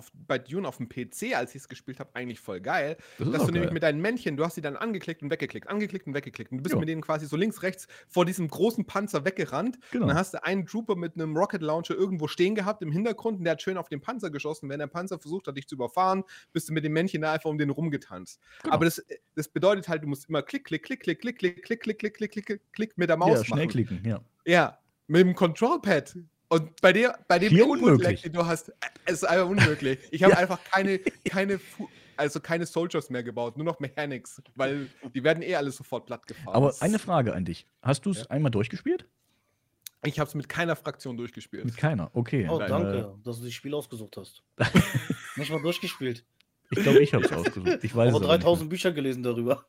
auf, 0.00 0.10
bei 0.26 0.38
Dune 0.38 0.66
auf 0.66 0.78
dem 0.78 0.88
PC, 0.88 1.34
als 1.34 1.54
ich 1.54 1.62
es 1.62 1.68
gespielt 1.68 2.00
habe, 2.00 2.10
eigentlich 2.14 2.40
voll 2.40 2.60
geil. 2.60 2.96
Das 3.18 3.30
dass 3.30 3.46
du 3.46 3.52
nämlich 3.52 3.64
geil. 3.64 3.72
mit 3.74 3.82
deinen 3.82 4.00
Männchen, 4.00 4.36
du 4.36 4.44
hast 4.44 4.56
sie 4.56 4.60
dann 4.60 4.76
angeklickt 4.76 5.22
und 5.22 5.30
weggeklickt, 5.30 5.68
angeklickt 5.68 6.06
und 6.06 6.14
weggeklickt. 6.14 6.50
Und 6.50 6.58
du 6.58 6.62
bist 6.62 6.72
Ja. 6.74 6.80
mit 6.80 6.88
denen 6.88 7.02
quasi 7.02 7.26
so 7.26 7.36
links, 7.36 7.62
rechts 7.62 7.86
vor 8.08 8.24
diesem 8.24 8.48
großen 8.48 8.84
Panzer 8.86 9.24
weggerannt. 9.24 9.78
Genau. 9.92 10.04
Und 10.04 10.08
dann 10.08 10.16
hast 10.18 10.34
du 10.34 10.42
einen 10.42 10.66
Trooper 10.66 10.96
mit 10.96 11.14
einem 11.14 11.36
Rocket 11.36 11.62
Launcher 11.62 11.94
irgendwo 11.94 12.26
stehen 12.28 12.54
gehabt 12.54 12.82
im 12.82 12.90
Hintergrund 12.90 13.38
und 13.38 13.44
der 13.44 13.52
hat 13.52 13.62
schön 13.62 13.76
auf 13.76 13.88
den 13.88 14.00
Panzer 14.00 14.30
geschossen. 14.30 14.68
Wenn 14.68 14.78
der 14.80 14.86
Panzer 14.88 15.18
versucht 15.18 15.46
hat, 15.46 15.56
dich 15.56 15.68
zu 15.68 15.76
überfahren, 15.76 16.24
bist 16.52 16.68
du 16.68 16.72
mit 16.72 16.84
dem 16.84 16.92
Männchen 16.92 17.22
da 17.22 17.32
einfach 17.32 17.50
um 17.50 17.58
den 17.58 17.70
rumgetanzt. 17.70 18.40
Genau. 18.62 18.74
Aber 18.74 18.84
das, 18.86 19.04
das 19.34 19.48
bedeutet 19.48 19.88
halt, 19.88 20.02
du 20.02 20.06
musst 20.08 20.28
immer 20.28 20.42
klick, 20.42 20.64
klick, 20.64 20.82
klick, 20.82 21.00
klick, 21.02 21.18
klick, 21.18 21.38
klick, 21.38 21.62
klick, 21.62 21.82
klick, 21.82 21.98
klick, 21.98 22.14
klick, 22.32 22.46
klick, 22.46 22.60
klick 22.72 22.98
mit 22.98 23.08
der 23.08 23.16
Maus 23.16 23.28
ja, 23.30 23.34
machen. 23.38 23.44
schnell 23.46 23.66
klicken, 23.68 24.02
ja. 24.04 24.20
Ja, 24.46 24.78
mit 25.06 25.20
dem 25.20 25.34
Control-Pad 25.34 26.16
Und 26.52 26.80
bei 26.80 26.92
dir, 26.92 27.16
bei 27.28 27.38
dem 27.38 27.52
Input-Lag, 27.56 27.82
unmöglich. 27.92 28.22
den 28.22 28.32
du 28.32 28.44
hast, 28.44 28.72
es 29.04 29.12
ist 29.22 29.24
einfach 29.24 29.48
unmöglich. 29.48 30.00
Ich 30.10 30.22
habe 30.24 30.32
Ja. 30.32 30.38
einfach 30.38 30.58
keine, 30.64 30.98
keine, 31.24 31.60
also 32.16 32.40
keine 32.40 32.66
Soldiers 32.66 33.08
mehr 33.08 33.22
gebaut, 33.22 33.56
nur 33.56 33.64
noch 33.64 33.78
Mechanics, 33.78 34.42
weil 34.56 34.88
die 35.14 35.22
werden 35.22 35.44
eh 35.44 35.54
alle 35.54 35.70
sofort 35.70 36.06
platt 36.06 36.26
gefahren. 36.26 36.54
Aber 36.54 36.74
eine 36.80 36.98
Frage 36.98 37.34
an 37.34 37.44
dich. 37.44 37.68
Hast 37.82 38.04
du 38.04 38.10
es 38.10 38.18
Ja. 38.22 38.26
einmal 38.30 38.50
durchgespielt? 38.50 39.06
Ich 40.02 40.18
habe 40.18 40.26
es 40.28 40.34
mit 40.34 40.48
keiner 40.48 40.74
Fraktion 40.74 41.16
durchgespielt. 41.16 41.64
Mit 41.66 41.76
keiner, 41.76 42.10
okay. 42.14 42.48
Oh, 42.50 42.58
Nein, 42.58 42.68
danke, 42.68 43.14
dass 43.22 43.38
du 43.38 43.44
das 43.44 43.52
Spiel 43.52 43.72
ausgesucht 43.74 44.16
hast. 44.16 44.42
Nicht 45.36 45.50
mal 45.52 45.62
durchgespielt. 45.62 46.24
Ich 46.72 46.82
glaube, 46.82 47.00
ich 47.00 47.12
habe 47.12 47.24
es 47.24 47.32
ausgesucht. 47.32 47.80
Ich 47.82 47.94
weiß 47.96 48.08
Aber 48.14 48.18
es 48.18 48.24
aber 48.24 48.34
nicht 48.34 48.44
3000 48.44 48.70
Bücher 48.70 48.92
gelesen 48.92 49.22
darüber. 49.24 49.64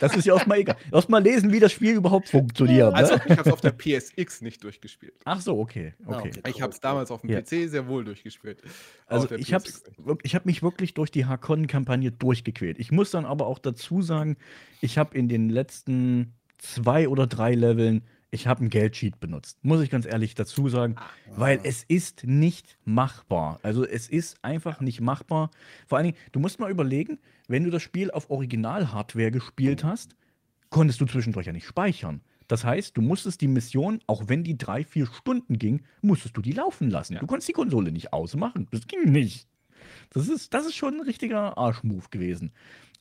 Das 0.00 0.16
ist 0.16 0.26
ja 0.26 0.34
erstmal 0.34 0.58
egal. 0.58 0.76
Erstmal 0.90 1.22
lesen, 1.22 1.52
wie 1.52 1.60
das 1.60 1.70
Spiel 1.72 1.94
überhaupt 1.94 2.28
funktioniert. 2.28 2.92
Also 2.94 3.14
Ne? 3.14 3.22
ich 3.26 3.30
habe 3.38 3.48
es 3.48 3.52
auf 3.52 3.60
der 3.60 3.70
PSX 3.72 4.40
nicht 4.40 4.64
durchgespielt. 4.64 5.14
Ach 5.24 5.40
so, 5.40 5.58
okay. 5.58 5.94
Ah, 6.04 6.18
okay. 6.18 6.32
okay. 6.36 6.50
Ich 6.50 6.60
habe 6.60 6.72
es 6.72 6.80
damals 6.80 7.10
auf 7.12 7.20
dem 7.20 7.30
Ja. 7.30 7.40
PC 7.40 7.68
sehr 7.70 7.86
wohl 7.86 8.04
durchgespielt. 8.04 8.60
Also 9.06 9.30
ich 9.36 9.54
habe 9.54 9.64
hab 9.64 10.46
mich 10.46 10.62
wirklich 10.62 10.94
durch 10.94 11.10
die 11.10 11.26
Hakon-Kampagne 11.26 12.10
durchgequält. 12.10 12.78
Ich 12.80 12.90
muss 12.90 13.10
dann 13.12 13.24
aber 13.24 13.46
auch 13.46 13.58
dazu 13.60 14.02
sagen, 14.02 14.36
ich 14.80 14.98
habe 14.98 15.16
in 15.16 15.28
den 15.28 15.48
letzten 15.48 16.34
zwei 16.58 17.08
oder 17.08 17.26
drei 17.26 17.54
Leveln, 17.54 18.02
ich 18.32 18.46
habe 18.46 18.60
einen 18.60 18.70
Geldsheet 18.70 19.20
benutzt. 19.20 19.58
Muss 19.62 19.82
ich 19.82 19.90
ganz 19.90 20.06
ehrlich 20.06 20.34
dazu 20.34 20.68
sagen, 20.70 20.96
weil 21.36 21.60
es 21.64 21.84
ist 21.84 22.24
nicht 22.24 22.78
machbar. 22.84 23.60
Also 23.62 23.86
es 23.86 24.08
ist 24.08 24.42
einfach 24.42 24.80
nicht 24.80 25.02
machbar. 25.02 25.50
Vor 25.86 25.98
allen 25.98 26.06
Dingen, 26.06 26.18
du 26.32 26.40
musst 26.40 26.58
mal 26.58 26.70
überlegen, 26.70 27.18
wenn 27.46 27.62
du 27.62 27.70
das 27.70 27.82
Spiel 27.82 28.10
auf 28.10 28.30
Original-Hardware 28.30 29.30
gespielt 29.30 29.84
hast, 29.84 30.16
konntest 30.70 31.00
du 31.02 31.04
zwischendurch 31.04 31.46
ja 31.46 31.52
nicht 31.52 31.66
speichern. 31.66 32.22
Das 32.48 32.64
heißt, 32.64 32.96
du 32.96 33.02
musstest 33.02 33.42
die 33.42 33.48
Mission, 33.48 34.00
auch 34.06 34.24
wenn 34.28 34.44
die 34.44 34.56
drei, 34.56 34.82
vier 34.82 35.06
Stunden 35.06 35.58
ging, 35.58 35.82
musstest 36.00 36.34
du 36.34 36.40
die 36.40 36.52
laufen 36.52 36.88
lassen. 36.88 37.14
Ja. 37.14 37.20
Du 37.20 37.26
konntest 37.26 37.50
die 37.50 37.52
Konsole 37.52 37.92
nicht 37.92 38.14
ausmachen. 38.14 38.66
Das 38.70 38.86
ging 38.86 39.12
nicht. 39.12 39.46
Das 40.08 40.28
ist, 40.28 40.54
das 40.54 40.64
ist 40.64 40.74
schon 40.74 40.94
ein 40.94 41.00
richtiger 41.02 41.58
Arschmove 41.58 42.08
gewesen. 42.08 42.52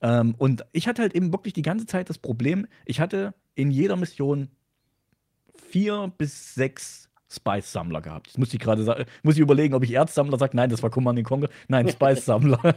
Ähm, 0.02 0.36
und 0.38 0.66
ich 0.74 0.90
hatte 0.90 1.02
halt 1.02 1.16
eben 1.16 1.32
wirklich 1.32 1.54
die 1.54 1.62
ganze 1.62 1.86
Zeit 1.86 2.10
das 2.10 2.18
Problem, 2.18 2.68
ich 2.86 3.00
hatte 3.00 3.34
in 3.56 3.72
jeder 3.72 3.96
Mission 3.96 4.50
vier 5.72 6.12
bis 6.18 6.54
sechs 6.56 7.10
Spice-Sammler 7.34 8.02
gehabt. 8.02 8.28
Jetzt 8.28 8.38
muss 8.38 8.54
ich 8.54 8.60
gerade 8.60 8.84
sagen, 8.84 9.06
muss 9.24 9.36
ich 9.36 9.40
überlegen, 9.42 9.74
ob 9.74 9.84
ich 9.84 9.92
Erzsammler 9.94 10.38
sage. 10.38 10.56
Nein, 10.58 10.70
das 10.70 10.84
war 10.84 10.90
Command 10.90 11.24
Conquer. 11.24 11.48
Nein, 11.70 11.88
Spice-Sammler. 11.90 12.60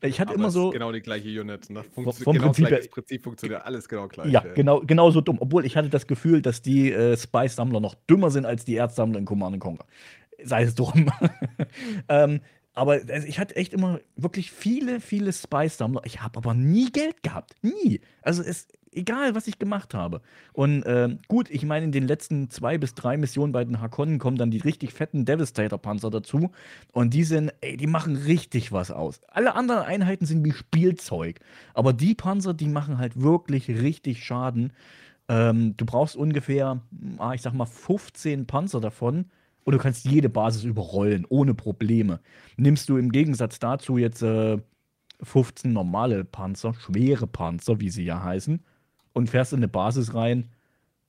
ich 0.00 0.20
hatte 0.20 0.30
Aber 0.30 0.38
immer 0.38 0.50
so. 0.50 0.68
ist 0.68 0.72
genau 0.72 0.90
die 0.90 1.02
gleiche 1.02 1.28
Unit. 1.38 1.68
Ne? 1.68 1.82
Vom 1.94 2.04
Funktio 2.04 2.24
Prinzip 2.24 2.32
genau 2.34 2.48
das 2.48 2.58
her- 2.58 2.68
gleiche 2.68 2.88
Prinzip 2.88 3.22
funktioniert 3.22 3.62
alles 3.62 3.86
genau 3.86 4.08
gleich. 4.08 4.32
Ja, 4.32 4.40
genau, 4.40 4.80
genau 4.80 5.10
so 5.10 5.20
dumm. 5.20 5.36
Obwohl 5.38 5.66
ich 5.66 5.76
hatte 5.76 5.90
das 5.90 6.06
Gefühl, 6.06 6.40
dass 6.40 6.62
die 6.62 6.92
äh, 6.92 7.14
Spice-Sammler 7.16 7.80
noch 7.80 7.94
dümmer 8.08 8.30
sind 8.30 8.46
als 8.46 8.64
die 8.64 8.76
Erzsammler 8.76 9.18
in 9.18 9.26
Command 9.26 9.60
Conquer. 9.60 9.84
Sei 10.42 10.62
es 10.62 10.74
drum. 10.74 11.10
ähm, 12.08 12.40
aber 12.72 12.92
also 13.08 13.26
ich 13.28 13.38
hatte 13.38 13.54
echt 13.56 13.74
immer 13.74 14.00
wirklich 14.16 14.50
viele, 14.50 15.00
viele 15.00 15.32
Spice-Sammler. 15.32 16.00
Ich 16.04 16.22
habe 16.22 16.38
aber 16.38 16.54
nie 16.54 16.90
Geld 16.90 17.22
gehabt. 17.22 17.52
Nie. 17.62 18.00
Also 18.22 18.42
es 18.42 18.66
egal, 18.94 19.34
was 19.34 19.46
ich 19.46 19.58
gemacht 19.58 19.94
habe. 19.94 20.20
Und 20.52 20.84
ähm, 20.86 21.18
gut, 21.28 21.50
ich 21.50 21.64
meine, 21.64 21.86
in 21.86 21.92
den 21.92 22.06
letzten 22.06 22.50
zwei 22.50 22.78
bis 22.78 22.94
drei 22.94 23.16
Missionen 23.16 23.52
bei 23.52 23.64
den 23.64 23.80
Hakonnen 23.80 24.18
kommen 24.18 24.36
dann 24.36 24.50
die 24.50 24.58
richtig 24.58 24.92
fetten 24.92 25.24
Devastator-Panzer 25.24 26.10
dazu. 26.10 26.50
Und 26.92 27.14
die 27.14 27.24
sind, 27.24 27.52
ey, 27.60 27.76
die 27.76 27.86
machen 27.86 28.16
richtig 28.16 28.72
was 28.72 28.90
aus. 28.90 29.20
Alle 29.28 29.54
anderen 29.54 29.82
Einheiten 29.82 30.26
sind 30.26 30.44
wie 30.44 30.52
Spielzeug. 30.52 31.40
Aber 31.74 31.92
die 31.92 32.14
Panzer, 32.14 32.54
die 32.54 32.68
machen 32.68 32.98
halt 32.98 33.20
wirklich 33.20 33.68
richtig 33.68 34.24
Schaden. 34.24 34.72
Ähm, 35.28 35.76
du 35.76 35.86
brauchst 35.86 36.16
ungefähr, 36.16 36.80
ah, 37.18 37.32
ich 37.34 37.42
sag 37.42 37.54
mal, 37.54 37.66
15 37.66 38.46
Panzer 38.46 38.80
davon. 38.80 39.26
Und 39.64 39.72
du 39.72 39.78
kannst 39.78 40.04
jede 40.04 40.28
Basis 40.28 40.64
überrollen, 40.64 41.24
ohne 41.28 41.54
Probleme. 41.54 42.20
Nimmst 42.58 42.88
du 42.90 42.98
im 42.98 43.10
Gegensatz 43.10 43.58
dazu 43.58 43.96
jetzt 43.96 44.22
äh, 44.22 44.58
15 45.22 45.72
normale 45.72 46.24
Panzer, 46.24 46.74
schwere 46.74 47.26
Panzer, 47.26 47.80
wie 47.80 47.90
sie 47.90 48.04
ja 48.04 48.22
heißen, 48.22 48.62
und 49.14 49.30
fährst 49.30 49.54
in 49.54 49.60
eine 49.60 49.68
Basis 49.68 50.12
rein, 50.12 50.50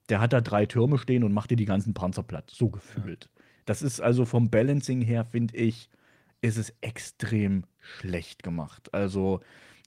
der 0.07 0.21
hat 0.21 0.31
da 0.31 0.39
drei 0.39 0.65
Türme 0.65 0.97
stehen 0.97 1.23
und 1.23 1.33
macht 1.33 1.51
dir 1.51 1.57
die 1.57 1.65
ganzen 1.65 1.93
Panzer 1.93 2.23
platt. 2.23 2.49
So 2.53 2.69
gefühlt. 2.69 3.29
Das 3.65 3.81
ist 3.81 3.99
also 3.99 4.23
vom 4.23 4.49
Balancing 4.49 5.01
her, 5.01 5.25
finde 5.25 5.57
ich, 5.57 5.89
ist 6.41 6.57
es 6.57 6.73
extrem 6.81 7.65
schlecht 7.79 8.43
gemacht. 8.43 8.93
Also, 8.93 9.41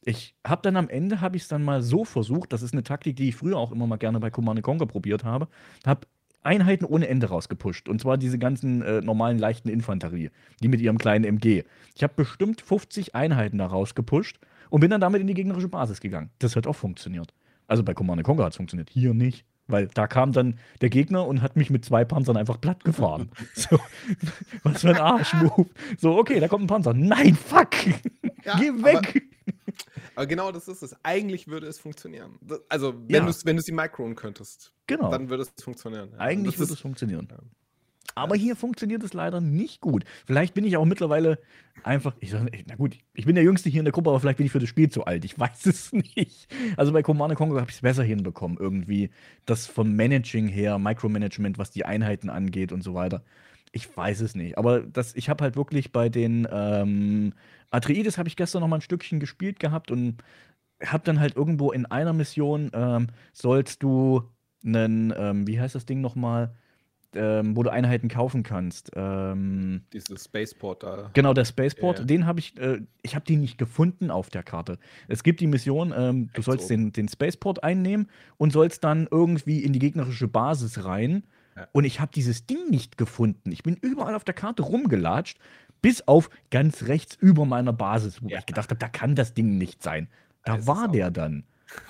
ich 0.05 0.35
habe 0.47 0.63
dann 0.63 0.77
am 0.77 0.89
Ende, 0.89 1.21
habe 1.21 1.37
ich 1.37 1.43
es 1.43 1.49
dann 1.49 1.63
mal 1.63 1.83
so 1.83 2.05
versucht, 2.05 2.53
das 2.53 2.63
ist 2.63 2.73
eine 2.73 2.83
Taktik, 2.83 3.17
die 3.17 3.29
ich 3.29 3.37
früher 3.37 3.57
auch 3.57 3.73
immer 3.73 3.87
mal 3.87 3.97
gerne 3.97 4.21
bei 4.21 4.31
Command 4.31 4.63
Conquer 4.63 4.87
probiert 4.87 5.25
habe, 5.25 5.49
habe 5.87 6.07
Einheiten 6.43 6.85
ohne 6.85 7.09
Ende 7.09 7.29
rausgepusht. 7.29 7.89
Und 7.89 8.01
zwar 8.01 8.17
diese 8.17 8.39
ganzen 8.39 8.83
äh, 8.83 9.01
normalen 9.01 9.39
leichten 9.39 9.69
Infanterie, 9.69 10.31
die 10.63 10.69
mit 10.69 10.81
ihrem 10.81 10.99
kleinen 10.99 11.25
MG. 11.25 11.65
Ich 11.95 12.03
habe 12.03 12.15
bestimmt 12.17 12.61
50 12.61 13.15
Einheiten 13.15 13.59
da 13.59 13.67
rausgepusht 13.67 14.39
und 14.71 14.81
bin 14.81 14.91
dann 14.91 15.01
damit 15.01 15.21
in 15.21 15.27
die 15.27 15.35
gegnerische 15.35 15.69
Basis 15.69 16.01
gegangen. 16.01 16.31
Das 16.39 16.57
hat 16.57 16.67
auch 16.67 16.77
funktioniert. 16.77 17.35
Also 17.69 17.85
bei 17.85 17.95
Command 17.95 18.25
Conquer 18.25 18.45
hat 18.45 18.53
es 18.53 18.57
funktioniert, 18.57 18.91
hier 18.91 19.15
nicht. 19.15 19.45
Weil 19.71 19.87
da 19.89 20.07
kam 20.07 20.33
dann 20.33 20.59
der 20.81 20.89
Gegner 20.89 21.27
und 21.27 21.43
hat 21.43 21.55
mich 21.57 21.69
mit 21.69 21.85
zwei 21.85 22.03
Panzern 22.03 22.39
einfach 22.39 22.59
platt 22.59 22.85
gefahren. 22.85 23.31
so, 23.55 23.79
was 24.63 24.81
für 24.81 24.89
ein 24.89 24.97
Arschmove. 24.97 25.67
So, 25.99 26.17
okay, 26.19 26.41
da 26.41 26.49
kommt 26.49 26.65
ein 26.65 26.67
Panzer. 26.69 26.95
Nein, 26.95 27.35
fuck! 27.37 27.69
Ja, 28.45 28.59
Geh 28.59 28.71
aber- 28.71 28.83
weg! 28.83 29.23
Aber 30.15 30.27
genau 30.27 30.51
das 30.51 30.67
ist 30.69 30.83
es. 30.83 30.97
Eigentlich 31.05 31.49
würde 31.49 31.67
es 31.67 31.79
funktionieren. 31.79 32.39
Das- 32.41 32.63
Also, 32.71 32.95
wenn 33.07 33.15
Ja. 33.17 33.21
du 33.21 33.29
es 33.29 33.45
wenn 33.45 33.57
du's 33.57 33.67
die 33.67 33.73
microen 33.73 34.15
könntest, 34.15 34.73
genau. 34.87 35.11
dann 35.11 35.29
würde 35.29 35.43
es 35.45 35.63
funktionieren. 35.63 36.09
ja. 36.13 36.19
Eigentlich 36.19 36.59
würde 36.59 36.73
es 36.73 36.81
funktionieren. 36.81 37.29
Aber 38.15 38.35
hier 38.35 38.57
funktioniert 38.57 39.03
es 39.03 39.13
leider 39.13 39.41
nicht 39.41 39.81
gut. 39.81 40.05
Vielleicht 40.27 40.55
bin 40.55 40.65
ich 40.65 40.77
auch 40.77 40.85
mittlerweile 40.85 41.39
einfach, 41.85 42.15
ich 42.21 42.31
sag, 42.31 42.51
na 42.67 42.75
gut, 42.75 42.99
ich 43.15 43.27
bin 43.27 43.35
der 43.35 43.45
Jüngste 43.45 43.69
hier 43.69 43.81
in 43.81 43.85
der 43.85 43.93
Gruppe, 43.93 44.11
aber 44.11 44.21
vielleicht 44.21 44.39
bin 44.39 44.47
ich 44.47 44.53
für 44.53 44.59
das 44.59 44.69
Spiel 44.69 44.91
zu 44.91 45.05
alt. 45.05 45.25
Ich 45.25 45.39
weiß 45.39 45.67
es 45.67 45.93
nicht. 45.93 46.49
Also 46.77 46.93
bei 46.93 47.03
Command 47.03 47.35
Conquer 47.37 47.61
habe 47.61 47.71
ich 47.71 47.77
es 47.77 47.83
besser 47.83 48.03
hinbekommen, 48.03 48.59
irgendwie. 48.59 49.11
Das 49.47 49.67
vom 49.67 49.95
Managing 49.95 50.49
her, 50.49 50.79
Micromanagement, 50.79 51.59
was 51.59 51.71
die 51.71 51.85
Einheiten 51.85 52.31
angeht 52.31 52.73
und 52.73 52.83
so 52.83 52.95
weiter. 52.95 53.23
Ich 53.73 53.95
weiß 53.97 54.21
es 54.23 54.35
nicht. 54.35 54.59
Aber 54.59 54.81
das, 54.81 55.15
ich 55.15 55.29
habe 55.29 55.45
halt 55.45 55.57
wirklich 55.57 55.93
bei 55.93 56.09
den 56.09 56.49
ähm, 56.51 57.35
Atreides 57.71 58.19
habe 58.19 58.29
ich 58.29 58.37
gestern 58.37 58.61
noch 58.63 58.69
mal 58.69 58.77
ein 58.77 58.83
Stückchen 58.83 59.21
gespielt 59.21 59.61
gehabt 59.61 59.91
und 59.91 60.23
habe 60.85 61.05
dann 61.05 61.21
halt 61.21 61.37
irgendwo 61.37 61.73
in 61.73 61.87
einer 61.87 62.13
Mission 62.13 62.71
ähm, 62.73 63.09
sollst 63.33 63.83
du 63.83 64.23
einen, 64.65 65.13
ähm, 65.17 65.47
wie 65.47 65.61
heißt 65.61 65.75
das 65.75 65.87
Ding 65.87 66.01
nochmal, 66.01 66.55
ähm, 67.15 67.57
wo 67.57 67.63
du 67.63 67.71
Einheiten 67.71 68.09
kaufen 68.09 68.43
kannst. 68.43 68.91
Ähm, 68.95 69.83
Dieses 69.93 70.25
Spaceport 70.25 70.83
da. 70.83 71.11
genau, 71.15 71.33
der 71.35 71.45
Spaceport, 71.45 72.01
Ja. 72.01 72.05
den 72.05 72.27
habe 72.27 72.41
ich, 72.41 72.57
äh, 72.59 72.81
ich 73.03 73.15
habe 73.15 73.25
den 73.25 73.41
nicht 73.41 73.57
gefunden 73.59 74.11
auf 74.11 74.29
der 74.31 74.43
Karte. 74.43 74.79
Es 75.09 75.23
gibt 75.23 75.41
die 75.41 75.47
Mission, 75.47 75.93
ähm, 75.97 76.31
du 76.35 76.43
sollst 76.43 76.67
oben. 76.71 76.85
den, 76.85 76.93
den 76.93 77.09
Spaceport 77.09 77.63
einnehmen 77.65 78.09
und 78.37 78.53
sollst 78.53 78.85
dann 78.85 79.09
irgendwie 79.11 79.63
in 79.63 79.73
die 79.73 79.79
gegnerische 79.79 80.29
Basis 80.29 80.85
rein. 80.85 81.25
Ja. 81.57 81.67
Und 81.73 81.85
ich 81.85 81.99
habe 82.01 82.13
dieses 82.15 82.47
Ding 82.47 82.69
nicht 82.71 82.99
gefunden. 82.99 83.51
Ich 83.53 83.63
bin 83.63 83.75
überall 83.77 84.15
auf 84.15 84.25
der 84.25 84.35
Karte 84.35 84.63
rumgelatscht, 84.63 85.39
bis 85.81 86.07
auf 86.07 86.29
ganz 86.51 86.85
rechts 86.85 87.17
über 87.17 87.45
meiner 87.47 87.73
Basis, 87.73 88.23
wo 88.23 88.29
Ja. 88.29 88.39
ich 88.39 88.47
gedacht 88.47 88.71
habe, 88.71 88.79
da 88.79 88.89
kann 88.89 89.15
das 89.15 89.33
Ding 89.35 89.59
nicht 89.59 89.83
sein. 89.83 90.09
Da 90.45 90.53
Da 90.53 90.55
ist 90.57 90.61
es 90.63 90.67
war 90.69 90.89
der 90.89 91.11
dann. 91.11 91.45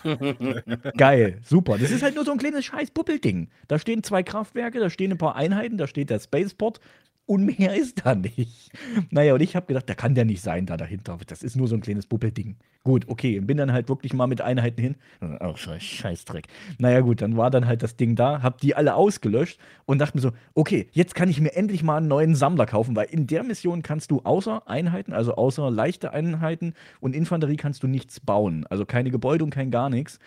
Geil, 0.97 1.41
super. 1.45 1.79
Das 1.79 1.91
ist 1.91 2.03
halt 2.03 2.15
nur 2.15 2.25
so 2.25 2.33
ein 2.33 2.39
kleines 2.39 2.65
scheiß 2.65 2.91
Puppelding. 2.91 3.49
Da 3.69 3.79
stehen 3.79 4.03
zwei 4.03 4.23
Kraftwerke, 4.23 4.81
da 4.81 4.91
stehen 4.91 5.13
ein 5.13 5.19
paar 5.19 5.37
Einheiten, 5.37 5.79
da 5.79 5.87
steht 5.87 6.11
der 6.11 6.21
Spaceport 6.21 6.81
und 7.29 7.59
mehr 7.59 7.75
ist 7.75 8.05
da 8.05 8.15
nicht. 8.15 8.73
Naja, 9.11 9.35
und 9.35 9.43
ich 9.43 9.55
habe 9.55 9.67
gedacht, 9.67 9.89
da 9.89 9.95
kann 9.95 10.15
der 10.15 10.25
nicht 10.25 10.43
sein, 10.43 10.65
da 10.65 10.77
dahinter. 10.79 11.19
Das 11.27 11.43
ist 11.43 11.57
nur 11.57 11.69
so 11.69 11.75
ein 11.75 11.83
kleines 11.83 12.07
Puppelding. 12.07 12.57
Gut, 12.85 13.05
okay, 13.07 13.39
bin 13.41 13.59
dann 13.59 13.73
halt 13.73 13.91
wirklich 13.91 14.15
mal 14.15 14.27
mit 14.27 14.41
Einheiten 14.41 14.81
hin. 14.81 14.97
Oh, 15.41 15.55
scheiß 15.55 15.83
Scheißdreck. 15.83 16.47
Naja, 16.79 17.01
gut, 17.01 17.21
dann 17.21 17.37
war 17.37 17.51
dann 17.51 17.67
halt 17.67 17.83
das 17.83 17.97
Ding 17.97 18.17
da, 18.17 18.41
hab 18.43 18.63
die 18.63 18.75
alle 18.75 18.95
ausgelöscht 18.95 19.61
und 19.85 19.99
dachte 19.99 20.17
mir 20.17 20.23
so, 20.23 20.33
okay, 20.55 20.89
jetzt 20.93 21.15
kann 21.15 21.29
ich 21.29 21.39
mir 21.39 21.55
endlich 21.55 21.83
mal 21.83 21.99
einen 21.99 22.09
neuen 22.09 22.35
Sammler 22.35 22.65
kaufen, 22.65 22.97
weil 22.97 23.09
in 23.11 23.27
der 23.27 23.43
Mission 23.43 23.83
kannst 23.83 24.11
du 24.11 24.23
außer 24.25 24.67
Einheiten, 24.67 25.13
also 25.13 25.35
außer 25.35 25.71
leichte 25.71 26.13
Einheiten 26.13 26.73
und 27.01 27.15
Infanterie 27.15 27.57
kannst 27.57 27.83
du 27.83 27.89
nichts 27.89 28.21
bauen. 28.21 28.67
Also 28.71 28.87
keine 28.87 29.11
Gebäude 29.11 29.45
und 29.45 29.51
kein 29.51 29.71
gar 29.71 29.91
nichts. 29.91 30.19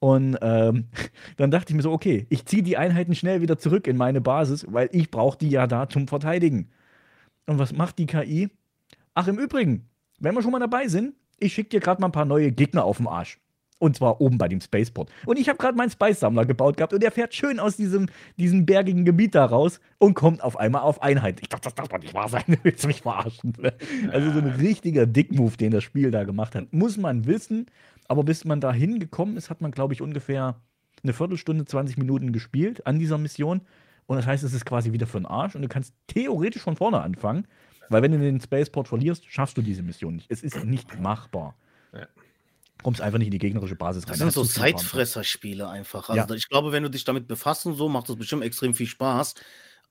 Und 0.00 0.38
ähm, 0.40 0.86
dann 1.36 1.50
dachte 1.50 1.70
ich 1.70 1.76
mir 1.76 1.82
so, 1.82 1.92
okay, 1.92 2.26
ich 2.30 2.46
ziehe 2.46 2.62
die 2.62 2.76
Einheiten 2.76 3.14
schnell 3.14 3.40
wieder 3.42 3.58
zurück 3.58 3.86
in 3.86 3.96
meine 3.96 4.20
Basis, 4.20 4.66
weil 4.68 4.88
ich 4.92 5.10
brauche 5.10 5.38
die 5.38 5.50
ja 5.50 5.66
da 5.66 5.88
zum 5.88 6.08
Verteidigen. 6.08 6.70
Und 7.46 7.58
was 7.58 7.72
macht 7.72 7.98
die 7.98 8.06
KI? 8.06 8.48
Ach, 9.14 9.28
im 9.28 9.38
Übrigen, 9.38 9.88
wenn 10.18 10.34
wir 10.34 10.42
schon 10.42 10.52
mal 10.52 10.58
dabei 10.58 10.88
sind, 10.88 11.14
ich 11.38 11.54
schicke 11.54 11.70
dir 11.70 11.80
gerade 11.80 12.00
mal 12.00 12.08
ein 12.08 12.12
paar 12.12 12.24
neue 12.24 12.50
Gegner 12.52 12.84
auf 12.84 12.98
den 12.98 13.06
Arsch. 13.06 13.38
Und 13.78 13.96
zwar 13.96 14.20
oben 14.20 14.36
bei 14.36 14.46
dem 14.46 14.60
Spaceport. 14.60 15.10
Und 15.24 15.38
ich 15.38 15.48
habe 15.48 15.56
gerade 15.56 15.76
meinen 15.76 15.90
Spice-Sammler 15.90 16.44
gebaut 16.44 16.76
gehabt 16.76 16.92
und 16.92 17.02
der 17.02 17.10
fährt 17.10 17.34
schön 17.34 17.58
aus 17.58 17.76
diesem, 17.76 18.10
diesem 18.36 18.66
bergigen 18.66 19.06
Gebiet 19.06 19.34
da 19.34 19.46
raus 19.46 19.80
und 19.96 20.12
kommt 20.12 20.42
auf 20.42 20.58
einmal 20.58 20.82
auf 20.82 21.02
Einheit. 21.02 21.40
Ich 21.40 21.48
dachte, 21.48 21.64
das 21.64 21.74
darf 21.74 21.88
doch 21.88 21.98
nicht 21.98 22.12
wahr 22.12 22.28
sein. 22.28 22.44
Willst 22.62 22.84
du 22.84 22.88
mich 22.88 23.00
verarschen? 23.00 23.54
Also 24.12 24.32
so 24.32 24.38
ein 24.38 24.48
richtiger 24.48 25.06
Dick-Move, 25.06 25.56
den 25.56 25.70
das 25.70 25.82
Spiel 25.82 26.10
da 26.10 26.24
gemacht 26.24 26.54
hat. 26.54 26.72
Muss 26.74 26.98
man 26.98 27.26
wissen, 27.26 27.66
aber 28.10 28.24
bis 28.24 28.44
man 28.44 28.60
da 28.60 28.72
hingekommen 28.72 29.36
ist, 29.36 29.50
hat 29.50 29.60
man, 29.60 29.70
glaube 29.70 29.94
ich, 29.94 30.02
ungefähr 30.02 30.60
eine 31.04 31.12
Viertelstunde, 31.12 31.64
20 31.64 31.96
Minuten 31.96 32.32
gespielt 32.32 32.84
an 32.84 32.98
dieser 32.98 33.18
Mission. 33.18 33.60
Und 34.06 34.16
das 34.16 34.26
heißt, 34.26 34.42
es 34.42 34.52
ist 34.52 34.66
quasi 34.66 34.90
wieder 34.90 35.06
für 35.06 35.20
den 35.20 35.26
Arsch 35.26 35.54
und 35.54 35.62
du 35.62 35.68
kannst 35.68 35.94
theoretisch 36.08 36.62
von 36.62 36.74
vorne 36.74 37.00
anfangen, 37.02 37.46
weil 37.88 38.02
wenn 38.02 38.10
du 38.10 38.18
den 38.18 38.40
Spaceport 38.40 38.88
verlierst, 38.88 39.30
schaffst 39.30 39.56
du 39.56 39.62
diese 39.62 39.84
Mission 39.84 40.16
nicht. 40.16 40.26
Es 40.28 40.42
ist 40.42 40.64
nicht 40.64 40.98
machbar. 41.00 41.54
Ja. 41.94 42.08
Kommst 42.82 43.00
einfach 43.00 43.18
nicht 43.18 43.28
in 43.28 43.32
die 43.32 43.38
gegnerische 43.38 43.76
Basis 43.76 44.02
rein. 44.06 44.10
Das 44.10 44.18
Da 44.18 44.24
sind 44.24 44.34
so. 44.34 44.42
Zeitfresserspiele 44.44 45.68
einfach. 45.68 46.10
Also 46.10 46.34
Ja. 46.34 46.34
ich 46.36 46.48
glaube, 46.48 46.72
wenn 46.72 46.82
du 46.82 46.90
dich 46.90 47.04
damit 47.04 47.28
befasst 47.28 47.64
und 47.66 47.74
so, 47.76 47.88
macht 47.88 48.08
das 48.08 48.16
bestimmt 48.16 48.42
extrem 48.42 48.74
viel 48.74 48.86
Spaß. 48.88 49.34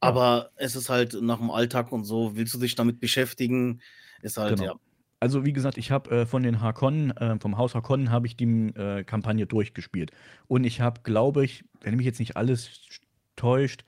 Aber 0.02 0.52
es 0.58 0.76
ist 0.76 0.90
halt 0.90 1.14
nach 1.22 1.38
dem 1.38 1.52
Alltag 1.52 1.94
und 1.94 2.04
so, 2.04 2.36
willst 2.36 2.54
du 2.54 2.58
dich 2.60 2.76
damit 2.76 3.00
beschäftigen, 3.00 3.80
ist 4.22 4.38
halt, 4.38 4.58
Genau. 4.60 4.74
ja. 4.74 4.80
Also 5.20 5.46
wie 5.46 5.54
gesagt, 5.54 5.78
ich 5.78 5.92
habe 5.92 6.10
äh, 6.12 6.26
von 6.26 6.44
den 6.44 6.62
Harkonnen, 6.62 7.12
äh, 7.18 7.38
vom 7.40 7.58
Haus 7.58 7.76
Harkonnen 7.76 8.10
habe 8.10 8.28
ich 8.28 8.38
die 8.38 8.46
äh, 8.76 9.04
Kampagne 9.04 9.46
durchgespielt. 9.46 10.12
Und 10.48 10.64
ich 10.64 10.82
habe, 10.82 11.02
glaube 11.04 11.44
ich, 11.44 11.66
wenn 11.82 11.96
mich 11.96 12.06
jetzt 12.06 12.20
nicht 12.20 12.38
alles 12.38 12.88
täuscht, 13.36 13.84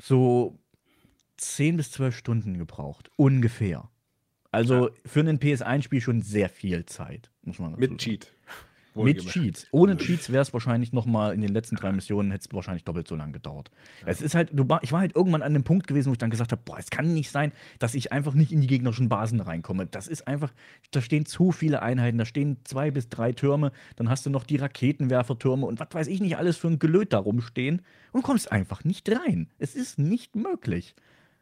so 0.00 0.58
10 1.36 1.76
bis 1.76 1.92
12 1.92 2.16
Stunden 2.16 2.58
gebraucht. 2.58 3.10
Ungefähr. 3.16 3.88
Also 4.50 4.90
für 5.04 5.20
ein 5.20 5.38
PS1-Spiel 5.38 6.00
schon 6.00 6.22
sehr 6.22 6.48
viel 6.48 6.86
Zeit, 6.86 7.30
muss 7.42 7.58
man 7.58 7.72
Mit 7.72 7.90
sagen. 7.90 7.98
Cheat. 7.98 8.32
Mit. 9.04 9.26
Cheats. 9.26 9.66
Ohne 9.70 9.96
Cheats 9.96 10.30
wäre 10.30 10.42
es 10.42 10.52
wahrscheinlich 10.52 10.92
noch 10.92 11.06
mal 11.06 11.34
in 11.34 11.40
den 11.40 11.52
letzten 11.52 11.76
drei 11.76 11.92
Missionen 11.92 12.30
hätte 12.30 12.46
es 12.48 12.54
wahrscheinlich 12.54 12.84
doppelt 12.84 13.08
so 13.08 13.16
lange 13.16 13.32
gedauert. 13.32 13.70
Es 14.06 14.20
ist 14.20 14.34
halt, 14.34 14.50
du, 14.52 14.66
ich 14.82 14.92
war 14.92 15.00
halt 15.00 15.16
irgendwann 15.16 15.42
an 15.42 15.52
dem 15.54 15.64
Punkt 15.64 15.86
gewesen, 15.86 16.08
wo 16.08 16.12
ich 16.12 16.18
dann 16.18 16.30
gesagt 16.30 16.52
habe, 16.52 16.62
boah, 16.64 16.78
es 16.78 16.90
kann 16.90 17.12
nicht 17.14 17.30
sein, 17.30 17.52
dass 17.78 17.94
ich 17.94 18.12
einfach 18.12 18.34
nicht 18.34 18.52
in 18.52 18.60
die 18.60 18.66
gegnerischen 18.66 19.08
Basen 19.08 19.40
reinkomme. 19.40 19.86
Das 19.86 20.08
ist 20.08 20.26
einfach, 20.26 20.52
da 20.90 21.00
stehen 21.00 21.26
zu 21.26 21.52
viele 21.52 21.82
Einheiten, 21.82 22.18
da 22.18 22.24
stehen 22.24 22.58
zwei 22.64 22.90
bis 22.90 23.08
drei 23.08 23.32
Türme, 23.32 23.72
dann 23.96 24.08
hast 24.08 24.26
du 24.26 24.30
noch 24.30 24.44
die 24.44 24.56
Raketenwerfertürme 24.56 25.66
und 25.66 25.80
was 25.80 25.88
weiß 25.90 26.06
ich 26.08 26.20
nicht 26.20 26.36
alles 26.36 26.56
für 26.56 26.68
ein 26.68 26.78
Gelöt 26.78 27.12
da 27.12 27.18
rumstehen 27.18 27.82
und 28.12 28.22
kommst 28.22 28.50
einfach 28.52 28.84
nicht 28.84 29.08
rein. 29.10 29.48
Es 29.58 29.74
ist 29.74 29.98
nicht 29.98 30.36
möglich. 30.36 30.94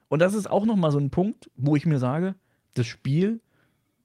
Und 0.08 0.20
das 0.20 0.34
ist 0.34 0.48
auch 0.48 0.64
noch 0.64 0.76
mal 0.76 0.92
so 0.92 0.98
ein 0.98 1.10
Punkt, 1.10 1.50
wo 1.56 1.76
ich 1.76 1.86
mir 1.86 1.98
sage, 1.98 2.36
das 2.74 2.86
Spiel 2.86 3.40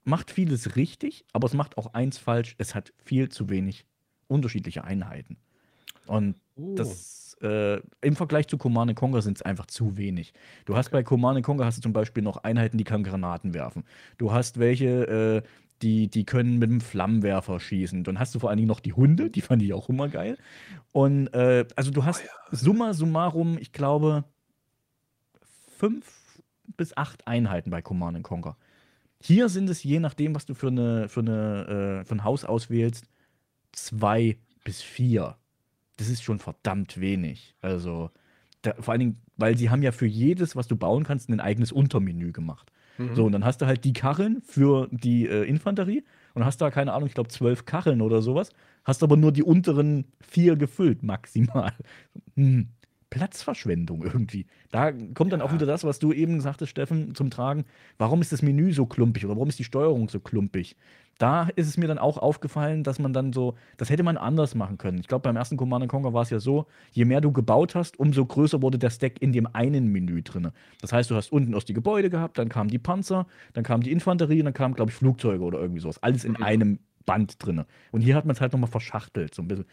macht 0.04 0.32
vieles 0.32 0.76
richtig, 0.76 1.26
aber 1.34 1.47
es 1.47 1.54
macht 1.54 1.78
auch 1.78 1.93
eins 1.93 2.18
falsch. 2.18 2.56
Es 2.58 2.76
hat 2.76 2.93
viel 3.04 3.30
zu 3.30 3.49
wenig 3.49 3.86
unterschiedliche 4.28 4.84
Einheiten. 4.84 5.38
Und 6.08 6.36
Oh. 6.56 6.76
das 6.76 7.38
äh, 7.41 7.82
im 8.02 8.16
Vergleich 8.16 8.47
zu 8.47 8.58
Command 8.58 8.93
Conquer 8.95 9.22
sind 9.22 9.38
es 9.38 9.41
einfach 9.41 9.66
zu 9.66 9.97
wenig. 9.97 10.34
Du 10.66 10.76
hast 10.76 10.89
bei 10.89 11.02
Command 11.02 11.41
Conquer 11.43 11.66
hast 11.66 11.78
du 11.78 11.82
zum 11.82 11.93
Beispiel 11.93 12.24
noch 12.24 12.43
Einheiten, 12.43 12.78
die 12.78 12.84
können 12.84 13.04
Granaten 13.04 13.54
werfen. 13.54 13.84
Du 14.18 14.32
hast 14.32 14.60
welche, 14.60 15.08
äh, 15.08 15.41
die, 15.82 16.08
die 16.08 16.26
können 16.26 16.60
mit 16.60 16.70
einem 16.70 16.82
Flammenwerfer 16.82 17.60
schießen. 17.60 18.04
Dann 18.04 18.20
hast 18.20 18.36
du 18.36 18.39
vor 18.39 18.49
allen 18.49 18.58
Dingen 18.58 18.68
noch 18.68 18.80
die 18.80 18.93
Hunde, 18.93 19.30
die 19.30 19.41
fand 19.41 19.64
ich 19.64 19.74
auch 19.74 19.89
immer 19.89 20.08
geil. 20.10 20.38
Und 20.91 21.34
äh, 21.34 21.66
also 21.76 21.89
du 21.91 22.06
hast 22.06 22.24
summa 22.52 22.93
summarum, 22.93 23.58
ich 23.58 23.72
glaube, 23.72 24.26
fünf 25.78 26.43
bis 26.78 26.95
acht 26.95 27.26
Einheiten 27.28 27.72
bei 27.72 27.82
Command 27.82 28.22
Conquer. 28.24 28.58
Hier 29.22 29.49
sind 29.49 29.69
es 29.69 29.84
je 29.84 29.99
nachdem, 29.99 30.36
was 30.36 30.45
du 30.45 30.53
für, 30.53 30.67
eine, 30.67 31.07
für, 31.07 31.22
eine, 31.22 32.01
äh, 32.01 32.05
für 32.05 32.15
ein 32.15 32.24
Haus 32.24 32.43
auswählst, 32.43 33.05
zwei 33.72 34.38
bis 34.63 34.82
vier. 34.82 35.38
Das 35.97 36.09
ist 36.09 36.24
schon 36.24 36.39
verdammt 36.39 36.99
wenig. 36.99 37.55
Also, 37.61 38.09
da, 38.63 38.74
vor 38.80 38.93
allen 38.93 38.99
Dingen, 38.99 39.22
weil 39.38 39.57
sie 39.57 39.69
haben 39.69 39.84
ja 39.84 39.91
für 39.91 40.05
jedes, 40.05 40.55
was 40.55 40.67
du 40.67 40.76
bauen 40.76 41.03
kannst, 41.03 41.30
ein 41.30 41.39
eigenes 41.39 41.72
Untermenü 41.72 42.32
gemacht. 42.32 42.72
Mhm. 42.97 43.15
So, 43.15 43.26
und 43.26 43.32
dann 43.32 43.45
hast 43.45 43.61
du 43.61 43.65
halt 43.65 43.84
die 43.84 43.93
Kacheln 43.93 44.41
für 44.41 44.88
die 44.91 45.28
äh, 45.28 45.43
Infanterie 45.43 46.03
und 46.34 46.45
hast 46.45 46.61
da, 46.61 46.72
keine 46.72 46.93
Ahnung, 46.93 47.07
ich 47.07 47.13
glaube, 47.13 47.30
zwölf 47.30 47.65
Kacheln 47.65 48.01
oder 48.01 48.22
sowas, 48.22 48.51
hast 48.84 49.03
aber 49.03 49.17
nur 49.17 49.32
die 49.32 49.43
unteren 49.43 50.05
vier 50.22 50.55
gefüllt, 50.55 51.03
maximal. 51.03 51.74
Hm. 52.36 52.69
Platzverschwendung 53.12 54.03
irgendwie. 54.03 54.47
Da 54.72 54.91
kommt 54.91 55.32
dann 55.32 55.41
auch 55.41 55.53
wieder 55.53 55.68
das, 55.68 55.84
was 55.84 55.99
du 55.99 56.12
eben 56.14 56.41
sagtest, 56.41 56.72
Steffen, 56.72 57.14
zum 57.14 57.30
Tragen. 57.30 57.66
Warum 57.99 58.22
ist 58.22 58.32
das 58.32 58.41
Menü 58.41 58.74
so 58.74 58.88
klumpig 58.88 59.24
oder 59.26 59.36
warum 59.36 59.49
ist 59.49 59.59
die 59.59 59.64
Steuerung 59.64 60.09
so 60.09 60.20
klumpig? 60.20 60.76
Da 61.20 61.49
ist 61.55 61.68
es 61.68 61.78
mir 61.78 61.88
dann 61.88 61.99
auch 61.99 62.18
aufgefallen, 62.18 62.84
dass 62.84 62.97
man 62.97 63.14
dann 63.14 63.32
so, 63.32 63.53
das 63.78 63.91
hätte 63.91 64.01
man 64.01 64.18
anders 64.18 64.55
machen 64.55 64.80
können. 64.80 64.97
Ich 64.97 65.07
glaube, 65.07 65.22
beim 65.22 65.36
ersten 65.36 65.55
Command 65.55 65.88
Conquer 65.88 66.14
war 66.14 66.24
es 66.24 66.32
ja 66.32 66.39
so, 66.39 66.66
je 66.93 67.05
mehr 67.05 67.22
du 67.22 67.32
gebaut 67.32 67.76
hast, 67.76 67.99
umso 67.99 68.26
größer 68.26 68.62
wurde 68.64 68.80
der 68.80 68.89
Stack 68.89 69.22
in 69.22 69.32
dem 69.32 69.45
einen 69.53 69.88
Menü 69.91 70.24
drin. 70.24 70.49
Das 70.82 70.91
heißt, 70.93 71.12
du 71.12 71.16
hast 71.16 71.32
unten 71.32 71.53
erst 71.53 71.70
die 71.70 71.74
Gebäude 71.74 72.09
gehabt, 72.09 72.39
dann 72.39 72.49
kamen 72.49 72.70
die 72.72 72.80
Panzer, 72.80 73.28
dann 73.53 73.64
kam 73.64 73.84
die 73.84 73.91
Infanterie 73.91 74.39
und 74.39 74.45
dann 74.45 74.53
kamen, 74.55 74.74
glaube 74.74 74.89
ich, 74.89 74.97
Flugzeuge 74.97 75.43
oder 75.43 75.59
irgendwie 75.59 75.82
sowas. 75.82 76.01
Alles 76.01 76.24
in 76.24 76.32
Mhm. 76.32 76.43
einem 76.43 76.80
Band 77.05 77.45
drin. 77.45 77.66
Und 77.91 78.01
hier 78.01 78.16
hat 78.16 78.26
man 78.26 78.36
es 78.36 78.41
halt 78.41 78.53
nochmal 78.53 78.70
verschachtelt, 78.72 79.36
so 79.36 79.41
ein 79.43 79.47
bisschen. 79.47 79.66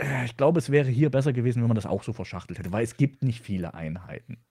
Äh, 0.00 0.24
Ich 0.24 0.36
glaube, 0.36 0.58
es 0.58 0.70
wäre 0.70 0.88
hier 0.88 1.10
besser 1.10 1.32
gewesen, 1.32 1.60
wenn 1.62 1.68
man 1.68 1.74
das 1.76 1.86
auch 1.86 2.02
so 2.02 2.12
verschachtelt 2.12 2.58
hätte, 2.58 2.72
weil 2.72 2.84
es 2.84 2.96
gibt 2.96 3.22
nicht 3.22 3.40
viele 3.42 3.74
Einheiten. 3.74 4.44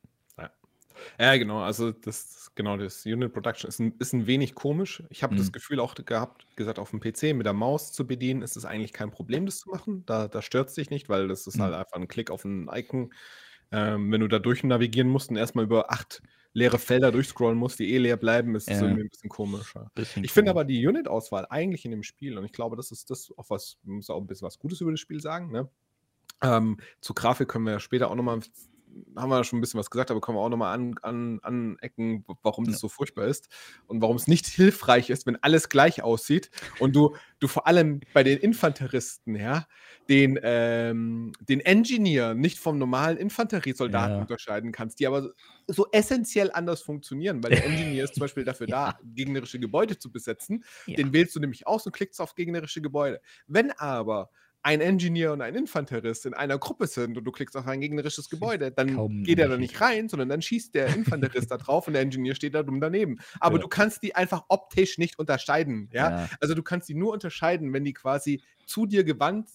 Ja, 1.20 1.36
genau. 1.38 1.60
Also 1.62 1.92
das 1.92 2.52
genau 2.56 2.78
das 2.78 3.06
Unit 3.06 3.34
Production 3.34 3.68
ist 3.70 3.80
ein, 3.80 3.94
ist 4.00 4.14
ein 4.14 4.28
wenig 4.28 4.56
komisch. 4.56 5.04
Ich 5.10 5.24
habe 5.24 5.34
Mhm. 5.34 5.36
das 5.36 5.52
Gefühl 5.52 5.80
auch 5.80 5.96
gehabt, 5.96 6.46
gesagt, 6.56 6.80
auf 6.80 6.90
dem 6.92 7.00
PC 7.00 7.34
mit 7.34 7.46
der 7.46 7.54
Maus 7.54 7.92
zu 7.94 8.06
bedienen, 8.08 8.42
ist 8.42 8.58
es 8.58 8.66
eigentlich 8.66 8.94
kein 8.94 9.12
Problem, 9.12 9.46
das 9.46 9.60
zu 9.60 9.70
machen. 9.70 10.04
Da, 10.06 10.28
da 10.28 10.42
stört 10.42 10.70
es 10.70 10.76
dich 10.76 10.90
nicht, 10.90 11.10
weil 11.10 11.28
das 11.28 11.48
ist 11.48 11.56
Mhm. 11.56 11.62
halt 11.62 11.74
einfach 11.74 11.94
ein 11.98 12.08
Klick 12.08 12.32
auf 12.32 12.44
ein 12.46 12.68
Icon. 12.74 13.14
Ähm, 13.72 14.12
wenn 14.12 14.22
du 14.22 14.28
da 14.28 14.40
durch 14.40 14.64
navigieren 14.64 15.10
musst 15.10 15.30
und 15.30 15.38
erstmal 15.38 15.66
über 15.66 15.92
acht 15.92 16.22
leere 16.54 16.80
Felder 16.80 17.12
durchscrollen 17.12 17.58
musst, 17.58 17.80
die 17.80 17.94
eh 17.94 17.98
leer 18.00 18.18
bleiben, 18.18 18.56
ist 18.56 18.68
Ja. 18.70 18.82
irgendwie 18.82 19.04
ein 19.04 19.10
bisschen 19.10 19.30
komischer. 19.30 19.92
Bisschen 19.96 20.24
Ich 20.24 20.32
finde 20.32 20.52
aber 20.52 20.66
die 20.66 20.86
Unit-Auswahl 20.86 21.46
eigentlich 21.50 21.86
in 21.86 21.92
dem 21.92 22.04
Spiel, 22.04 22.38
und 22.38 22.46
ich 22.46 22.52
glaube, 22.54 22.76
das 22.76 22.92
ist 22.92 23.10
das 23.12 23.32
auch 23.38 23.50
was, 23.50 23.78
man 23.84 23.98
muss 23.98 24.10
auch 24.10 24.20
ein 24.20 24.28
bisschen 24.28 24.46
was 24.48 24.60
Gutes 24.60 24.82
über 24.82 24.92
das 24.92 25.00
Spiel 25.00 25.22
sagen, 25.22 25.52
ne? 25.52 25.70
Ähm, 26.42 26.78
zur 27.02 27.16
Grafik 27.16 27.50
können 27.50 27.66
wir 27.66 27.74
ja 27.74 27.80
später 27.80 28.10
auch 28.10 28.16
nochmal, 28.16 28.40
haben 29.16 29.30
wir 29.30 29.44
schon 29.44 29.60
ein 29.60 29.62
bisschen 29.62 29.80
was 29.80 29.90
gesagt, 29.90 30.12
aber 30.12 30.22
können 30.22 30.38
wir 30.38 30.42
auch 30.42 30.50
nochmal 30.50 30.74
an, 30.74 30.96
an, 31.02 31.40
anecken, 31.42 32.26
warum 32.44 32.66
das 32.66 32.76
Ja. 32.76 32.80
so 32.80 32.90
furchtbar 32.90 33.26
ist 33.26 33.48
und 33.88 34.02
warum 34.02 34.16
es 34.18 34.28
nicht 34.28 34.48
hilfreich 34.48 35.10
ist, 35.10 35.26
wenn 35.26 35.38
alles 35.44 35.70
gleich 35.70 36.02
aussieht 36.04 36.50
und 36.78 36.96
du, 36.96 37.16
du 37.40 37.48
vor 37.48 37.68
allem 37.68 38.06
bei 38.14 38.24
den 38.24 38.38
Infanteristen, 38.40 39.36
ja, 39.36 39.68
den, 40.10 40.40
ähm, 40.42 41.32
den 41.40 41.60
Engineer 41.60 42.34
nicht 42.34 42.60
vom 42.60 42.78
normalen 42.78 43.18
Infanteriesoldaten 43.18 44.20
Ja. 44.20 44.22
unterscheiden 44.22 44.72
kannst, 44.72 45.00
die 45.00 45.08
aber 45.08 45.32
so 45.68 45.88
essentiell 45.92 46.52
anders 46.52 46.82
funktionieren, 46.82 47.44
weil 47.44 47.52
der 47.52 47.64
Engineer 47.66 48.04
ist 48.06 48.16
zum 48.16 48.22
Beispiel 48.22 48.44
dafür 48.44 48.68
da, 48.68 48.98
gegnerische 49.04 49.60
Gebäude 49.60 49.98
zu 50.00 50.12
besetzen. 50.12 50.64
Ja. 50.86 50.98
Den 50.98 51.14
wählst 51.14 51.36
du 51.36 51.40
nämlich 51.40 51.68
aus 51.68 51.86
und 51.86 51.92
klickst 51.92 52.20
auf 52.22 52.36
gegnerische 52.36 52.82
Gebäude. 52.82 53.22
Wenn 53.48 53.72
aber 53.72 54.30
ein 54.62 54.82
Engineer 54.82 55.32
und 55.34 55.42
ein 55.42 55.56
Infanterist 55.56 56.26
in 56.26 56.34
einer 56.34 56.58
Gruppe 56.58 56.88
sind 56.88 57.18
und 57.18 57.24
du 57.24 57.32
klickst 57.32 57.56
auf 57.56 57.66
ein 57.66 57.80
gegnerisches 57.80 58.30
Gebäude, 58.30 58.72
dann 58.72 59.24
geht 59.24 59.40
er 59.40 59.48
da 59.48 59.58
nicht 59.58 59.80
rein, 59.80 60.10
sondern 60.10 60.28
dann 60.30 60.42
schießt 60.42 60.76
der 60.76 60.88
Infanterist 60.96 61.50
da 61.50 61.58
drauf 61.58 61.88
und 61.88 61.94
der 61.94 62.02
Engineer 62.02 62.36
steht 62.36 62.56
da 62.56 62.64
dumm 62.64 62.82
daneben. 62.82 63.20
Aber 63.40 63.56
Ja. 63.56 63.62
du 63.62 63.68
kannst 63.70 64.04
die 64.04 64.16
einfach 64.16 64.44
optisch 64.50 64.98
nicht 64.98 65.18
unterscheiden. 65.18 65.90
Ja? 65.94 66.10
Ja. 66.24 66.30
Also 66.42 66.56
du 66.56 66.64
kannst 66.64 66.90
die 66.90 66.96
nur 66.96 67.14
unterscheiden, 67.14 67.72
wenn 67.74 67.86
die 67.86 67.94
quasi 67.94 68.42
zu 68.66 68.86
dir 68.86 69.04
gewandt 69.04 69.50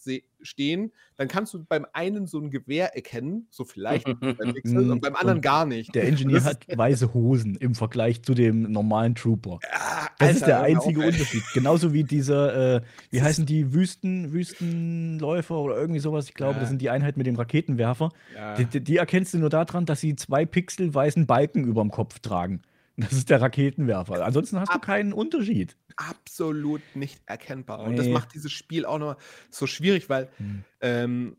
stehen, 0.45 0.93
dann 1.17 1.29
kannst 1.29 1.53
du 1.55 1.65
beim 1.65 1.87
einen 1.93 2.27
so 2.27 2.39
ein 2.41 2.51
Gewehr 2.51 2.95
erkennen, 2.95 3.47
so 3.51 3.65
vielleicht 3.65 4.07
und 4.09 5.01
beim 5.01 5.17
anderen 5.17 5.41
gar 5.41 5.67
nicht. 5.67 5.95
Der 5.95 6.05
Engineer 6.07 6.37
das 6.37 6.45
hat 6.47 6.67
weiße 6.77 7.13
Hosen 7.15 7.57
im 7.57 7.75
Vergleich 7.75 8.23
zu 8.23 8.35
dem 8.35 8.71
normalen 8.71 9.15
Trooper. 9.15 9.59
Ah, 9.73 10.09
Das 10.19 10.37
ist 10.37 10.47
der 10.47 10.61
Alter, 10.61 10.69
hör 10.69 10.69
mir 10.71 10.81
einzige 10.81 11.01
ey. 11.03 11.07
Unterschied. 11.09 11.43
Genauso 11.55 11.93
wie 11.93 12.05
dieser, 12.05 12.77
äh, 12.77 12.81
wie 13.11 13.23
heißen 13.23 13.47
die 13.47 13.73
Wüsten, 13.75 14.33
Wüstenläufer 14.33 15.57
oder 15.59 15.77
irgendwie 15.77 16.01
sowas. 16.01 16.29
Ich 16.29 16.35
glaube, 16.35 16.55
Ja. 16.55 16.61
das 16.61 16.69
sind 16.69 16.81
die 16.81 16.91
Einheiten 16.91 17.19
mit 17.19 17.27
dem 17.27 17.37
Raketenwerfer. 17.37 18.11
Ja. 18.35 18.55
Die, 18.55 18.65
die, 18.67 18.81
die 18.81 18.97
erkennst 18.97 19.35
du 19.35 19.39
nur 19.39 19.51
daran, 19.51 19.87
dass 19.87 20.01
sie 20.01 20.17
zwei 20.17 20.45
Pixel 20.47 20.93
weißen 20.95 21.27
Balken 21.27 21.65
über 21.65 21.83
dem 21.83 21.91
Kopf 21.91 22.19
tragen. 22.21 22.63
Das 22.97 23.13
ist 23.13 23.29
der 23.29 23.41
Raketenwerfer. 23.41 24.25
Ansonsten 24.25 24.61
hast 24.61 24.69
du 24.69 24.75
Ab- 24.77 24.83
keinen 24.83 25.13
Unterschied. 25.13 25.77
absolut 25.97 26.81
nicht 26.95 27.21
erkennbar. 27.27 27.81
Und 27.81 27.97
das 27.97 28.07
Nee. 28.07 28.13
macht 28.13 28.35
dieses 28.35 28.53
Spiel 28.53 28.85
auch 28.87 28.99
noch 28.99 29.17
so 29.51 29.67
schwierig, 29.67 30.09
weil 30.09 30.29
Hm. 30.39 30.65
ähm, 30.81 31.37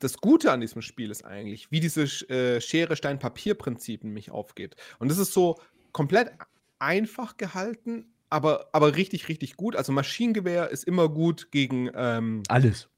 das 0.00 0.18
Gute 0.18 0.50
an 0.52 0.60
diesem 0.60 0.82
Spiel 0.82 1.10
ist 1.10 1.24
eigentlich, 1.24 1.70
wie 1.70 1.80
dieses 1.80 2.28
äh, 2.28 2.60
Schere, 2.60 2.96
Stein, 2.96 3.18
Papier-Prinzip 3.18 4.04
nämlich 4.04 4.30
aufgeht. 4.30 4.76
Und 4.98 5.08
das 5.10 5.18
ist 5.18 5.32
so 5.32 5.60
komplett 5.92 6.32
einfach 6.78 7.36
gehalten, 7.36 8.06
aber, 8.28 8.68
aber 8.72 8.96
richtig, 8.96 9.28
richtig 9.28 9.56
gut. 9.56 9.76
Also 9.76 9.92
Maschinengewehr 9.92 10.68
ist 10.70 10.84
immer 10.84 11.08
gut 11.08 11.52
gegen, 11.52 11.90
ähm, 11.94 12.42
Alles. 12.48 12.88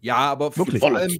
ja, 0.00 0.16
aber 0.16 0.54
Wirklich? 0.56 0.80
vor 0.80 0.94
allem, 0.94 1.18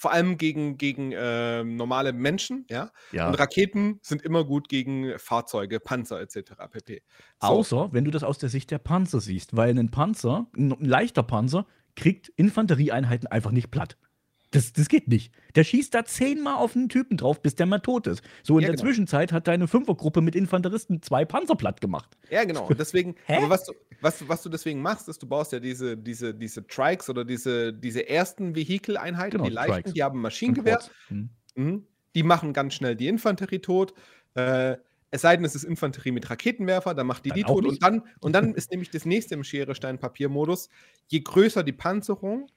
vor 0.00 0.12
allem 0.12 0.38
gegen, 0.38 0.78
gegen 0.78 1.12
ähm, 1.14 1.76
normale 1.76 2.14
Menschen, 2.14 2.64
ja. 2.70 2.90
Ja. 3.12 3.28
Und 3.28 3.34
Raketen 3.34 3.98
sind 4.00 4.22
immer 4.22 4.44
gut 4.44 4.70
gegen 4.70 5.12
Fahrzeuge, 5.18 5.78
Panzer 5.78 6.22
etc. 6.22 6.52
pp. 6.70 7.02
So. 7.38 7.46
Außer, 7.46 7.92
wenn 7.92 8.06
du 8.06 8.10
das 8.10 8.24
aus 8.24 8.38
der 8.38 8.48
Sicht 8.48 8.70
der 8.70 8.78
Panzer 8.78 9.20
siehst, 9.20 9.54
weil 9.54 9.78
ein 9.78 9.90
Panzer, 9.90 10.46
ein 10.56 10.70
leichter 10.80 11.22
Panzer, 11.22 11.66
kriegt 11.96 12.30
Infanterieeinheiten 12.36 13.26
einfach 13.26 13.50
nicht 13.50 13.70
platt. 13.70 13.98
Das, 14.52 14.72
das 14.72 14.88
geht 14.88 15.06
nicht. 15.06 15.32
Der 15.54 15.62
schießt 15.62 15.94
da 15.94 16.04
zehnmal 16.04 16.56
auf 16.56 16.74
einen 16.74 16.88
Typen 16.88 17.16
drauf, 17.16 17.40
bis 17.40 17.54
der 17.54 17.66
mal 17.66 17.78
tot 17.78 18.08
ist. 18.08 18.22
So 18.42 18.58
in 18.58 18.62
Ja, 18.62 18.68
der 18.68 18.76
genau. 18.76 18.88
Zwischenzeit 18.88 19.32
hat 19.32 19.46
deine 19.46 19.68
Fünfergruppe 19.68 20.20
mit 20.22 20.34
Infanteristen 20.34 21.02
zwei 21.02 21.24
Panzer 21.24 21.54
platt 21.54 21.80
gemacht. 21.80 22.16
Ja, 22.30 22.44
genau. 22.44 22.66
Und 22.66 22.78
deswegen, 22.80 23.14
aber 23.28 23.48
was 23.48 23.64
du, 23.66 23.72
was, 24.00 24.28
was 24.28 24.42
du 24.42 24.48
deswegen 24.48 24.82
machst, 24.82 25.08
ist, 25.08 25.22
du 25.22 25.28
baust 25.28 25.52
ja 25.52 25.60
diese, 25.60 25.96
diese, 25.96 26.34
diese 26.34 26.66
Trikes 26.66 27.08
oder 27.08 27.24
diese, 27.24 27.72
diese 27.72 28.08
ersten 28.08 28.56
Vehikeleinheiten, 28.56 29.38
Genau, 29.38 29.44
die 29.44 29.54
leichten, 29.54 29.72
Trikes. 29.74 29.92
die 29.92 30.02
haben 30.02 30.20
Maschinengewehr. 30.20 30.78
Und 30.78 30.80
Quads. 30.80 30.90
Hm. 31.08 31.30
Mhm. 31.54 31.86
Die 32.16 32.22
machen 32.24 32.52
ganz 32.52 32.74
schnell 32.74 32.96
die 32.96 33.06
Infanterie 33.06 33.60
tot. 33.60 33.94
Äh, 34.34 34.78
es 35.12 35.22
sei 35.22 35.36
denn, 35.36 35.44
es 35.44 35.54
ist 35.54 35.62
Infanterie 35.64 36.10
mit 36.12 36.28
Raketenwerfer, 36.28 36.94
dann 36.94 37.06
macht 37.06 37.24
die 37.24 37.28
Dann 37.30 37.38
die 37.38 37.44
tot. 37.44 37.62
nicht. 37.62 37.72
Und 37.74 37.82
dann, 37.82 38.02
und 38.20 38.32
dann 38.32 38.54
ist 38.56 38.70
nämlich 38.72 38.90
das 38.90 39.04
nächste 39.04 39.34
im 39.34 39.44
Schere-Stein-Papier-Modus. 39.44 40.68
Je 41.08 41.20
größer 41.20 41.62
die 41.62 41.72
Panzerung 41.72 42.48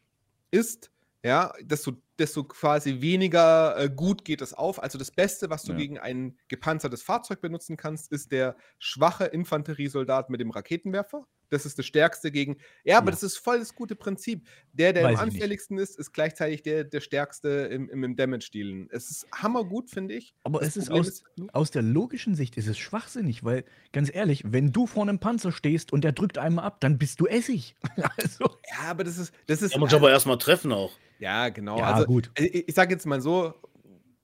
ist, 0.51 0.91
ja, 1.23 1.53
desto, 1.61 1.93
desto 2.19 2.43
quasi 2.43 3.01
weniger 3.01 3.77
äh, 3.77 3.89
gut 3.89 4.25
geht 4.25 4.41
es 4.41 4.53
auf. 4.53 4.81
Also 4.83 4.97
das 4.97 5.11
Beste, 5.11 5.49
was 5.49 5.63
du 5.63 5.71
Ja. 5.71 5.77
gegen 5.77 5.97
ein 5.97 6.37
gepanzertes 6.49 7.01
Fahrzeug 7.01 7.39
benutzen 7.41 7.77
kannst, 7.77 8.11
ist 8.11 8.31
der 8.31 8.57
schwache 8.77 9.25
Infanteriesoldat 9.25 10.29
mit 10.29 10.41
dem 10.41 10.51
Raketenwerfer. 10.51 11.25
Das 11.53 11.65
ist 11.65 11.77
das 11.79 11.85
Stärkste 11.85 12.31
gegen. 12.31 12.57
Ja, 12.83 12.97
aber 12.97 13.07
Ja. 13.07 13.11
das 13.11 13.23
ist 13.23 13.37
voll 13.37 13.59
das 13.59 13.75
gute 13.75 13.95
Prinzip. 13.95 14.47
Der, 14.73 14.91
der 14.93 15.03
Weiß 15.03 15.19
am 15.19 15.25
anfälligsten 15.29 15.77
ist, 15.77 15.97
ist 15.99 16.11
gleichzeitig 16.13 16.63
der, 16.63 16.83
der 16.83 16.99
Stärkste 16.99 17.49
im, 17.71 17.89
im, 17.89 18.03
im 18.03 18.15
Damage-Dealen. 18.15 18.89
Es 18.91 19.09
ist 19.11 19.27
hammergut, 19.33 19.89
finde 19.89 20.15
ich. 20.15 20.33
Aber 20.43 20.59
Das 20.59 20.69
es 20.69 20.77
ist 20.77 20.91
aus, 20.91 21.23
aus 21.53 21.71
der 21.71 21.81
logischen 21.83 22.35
Sicht 22.35 22.57
ist 22.57 22.67
es 22.67 22.77
schwachsinnig, 22.77 23.43
weil 23.43 23.63
ganz 23.91 24.13
ehrlich, 24.13 24.43
wenn 24.47 24.71
du 24.71 24.87
vor 24.87 25.03
einem 25.03 25.19
Panzer 25.19 25.51
stehst 25.51 25.93
und 25.93 26.03
der 26.03 26.11
drückt 26.11 26.37
einmal 26.37 26.65
ab, 26.65 26.79
dann 26.81 26.97
bist 26.97 27.19
du 27.19 27.27
Essig. 27.27 27.75
also, 28.17 28.45
Ja, 28.71 28.89
aber 28.89 29.03
das 29.03 29.17
ist. 29.17 29.33
Das 29.47 29.61
ist 29.61 29.75
Da 29.75 29.79
muss 29.79 29.91
ich 29.91 29.95
aber 29.95 30.09
erstmal 30.11 30.37
treffen 30.37 30.71
auch. 30.71 30.91
ja, 31.19 31.49
genau. 31.49 31.77
ja, 31.77 31.93
also, 31.93 32.05
gut. 32.05 32.31
äh, 32.35 32.45
ich, 32.45 32.67
ich 32.69 32.75
sage 32.75 32.93
jetzt 32.93 33.05
mal 33.05 33.21
so, 33.21 33.53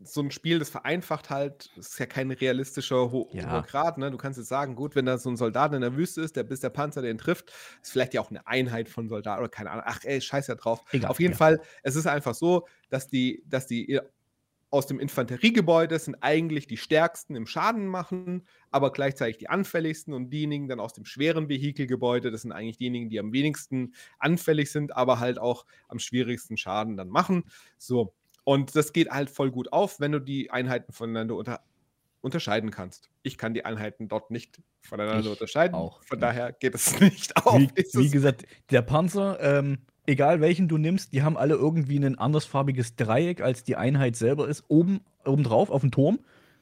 so 0.02 0.22
ein 0.22 0.32
Spiel, 0.32 0.60
das 0.60 0.70
vereinfacht 0.70 1.30
halt, 1.30 1.72
ist 1.76 2.00
ja 2.00 2.06
kein 2.06 2.32
realistischer 2.32 3.12
Ho 3.12 3.30
Ja. 3.32 3.44
hoher 3.44 3.64
Grad, 3.64 3.98
ne? 3.98 4.12
Du 4.12 4.18
kannst 4.18 4.38
jetzt 4.40 4.48
sagen, 4.48 4.76
gut, 4.76 4.96
wenn 4.96 5.06
da 5.06 5.18
so 5.18 5.30
ein 5.30 5.36
Soldat 5.38 5.74
in 5.74 5.82
der 5.82 5.96
Wüste 5.98 6.22
ist, 6.22 6.36
der 6.38 6.44
bis 6.44 6.62
der 6.62 6.70
Panzer 6.70 7.02
den 7.02 7.18
trifft, 7.18 7.52
ist 7.82 7.92
vielleicht 7.92 8.14
ja 8.14 8.22
auch 8.22 8.30
eine 8.30 8.48
Einheit 8.48 8.88
von 8.88 9.10
Soldaten 9.10 9.42
oder 9.42 9.50
keine 9.50 9.72
Ahnung. 9.72 9.84
Ach 9.88 10.00
ey, 10.04 10.22
scheiß 10.22 10.48
ja 10.48 10.56
drauf. 10.56 10.84
Egal, 10.92 11.12
Auf 11.12 11.20
jeden 11.20 11.34
ja. 11.34 11.36
Fall, 11.36 11.62
es 11.84 11.96
ist 11.98 12.08
einfach 12.08 12.34
so, 12.34 12.66
dass 12.90 13.08
die, 13.08 13.44
dass 13.46 13.68
die 13.68 13.90
äh, 13.94 14.02
aus 14.72 14.86
dem 14.86 15.00
Infanteriegebäude 15.00 15.98
sind 15.98 16.16
eigentlich 16.22 16.68
die 16.68 16.78
stärksten 16.78 17.36
im 17.36 17.48
Schaden 17.48 17.88
machen, 17.88 18.48
aber 18.72 18.92
gleichzeitig 18.92 19.38
die 19.40 19.50
anfälligsten 19.50 20.14
und 20.14 20.30
diejenigen 20.30 20.68
dann 20.68 20.80
aus 20.80 20.94
dem 20.94 21.06
schweren 21.06 21.50
Vehikelgebäude, 21.50 22.30
das 22.32 22.44
sind 22.44 22.52
eigentlich 22.52 22.78
diejenigen, 22.78 23.10
die 23.10 23.20
am 23.20 23.34
wenigsten 23.34 23.96
anfällig 24.20 24.72
sind, 24.72 24.96
aber 24.96 25.20
halt 25.20 25.40
auch 25.40 25.66
am 25.88 25.98
schwierigsten 26.00 26.56
Schaden 26.58 26.98
dann 26.98 27.10
machen. 27.10 27.46
So. 27.80 28.14
Und 28.50 28.76
das 28.76 28.94
geht 28.94 29.12
halt 29.12 29.30
voll 29.30 29.52
gut 29.52 29.72
auf, 29.72 30.00
wenn 30.00 30.12
du 30.12 30.20
die 30.20 30.50
Einheiten 30.50 30.92
voneinander 30.92 31.36
unter 31.36 31.60
unterscheiden 32.22 32.72
kannst. 32.72 33.12
Ich 33.22 33.38
kann 33.38 33.54
die 33.54 33.64
Einheiten 33.64 34.08
dort 34.08 34.32
nicht 34.32 34.60
voneinander 34.82 35.20
Ich 35.20 35.30
unterscheiden. 35.30 35.76
auch 35.76 36.02
Von 36.02 36.18
nicht. 36.18 36.24
daher 36.24 36.52
geht 36.54 36.74
es 36.74 37.00
nicht 37.00 37.38
auf. 37.38 37.60
Wie, 37.60 37.70
wie 37.76 38.10
gesagt, 38.10 38.48
der 38.72 38.82
Panzer, 38.82 39.38
ähm, 39.40 39.78
egal 40.08 40.42
welchen 40.42 40.68
du 40.68 40.80
nimmst, 40.80 41.14
die 41.14 41.22
haben 41.22 41.38
alle 41.38 41.54
irgendwie 41.54 41.98
ein 41.98 42.18
andersfarbiges 42.18 42.96
Dreieck, 42.96 43.40
als 43.42 43.64
die 43.64 43.76
Einheit 43.76 44.16
selber 44.16 44.48
ist, 44.48 44.64
oben, 44.68 45.02
oben 45.26 45.44
drauf 45.44 45.70
auf 45.70 45.82
dem 45.82 45.92
Turm 45.92 46.18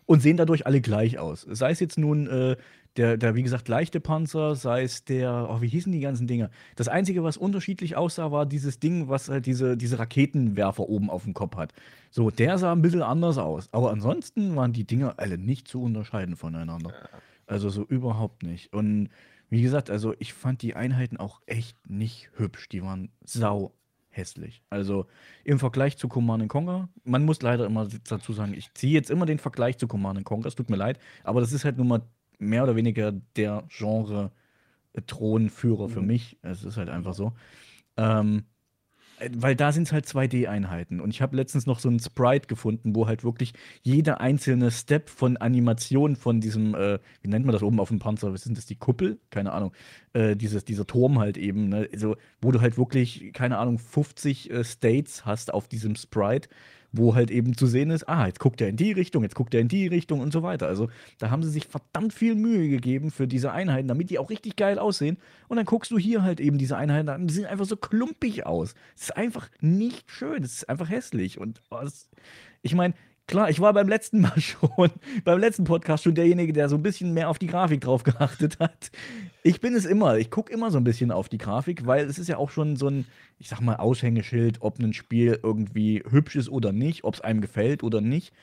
und 0.06 0.22
sehen 0.22 0.36
dadurch 0.36 0.66
alle 0.66 0.82
gleich 0.82 1.18
aus. 1.20 1.48
Sei 1.50 1.72
es 1.72 1.80
jetzt 1.80 1.98
nun 1.98 2.28
äh, 2.28 2.58
der, 2.98 3.18
der, 3.18 3.36
wie 3.36 3.44
gesagt, 3.44 3.68
leichte 3.68 4.00
Panzer, 4.00 4.56
sei 4.56 4.84
es 4.84 5.06
der, 5.06 5.48
oh, 5.50 5.62
wie 5.62 5.68
hießen 5.68 5.92
die 5.92 6.00
ganzen 6.00 6.28
Dinger? 6.28 6.50
Das 6.76 6.88
Einzige, 6.88 7.24
was 7.24 7.38
unterschiedlich 7.38 7.96
aussah, 7.96 8.32
war 8.32 8.46
dieses 8.46 8.80
Ding, 8.80 9.08
was 9.08 9.30
halt 9.30 9.46
diese, 9.46 9.78
diese 9.78 10.00
Raketenwerfer 10.00 10.90
oben 10.90 11.10
auf 11.10 11.24
dem 11.24 11.34
Kopf 11.34 11.56
hat. 11.56 11.74
So, 12.10 12.32
der 12.32 12.58
sah 12.58 12.72
ein 12.72 12.82
bisschen 12.82 13.04
anders 13.04 13.38
aus. 13.38 13.70
Aber 13.72 13.92
ansonsten 13.92 14.56
waren 14.56 14.74
die 14.74 14.86
Dinger 14.86 15.16
alle 15.18 15.38
nicht 15.38 15.68
zu 15.68 15.82
unterscheiden 15.82 16.36
voneinander. 16.36 16.94
Also 17.46 17.70
so 17.70 17.84
überhaupt 17.84 18.44
nicht. 18.44 18.74
Und 18.74 19.10
wie 19.50 19.62
gesagt, 19.62 19.90
also 19.90 20.14
ich 20.20 20.34
fand 20.34 20.62
die 20.62 20.76
Einheiten 20.76 21.18
auch 21.18 21.42
echt 21.46 21.78
nicht 21.90 22.32
hübsch. 22.36 22.68
Die 22.70 22.84
waren 22.84 23.10
sau 23.24 23.72
hässlich. 24.10 24.64
Also 24.70 25.06
im 25.44 25.60
Vergleich 25.60 25.98
zu 25.98 26.08
Command 26.08 26.50
Conquer, 26.50 26.90
man 27.04 27.24
muss 27.24 27.42
leider 27.42 27.66
immer 27.66 27.88
dazu 28.10 28.34
sagen, 28.34 28.54
ich 28.54 28.74
ziehe 28.74 28.94
jetzt 28.94 29.12
immer 29.12 29.26
den 29.26 29.40
Vergleich 29.40 29.78
zu 29.78 29.88
Command 29.88 30.24
Conquer, 30.26 30.48
es 30.48 30.56
tut 30.56 30.70
mir 30.70 30.76
leid, 30.76 31.00
aber 31.24 31.40
das 31.40 31.54
ist 31.54 31.64
halt 31.64 31.78
nun 31.78 31.88
mal 31.88 32.02
mehr 32.40 32.64
oder 32.64 32.76
weniger 32.76 33.12
der 33.36 33.64
Genre 33.70 34.32
äh, 34.94 35.02
Thronführer 35.08 35.90
für 35.90 36.02
Mhm. 36.02 36.08
mich. 36.08 36.38
Es 36.44 36.64
ist 36.64 36.78
halt 36.78 36.90
einfach 36.90 37.14
so. 37.14 37.34
Ähm, 37.98 38.46
äh, 39.20 39.30
weil 39.36 39.56
da 39.56 39.72
sind 39.72 39.84
es 39.84 39.94
halt 39.94 40.06
2D-Einheiten. 40.08 41.00
Und 41.02 41.10
ich 41.12 41.22
habe 41.22 41.36
letztens 41.36 41.66
noch 41.66 41.80
so 41.80 41.90
einen 41.90 42.00
Sprite 42.00 42.48
gefunden, 42.48 42.96
wo 42.96 43.08
halt 43.08 43.24
wirklich 43.24 43.54
jeder 43.84 44.22
einzelne 44.22 44.72
Step 44.72 45.10
von 45.10 45.38
Animation 45.38 46.16
von 46.16 46.42
diesem, 46.42 46.76
äh, 46.76 47.00
wie 47.22 47.30
nennt 47.30 47.46
man 47.46 47.54
das 47.54 47.64
oben 47.64 47.80
auf 47.80 47.90
dem 47.90 48.00
Panzer? 48.00 48.34
Was 48.34 48.44
sind 48.44 48.58
das, 48.58 48.66
die 48.66 48.76
Kuppel? 48.76 49.20
Keine 49.30 49.54
Ahnung. 49.54 49.74
Äh, 50.14 50.36
dieses, 50.36 50.66
dieser 50.66 50.86
Turm 50.88 51.20
halt 51.20 51.38
eben, 51.38 51.70
ne? 51.70 51.90
also, 51.94 52.16
wo 52.42 52.52
du 52.52 52.62
halt 52.62 52.78
wirklich, 52.78 53.32
keine 53.34 53.58
Ahnung, 53.58 53.80
50 53.80 54.52
äh, 54.52 54.64
States 54.64 55.26
hast 55.26 55.54
auf 55.54 55.68
diesem 55.68 55.96
Sprite, 55.96 56.50
wo 56.92 57.16
halt 57.16 57.32
eben 57.32 57.56
zu 57.56 57.68
sehen 57.68 57.90
ist, 57.92 58.08
ah, 58.08 58.28
jetzt 58.28 58.40
guckt 58.40 58.62
er 58.62 58.70
in 58.70 58.78
die 58.78 58.92
Richtung, 58.92 59.24
jetzt 59.24 59.36
guckt 59.36 59.54
er 59.54 59.62
in 59.62 59.68
die 59.68 59.88
Richtung 59.88 60.20
und 60.20 60.32
so 60.32 60.44
weiter. 60.44 60.68
Also 60.68 60.90
da 61.20 61.30
haben 61.30 61.44
sie 61.44 61.50
sich 61.50 61.68
verdammt 61.68 62.14
viel 62.14 62.36
Mühe 62.36 62.70
gegeben 62.70 63.12
für 63.12 63.28
diese 63.28 63.52
Einheiten, 63.52 63.88
damit 63.88 64.10
die 64.10 64.20
auch 64.20 64.30
richtig 64.30 64.56
geil 64.56 64.80
aussehen. 64.80 65.18
Und 65.48 65.58
dann 65.58 65.66
guckst 65.66 65.92
du 65.92 65.98
hier 65.98 66.24
halt 66.24 66.40
eben 66.40 66.58
diese 66.58 66.78
Einheiten 66.78 67.10
an, 67.10 67.28
die 67.28 67.34
sehen 67.34 67.46
einfach 67.46 67.66
so 67.66 67.78
klumpig 67.78 68.46
aus. 68.46 68.74
Es 68.96 69.04
ist 69.04 69.18
einfach 69.18 69.50
nicht 69.60 70.10
schön, 70.10 70.44
es 70.44 70.54
ist 70.54 70.70
einfach 70.70 70.90
hässlich. 70.90 71.40
Und 71.40 71.62
oh, 71.70 71.80
das, 71.82 72.10
ich 72.62 72.74
meine, 72.74 72.94
klar, 73.28 73.50
ich 73.50 73.60
war 73.60 73.74
beim 73.74 73.88
letzten 73.88 74.22
Mal 74.22 74.40
schon, 74.42 74.90
beim 75.24 75.40
letzten 75.40 75.66
Podcast 75.66 76.04
schon 76.04 76.16
derjenige, 76.16 76.54
der 76.54 76.70
so 76.70 76.76
ein 76.76 76.84
bisschen 76.84 77.14
mehr 77.14 77.30
auf 77.30 77.38
die 77.38 77.48
Grafik 77.48 77.82
drauf 77.82 78.04
geachtet 78.04 78.60
hat. 78.60 78.92
Ich 79.44 79.62
bin 79.62 79.76
es 79.76 79.86
immer, 79.86 80.18
ich 80.18 80.32
gucke 80.32 80.52
immer 80.52 80.72
so 80.72 80.78
ein 80.78 80.84
bisschen 80.84 81.12
auf 81.12 81.30
die 81.30 81.38
Grafik, 81.38 81.86
weil 81.86 82.06
es 82.06 82.18
ist 82.18 82.28
ja 82.28 82.38
auch 82.38 82.50
schon 82.50 82.76
so 82.76 82.88
ein, 82.88 83.06
ich 83.38 83.50
sag 83.50 83.62
mal, 83.62 83.76
Aushängeschild, 83.76 84.62
ob 84.62 84.80
ein 84.80 84.94
Spiel 84.94 85.40
irgendwie 85.44 86.04
hübsch 86.10 86.36
ist 86.36 86.50
oder 86.50 86.72
nicht, 86.72 87.04
ob 87.04 87.14
es 87.14 87.22
einem 87.22 87.42
gefällt 87.42 87.84
oder 87.84 88.02
nicht. 88.02 88.34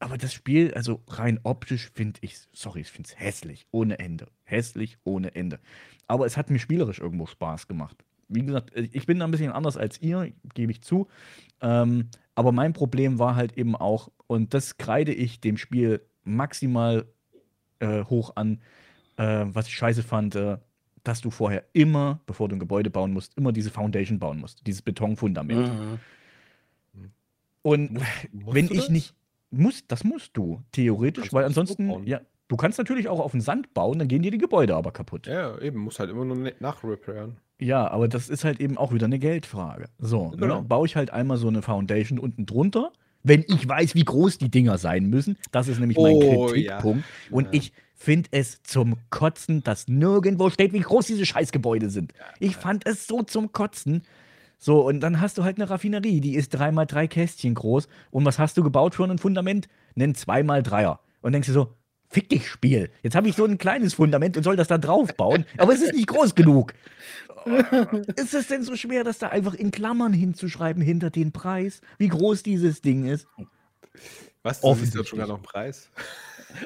Aber 0.00 0.16
das 0.16 0.32
Spiel, 0.32 0.72
also 0.74 1.02
rein 1.08 1.40
optisch, 1.42 1.90
finde 1.94 2.18
ich, 2.22 2.38
sorry, 2.52 2.80
ich 2.80 2.90
finde 2.90 3.08
es 3.08 3.20
hässlich, 3.20 3.66
ohne 3.70 3.98
Ende. 3.98 4.26
Hässlich, 4.44 4.96
ohne 5.04 5.34
Ende. 5.34 5.60
Aber 6.06 6.24
es 6.24 6.38
hat 6.38 6.48
mir 6.48 6.58
spielerisch 6.58 7.00
irgendwo 7.00 7.26
Spaß 7.26 7.68
gemacht. 7.68 8.02
Wie 8.28 8.42
gesagt, 8.42 8.72
ich 8.74 9.06
bin 9.06 9.18
da 9.18 9.26
ein 9.26 9.30
bisschen 9.30 9.52
anders 9.52 9.76
als 9.76 10.00
ihr, 10.00 10.32
gebe 10.54 10.72
ich 10.72 10.80
zu. 10.82 11.08
Ähm, 11.60 12.08
aber 12.34 12.52
mein 12.52 12.72
Problem 12.72 13.18
war 13.18 13.36
halt 13.36 13.58
eben 13.58 13.76
auch, 13.76 14.08
und 14.30 14.54
das 14.54 14.78
kreide 14.78 15.12
ich 15.12 15.40
dem 15.40 15.56
Spiel 15.56 16.00
maximal 16.22 17.04
äh, 17.80 18.04
hoch 18.04 18.36
an, 18.36 18.60
äh, 19.16 19.44
was 19.48 19.66
ich 19.66 19.74
scheiße 19.74 20.04
fand, 20.04 20.36
äh, 20.36 20.58
dass 21.02 21.20
du 21.20 21.30
vorher 21.30 21.64
immer, 21.72 22.20
bevor 22.26 22.48
du 22.48 22.54
ein 22.54 22.60
Gebäude 22.60 22.90
bauen 22.90 23.12
musst, 23.12 23.36
immer 23.36 23.50
diese 23.50 23.70
Foundation 23.70 24.20
bauen 24.20 24.38
musst, 24.38 24.64
dieses 24.68 24.82
Betonfundament. 24.82 25.68
Mhm. 25.68 25.98
Und 27.62 27.94
Musst 28.32 28.54
wenn 28.54 28.66
ich 28.66 28.76
das? 28.84 28.88
nicht 28.90 29.14
muss, 29.50 29.84
das 29.88 30.04
musst 30.04 30.36
du 30.36 30.62
theoretisch, 30.72 31.32
weil 31.32 31.44
ansonsten, 31.44 32.06
ja, 32.06 32.20
du 32.46 32.56
kannst 32.56 32.78
natürlich 32.78 33.08
auch 33.08 33.18
auf 33.18 33.32
den 33.32 33.40
Sand 33.40 33.74
bauen, 33.74 33.98
dann 33.98 34.06
gehen 34.08 34.22
dir 34.22 34.30
die 34.30 34.38
Gebäude 34.38 34.76
aber 34.76 34.92
kaputt. 34.92 35.26
Ja, 35.26 35.56
Ja, 35.56 35.58
eben, 35.58 35.80
muss 35.80 35.98
halt 35.98 36.08
immer 36.10 36.24
nur 36.24 36.36
ne- 36.36 36.54
nachrepairen. 36.60 37.36
aber 37.88 38.06
das 38.06 38.28
ist 38.30 38.44
halt 38.44 38.60
eben 38.60 38.78
auch 38.78 38.92
wieder 38.92 39.06
eine 39.06 39.18
Geldfrage. 39.18 39.86
So, 39.98 40.28
Genau. 40.30 40.60
ne, 40.60 40.66
baue 40.68 40.86
ich 40.86 40.94
halt 40.94 41.10
einmal 41.10 41.36
so 41.36 41.48
eine 41.48 41.62
Foundation 41.62 42.18
unten 42.20 42.46
drunter, 42.46 42.92
wenn 43.22 43.44
ich 43.46 43.68
weiß, 43.68 43.94
wie 43.94 44.04
groß 44.04 44.38
die 44.38 44.50
Dinger 44.50 44.78
sein 44.78 45.06
müssen. 45.06 45.36
Das 45.52 45.68
ist 45.68 45.78
nämlich 45.80 45.98
mein 45.98 46.14
Oh, 46.14 46.46
Kritikpunkt. 46.46 47.04
ja. 47.04 47.30
Und 47.30 47.48
ich 47.52 47.72
finde 47.94 48.28
es 48.32 48.62
zum 48.62 48.96
Kotzen, 49.10 49.62
dass 49.62 49.88
nirgendwo 49.88 50.48
steht, 50.50 50.72
wie 50.72 50.80
groß 50.80 51.06
diese 51.06 51.26
Scheißgebäude 51.26 51.90
sind. 51.90 52.12
Ich 52.38 52.56
fand 52.56 52.86
es 52.86 53.06
so 53.06 53.22
zum 53.22 53.52
Kotzen. 53.52 54.02
So, 54.58 54.86
und 54.86 55.00
dann 55.00 55.20
hast 55.20 55.38
du 55.38 55.44
halt 55.44 55.56
eine 55.58 55.68
Raffinerie, 55.70 56.20
die 56.20 56.34
ist 56.34 56.50
dreimal 56.50 56.86
drei 56.86 57.06
Kästchen 57.08 57.54
groß. 57.54 57.88
Und 58.10 58.24
was 58.24 58.38
hast 58.38 58.56
du 58.56 58.62
gebaut 58.62 58.94
für 58.94 59.04
ein 59.04 59.18
Fundament? 59.18 59.68
Nen 59.94 60.14
zweimal 60.14 60.62
Dreier. 60.62 61.00
Und 61.22 61.32
denkst 61.32 61.48
du 61.48 61.52
so, 61.54 61.74
fick 62.10 62.28
dich, 62.28 62.48
Spiel. 62.48 62.90
Jetzt 63.02 63.14
habe 63.16 63.28
ich 63.28 63.36
so 63.36 63.44
ein 63.44 63.56
kleines 63.58 63.94
Fundament 63.94 64.36
und 64.36 64.42
soll 64.42 64.56
das 64.56 64.68
da 64.68 64.76
drauf 64.78 65.14
bauen, 65.16 65.46
aber 65.56 65.72
es 65.72 65.80
ist 65.80 65.94
nicht 65.94 66.08
groß 66.08 66.34
genug. 66.34 66.74
Ist 68.16 68.34
es 68.34 68.48
denn 68.48 68.62
so 68.62 68.76
schwer, 68.76 69.04
das 69.04 69.18
da 69.18 69.28
einfach 69.28 69.54
in 69.54 69.70
Klammern 69.70 70.12
hinzuschreiben 70.12 70.82
hinter 70.82 71.10
den 71.10 71.32
Preis, 71.32 71.80
wie 71.98 72.08
groß 72.08 72.42
dieses 72.42 72.82
Ding 72.82 73.06
ist? 73.06 73.26
Was? 74.42 74.56
Siehst 74.56 74.64
doch 74.64 74.70
Offensichtlich. 74.70 75.08
schon 75.08 75.18
gar 75.18 75.28
noch 75.28 75.34
einen 75.36 75.42
Preis. 75.44 75.90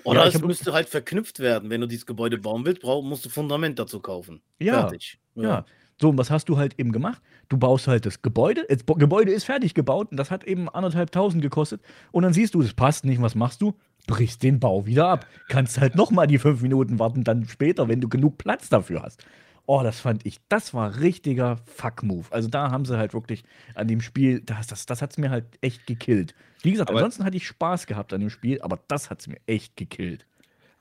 Oder 0.05 0.23
Ja, 0.23 0.29
es 0.29 0.35
hab- 0.35 0.45
müsste 0.45 0.73
halt 0.73 0.89
verknüpft 0.89 1.41
werden. 1.41 1.71
Wenn 1.71 1.81
du 1.81 1.87
dieses 1.87 2.07
Gebäude 2.07 2.39
bauen 2.39 2.65
willst, 2.65 2.83
brauch, 2.83 3.03
musst 3.05 3.25
du 3.25 3.29
Fundament 3.29 3.79
dazu 3.79 4.01
kaufen. 4.01 4.41
Ja, 4.59 4.81
Fertig. 4.81 5.19
Ja. 5.35 5.65
So, 6.01 6.09
und 6.11 6.19
was 6.19 6.31
hast 6.31 6.49
du 6.49 6.57
halt 6.57 6.79
eben 6.79 6.91
gemacht? 6.91 7.23
Du 7.49 7.57
baust 7.57 7.87
halt 7.87 8.05
das 8.05 8.21
Gebäude, 8.21 8.67
das 8.69 8.81
Gebäude 8.85 9.31
ist 9.31 9.45
fertig 9.45 9.75
gebaut 9.75 10.11
und 10.11 10.17
das 10.17 10.31
hat 10.33 10.43
eben 10.45 10.69
anderthalbtausend 10.69 11.41
gekostet. 11.41 11.83
Und 12.11 12.25
dann 12.25 12.33
siehst 12.33 12.55
du, 12.55 12.63
es 12.63 12.75
passt 12.75 13.05
nicht, 13.05 13.23
was 13.23 13.37
machst 13.37 13.63
du? 13.63 13.75
Brichst 14.07 14.43
den 14.43 14.61
Bau 14.61 14.87
wieder 14.87 15.09
ab. 15.09 15.27
Kannst 15.49 15.81
halt 15.81 15.95
nochmal 15.95 16.27
die 16.27 16.39
fünf 16.39 16.61
Minuten 16.61 16.99
warten, 16.99 17.25
dann 17.25 17.49
später, 17.49 17.89
wenn 17.89 18.01
du 18.01 18.09
genug 18.09 18.37
Platz 18.39 18.69
dafür 18.69 19.03
hast. 19.03 19.25
Oh, 19.67 19.81
das 19.83 19.99
fand 20.01 20.27
ich, 20.27 20.41
das 20.51 20.75
war 20.75 21.01
richtiger 21.01 21.57
Fuck-Move. 21.65 22.27
Also 22.31 22.49
da 22.51 22.71
haben 22.71 22.85
sie 22.85 22.99
halt 22.99 23.15
wirklich 23.15 23.45
an 23.75 23.89
dem 23.89 24.03
Spiel, 24.03 24.41
das, 24.41 24.67
das, 24.67 24.85
das 24.85 25.01
hat 25.01 25.13
es 25.13 25.17
mir 25.19 25.31
halt 25.31 25.47
echt 25.63 25.87
gekillt. 25.87 26.35
Wie 26.63 26.71
gesagt, 26.73 26.91
Aber- 26.91 26.99
ansonsten 26.99 27.25
hatte 27.25 27.39
ich 27.39 27.47
Spaß 27.47 27.87
gehabt 27.87 28.13
an 28.13 28.21
dem 28.21 28.29
Spiel, 28.29 28.61
aber 28.61 28.79
das 28.89 29.09
hat 29.09 29.21
es 29.21 29.27
mir 29.27 29.39
echt 29.47 29.77
gekillt. 29.77 30.27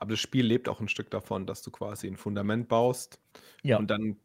Aber 0.00 0.10
das 0.10 0.20
Spiel 0.20 0.44
lebt 0.44 0.68
auch 0.68 0.80
ein 0.80 0.88
Stück 0.88 1.10
davon, 1.10 1.46
dass 1.46 1.62
du 1.62 1.70
quasi 1.70 2.06
ein 2.08 2.18
Fundament 2.18 2.68
baust 2.68 3.18
Ja. 3.62 3.78
und 3.78 3.90
dann 3.90 4.16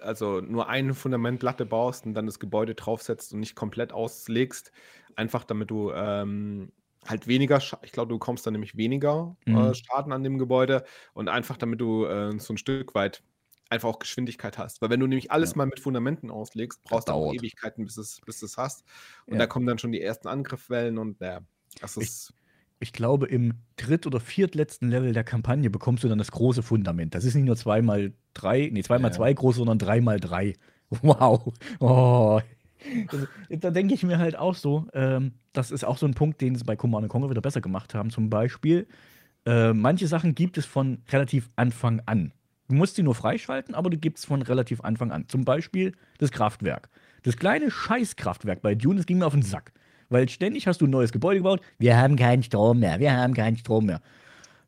also 0.00 0.40
nur 0.40 0.68
eine 0.70 0.94
Fundamentplatte 0.94 1.66
baust 1.66 2.06
und 2.06 2.14
dann 2.14 2.24
das 2.24 2.38
Gebäude 2.38 2.74
draufsetzt 2.74 3.34
und 3.34 3.40
nicht 3.40 3.54
komplett 3.54 3.92
auslegst. 3.92 4.72
Einfach 5.16 5.44
damit 5.44 5.70
du 5.70 5.90
ähm, 5.92 6.70
halt 7.06 7.26
weniger, 7.26 7.58
ich 7.82 7.92
glaube, 7.92 8.08
du 8.10 8.18
bekommst 8.18 8.46
dann 8.46 8.52
nämlich 8.52 8.76
weniger 8.76 9.36
Mhm. 9.46 9.56
äh, 9.56 9.74
Schaden 9.74 10.12
an 10.12 10.22
dem 10.24 10.38
Gebäude 10.38 10.84
und 11.14 11.28
einfach 11.28 11.56
damit 11.56 11.80
du 11.80 12.04
äh, 12.04 12.38
so 12.38 12.52
ein 12.54 12.58
Stück 12.58 12.94
weit 12.94 13.22
einfach 13.70 13.88
auch 13.88 13.98
Geschwindigkeit 14.00 14.58
hast. 14.58 14.82
Weil 14.82 14.90
wenn 14.90 15.00
du 15.00 15.06
nämlich 15.06 15.30
alles 15.30 15.50
Ja. 15.52 15.58
mal 15.58 15.66
mit 15.66 15.80
Fundamenten 15.80 16.30
auslegst, 16.30 16.82
brauchst 16.84 17.08
du 17.08 17.12
auch. 17.12 17.32
Ewigkeiten, 17.32 17.84
bis 17.84 17.96
es, 17.96 18.20
bis 18.26 18.42
es 18.42 18.56
hast. 18.56 18.84
Und 19.26 19.34
Ja. 19.34 19.38
da 19.40 19.46
kommen 19.46 19.66
dann 19.66 19.78
schon 19.78 19.92
die 19.92 20.00
ersten 20.02 20.28
Angriffswellen 20.28 20.98
und 20.98 21.20
ja, 21.20 21.40
das 21.80 21.96
Ich- 21.96 22.02
ist. 22.04 22.34
Ich 22.82 22.92
glaube, 22.94 23.26
im 23.26 23.52
dritt- 23.76 24.06
oder 24.06 24.20
viertletzten 24.20 24.88
Level 24.88 25.12
der 25.12 25.22
Kampagne 25.22 25.68
bekommst 25.68 26.02
du 26.02 26.08
dann 26.08 26.16
das 26.18 26.30
große 26.32 26.62
Fundament. 26.62 27.14
Das 27.14 27.24
ist 27.24 27.34
nicht 27.34 27.44
nur 27.44 27.56
zweimal 27.56 28.14
drei, 28.32 28.70
nee, 28.72 28.82
zweimal 28.82 29.10
Ja. 29.10 29.16
zwei 29.18 29.32
groß, 29.34 29.56
sondern 29.56 29.78
dreimal 29.78 30.18
drei. 30.18 30.54
Wow. 31.02 31.52
Oh. 31.78 32.40
Da 33.48 33.70
denke 33.70 33.94
ich 33.94 34.02
mir 34.02 34.18
halt 34.18 34.36
auch 34.36 34.54
so, 34.54 34.86
ähm, 34.94 35.32
das 35.52 35.70
ist 35.70 35.84
auch 35.84 35.98
so 35.98 36.06
ein 36.06 36.14
Punkt, 36.14 36.40
den 36.40 36.54
sie 36.54 36.64
bei 36.64 36.76
Command 36.76 37.08
Conquer 37.08 37.30
wieder 37.30 37.40
besser 37.40 37.60
gemacht 37.60 37.94
haben. 37.94 38.10
Zum 38.10 38.30
Beispiel, 38.30 38.86
äh, 39.46 39.72
manche 39.72 40.06
Sachen 40.06 40.34
gibt 40.34 40.58
es 40.58 40.66
von 40.66 41.02
relativ 41.10 41.50
Anfang 41.56 42.02
an. 42.06 42.32
Du 42.68 42.76
musst 42.76 42.96
sie 42.96 43.02
nur 43.02 43.14
freischalten, 43.14 43.74
aber 43.74 43.90
du 43.90 43.98
gibst 43.98 44.26
von 44.26 44.42
relativ 44.42 44.80
Anfang 44.82 45.10
an. 45.10 45.26
Zum 45.28 45.44
Beispiel 45.44 45.92
das 46.18 46.30
Kraftwerk. 46.30 46.88
Das 47.22 47.36
kleine 47.36 47.70
Scheißkraftwerk 47.70 48.62
bei 48.62 48.74
Dune, 48.74 48.96
das 48.96 49.06
ging 49.06 49.18
mir 49.18 49.26
auf 49.26 49.32
den 49.32 49.42
Sack. 49.42 49.72
Weil 50.08 50.28
ständig 50.28 50.66
hast 50.66 50.80
du 50.80 50.86
ein 50.86 50.90
neues 50.90 51.12
Gebäude 51.12 51.38
gebaut. 51.38 51.60
Wir 51.78 51.96
haben 51.96 52.16
keinen 52.16 52.42
Strom 52.42 52.80
mehr, 52.80 52.98
wir 53.00 53.16
haben 53.16 53.34
keinen 53.34 53.56
Strom 53.56 53.86
mehr. 53.86 54.00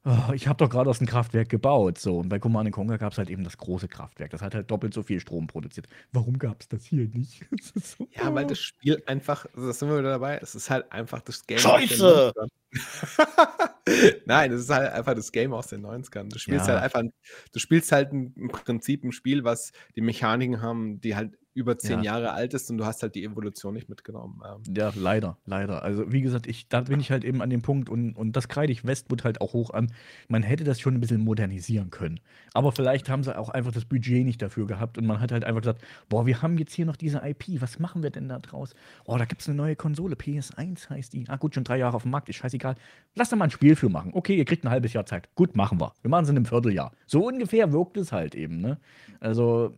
Oh, 0.05 0.33
ich 0.35 0.49
habe 0.49 0.57
doch 0.57 0.69
gerade 0.69 0.91
aus 0.91 0.99
dem 0.99 1.07
Kraftwerk 1.07 1.49
gebaut. 1.49 1.97
So, 1.99 2.19
und 2.19 2.29
bei 2.29 2.41
Command 2.41 2.73
Conquer 2.73 2.99
gab 2.99 3.13
es 3.13 3.19
halt 3.19 3.31
eben 3.31 3.45
das 3.45 3.57
große 3.57 3.87
Kraftwerk. 3.87 4.31
Das 4.33 4.43
hat 4.43 4.53
halt 4.55 4.69
doppelt 4.69 4.93
so 4.93 5.05
viel 5.05 5.21
Strom 5.21 5.47
produziert. 5.47 5.87
Warum 6.13 6.39
gab 6.39 6.61
es 6.61 6.69
das 6.69 6.85
hier 6.85 7.07
nicht? 7.09 7.45
Das 7.75 7.93
so- 7.93 8.09
Ja, 8.13 8.35
weil 8.35 8.47
das 8.49 8.59
Spiel 8.59 9.01
einfach, 9.07 9.47
also 9.55 9.69
da 9.69 9.73
sind 9.73 9.89
wir 9.89 9.99
wieder 10.01 10.11
dabei, 10.11 10.39
es 10.43 10.57
ist 10.57 10.71
halt 10.71 10.91
einfach 10.91 11.21
das 11.23 11.47
Game 11.47 11.59
Scheiße! 11.59 12.33
aus 12.35 12.35
den 12.35 12.43
90ern. 12.43 12.49
Nein, 14.27 14.53
es 14.53 14.63
ist 14.63 14.71
halt 14.71 14.93
einfach 14.93 15.15
das 15.15 15.31
Game 15.31 15.53
aus 15.53 15.69
den 15.69 15.85
90ern. 15.87 16.29
Du 16.33 16.39
spielst 16.39 16.67
Ja. 16.67 16.75
halt 16.75 16.83
einfach, 16.85 17.01
ein- 17.01 17.13
du 17.53 17.59
spielst 17.61 17.93
halt 17.93 18.13
im 18.13 18.49
Prinzip 18.49 19.05
ein 19.05 19.13
Spiel, 19.13 19.45
was 19.45 19.73
die 19.95 20.01
Mechaniken 20.01 20.63
haben, 20.63 21.01
die 21.01 21.15
halt 21.15 21.39
über 21.55 21.79
zehn 21.79 22.03
Ja. 22.03 22.15
Jahre 22.15 22.33
alt 22.33 22.55
ist 22.55 22.71
und 22.71 22.79
du 22.79 22.87
hast 22.87 23.03
halt 23.03 23.15
die 23.15 23.25
Evolution 23.25 23.75
nicht 23.75 23.89
mitgenommen. 23.89 24.41
Ähm, 24.45 24.75
Ja, 24.75 24.93
leider, 24.95 25.37
leider. 25.45 25.83
Also, 25.83 26.11
wie 26.11 26.23
gesagt, 26.23 26.47
ich, 26.47 26.69
da 26.69 26.83
bin 26.83 27.01
ich 27.01 27.11
halt 27.11 27.25
eben 27.25 27.43
an 27.43 27.51
dem 27.51 27.63
Punkt 27.63 27.89
und, 27.89 28.15
und 28.15 28.37
das 28.37 28.49
kreide 28.49 28.73
ich 28.73 28.87
Westwood 28.87 29.25
halt 29.25 29.41
auch 29.41 29.53
hoch 29.53 29.71
an. 29.71 29.93
Man 30.29 30.43
hätte 30.43 30.65
das 30.65 30.81
schon 30.81 30.95
ein 30.95 31.01
bisschen 31.01 31.23
modernisieren 31.23 31.91
können. 31.91 32.21
Aber 32.55 32.73
vielleicht 32.73 33.09
haben 33.09 33.23
sie 33.23 33.37
auch 33.37 33.49
einfach 33.51 33.73
das 33.73 33.85
Budget 33.85 34.25
nicht 34.25 34.41
dafür 34.41 34.67
gehabt 34.67 34.99
und 34.99 35.07
man 35.07 35.21
hat 35.21 35.33
halt 35.33 35.45
einfach 35.45 35.61
gesagt: 35.61 35.83
Boah, 36.09 36.27
wir 36.27 36.43
haben 36.43 36.57
jetzt 36.59 36.73
hier 36.73 36.87
noch 36.87 36.97
diese 36.97 37.19
IP, 37.25 37.61
was 37.61 37.79
machen 37.79 38.03
wir 38.03 38.11
denn 38.11 38.29
da 38.29 38.39
draus? 38.39 38.75
Oh, 39.05 39.17
da 39.19 39.25
gibt 39.25 39.43
es 39.43 39.49
eine 39.49 39.57
neue 39.57 39.77
Konsole, 39.77 40.15
PS1 40.15 40.89
heißt 40.91 41.13
die. 41.13 41.25
Ah, 41.29 41.37
gut, 41.37 41.55
schon 41.55 41.65
drei 41.65 41.79
Jahre 41.79 41.97
auf 41.97 42.03
dem 42.03 42.11
Markt, 42.13 42.29
ist 42.29 42.37
scheißegal. 42.37 42.77
Lass 43.15 43.29
da 43.31 43.37
mal 43.37 43.45
ein 43.45 43.51
Spiel 43.51 43.77
für 43.77 43.89
machen. 43.89 44.13
Okay, 44.15 44.37
ihr 44.37 44.45
kriegt 44.45 44.65
ein 44.65 44.71
halbes 44.71 44.93
Jahr 44.93 45.07
Zeit. 45.07 45.29
Gut, 45.35 45.55
machen 45.57 45.81
wir. 45.81 45.93
Wir 46.03 46.11
machen 46.11 46.25
es 46.25 46.31
in 46.31 46.37
einem 46.37 46.47
Vierteljahr. 46.47 46.93
So 47.07 47.27
ungefähr 47.27 47.73
wirkt 47.73 47.97
es 47.97 48.13
halt 48.13 48.35
eben, 48.35 48.61
ne? 48.61 48.79
Also. 49.21 49.75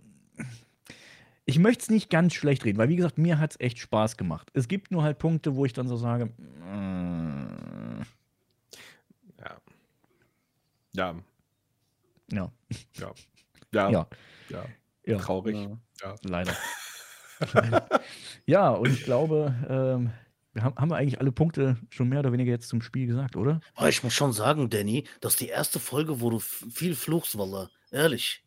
Ich 1.47 1.59
möchte 1.59 1.83
es 1.83 1.91
nicht 1.91 2.09
ganz 2.09 2.35
schlecht 2.35 2.65
reden, 2.65 2.79
weil 2.79 2.89
wie 2.89 2.97
gesagt, 2.97 3.19
mir 3.19 3.39
hat 3.39 3.53
es 3.53 3.61
echt 3.61 3.79
Spaß 3.79 4.17
gemacht. 4.17 4.51
Es 4.55 4.67
gibt 4.67 4.91
nur 4.91 5.03
halt 5.03 5.19
Punkte, 5.19 5.57
wo 5.57 5.65
ich 5.65 5.75
dann 5.75 5.89
so 5.89 5.97
sage, 5.97 6.27
mm, 6.27 8.03
ja. 9.39 9.61
Ja, 10.97 11.15
ja, 12.31 12.53
ja, 12.99 13.15
ja, 13.73 13.91
ja, 13.91 14.07
ja, 14.49 14.65
ja, 15.05 15.19
traurig. 15.19 15.57
Ja. 15.57 15.79
Ja. 16.03 16.15
leider. 16.23 16.57
Leider. 17.53 18.01
ja, 18.47 18.71
und 18.71 18.91
ich 18.91 19.05
glaube, 19.05 19.55
ähm, 19.69 20.13
wir 20.53 20.63
haben, 20.63 20.77
haben 20.77 20.91
wir 20.91 20.97
eigentlich 20.97 21.21
alle 21.21 21.33
Punkte 21.33 21.77
schon 21.91 22.09
mehr 22.09 22.21
oder 22.21 22.33
weniger 22.33 22.53
jetzt 22.53 22.69
zum 22.69 22.81
Spiel 22.81 23.07
gesagt, 23.07 23.37
oder? 23.37 23.61
Aber 23.75 23.89
ich 23.89 24.03
muss 24.03 24.15
schon 24.15 24.33
sagen, 24.33 24.71
Danny, 24.71 25.05
das 25.21 25.35
ist 25.35 25.41
die 25.41 25.49
erste 25.49 25.81
Folge, 25.81 26.21
wo 26.21 26.31
du 26.31 26.39
viel 26.39 26.95
fluchst, 26.95 27.37
Walla. 27.37 27.71
Ehrlich. 27.91 28.44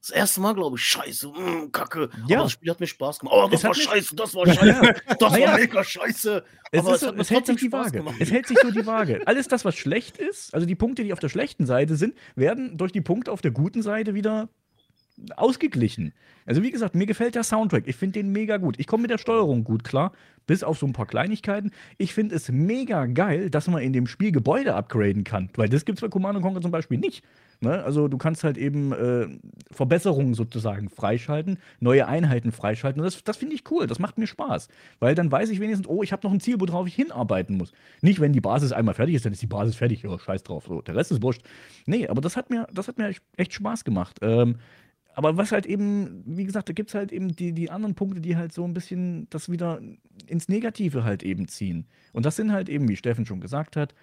Das 0.00 0.10
erste 0.10 0.40
Mal, 0.40 0.54
glaube 0.54 0.76
ich, 0.76 0.82
scheiße, 0.84 1.28
mm, 1.28 1.72
kacke. 1.72 2.08
Ja. 2.28 2.36
Aber 2.38 2.44
das 2.44 2.52
Spiel 2.52 2.70
hat 2.70 2.78
mir 2.80 2.86
Spaß 2.86 3.18
gemacht. 3.18 3.34
Oh, 3.36 3.48
das 3.48 3.60
Es 3.60 3.64
war 3.66 3.74
scheiße, 3.74 4.14
das 4.16 4.34
war 4.34 4.46
scheiße, 4.54 4.94
das 5.18 5.20
war 5.20 5.56
mega 5.58 5.84
scheiße. 5.84 6.44
Es, 6.70 6.80
Aber 6.80 6.94
ist, 6.94 7.00
so- 7.00 7.14
es 7.14 7.30
hält 7.30 7.46
sich 7.46 7.56
die 7.56 7.66
Spaß 7.66 7.86
Waage. 7.86 7.98
gemacht. 7.98 8.14
Es 8.20 8.30
hält 8.30 8.46
sich 8.46 8.58
so 8.62 8.70
die 8.70 8.86
Waage. 8.86 9.20
Alles 9.26 9.48
das, 9.48 9.64
was 9.64 9.74
schlecht 9.74 10.18
ist, 10.18 10.54
also 10.54 10.66
die 10.66 10.76
Punkte, 10.76 11.02
die 11.02 11.12
auf 11.12 11.18
der 11.20 11.28
schlechten 11.28 11.66
Seite 11.66 11.96
sind, 11.96 12.14
werden 12.36 12.76
durch 12.78 12.92
die 12.92 13.00
Punkte 13.00 13.32
auf 13.32 13.40
der 13.40 13.50
guten 13.50 13.82
Seite 13.82 14.14
wieder 14.14 14.48
ausgeglichen. 15.36 16.12
Also 16.46 16.62
wie 16.62 16.70
gesagt, 16.70 16.94
mir 16.94 17.06
gefällt 17.06 17.34
der 17.34 17.42
Soundtrack. 17.44 17.84
Ich 17.86 17.96
finde 17.96 18.20
den 18.20 18.32
mega 18.32 18.56
gut. 18.56 18.78
Ich 18.78 18.86
komme 18.86 19.02
mit 19.02 19.10
der 19.10 19.18
Steuerung 19.18 19.64
gut 19.64 19.84
klar, 19.84 20.12
bis 20.46 20.62
auf 20.62 20.78
so 20.78 20.86
ein 20.86 20.92
paar 20.94 21.06
Kleinigkeiten. 21.06 21.72
Ich 21.98 22.14
finde 22.14 22.34
es 22.34 22.50
mega 22.50 23.04
geil, 23.06 23.50
dass 23.50 23.68
man 23.68 23.82
in 23.82 23.92
dem 23.92 24.06
Spiel 24.06 24.32
Gebäude 24.32 24.74
upgraden 24.74 25.24
kann, 25.24 25.50
weil 25.56 25.68
das 25.68 25.84
gibt 25.84 25.98
es 25.98 26.02
bei 26.02 26.08
Command 26.08 26.40
Conquer 26.40 26.62
zum 26.62 26.70
Beispiel 26.70 26.98
nicht. 26.98 27.22
Ne? 27.60 27.82
Also 27.82 28.08
du 28.08 28.16
kannst 28.16 28.44
halt 28.44 28.56
eben 28.56 28.92
äh, 28.92 29.26
Verbesserungen 29.70 30.32
sozusagen 30.34 30.88
freischalten, 30.88 31.58
neue 31.80 32.06
Einheiten 32.06 32.52
freischalten. 32.52 33.00
Und 33.02 33.04
das, 33.04 33.22
das 33.24 33.36
finde 33.36 33.56
ich 33.56 33.64
cool, 33.70 33.86
das 33.86 33.98
macht 33.98 34.16
mir 34.16 34.26
Spaß. 34.28 34.68
Weil 35.00 35.14
dann 35.14 35.30
weiß 35.30 35.50
ich 35.50 35.60
wenigstens, 35.60 35.88
oh, 35.88 36.02
ich 36.02 36.12
habe 36.12 36.26
noch 36.26 36.32
ein 36.32 36.40
Ziel, 36.40 36.56
worauf 36.60 36.86
ich 36.86 36.94
hinarbeiten 36.94 37.56
muss. 37.56 37.72
Nicht, 38.00 38.20
wenn 38.20 38.32
die 38.32 38.40
Basis 38.40 38.72
einmal 38.72 38.94
fertig 38.94 39.16
ist, 39.16 39.26
dann 39.26 39.32
ist 39.32 39.42
die 39.42 39.46
Basis 39.48 39.74
fertig, 39.76 40.02
ja, 40.02 40.18
scheiß 40.18 40.44
drauf. 40.44 40.64
So, 40.68 40.80
der 40.80 40.94
Rest 40.94 41.10
ist 41.12 41.22
wurscht. 41.22 41.42
Nee, 41.84 42.06
aber 42.08 42.20
das 42.20 42.36
hat 42.36 42.48
mir, 42.48 42.66
das 42.72 42.88
hat 42.88 42.96
mir 42.96 43.08
echt- 43.08 43.22
echt 43.36 43.52
Spaß 43.52 43.84
gemacht. 43.84 44.18
Ähm, 44.22 44.56
aber 45.18 45.36
was 45.36 45.50
halt 45.50 45.66
eben, 45.66 46.22
wie 46.26 46.44
gesagt, 46.44 46.68
da 46.68 46.72
gibt 46.72 46.90
es 46.90 46.94
halt 46.94 47.10
eben 47.10 47.34
die, 47.34 47.52
die 47.52 47.72
anderen 47.72 47.96
Punkte, 47.96 48.20
die 48.20 48.36
halt 48.36 48.52
so 48.52 48.62
ein 48.62 48.72
bisschen 48.72 49.26
das 49.30 49.50
wieder 49.50 49.80
ins 50.28 50.48
Negative 50.48 51.02
halt 51.02 51.24
eben 51.24 51.48
ziehen. 51.48 51.88
Und 52.12 52.24
das 52.24 52.36
sind 52.36 52.52
halt 52.52 52.68
eben, 52.68 52.88
wie 52.88 52.94
Steffen 52.94 53.26
schon 53.26 53.40
gesagt 53.40 53.74
hat, 53.74 53.96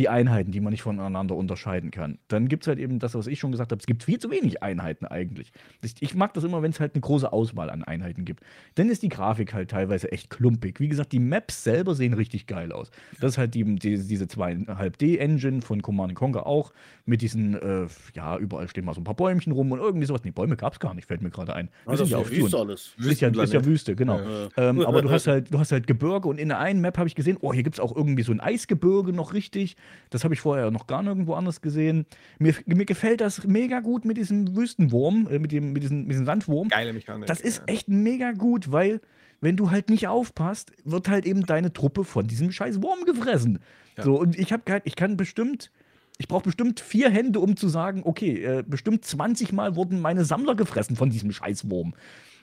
die 0.00 0.08
Einheiten, 0.08 0.50
die 0.50 0.60
man 0.60 0.70
nicht 0.70 0.80
voneinander 0.80 1.36
unterscheiden 1.36 1.90
kann. 1.90 2.18
Dann 2.28 2.48
gibt 2.48 2.64
es 2.64 2.68
halt 2.68 2.78
eben 2.78 2.98
das, 3.00 3.14
was 3.14 3.26
ich 3.26 3.38
schon 3.38 3.52
gesagt 3.52 3.70
habe, 3.70 3.80
es 3.80 3.86
gibt 3.86 4.02
viel 4.02 4.18
zu 4.18 4.30
wenig 4.30 4.62
Einheiten 4.62 5.04
eigentlich. 5.04 5.52
Ich, 5.82 5.94
ich 6.00 6.14
mag 6.14 6.32
das 6.32 6.42
immer, 6.42 6.62
wenn 6.62 6.70
es 6.70 6.80
halt 6.80 6.94
eine 6.94 7.02
große 7.02 7.30
Auswahl 7.30 7.68
an 7.68 7.84
Einheiten 7.84 8.24
gibt. 8.24 8.42
Dann 8.76 8.88
ist 8.88 9.02
die 9.02 9.10
Grafik 9.10 9.52
halt 9.52 9.70
teilweise 9.70 10.10
echt 10.10 10.30
klumpig. 10.30 10.80
Wie 10.80 10.88
gesagt, 10.88 11.12
die 11.12 11.18
Maps 11.18 11.64
selber 11.64 11.94
sehen 11.94 12.14
richtig 12.14 12.46
geil 12.46 12.72
aus. 12.72 12.90
Das 13.20 13.32
ist 13.32 13.38
halt 13.38 13.52
die, 13.54 13.62
die, 13.62 13.98
diese 13.98 14.24
2,5D-Engine 14.24 15.60
von 15.60 15.82
Command 15.82 16.14
Conquer 16.14 16.46
auch, 16.46 16.72
mit 17.04 17.20
diesen, 17.20 17.54
äh, 17.54 17.86
ja, 18.14 18.38
überall 18.38 18.68
stehen 18.68 18.86
mal 18.86 18.94
so 18.94 19.02
ein 19.02 19.04
paar 19.04 19.16
Bäumchen 19.16 19.52
rum 19.52 19.70
und 19.70 19.80
irgendwie 19.80 20.06
sowas. 20.06 20.22
Nee, 20.24 20.30
Bäume 20.30 20.56
gab 20.56 20.72
es 20.72 20.80
gar 20.80 20.94
nicht, 20.94 21.08
fällt 21.08 21.20
mir 21.20 21.30
gerade 21.30 21.54
ein. 21.54 21.68
Sind 21.84 21.92
das 21.92 22.00
ist 22.00 22.10
ja 22.10 22.20
Wüste 22.20 22.50
Dune. 22.50 22.56
alles. 22.56 22.94
Ist 22.98 23.20
ja, 23.20 23.28
ist 23.28 23.52
ja. 23.52 23.64
Wüste, 23.66 23.94
genau. 23.96 24.18
Ja. 24.18 24.48
Ähm, 24.56 24.80
aber 24.80 25.02
du 25.02 25.10
hast 25.10 25.26
halt, 25.26 25.52
du 25.52 25.58
hast 25.58 25.72
halt 25.72 25.86
Gebirge 25.86 26.28
und 26.28 26.38
in 26.38 26.48
der 26.48 26.58
einen 26.58 26.80
Map 26.80 26.96
habe 26.96 27.08
ich 27.08 27.14
gesehen, 27.14 27.36
oh, 27.40 27.52
hier 27.52 27.64
gibt 27.64 27.76
es 27.76 27.80
auch 27.80 27.94
irgendwie 27.94 28.22
so 28.22 28.32
ein 28.32 28.40
Eisgebirge 28.40 29.12
noch 29.12 29.34
richtig. 29.34 29.76
Das 30.10 30.24
habe 30.24 30.34
ich 30.34 30.40
vorher 30.40 30.70
noch 30.70 30.86
gar 30.86 31.02
nirgendwo 31.02 31.34
anders 31.34 31.60
gesehen. 31.60 32.06
Mir, 32.38 32.54
mir 32.66 32.84
gefällt 32.84 33.20
das 33.20 33.44
mega 33.44 33.80
gut 33.80 34.04
mit 34.04 34.16
diesem 34.16 34.56
Wüstenwurm, 34.56 35.28
äh, 35.30 35.38
mit, 35.38 35.52
dem, 35.52 35.72
mit, 35.72 35.82
diesem, 35.82 36.02
mit 36.02 36.12
diesem 36.12 36.26
Sandwurm. 36.26 36.68
Geile 36.68 36.92
Mechanik. 36.92 37.26
Das 37.26 37.40
ist 37.40 37.62
echt 37.66 37.88
mega 37.88 38.32
gut, 38.32 38.72
weil 38.72 39.00
wenn 39.40 39.56
du 39.56 39.70
halt 39.70 39.90
nicht 39.90 40.08
aufpasst, 40.08 40.72
wird 40.84 41.08
halt 41.08 41.26
eben 41.26 41.46
deine 41.46 41.72
Truppe 41.72 42.04
von 42.04 42.26
diesem 42.26 42.52
scheiß 42.52 42.82
Wurm 42.82 43.04
gefressen. 43.04 43.60
Ja. 43.96 44.04
So, 44.04 44.18
und 44.18 44.38
ich 44.38 44.52
habe 44.52 44.82
ich 44.84 44.96
kann 44.96 45.16
bestimmt, 45.16 45.70
ich 46.18 46.28
brauche 46.28 46.44
bestimmt 46.44 46.80
vier 46.80 47.10
Hände, 47.10 47.40
um 47.40 47.56
zu 47.56 47.68
sagen, 47.68 48.02
okay, 48.04 48.42
äh, 48.42 48.64
bestimmt 48.66 49.04
20 49.04 49.52
Mal 49.52 49.76
wurden 49.76 50.00
meine 50.00 50.24
Sammler 50.24 50.54
gefressen 50.54 50.96
von 50.96 51.10
diesem 51.10 51.32
scheiß 51.32 51.70
Wurm. 51.70 51.94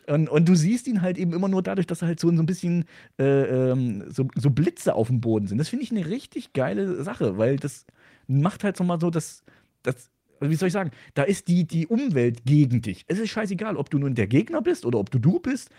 Und, 0.07 0.29
und 0.29 0.47
du 0.47 0.55
siehst 0.55 0.87
ihn 0.87 1.01
halt 1.01 1.17
eben 1.17 1.33
immer 1.33 1.49
nur 1.49 1.61
dadurch, 1.61 1.87
dass 1.87 2.01
er 2.01 2.07
halt 2.07 2.19
so, 2.19 2.33
so 2.33 2.41
ein 2.41 2.45
bisschen 2.45 2.85
äh, 3.19 3.71
ähm, 3.71 4.05
so, 4.09 4.27
so 4.35 4.49
Blitze 4.49 4.95
auf 4.95 5.07
dem 5.07 5.19
Boden 5.19 5.47
sind. 5.47 5.57
Das 5.57 5.69
finde 5.69 5.83
ich 5.83 5.91
eine 5.91 6.07
richtig 6.07 6.53
geile 6.53 7.03
Sache, 7.03 7.37
weil 7.37 7.57
das 7.57 7.85
macht 8.27 8.63
halt 8.63 8.79
nochmal 8.79 8.99
so 8.99 9.09
das, 9.09 9.43
das, 9.83 10.09
wie 10.39 10.55
soll 10.55 10.67
ich 10.67 10.73
sagen, 10.73 10.91
da 11.13 11.23
ist 11.23 11.47
die, 11.47 11.65
die 11.65 11.87
Umwelt 11.87 12.45
gegen 12.45 12.81
dich. 12.81 13.03
Es 13.07 13.19
ist 13.19 13.29
scheißegal, 13.29 13.75
ob 13.75 13.89
du 13.89 13.99
nun 13.99 14.15
der 14.15 14.27
Gegner 14.27 14.61
bist 14.61 14.85
oder 14.85 14.99
ob 14.99 15.11
du 15.11 15.19
du 15.19 15.39
bist. 15.39 15.69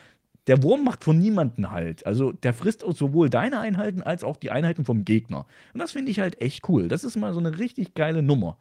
Der 0.47 0.63
Wurm 0.63 0.85
macht 0.85 1.05
von 1.05 1.19
niemanden 1.19 1.71
halt. 1.71 2.07
Also 2.07 2.33
der 2.33 2.55
frisst 2.55 2.81
sowohl 2.81 3.31
deine 3.31 3.61
Einheiten 3.61 4.03
als 4.03 4.25
auch 4.25 4.37
die 4.37 4.51
Einheiten 4.51 4.85
vom 4.85 5.05
Gegner. 5.05 5.47
Und 5.75 5.81
das 5.81 5.93
finde 5.93 6.11
ich 6.11 6.21
halt 6.21 6.41
echt 6.41 6.69
cool. 6.69 6.89
Das 6.89 7.05
ist 7.05 7.17
mal 7.17 7.33
so 7.35 7.41
eine 7.41 7.59
richtig 7.59 7.95
geile 7.95 8.23
Nummer. 8.23 8.59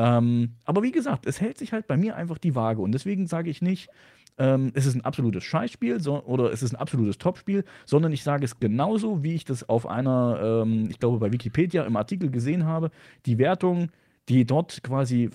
Ähm, 0.00 0.54
aber 0.64 0.82
wie 0.82 0.92
gesagt, 0.92 1.26
es 1.26 1.42
hält 1.42 1.58
sich 1.58 1.74
halt 1.74 1.86
bei 1.86 1.98
mir 1.98 2.16
einfach 2.16 2.38
die 2.38 2.54
Waage. 2.54 2.80
Und 2.80 2.92
deswegen 2.92 3.26
sage 3.26 3.50
ich 3.50 3.60
nicht, 3.60 3.90
ähm, 4.38 4.72
es 4.72 4.86
ist 4.86 4.94
ein 4.94 5.04
absolutes 5.04 5.44
Scheißspiel 5.44 6.00
so, 6.00 6.24
oder 6.24 6.50
es 6.50 6.62
ist 6.62 6.72
ein 6.72 6.80
absolutes 6.80 7.18
Topspiel, 7.18 7.64
sondern 7.84 8.10
ich 8.10 8.22
sage 8.22 8.46
es 8.46 8.58
genauso, 8.58 9.22
wie 9.22 9.34
ich 9.34 9.44
das 9.44 9.68
auf 9.68 9.86
einer, 9.86 10.62
ähm, 10.64 10.88
ich 10.88 10.98
glaube 11.00 11.18
bei 11.18 11.30
Wikipedia 11.30 11.84
im 11.84 11.96
Artikel 11.96 12.30
gesehen 12.30 12.64
habe, 12.64 12.90
die 13.26 13.36
Wertung, 13.36 13.90
die 14.30 14.46
dort 14.46 14.82
quasi 14.82 15.28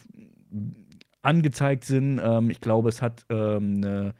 angezeigt 1.22 1.84
sind, 1.84 2.20
ähm, 2.24 2.49
ich 2.49 2.59
glaube, 2.59 2.89
es 2.89 3.03
hat 3.03 3.24
ähm, 3.30 3.76
eine 3.84 4.16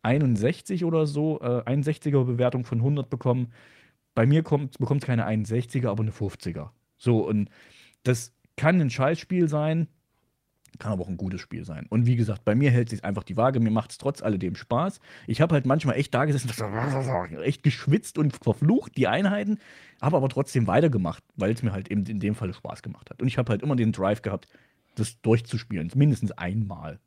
61 0.00 0.86
oder 0.86 1.04
so, 1.04 1.40
äh, 1.42 1.62
61er 1.66 2.24
Bewertung 2.24 2.64
von 2.64 2.78
100 2.78 3.10
bekommen. 3.10 3.52
Bei 4.14 4.24
mir 4.24 4.42
kommt, 4.42 4.78
bekommt 4.78 5.02
es 5.02 5.06
keine 5.06 5.28
61er, 5.28 5.88
aber 5.90 6.02
eine 6.02 6.12
50er. 6.12 6.70
So, 6.96 7.26
und 7.28 7.50
das 8.02 8.32
kann 8.60 8.78
ein 8.78 8.90
Scheißspiel 8.90 9.48
sein. 9.48 9.88
Kann 10.78 10.92
aber 10.92 11.02
auch 11.02 11.08
ein 11.08 11.16
gutes 11.16 11.40
Spiel 11.40 11.64
sein. 11.64 11.86
Und 11.88 12.04
wie 12.04 12.14
gesagt, 12.14 12.44
bei 12.44 12.54
mir 12.54 12.70
hält 12.70 12.90
sich 12.90 13.04
einfach 13.06 13.24
die 13.24 13.38
Waage. 13.38 13.58
Mir 13.58 13.70
macht 13.70 13.90
es 13.90 13.96
trotz 13.98 14.20
alledem 14.22 14.54
Spaß. 14.54 15.00
Ich 15.26 15.40
habe 15.40 15.54
halt 15.54 15.64
manchmal 15.64 15.96
echt 15.96 16.12
da 16.12 16.26
gesessen, 16.26 16.50
echt 17.42 17.62
geschwitzt 17.62 18.18
und 18.18 18.36
verflucht, 18.36 18.98
die 18.98 19.08
Einheiten, 19.08 19.58
habe 20.02 20.18
aber 20.18 20.28
trotzdem 20.28 20.66
weitergemacht, 20.66 21.24
weil 21.36 21.52
es 21.52 21.62
mir 21.62 21.72
halt 21.72 21.90
eben 21.90 22.04
in 22.04 22.20
dem 22.20 22.34
Fall 22.34 22.52
Spaß 22.52 22.82
gemacht 22.82 23.08
hat. 23.08 23.22
Und 23.22 23.28
ich 23.28 23.38
habe 23.38 23.50
halt 23.50 23.62
immer 23.62 23.76
den 23.76 23.92
Drive 23.92 24.20
gehabt, 24.20 24.46
das 24.94 25.20
durchzuspielen. 25.22 25.90
Mindestens 25.94 26.32
einmal. 26.32 27.00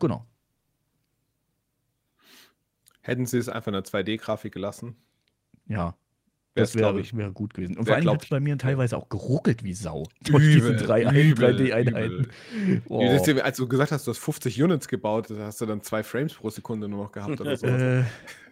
Genau. 0.00 0.26
Hätten 3.00 3.26
sie 3.26 3.38
es 3.38 3.48
einfach 3.48 3.68
in 3.68 3.74
der 3.74 3.84
2D-Grafik 3.84 4.52
gelassen? 4.52 4.96
Ja. 5.66 5.94
Das 6.56 6.74
wäre 6.74 7.00
ich, 7.00 7.16
wär 7.16 7.30
gut 7.30 7.54
gewesen. 7.54 7.76
Und 7.76 7.86
vor 7.86 7.96
allem 7.96 8.10
hat 8.10 8.22
es 8.22 8.28
bei 8.28 8.40
mir 8.40 8.50
ja. 8.50 8.56
teilweise 8.56 8.96
auch 8.96 9.08
geruckelt 9.08 9.62
wie 9.62 9.74
Sau. 9.74 10.04
Durch 10.22 10.42
diese 10.42 10.74
drei 10.76 11.02
übel, 11.02 11.54
3D-Einheiten. 11.54 12.28
Oh. 12.88 13.02
Das 13.02 13.20
ist 13.20 13.26
ja- 13.26 13.42
Als 13.42 13.56
du 13.58 13.68
gesagt 13.68 13.92
hast, 13.92 14.06
du 14.06 14.10
hast 14.10 14.18
50 14.18 14.62
Units 14.62 14.88
gebaut, 14.88 15.30
da 15.30 15.46
hast 15.46 15.60
du 15.60 15.66
dann 15.66 15.82
zwei 15.82 16.02
Frames 16.02 16.34
pro 16.34 16.50
Sekunde 16.50 16.88
nur 16.88 17.04
noch 17.04 17.12
gehabt 17.12 17.40
oder 17.40 17.56
so. 17.56 17.66
Äh, 17.66 18.04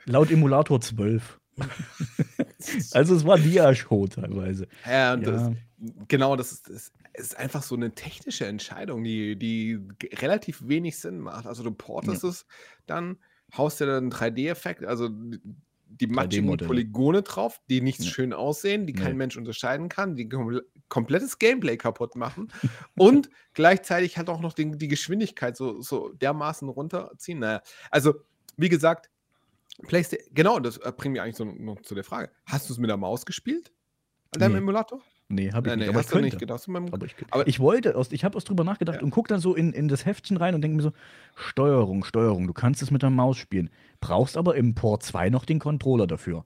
laut 0.05 0.30
Emulator 0.30 0.80
12. 0.80 1.40
also 2.92 3.14
es 3.14 3.24
war 3.24 3.38
Dia-Show 3.38 4.07
teilweise. 4.09 4.66
Ja, 4.86 5.14
und 5.14 5.22
Ja. 5.22 5.30
Das, 5.30 5.52
genau, 6.09 6.36
das 6.36 6.52
ist, 6.52 6.68
das 6.68 6.92
ist 7.14 7.38
einfach 7.38 7.62
so 7.62 7.74
eine 7.74 7.92
technische 7.94 8.46
Entscheidung, 8.46 9.05
die, 9.05 9.36
die 9.36 9.80
relativ 10.14 10.66
wenig 10.66 10.98
Sinn 10.98 11.20
macht. 11.20 11.46
Also 11.46 11.62
du 11.62 11.70
portest 11.70 12.24
es 12.24 12.46
dann, 12.86 13.18
haust 13.57 13.80
dir 13.80 13.86
dann 13.86 14.05
einen 14.05 14.12
3D-Effekt, 14.12 14.84
also 14.84 15.11
die 16.01 16.07
matschigen 16.07 16.47
3D-Modelle. 16.49 16.66
Polygone 16.68 17.22
drauf, 17.22 17.61
die 17.68 17.80
nicht 17.80 18.01
Ja. 18.01 18.11
schön 18.11 18.32
aussehen, 18.32 18.86
die 18.86 18.92
kein 18.92 19.12
Nee. 19.12 19.18
Mensch 19.18 19.36
unterscheiden 19.36 19.88
kann, 19.88 20.16
die 20.16 20.28
kom 20.28 20.61
komplettes 20.88 21.38
Gameplay 21.38 21.76
kaputt 21.76 22.14
machen 22.16 22.53
und 22.97 23.30
gleichzeitig 23.55 24.16
halt 24.18 24.28
auch 24.28 24.40
noch 24.40 24.53
den, 24.53 24.78
die 24.78 24.88
Geschwindigkeit 24.88 25.57
so, 25.57 25.80
so 25.80 26.11
dermaßen 26.11 26.68
runterziehen. 26.68 27.38
Naja, 27.40 27.62
also 27.90 28.14
wie 28.57 28.68
gesagt, 28.68 29.11
PlayStation, 29.88 30.28
genau, 30.34 30.61
das 30.61 30.76
äh, 30.78 30.92
bringt 30.97 31.14
mich 31.14 31.22
eigentlich 31.22 31.36
so 31.36 31.45
noch 31.45 31.80
zu 31.82 31.95
der 31.95 32.05
Frage. 32.05 32.30
Hast 32.47 32.68
du 32.68 32.72
es 32.74 32.78
mit 32.78 32.88
der 32.90 32.97
Maus 32.97 33.26
gespielt? 33.26 33.72
An 34.32 34.40
deinem 34.40 34.53
Nee. 34.53 34.59
Emulator? 34.59 35.01
Nee, 35.29 35.53
habe 35.53 35.66
ich 35.68 35.70
Nein, 35.70 35.79
nicht. 35.79 35.89
nee, 35.89 35.93
aber 35.95 36.01
ich 36.01 36.07
du 36.07 36.18
nicht 36.18 36.31
könnte. 36.33 36.37
gedacht. 36.47 36.68
Aber 36.93 37.07
ich, 37.07 37.14
Aber- 37.31 37.47
ich 37.49 37.59
wollte, 37.59 37.97
aus, 37.97 38.12
ich 38.12 38.25
habe 38.25 38.37
aus 38.37 38.45
drüber 38.45 38.62
nachgedacht 38.62 38.99
Ja. 38.99 39.03
und 39.03 39.11
gucke 39.11 39.29
dann 39.29 39.41
so 39.41 39.55
in, 39.55 39.72
in 39.72 39.89
das 39.89 40.05
Heftchen 40.05 40.37
rein 40.37 40.55
und 40.55 40.61
denke 40.61 40.77
mir 40.77 40.83
so, 40.83 40.93
Steuerung, 41.35 42.05
Steuerung, 42.05 42.47
du 42.47 42.53
kannst 42.53 42.83
es 42.83 42.91
mit 42.91 43.03
der 43.03 43.11
Maus 43.11 43.37
spielen, 43.39 43.70
brauchst 44.01 44.37
aber 44.37 44.55
im 44.57 44.75
Port 44.75 45.03
2 45.03 45.31
noch 45.31 45.45
den 45.47 45.59
Controller 45.59 46.07
dafür. 46.07 46.45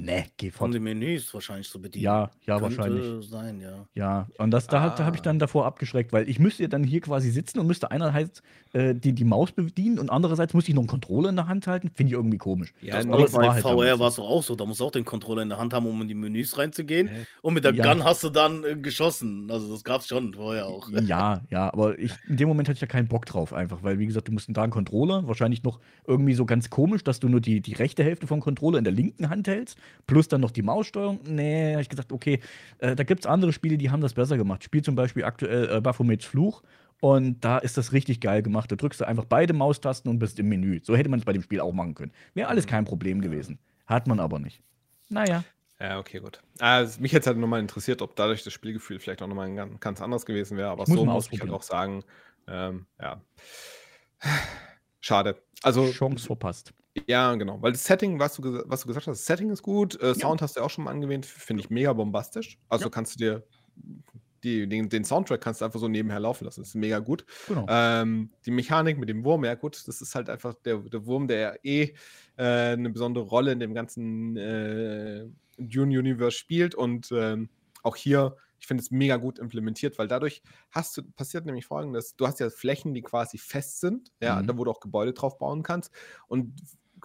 Ne, 0.00 0.24
geh 0.36 0.50
Von 0.50 0.68
fort. 0.68 0.74
den 0.74 0.82
Menüs 0.84 1.32
wahrscheinlich 1.34 1.68
zu 1.68 1.80
bedienen. 1.80 2.04
Ja, 2.04 2.30
ja, 2.46 2.58
Könnte 2.58 2.76
wahrscheinlich. 2.78 3.28
sein, 3.28 3.60
ja. 3.60 3.86
Ja, 3.94 4.28
und 4.38 4.50
das, 4.52 4.66
da, 4.68 4.90
da 4.90 5.04
habe 5.04 5.16
ich 5.16 5.20
Ah. 5.22 5.24
dann 5.24 5.38
davor 5.40 5.66
abgeschreckt, 5.66 6.12
weil 6.12 6.28
ich 6.28 6.38
müsste 6.38 6.62
ja 6.62 6.68
dann 6.68 6.84
hier 6.84 7.00
quasi 7.00 7.30
sitzen 7.30 7.58
und 7.58 7.66
müsste 7.66 7.90
einerseits 7.90 8.42
äh, 8.74 8.94
die, 8.94 9.12
die 9.12 9.24
Maus 9.24 9.50
bedienen 9.50 9.98
und 9.98 10.10
andererseits 10.10 10.54
musste 10.54 10.70
ich 10.70 10.74
noch 10.76 10.82
einen 10.82 10.88
Controller 10.88 11.30
in 11.30 11.36
der 11.36 11.48
Hand 11.48 11.66
halten. 11.66 11.90
Finde 11.94 12.10
ich 12.10 12.14
irgendwie 12.14 12.38
komisch. 12.38 12.72
Ja, 12.80 12.96
Das 12.96 13.06
aber 13.06 13.24
es 13.24 13.32
bei 13.32 13.50
halt 13.50 13.62
VR 13.62 13.98
war 13.98 14.08
es 14.08 14.14
doch 14.16 14.28
auch 14.28 14.42
so. 14.42 14.54
Da 14.54 14.64
musst 14.66 14.78
du 14.80 14.84
auch 14.84 14.90
den 14.92 15.04
Controller 15.04 15.42
in 15.42 15.48
der 15.48 15.58
Hand 15.58 15.72
haben, 15.74 15.86
um 15.86 16.00
in 16.02 16.08
die 16.08 16.14
Menüs 16.14 16.56
reinzugehen. 16.58 17.08
Hä? 17.08 17.24
Und 17.42 17.54
mit 17.54 17.64
der 17.64 17.74
Ja. 17.74 17.92
Gun 17.92 18.04
hast 18.04 18.22
du 18.22 18.30
dann 18.30 18.62
äh, 18.64 18.76
geschossen. 18.76 19.50
Also 19.50 19.72
das 19.72 19.82
gab 19.84 20.02
es 20.02 20.06
schon 20.08 20.34
vorher 20.34 20.66
auch. 20.66 20.88
Ja, 20.90 21.40
ja, 21.50 21.72
aber 21.72 21.98
ich, 21.98 22.12
in 22.28 22.36
dem 22.36 22.46
Moment 22.48 22.68
hatte 22.68 22.76
ich 22.76 22.80
ja 22.82 22.86
keinen 22.86 23.08
Bock 23.08 23.26
drauf, 23.26 23.52
einfach, 23.52 23.82
weil, 23.82 23.98
wie 23.98 24.06
gesagt, 24.06 24.28
du 24.28 24.32
musst 24.32 24.48
da 24.52 24.62
einen 24.62 24.70
Controller, 24.72 25.26
wahrscheinlich 25.26 25.62
noch 25.64 25.80
irgendwie 26.06 26.34
so 26.34 26.44
ganz 26.46 26.70
komisch, 26.70 27.02
dass 27.02 27.20
du 27.20 27.28
nur 27.28 27.40
die, 27.40 27.60
die 27.60 27.72
rechte 27.72 28.04
Hälfte 28.04 28.26
vom 28.26 28.40
Controller 28.40 28.78
in 28.78 28.84
der 28.84 28.92
linken 28.92 29.28
Hand 29.30 29.48
hältst, 29.48 29.78
plus 30.06 30.28
dann 30.28 30.40
noch 30.40 30.50
die 30.50 30.62
Maussteuerung. 30.62 31.20
Nee, 31.24 31.72
habe 31.72 31.82
ich 31.82 31.88
gesagt, 31.88 32.12
okay, 32.12 32.40
äh, 32.78 32.94
da 32.96 33.04
gibt 33.04 33.20
es 33.20 33.26
andere 33.26 33.52
Spiele, 33.52 33.78
die 33.78 33.90
haben 33.90 34.00
das 34.00 34.14
besser 34.14 34.36
gemacht. 34.36 34.60
Ich 34.62 34.66
spiele 34.66 34.82
zum 34.82 34.94
Beispiel 34.94 35.24
aktuell 35.24 35.76
äh, 35.76 35.80
Baphomets 35.80 36.24
Fluch 36.24 36.62
und 37.00 37.44
da 37.44 37.58
ist 37.58 37.76
das 37.76 37.92
richtig 37.92 38.20
geil 38.20 38.42
gemacht. 38.42 38.70
Da 38.72 38.76
drückst 38.76 39.00
du 39.00 39.06
einfach 39.06 39.24
beide 39.24 39.52
Maustasten 39.52 40.10
und 40.10 40.18
bist 40.18 40.38
im 40.38 40.48
Menü. 40.48 40.80
So 40.82 40.96
hätte 40.96 41.08
man 41.08 41.18
es 41.20 41.24
bei 41.24 41.32
dem 41.32 41.42
Spiel 41.42 41.60
auch 41.60 41.72
machen 41.72 41.94
können. 41.94 42.12
Wäre 42.34 42.48
alles 42.48 42.66
kein 42.66 42.84
Problem 42.84 43.20
gewesen. 43.20 43.58
Hat 43.86 44.06
man 44.06 44.20
aber 44.20 44.38
nicht. 44.38 44.62
Naja. 45.08 45.44
Ja, 45.80 45.98
okay, 46.00 46.18
gut. 46.18 46.40
Also, 46.58 47.00
mich 47.00 47.12
hätte 47.12 47.20
es 47.20 47.26
halt 47.28 47.38
nochmal 47.38 47.60
interessiert, 47.60 48.02
ob 48.02 48.16
dadurch 48.16 48.42
das 48.42 48.52
Spielgefühl 48.52 48.98
vielleicht 48.98 49.22
auch 49.22 49.28
nochmal 49.28 49.46
ein 49.46 49.54
ganz, 49.54 49.78
ganz 49.80 50.00
anderes 50.02 50.26
gewesen 50.26 50.56
wäre. 50.56 50.70
Aber 50.70 50.82
Ich 50.82 50.88
muss 50.88 50.98
so 50.98 51.04
muss 51.04 51.26
ich 51.30 51.40
halt 51.40 51.52
ausprobieren. 51.52 51.54
auch 51.54 51.62
sagen, 51.62 52.04
ähm, 52.48 52.86
ja. 53.00 53.20
Schade. 55.00 55.40
Also, 55.62 55.88
Chance 55.90 56.26
verpasst. 56.26 56.72
Ja, 57.06 57.34
genau. 57.34 57.60
Weil 57.62 57.72
das 57.72 57.84
Setting, 57.84 58.18
was 58.18 58.34
du, 58.36 58.62
was 58.66 58.80
du 58.82 58.88
gesagt 58.88 59.06
hast, 59.06 59.18
das 59.20 59.26
Setting 59.26 59.50
ist 59.50 59.62
gut. 59.62 60.00
Äh, 60.02 60.14
Sound 60.14 60.42
hast 60.42 60.56
du 60.56 60.60
ja 60.60 60.66
auch 60.66 60.70
schon 60.70 60.84
mal 60.84 60.90
angewähnt, 60.90 61.26
finde 61.26 61.62
ich 61.62 61.70
mega 61.70 61.92
bombastisch. 61.92 62.58
Also 62.68 62.86
Ja. 62.86 62.90
kannst 62.90 63.14
du 63.14 63.18
dir 63.18 63.46
die, 64.44 64.68
den, 64.68 64.88
den 64.88 65.04
Soundtrack 65.04 65.40
kannst 65.40 65.60
du 65.60 65.64
einfach 65.64 65.80
so 65.80 65.88
nebenher 65.88 66.20
laufen 66.20 66.44
lassen. 66.44 66.60
Das 66.60 66.68
ist 66.68 66.74
mega 66.76 67.00
gut. 67.00 67.24
Genau. 67.48 67.66
Ähm, 67.68 68.30
die 68.46 68.52
Mechanik 68.52 68.96
mit 68.98 69.08
dem 69.08 69.24
Wurm, 69.24 69.44
ja 69.44 69.54
gut, 69.54 69.82
das 69.88 70.00
ist 70.00 70.14
halt 70.14 70.30
einfach 70.30 70.54
der, 70.64 70.78
der 70.78 71.06
Wurm, 71.06 71.26
der 71.26 71.58
eh 71.64 71.94
äh, 72.36 72.44
eine 72.72 72.90
besondere 72.90 73.24
Rolle 73.24 73.50
in 73.52 73.58
dem 73.58 73.74
ganzen 73.74 74.36
äh, 74.36 75.26
Dune-Universe 75.58 76.36
spielt 76.36 76.76
und 76.76 77.10
ähm, 77.12 77.50
auch 77.82 77.96
hier, 77.96 78.36
ich 78.60 78.66
finde 78.68 78.82
es 78.82 78.92
mega 78.92 79.16
gut 79.16 79.40
implementiert, 79.40 79.98
weil 79.98 80.06
dadurch 80.06 80.42
hast 80.70 80.96
du, 80.96 81.02
passiert 81.02 81.44
nämlich 81.44 81.66
folgendes, 81.66 82.14
du 82.14 82.26
hast 82.26 82.38
ja 82.38 82.48
Flächen, 82.50 82.94
die 82.94 83.02
quasi 83.02 83.38
fest 83.38 83.80
sind, 83.80 84.12
ja, 84.20 84.40
Mhm. 84.40 84.46
da 84.46 84.56
wo 84.58 84.62
du 84.64 84.70
auch 84.70 84.80
Gebäude 84.80 85.14
drauf 85.14 85.38
bauen 85.38 85.64
kannst 85.64 85.92
und 86.28 86.54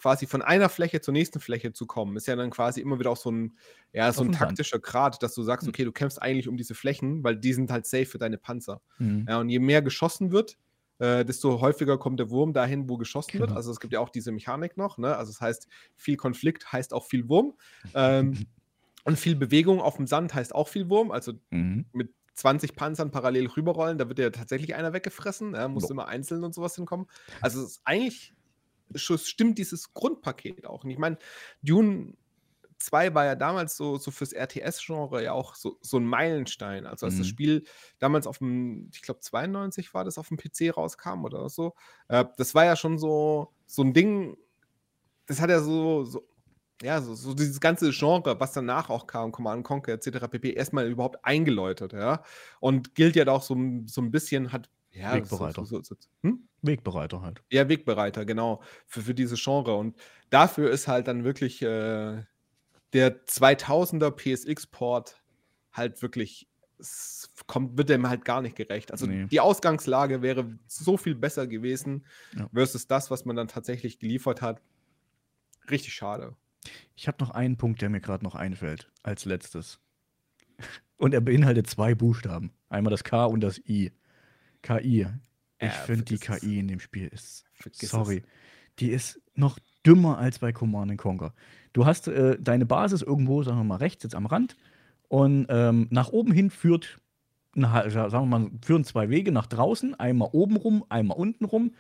quasi 0.04 0.28
von 0.28 0.42
einer 0.42 0.68
Fläche 0.68 1.00
zur 1.00 1.14
nächsten 1.14 1.40
Fläche 1.40 1.72
zu 1.72 1.86
kommen, 1.88 2.18
ist 2.18 2.28
ja 2.28 2.36
dann 2.36 2.50
quasi 2.50 2.82
immer 2.82 3.00
wieder 3.00 3.10
auch 3.10 3.16
so 3.18 3.32
ein, 3.32 3.54
ja, 3.94 4.12
so 4.12 4.22
ein 4.24 4.34
taktischer 4.34 4.78
Grad, 4.80 5.24
dass 5.24 5.34
du 5.34 5.44
sagst, 5.44 5.66
Mhm. 5.66 5.70
okay, 5.70 5.86
du 5.86 5.94
kämpfst 5.94 6.22
eigentlich 6.22 6.50
um 6.50 6.58
diese 6.58 6.76
Flächen, 6.76 7.24
weil 7.24 7.38
die 7.38 7.54
sind 7.54 7.72
halt 7.72 7.86
safe 7.86 8.06
für 8.06 8.18
deine 8.18 8.38
Panzer. 8.38 8.82
Mhm. 9.00 9.26
Ja, 9.30 9.40
und 9.40 9.48
je 9.48 9.60
mehr 9.60 9.82
geschossen 9.82 10.34
wird, 10.34 10.58
äh, 11.00 11.24
desto 11.24 11.62
häufiger 11.62 11.98
kommt 11.98 12.20
der 12.20 12.30
Wurm 12.32 12.52
dahin, 12.52 12.90
wo 12.90 12.98
geschossen 12.98 13.40
wird. 13.40 13.48
Genau. 13.48 13.56
Also 13.56 13.72
es 13.72 13.80
gibt 13.80 13.94
ja 13.94 14.02
auch 14.02 14.10
diese 14.10 14.34
Mechanik 14.34 14.76
noch. 14.76 14.98
Ne? 14.98 15.16
Also 15.16 15.32
das 15.32 15.40
heißt, 15.40 15.68
viel 15.96 16.18
Konflikt 16.18 16.74
heißt 16.74 16.94
auch 16.94 17.06
viel 17.06 17.30
Wurm. 17.30 17.54
Ähm, 17.96 18.34
und 19.06 19.18
viel 19.18 19.38
Bewegung 19.38 19.80
auf 19.80 19.96
dem 19.96 20.08
Sand 20.08 20.34
heißt 20.34 20.54
auch 20.54 20.68
viel 20.68 20.90
Wurm. 20.90 21.12
Also 21.12 21.32
Mhm. 21.50 21.86
mit 21.94 22.14
20 22.34 22.76
Panzern 22.76 23.10
parallel 23.12 23.48
rüberrollen, 23.48 23.98
da 23.98 24.10
wird 24.10 24.20
ja 24.20 24.30
tatsächlich 24.32 24.76
einer 24.76 24.92
weggefressen. 24.92 25.54
Ja, 25.54 25.68
muss 25.70 25.84
Jo. 25.84 25.92
immer 25.92 26.08
einzeln 26.08 26.44
und 26.44 26.54
sowas 26.54 26.76
hinkommen. 26.76 27.08
Also 27.42 27.62
es 27.64 27.72
ist 27.72 27.82
eigentlich 27.86 28.34
schon- 28.96 29.18
stimmt 29.18 29.58
dieses 29.58 29.94
Grundpaket 29.94 30.66
auch. 30.66 30.84
Und 30.84 30.90
ich 30.92 30.98
meine, 30.98 31.18
Dune 31.62 32.14
2 32.80 33.14
war 33.16 33.26
ja 33.26 33.36
damals 33.36 33.78
so, 33.78 33.98
so 33.98 34.12
fürs 34.12 34.34
RTS-Genre 34.34 35.24
ja 35.24 35.32
auch 35.34 35.56
so, 35.56 35.78
so 35.82 35.98
ein 35.98 36.06
Meilenstein. 36.06 36.86
Also 36.86 37.06
als 37.06 37.18
das 37.18 37.28
Mhm. 37.28 37.30
Spiel 37.30 37.64
damals 38.00 38.28
auf 38.28 38.40
dem, 38.40 38.90
ich 38.94 39.02
glaube 39.02 39.22
92 39.22 39.94
war 39.94 40.04
das, 40.04 40.18
auf 40.18 40.28
dem 40.28 40.38
PC 40.38 40.72
rauskam 40.76 41.24
oder 41.24 41.48
so, 41.50 41.76
äh, 42.10 42.26
das 42.38 42.56
war 42.56 42.66
ja 42.66 42.76
schon 42.76 42.98
so, 42.98 43.54
so 43.68 43.84
ein 43.84 43.94
Ding, 43.94 44.38
das 45.28 45.40
hat 45.42 45.50
ja 45.50 45.60
so, 45.62 46.04
so 46.06 46.28
ja, 46.82 47.02
so, 47.02 47.16
so 47.16 47.34
dieses 47.34 47.62
ganze 47.62 47.92
Genre, 47.92 48.38
was 48.42 48.52
danach 48.52 48.90
auch 48.90 49.08
kam, 49.08 49.32
Command 49.32 49.64
Conquer 49.64 49.94
etc. 49.94 50.28
pp. 50.28 50.52
erstmal 50.54 50.90
überhaupt 50.90 51.24
eingeläutet, 51.24 51.94
ja. 51.94 52.24
Und 52.60 52.96
gilt 52.96 53.16
ja 53.16 53.26
auch 53.28 53.44
so, 53.44 53.56
so 53.86 54.02
ein 54.02 54.12
bisschen, 54.12 54.52
hat 54.52 54.70
ja, 54.94 55.14
Wegbereiter. 55.16 55.66
So, 55.66 55.82
so, 55.82 55.96
so, 55.96 55.96
hm? 56.22 56.48
Wegbereiter 56.62 57.22
halt. 57.22 57.44
Ja, 57.52 57.68
Wegbereiter, 57.68 58.26
genau, 58.26 58.62
für, 58.88 59.02
für 59.02 59.14
dieses 59.14 59.44
Genre. 59.44 59.76
Und 59.76 59.98
dafür 60.30 60.70
ist 60.72 60.88
halt 60.88 61.08
dann 61.08 61.24
wirklich 61.24 61.62
äh, 61.62 62.24
der 62.94 63.26
2000er 63.26 64.12
PSX-Port 64.12 65.22
halt 65.72 66.02
wirklich, 66.02 66.48
kommt, 67.48 67.78
wird 67.78 67.90
dem 67.90 68.08
halt 68.08 68.24
gar 68.26 68.42
nicht 68.42 68.56
gerecht. 68.56 68.92
Also 68.92 69.06
Nee. 69.08 69.26
die 69.26 69.40
Ausgangslage 69.40 70.22
wäre 70.22 70.58
so 70.68 70.98
viel 70.98 71.16
besser 71.16 71.48
gewesen 71.48 72.06
Ja. 72.38 72.48
versus 72.54 72.88
das, 72.88 73.10
was 73.12 73.26
man 73.26 73.36
dann 73.36 73.48
tatsächlich 73.48 74.00
geliefert 74.00 74.42
hat. 74.42 74.62
Richtig 75.70 75.94
schade. 75.94 76.36
Ich 76.96 77.08
habe 77.08 77.18
noch 77.22 77.32
einen 77.32 77.58
Punkt, 77.58 77.82
der 77.82 77.90
mir 77.90 78.00
gerade 78.02 78.24
noch 78.24 78.36
einfällt, 78.36 78.92
als 79.02 79.26
letztes. 79.26 79.80
Und 80.98 81.14
er 81.14 81.22
beinhaltet 81.22 81.68
zwei 81.68 81.96
Buchstaben. 81.96 82.52
Einmal 82.70 82.92
das 82.92 83.04
K 83.04 83.26
und 83.26 83.42
das 83.42 83.58
I. 83.68 83.92
KI. 84.64 85.06
Ich 85.60 85.68
Ja, 85.68 85.70
finde, 85.70 86.04
die 86.06 86.18
vergiss 86.18 86.44
es. 86.44 86.50
KI 86.50 86.60
in 86.60 86.68
dem 86.68 86.80
Spiel 86.80 87.08
ist, 87.08 87.46
Vergiss 87.54 87.90
sorry, 87.92 88.18
es. 88.18 88.24
die 88.80 88.90
ist 88.90 89.22
noch 89.36 89.60
dümmer 89.86 90.18
als 90.18 90.40
bei 90.40 90.52
Command 90.52 90.98
Conquer. 90.98 91.34
Du 91.74 91.86
hast 91.86 92.08
äh, 92.08 92.38
deine 92.40 92.66
Basis 92.66 93.02
irgendwo, 93.02 93.44
sagen 93.44 93.58
wir 93.60 93.64
mal, 93.64 93.76
rechts, 93.78 94.04
jetzt 94.04 94.16
am 94.16 94.26
Rand. 94.26 94.56
Und 95.08 95.46
ähm, 95.50 95.88
nach 95.92 96.10
oben 96.10 96.32
hin 96.32 96.50
führt, 96.50 97.00
na, 97.54 97.88
sagen 97.90 98.12
wir 98.12 98.40
mal, 98.40 98.50
führen 98.66 98.84
zwei 98.84 99.10
Wege 99.10 99.32
nach 99.32 99.46
draußen. 99.46 99.94
Einmal 100.00 100.30
oben 100.32 100.56
rum, 100.56 100.84
einmal 100.90 101.18
unten 101.18 101.46
rum. 101.46 101.74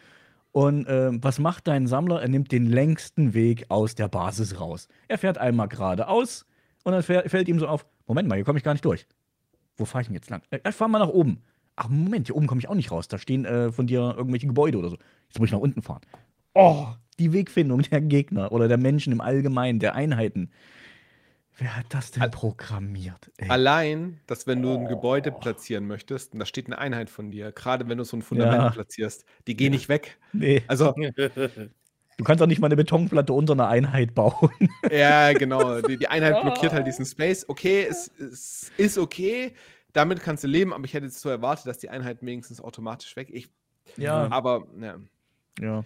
Und 0.52 0.86
ähm, 0.88 1.20
was 1.24 1.40
macht 1.40 1.68
dein 1.68 1.88
Sammler? 1.88 2.22
Er 2.22 2.28
nimmt 2.28 2.52
den 2.52 2.68
längsten 2.68 3.34
Weg 3.34 3.66
aus 3.70 3.96
der 3.96 4.08
Basis 4.08 4.60
raus. 4.60 4.88
Er 5.08 5.18
fährt 5.18 5.40
einmal 5.40 5.68
geradeaus 5.68 6.46
und 6.84 6.92
dann 6.92 7.02
fähr- 7.02 7.28
fällt 7.28 7.48
ihm 7.48 7.58
so 7.58 7.68
auf: 7.68 7.88
Moment 8.06 8.30
mal, 8.30 8.36
hier 8.36 8.46
komme 8.46 8.60
ich 8.60 8.64
gar 8.64 8.74
nicht 8.74 8.86
durch. 8.86 9.08
Wo 9.78 9.86
fahre 9.86 10.04
ich 10.04 10.08
denn 10.08 10.16
jetzt 10.16 10.30
lang? 10.30 10.44
Äh, 10.52 10.72
fahr 10.72 10.88
mal 10.88 11.00
nach 11.00 11.08
oben. 11.10 11.42
Ach, 11.76 11.89
Moment, 11.89 12.28
hier 12.28 12.36
oben 12.36 12.47
komme 12.47 12.59
ich 12.59 12.69
auch 12.69 12.76
nicht 12.76 12.91
raus. 12.91 13.07
Da 13.07 13.17
stehen 13.17 13.45
äh, 13.45 13.71
von 13.71 13.88
dir 13.88 14.13
irgendwelche 14.17 14.47
Gebäude 14.47 14.78
oder 14.78 14.89
so. 14.89 14.97
Jetzt 15.28 15.39
muss 15.39 15.47
ich 15.47 15.53
nach 15.53 15.59
unten 15.59 15.82
fahren. 15.82 16.01
Oh, 16.53 16.88
die 17.19 17.32
Wegfindung 17.34 17.82
der 17.84 18.01
Gegner 18.01 18.51
oder 18.51 18.67
der 18.67 18.78
Menschen 18.78 19.13
im 19.13 19.21
Allgemeinen, 19.21 19.80
der 19.80 19.95
Einheiten. 19.95 20.51
Wer 21.57 21.76
hat 21.78 21.86
das 21.89 22.09
denn 22.11 22.30
programmiert? 22.32 23.32
Ey. 23.38 23.49
Allein, 23.49 24.19
dass 24.26 24.47
wenn 24.47 24.61
du 24.63 24.74
ein 24.74 24.86
Oh. 24.86 24.89
Gebäude 24.89 25.32
platzieren 25.32 25.86
möchtest, 25.86 26.34
und 26.34 26.39
da 26.39 26.45
steht 26.47 26.65
eine 26.65 26.80
Einheit 26.80 27.11
von 27.11 27.30
dir, 27.30 27.51
gerade 27.51 27.88
wenn 27.88 27.99
du 27.99 28.03
so 28.03 28.17
ein 28.17 28.24
Fundament 28.24 28.63
Ja. 28.63 28.69
platzierst, 28.69 29.26
die 29.47 29.55
gehen 29.55 29.71
nicht 29.71 29.88
weg. 29.89 30.17
Nee, 30.32 30.63
Also, 30.67 30.93
du 32.17 32.24
kannst 32.24 32.41
doch 32.41 32.47
nicht 32.47 32.59
mal 32.59 32.67
eine 32.67 32.76
Betonplatte 32.76 33.34
unter 33.34 33.53
einer 33.53 33.67
Einheit 33.67 34.15
bauen. 34.15 34.49
ja, 34.91 35.34
genau. 35.34 35.82
Die, 35.82 35.97
die 35.97 36.07
Einheit 36.07 36.41
blockiert 36.41 36.74
halt 36.74 36.88
diesen 36.88 37.05
Space. 37.05 37.47
Okay, 37.47 37.86
es, 37.88 38.11
es 38.19 38.71
ist 38.78 38.97
okay. 38.97 39.53
Damit 39.94 40.22
kannst 40.22 40.44
du 40.44 40.48
leben, 40.48 40.74
aber 40.74 40.86
ich 40.86 40.94
hätte 40.94 41.06
jetzt 41.06 41.22
so 41.22 41.30
erwartet, 41.30 41.68
dass 41.68 41.78
die 41.78 41.89
Einheit 41.89 42.22
wenigstens 42.22 42.60
automatisch 42.60 43.16
weg. 43.16 43.30
Ich, 43.32 43.50
Ja. 43.98 44.30
aber, 44.32 44.68
ja. 44.80 44.98
Ja, 45.60 45.84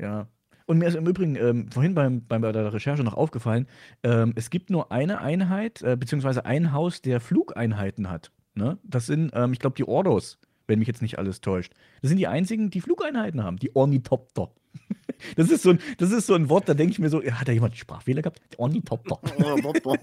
ja. 0.00 0.28
Und 0.66 0.78
mir 0.78 0.86
ist 0.86 0.96
im 0.96 1.06
Übrigen 1.06 1.34
ähm, 1.36 1.70
vorhin 1.72 1.94
beim, 1.94 2.26
beim, 2.26 2.42
bei 2.42 2.52
der 2.52 2.72
Recherche 2.72 3.02
noch 3.02 3.14
aufgefallen, 3.14 3.66
ähm, 4.02 4.32
es 4.36 4.50
gibt 4.50 4.68
nur 4.70 4.92
eine 4.92 5.20
Einheit, 5.20 5.82
äh, 5.82 5.96
beziehungsweise 5.96 6.44
ein 6.44 6.72
Haus, 6.72 7.00
der 7.00 7.20
Flugeinheiten 7.20 8.10
hat. 8.10 8.30
Ne? 8.54 8.78
Das 8.82 9.06
sind, 9.06 9.30
ähm, 9.34 9.52
ich 9.54 9.60
glaube, 9.60 9.76
die 9.76 9.88
Ordos, 9.88 10.38
wenn 10.66 10.78
mich 10.78 10.86
jetzt 10.88 11.00
nicht 11.00 11.18
alles 11.18 11.40
täuscht. 11.40 11.72
Das 12.02 12.10
sind 12.10 12.18
die 12.18 12.26
einzigen, 12.26 12.68
die 12.70 12.82
Flugeinheiten 12.82 13.42
haben, 13.42 13.56
die 13.56 13.74
Ornithopter. 13.74 14.50
Das 15.36 15.50
ist 15.50 15.62
so 15.62 15.70
ein, 15.70 15.80
das 15.98 16.10
ist 16.12 16.26
so 16.26 16.34
ein 16.34 16.48
Wort, 16.48 16.68
da 16.68 16.74
denke 16.74 16.92
ich 16.92 16.98
mir 16.98 17.08
so, 17.10 17.22
ja, 17.22 17.34
hat 17.40 17.48
da 17.48 17.52
jemand 17.52 17.76
Sprachfehler 17.76 18.22
gehabt? 18.22 18.40
Ornithopter. 18.56 19.20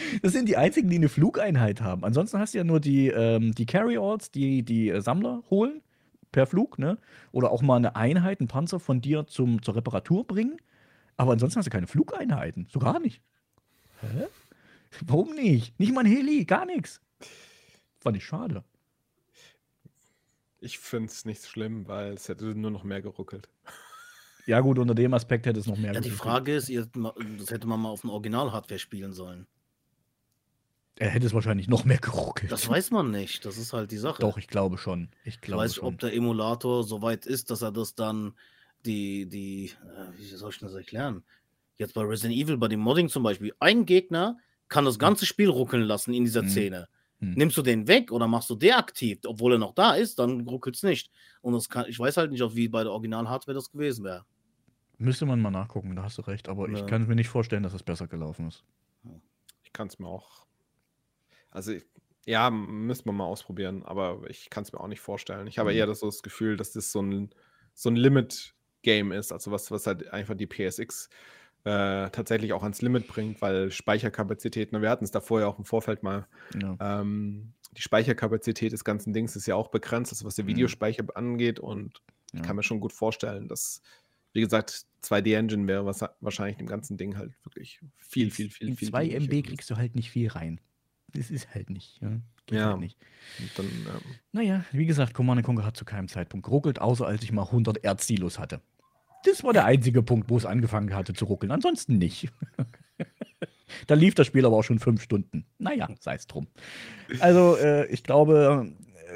Das 0.22 0.32
sind 0.32 0.48
die 0.48 0.56
einzigen, 0.56 0.88
die 0.88 0.96
eine 0.96 1.08
Flugeinheit 1.08 1.80
haben. 1.80 2.04
Ansonsten 2.04 2.38
hast 2.38 2.54
du 2.54 2.58
ja 2.58 2.64
nur 2.64 2.80
die, 2.80 3.08
ähm, 3.08 3.54
die 3.54 3.66
Carry-Alls, 3.66 4.30
die 4.30 4.62
die 4.62 4.90
äh, 4.90 5.00
Sammler 5.00 5.42
holen 5.50 5.82
per 6.32 6.46
Flug, 6.46 6.78
ne? 6.78 6.98
Oder 7.32 7.50
auch 7.50 7.62
mal 7.62 7.76
eine 7.76 7.96
Einheit, 7.96 8.40
einen 8.40 8.48
Panzer 8.48 8.80
von 8.80 9.00
dir 9.00 9.26
zum, 9.26 9.62
zur 9.62 9.76
Reparatur 9.76 10.26
bringen. 10.26 10.56
Aber 11.16 11.32
ansonsten 11.32 11.58
hast 11.58 11.66
du 11.66 11.70
keine 11.70 11.86
Flugeinheiten. 11.86 12.66
So 12.70 12.78
gar 12.78 13.00
nicht. 13.00 13.20
Hä? 14.00 14.26
Warum 15.06 15.34
nicht? 15.34 15.78
Nicht 15.78 15.92
mal 15.92 16.00
ein 16.00 16.10
Heli, 16.10 16.44
gar 16.44 16.66
nichts. 16.66 17.00
Fand 17.98 18.16
ich 18.16 18.24
schade. 18.24 18.64
Ich 20.60 20.78
finde 20.78 21.10
es 21.10 21.24
nicht 21.24 21.46
schlimm, 21.46 21.88
weil 21.88 22.12
es 22.14 22.28
hätte 22.28 22.44
nur 22.54 22.70
noch 22.70 22.84
mehr 22.84 23.00
geruckelt. 23.00 23.48
Ja, 24.46 24.60
gut, 24.60 24.78
unter 24.78 24.94
dem 24.94 25.14
Aspekt 25.14 25.46
hätte 25.46 25.60
es 25.60 25.66
noch 25.66 25.76
mehr 25.76 25.92
Ja, 25.92 26.00
die 26.00 26.08
geruckelt. 26.10 26.30
Frage 26.32 26.54
ist, 26.54 26.68
ihr, 26.68 26.86
das 27.38 27.50
hätte 27.50 27.66
man 27.66 27.80
mal 27.80 27.88
auf 27.90 28.02
dem 28.02 28.10
Original-Hardware 28.10 28.78
spielen 28.78 29.12
sollen. 29.12 29.46
Er 30.96 31.08
hätte 31.08 31.26
es 31.26 31.32
wahrscheinlich 31.32 31.66
noch 31.68 31.84
mehr 31.86 31.98
geruckelt. 31.98 32.52
Das 32.52 32.68
weiß 32.68 32.90
man 32.90 33.10
nicht. 33.10 33.46
Das 33.46 33.56
ist 33.56 33.72
halt 33.72 33.90
die 33.90 33.96
Sache. 33.96 34.20
Doch, 34.20 34.36
ich 34.36 34.48
glaube 34.48 34.76
schon. 34.76 35.08
Ich 35.24 35.36
Ich 35.36 35.40
glaube 35.40 35.62
weiß 35.62 35.70
nicht, 35.70 35.76
schon. 35.78 35.88
ob 35.88 35.98
der 35.98 36.12
Emulator 36.14 36.84
so 36.84 37.00
weit 37.00 37.24
ist, 37.24 37.50
dass 37.50 37.62
er 37.62 37.72
das 37.72 37.94
dann 37.94 38.34
die, 38.84 39.26
die, 39.26 39.66
äh, 39.66 40.18
wie 40.18 40.24
soll 40.24 40.50
ich 40.50 40.58
das 40.58 40.74
erklären? 40.74 41.22
Jetzt 41.76 41.94
bei 41.94 42.02
Resident 42.02 42.38
Evil, 42.38 42.58
bei 42.58 42.68
dem 42.68 42.80
Modding 42.80 43.08
zum 43.08 43.22
Beispiel, 43.22 43.54
ein 43.60 43.86
Gegner 43.86 44.36
kann 44.68 44.84
das 44.84 44.98
ganze 44.98 45.24
Spiel 45.24 45.48
ruckeln 45.48 45.82
lassen 45.84 46.12
in 46.12 46.24
dieser 46.24 46.42
Mhm. 46.42 46.48
Szene. 46.48 46.88
Hm. 47.20 47.32
Nimmst 47.32 47.56
du 47.56 47.62
den 47.62 47.86
weg 47.86 48.10
oder 48.12 48.26
machst 48.26 48.48
du 48.50 48.54
deaktiv, 48.54 49.18
obwohl 49.26 49.52
er 49.52 49.58
noch 49.58 49.74
da 49.74 49.92
ist, 49.94 50.18
dann 50.18 50.40
ruckelt 50.48 50.76
es 50.76 50.82
nicht. 50.82 51.10
Und 51.42 51.52
das 51.52 51.68
kann, 51.68 51.86
ich 51.88 51.98
weiß 51.98 52.16
halt 52.16 52.30
nicht, 52.32 52.42
ob 52.42 52.54
wie 52.54 52.68
bei 52.68 52.82
der 52.82 52.92
Original-Hardware 52.92 53.54
das 53.54 53.70
gewesen 53.70 54.04
wäre. 54.04 54.24
Müsste 54.98 55.26
man 55.26 55.40
mal 55.40 55.50
nachgucken, 55.50 55.94
da 55.96 56.02
hast 56.02 56.18
du 56.18 56.22
recht. 56.22 56.48
Aber 56.48 56.68
ich 56.68 56.78
Ja. 56.80 56.86
kann 56.86 57.06
mir 57.06 57.14
nicht 57.14 57.28
vorstellen, 57.28 57.62
dass 57.62 57.74
es 57.74 57.82
besser 57.82 58.06
gelaufen 58.06 58.48
ist. 58.48 58.64
Ich 59.64 59.72
kann 59.72 59.86
es 59.88 59.98
mir 59.98 60.08
auch. 60.08 60.46
Also, 61.50 61.72
ich- 61.72 61.86
ja, 62.26 62.50
müssen 62.50 63.06
wir 63.06 63.12
mal 63.12 63.24
ausprobieren, 63.24 63.82
aber 63.82 64.22
ich 64.28 64.50
kann 64.50 64.62
es 64.62 64.72
mir 64.72 64.80
auch 64.80 64.88
nicht 64.88 65.00
vorstellen. 65.00 65.46
Ich 65.46 65.58
habe 65.58 65.70
Mhm. 65.70 65.76
eher 65.76 65.86
das, 65.86 66.00
so 66.00 66.06
das 66.06 66.22
Gefühl, 66.22 66.56
dass 66.56 66.72
das 66.72 66.92
so 66.92 67.00
ein, 67.02 67.30
so 67.74 67.88
ein 67.88 67.96
Limit-Game 67.96 69.12
ist, 69.12 69.32
also 69.32 69.50
was, 69.50 69.70
was 69.70 69.86
halt 69.86 70.08
einfach 70.12 70.34
die 70.34 70.46
PSX 70.46 71.08
äh, 71.64 72.10
tatsächlich 72.10 72.52
auch 72.52 72.62
ans 72.62 72.80
Limit 72.82 73.06
bringt, 73.06 73.42
weil 73.42 73.70
Speicherkapazitäten, 73.70 74.80
wir 74.80 74.90
hatten 74.90 75.04
es 75.04 75.10
davor 75.10 75.40
ja 75.40 75.46
auch 75.46 75.58
im 75.58 75.64
Vorfeld 75.64 76.02
mal, 76.02 76.26
Ja. 76.60 76.76
ähm, 76.80 77.52
die 77.76 77.82
Speicherkapazität 77.82 78.72
des 78.72 78.82
ganzen 78.84 79.12
Dings 79.12 79.36
ist 79.36 79.46
ja 79.46 79.54
auch 79.54 79.68
begrenzt, 79.68 80.12
also 80.12 80.24
was 80.24 80.34
der 80.36 80.44
Mhm. 80.44 80.48
Videospeicher 80.50 81.04
angeht 81.14 81.60
und 81.60 82.02
ich 82.32 82.42
kann 82.42 82.56
mir 82.56 82.62
schon 82.62 82.80
gut 82.80 82.92
vorstellen, 82.92 83.48
dass, 83.48 83.82
wie 84.32 84.40
gesagt, 84.40 84.86
2D-Engine 85.02 85.66
wäre 85.66 85.84
was, 85.84 86.04
wahrscheinlich 86.20 86.56
dem 86.58 86.66
ganzen 86.66 86.96
Ding 86.96 87.16
halt 87.16 87.32
wirklich 87.44 87.80
viel, 87.96 88.30
viel, 88.30 88.50
viel, 88.50 88.68
In 88.68 88.76
viel 88.76 88.88
2 88.88 89.04
dienlicher 89.08 89.32
MB 89.32 89.42
kriegst 89.46 89.68
du 89.70 89.76
halt 89.76 89.94
nicht 89.96 90.10
viel 90.10 90.28
rein. 90.28 90.60
Das 91.12 91.30
ist 91.30 91.52
halt 91.54 91.70
nicht. 91.70 92.00
Ja, 92.00 92.20
Geht 92.46 92.58
Ja. 92.58 92.70
Halt 92.70 92.80
nicht. 92.80 92.96
Und 93.38 93.58
dann, 93.58 93.66
ähm, 93.86 94.18
Naja, 94.32 94.64
wie 94.72 94.86
gesagt, 94.86 95.12
Command 95.14 95.42
Conquer 95.42 95.64
hat 95.64 95.76
zu 95.76 95.84
keinem 95.84 96.06
Zeitpunkt 96.08 96.44
geruckelt, 96.46 96.80
außer 96.80 97.06
als 97.06 97.22
ich 97.24 97.32
mal 97.32 97.50
100 97.50 97.82
Erzsilos 97.84 98.38
hatte. 98.38 98.60
Das 99.24 99.44
war 99.44 99.52
der 99.52 99.64
einzige 99.64 100.02
Punkt, 100.02 100.30
wo 100.30 100.36
es 100.36 100.46
angefangen 100.46 100.94
hatte 100.94 101.12
zu 101.12 101.26
ruckeln. 101.26 101.52
Ansonsten 101.52 101.98
nicht. 101.98 102.28
da 103.86 103.94
lief 103.94 104.14
das 104.14 104.26
Spiel 104.26 104.46
aber 104.46 104.56
auch 104.56 104.62
schon 104.62 104.78
fünf 104.78 105.02
Stunden. 105.02 105.44
Naja, 105.58 105.88
sei 106.00 106.14
es 106.14 106.26
drum. 106.26 106.46
Also, 107.20 107.56
äh, 107.56 107.86
ich 107.86 108.02
glaube, 108.02 108.72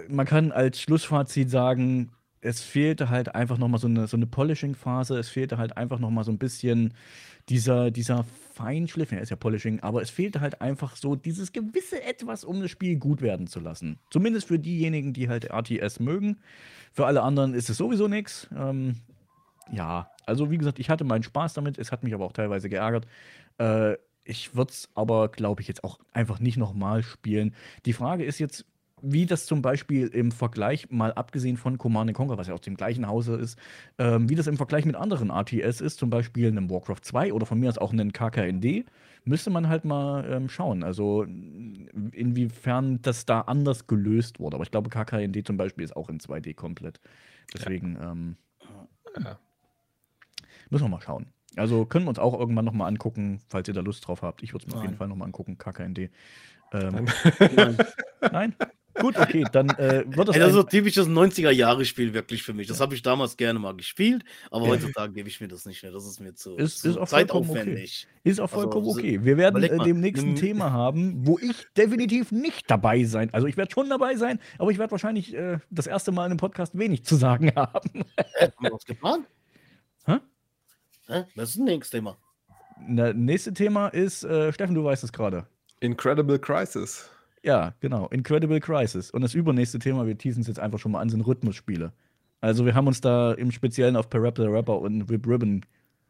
äh, 0.06 0.12
man 0.12 0.26
kann 0.26 0.52
als 0.52 0.80
Schlussfazit 0.80 1.50
sagen, 1.50 2.12
es 2.40 2.60
fehlte 2.60 3.08
halt 3.08 3.34
einfach 3.34 3.56
noch 3.56 3.68
mal 3.68 3.78
so 3.78 3.86
eine, 3.86 4.06
so 4.06 4.16
eine 4.16 4.26
Polishing-Phase. 4.26 5.18
Es 5.18 5.30
fehlte 5.30 5.56
halt 5.56 5.76
einfach 5.78 5.98
noch 5.98 6.10
mal 6.10 6.24
so 6.24 6.30
ein 6.30 6.38
bisschen 6.38 6.92
dieser, 7.48 7.90
dieser 7.90 8.24
Feinschliff. 8.54 9.12
Ja, 9.12 9.18
ist 9.18 9.30
ja 9.30 9.36
Polishing, 9.36 9.80
aber 9.80 10.02
es 10.02 10.10
fehlte 10.10 10.40
halt 10.40 10.60
einfach 10.60 10.96
so 10.96 11.16
dieses 11.16 11.52
gewisse 11.52 12.02
Etwas, 12.02 12.44
um 12.44 12.60
das 12.60 12.70
Spiel 12.70 12.96
gut 12.96 13.22
werden 13.22 13.46
zu 13.46 13.60
lassen. 13.60 13.98
Zumindest 14.10 14.48
für 14.48 14.58
diejenigen, 14.58 15.14
die 15.14 15.28
halt 15.30 15.50
RTS 15.50 16.00
mögen. 16.00 16.36
Für 16.92 17.06
alle 17.06 17.22
anderen 17.22 17.54
ist 17.54 17.70
es 17.70 17.78
sowieso 17.78 18.08
nichts. 18.08 18.48
Ähm, 18.54 18.96
ja, 19.72 20.10
also 20.26 20.50
wie 20.50 20.58
gesagt, 20.58 20.78
ich 20.78 20.90
hatte 20.90 21.04
meinen 21.04 21.22
Spaß 21.22 21.54
damit. 21.54 21.78
Es 21.78 21.92
hat 21.92 22.04
mich 22.04 22.14
aber 22.14 22.24
auch 22.24 22.32
teilweise 22.32 22.68
geärgert. 22.68 23.06
Äh, 23.58 23.96
ich 24.24 24.54
würde 24.56 24.70
es 24.70 24.88
aber, 24.94 25.28
glaube 25.28 25.62
ich, 25.62 25.68
jetzt 25.68 25.84
auch 25.84 25.98
einfach 26.12 26.40
nicht 26.40 26.56
nochmal 26.56 27.02
spielen. 27.02 27.54
Die 27.84 27.92
Frage 27.92 28.24
ist 28.24 28.38
jetzt, 28.38 28.64
wie 29.02 29.26
das 29.26 29.44
zum 29.44 29.60
Beispiel 29.60 30.06
im 30.06 30.32
Vergleich, 30.32 30.90
mal 30.90 31.12
abgesehen 31.12 31.58
von 31.58 31.76
Command 31.76 32.14
Conquer, 32.14 32.38
was 32.38 32.46
ja 32.48 32.54
aus 32.54 32.62
dem 32.62 32.76
gleichen 32.76 33.06
Hause 33.06 33.34
ist, 33.36 33.58
ähm, 33.98 34.30
wie 34.30 34.34
das 34.34 34.46
im 34.46 34.56
Vergleich 34.56 34.86
mit 34.86 34.96
anderen 34.96 35.28
RTS 35.30 35.82
ist, 35.82 35.98
zum 35.98 36.08
Beispiel 36.08 36.48
einem 36.48 36.70
Warcraft 36.70 37.02
2 37.02 37.34
oder 37.34 37.44
von 37.44 37.60
mir 37.60 37.68
aus 37.68 37.76
auch 37.76 37.92
einem 37.92 38.12
KKND, 38.12 38.86
müsste 39.24 39.50
man 39.50 39.68
halt 39.68 39.84
mal 39.84 40.24
ähm, 40.30 40.48
schauen. 40.48 40.82
Also 40.82 41.24
inwiefern 41.24 43.02
das 43.02 43.26
da 43.26 43.42
anders 43.42 43.86
gelöst 43.86 44.40
wurde. 44.40 44.56
Aber 44.56 44.64
ich 44.64 44.70
glaube, 44.70 44.88
KKND 44.88 45.46
zum 45.46 45.58
Beispiel 45.58 45.84
ist 45.84 45.96
auch 45.96 46.08
in 46.08 46.18
2D 46.18 46.54
komplett. 46.54 46.98
Deswegen 47.52 47.98
ähm, 48.00 48.36
ja. 49.22 49.38
Müssen 50.70 50.84
wir 50.84 50.88
mal 50.88 51.00
schauen. 51.00 51.26
Also 51.56 51.84
können 51.86 52.04
wir 52.06 52.08
uns 52.10 52.18
auch 52.18 52.38
irgendwann 52.38 52.64
nochmal 52.64 52.88
angucken, 52.88 53.40
falls 53.48 53.68
ihr 53.68 53.74
da 53.74 53.80
Lust 53.80 54.06
drauf 54.06 54.22
habt. 54.22 54.42
Ich 54.42 54.52
würde 54.52 54.66
es 54.66 54.72
mir 54.72 54.78
auf 54.78 54.84
jeden. 54.84 54.96
Fall 54.96 55.08
nochmal 55.08 55.26
angucken, 55.26 55.56
KKND. 55.56 56.10
Ähm, 56.72 57.06
Nein. 57.54 57.76
Nein. 58.32 58.54
Gut, 59.00 59.18
okay, 59.18 59.44
dann 59.50 59.70
äh, 59.70 60.04
wird 60.06 60.28
das 60.28 60.36
Ey, 60.36 60.40
das 60.40 60.52
ist 60.54 60.58
ein, 60.60 60.68
typisches 60.68 61.08
90er-Jahre-Spiel 61.08 62.14
wirklich 62.14 62.44
für 62.44 62.54
mich. 62.54 62.68
Das 62.68 62.80
habe 62.80 62.94
ich 62.94 63.02
damals 63.02 63.36
gerne 63.36 63.58
mal 63.58 63.74
gespielt, 63.74 64.24
aber 64.52 64.66
Ja. 64.66 64.70
heutzutage 64.70 65.12
gebe 65.12 65.28
ich 65.28 65.40
mir 65.40 65.48
das 65.48 65.66
nicht 65.66 65.82
mehr. 65.82 65.90
Das 65.90 66.06
ist 66.06 66.20
mir 66.20 66.32
zu, 66.34 66.54
Ist- 66.56 66.78
zu 66.80 66.90
ist 66.90 66.96
auch 66.98 67.08
vollkommen 67.08 67.50
okay. 67.50 67.58
zeitaufwendig. 67.58 68.06
ist 68.22 68.38
auch 68.40 68.44
also, 68.44 68.54
vollkommen 68.54 68.84
so- 68.84 68.92
okay. 68.92 69.18
Wir 69.24 69.36
werden 69.36 69.62
äh, 69.64 69.74
mal, 69.76 69.84
demnächst 69.84 70.22
ein 70.22 70.34
nimm- 70.34 70.36
Thema 70.40 70.70
haben, 70.72 71.26
wo 71.26 71.38
ich 71.40 71.66
definitiv 71.76 72.30
nicht 72.30 72.70
dabei 72.70 73.02
sein. 73.02 73.30
Also 73.34 73.48
ich 73.48 73.56
werde 73.56 73.72
schon 73.72 73.88
dabei 73.90 74.14
sein, 74.14 74.38
aber 74.58 74.70
ich 74.70 74.78
werde 74.78 74.92
wahrscheinlich 74.92 75.34
äh, 75.34 75.58
das 75.70 75.88
erste 75.88 76.12
Mal 76.12 76.26
in 76.26 76.30
einem 76.32 76.38
Podcast 76.38 76.78
wenig 76.78 77.04
zu 77.04 77.16
sagen 77.16 77.52
haben. 77.56 78.04
Äh, 78.16 78.46
haben 78.46 78.52
wir 78.60 78.72
was 78.72 78.84
geplant? 78.84 79.26
Was 81.34 81.50
ist 81.50 81.56
denn 81.58 81.64
nächstes 81.64 81.90
Thema? 81.90 82.16
Na, 82.86 83.12
nächste 83.12 83.52
Thema 83.52 83.88
ist, 83.88 84.24
äh, 84.24 84.52
Steffen, 84.52 84.74
du 84.74 84.84
weißt 84.84 85.04
es 85.04 85.12
gerade. 85.12 85.46
Incredible 85.80 86.38
Crisis. 86.38 87.10
Ja, 87.42 87.74
genau. 87.80 88.08
Incredible 88.08 88.58
Crisis. 88.60 89.10
Und 89.10 89.22
das 89.22 89.34
übernächste 89.34 89.78
Thema, 89.78 90.06
wir 90.06 90.16
teasen 90.16 90.40
es 90.40 90.46
jetzt 90.48 90.58
einfach 90.60 90.78
schon 90.78 90.92
mal 90.92 91.00
an, 91.00 91.08
sind 91.10 91.20
Rhythmusspiele. 91.20 91.92
Also 92.40 92.64
wir 92.66 92.74
haben 92.74 92.86
uns 92.86 93.00
da 93.00 93.32
im 93.32 93.50
Speziellen 93.52 93.96
auf 93.96 94.08
Per 94.10 94.22
Rap 94.22 94.36
the 94.38 94.44
Rapper 94.44 94.80
und 94.80 95.08
Whip 95.08 95.26
Ribbon 95.26 95.64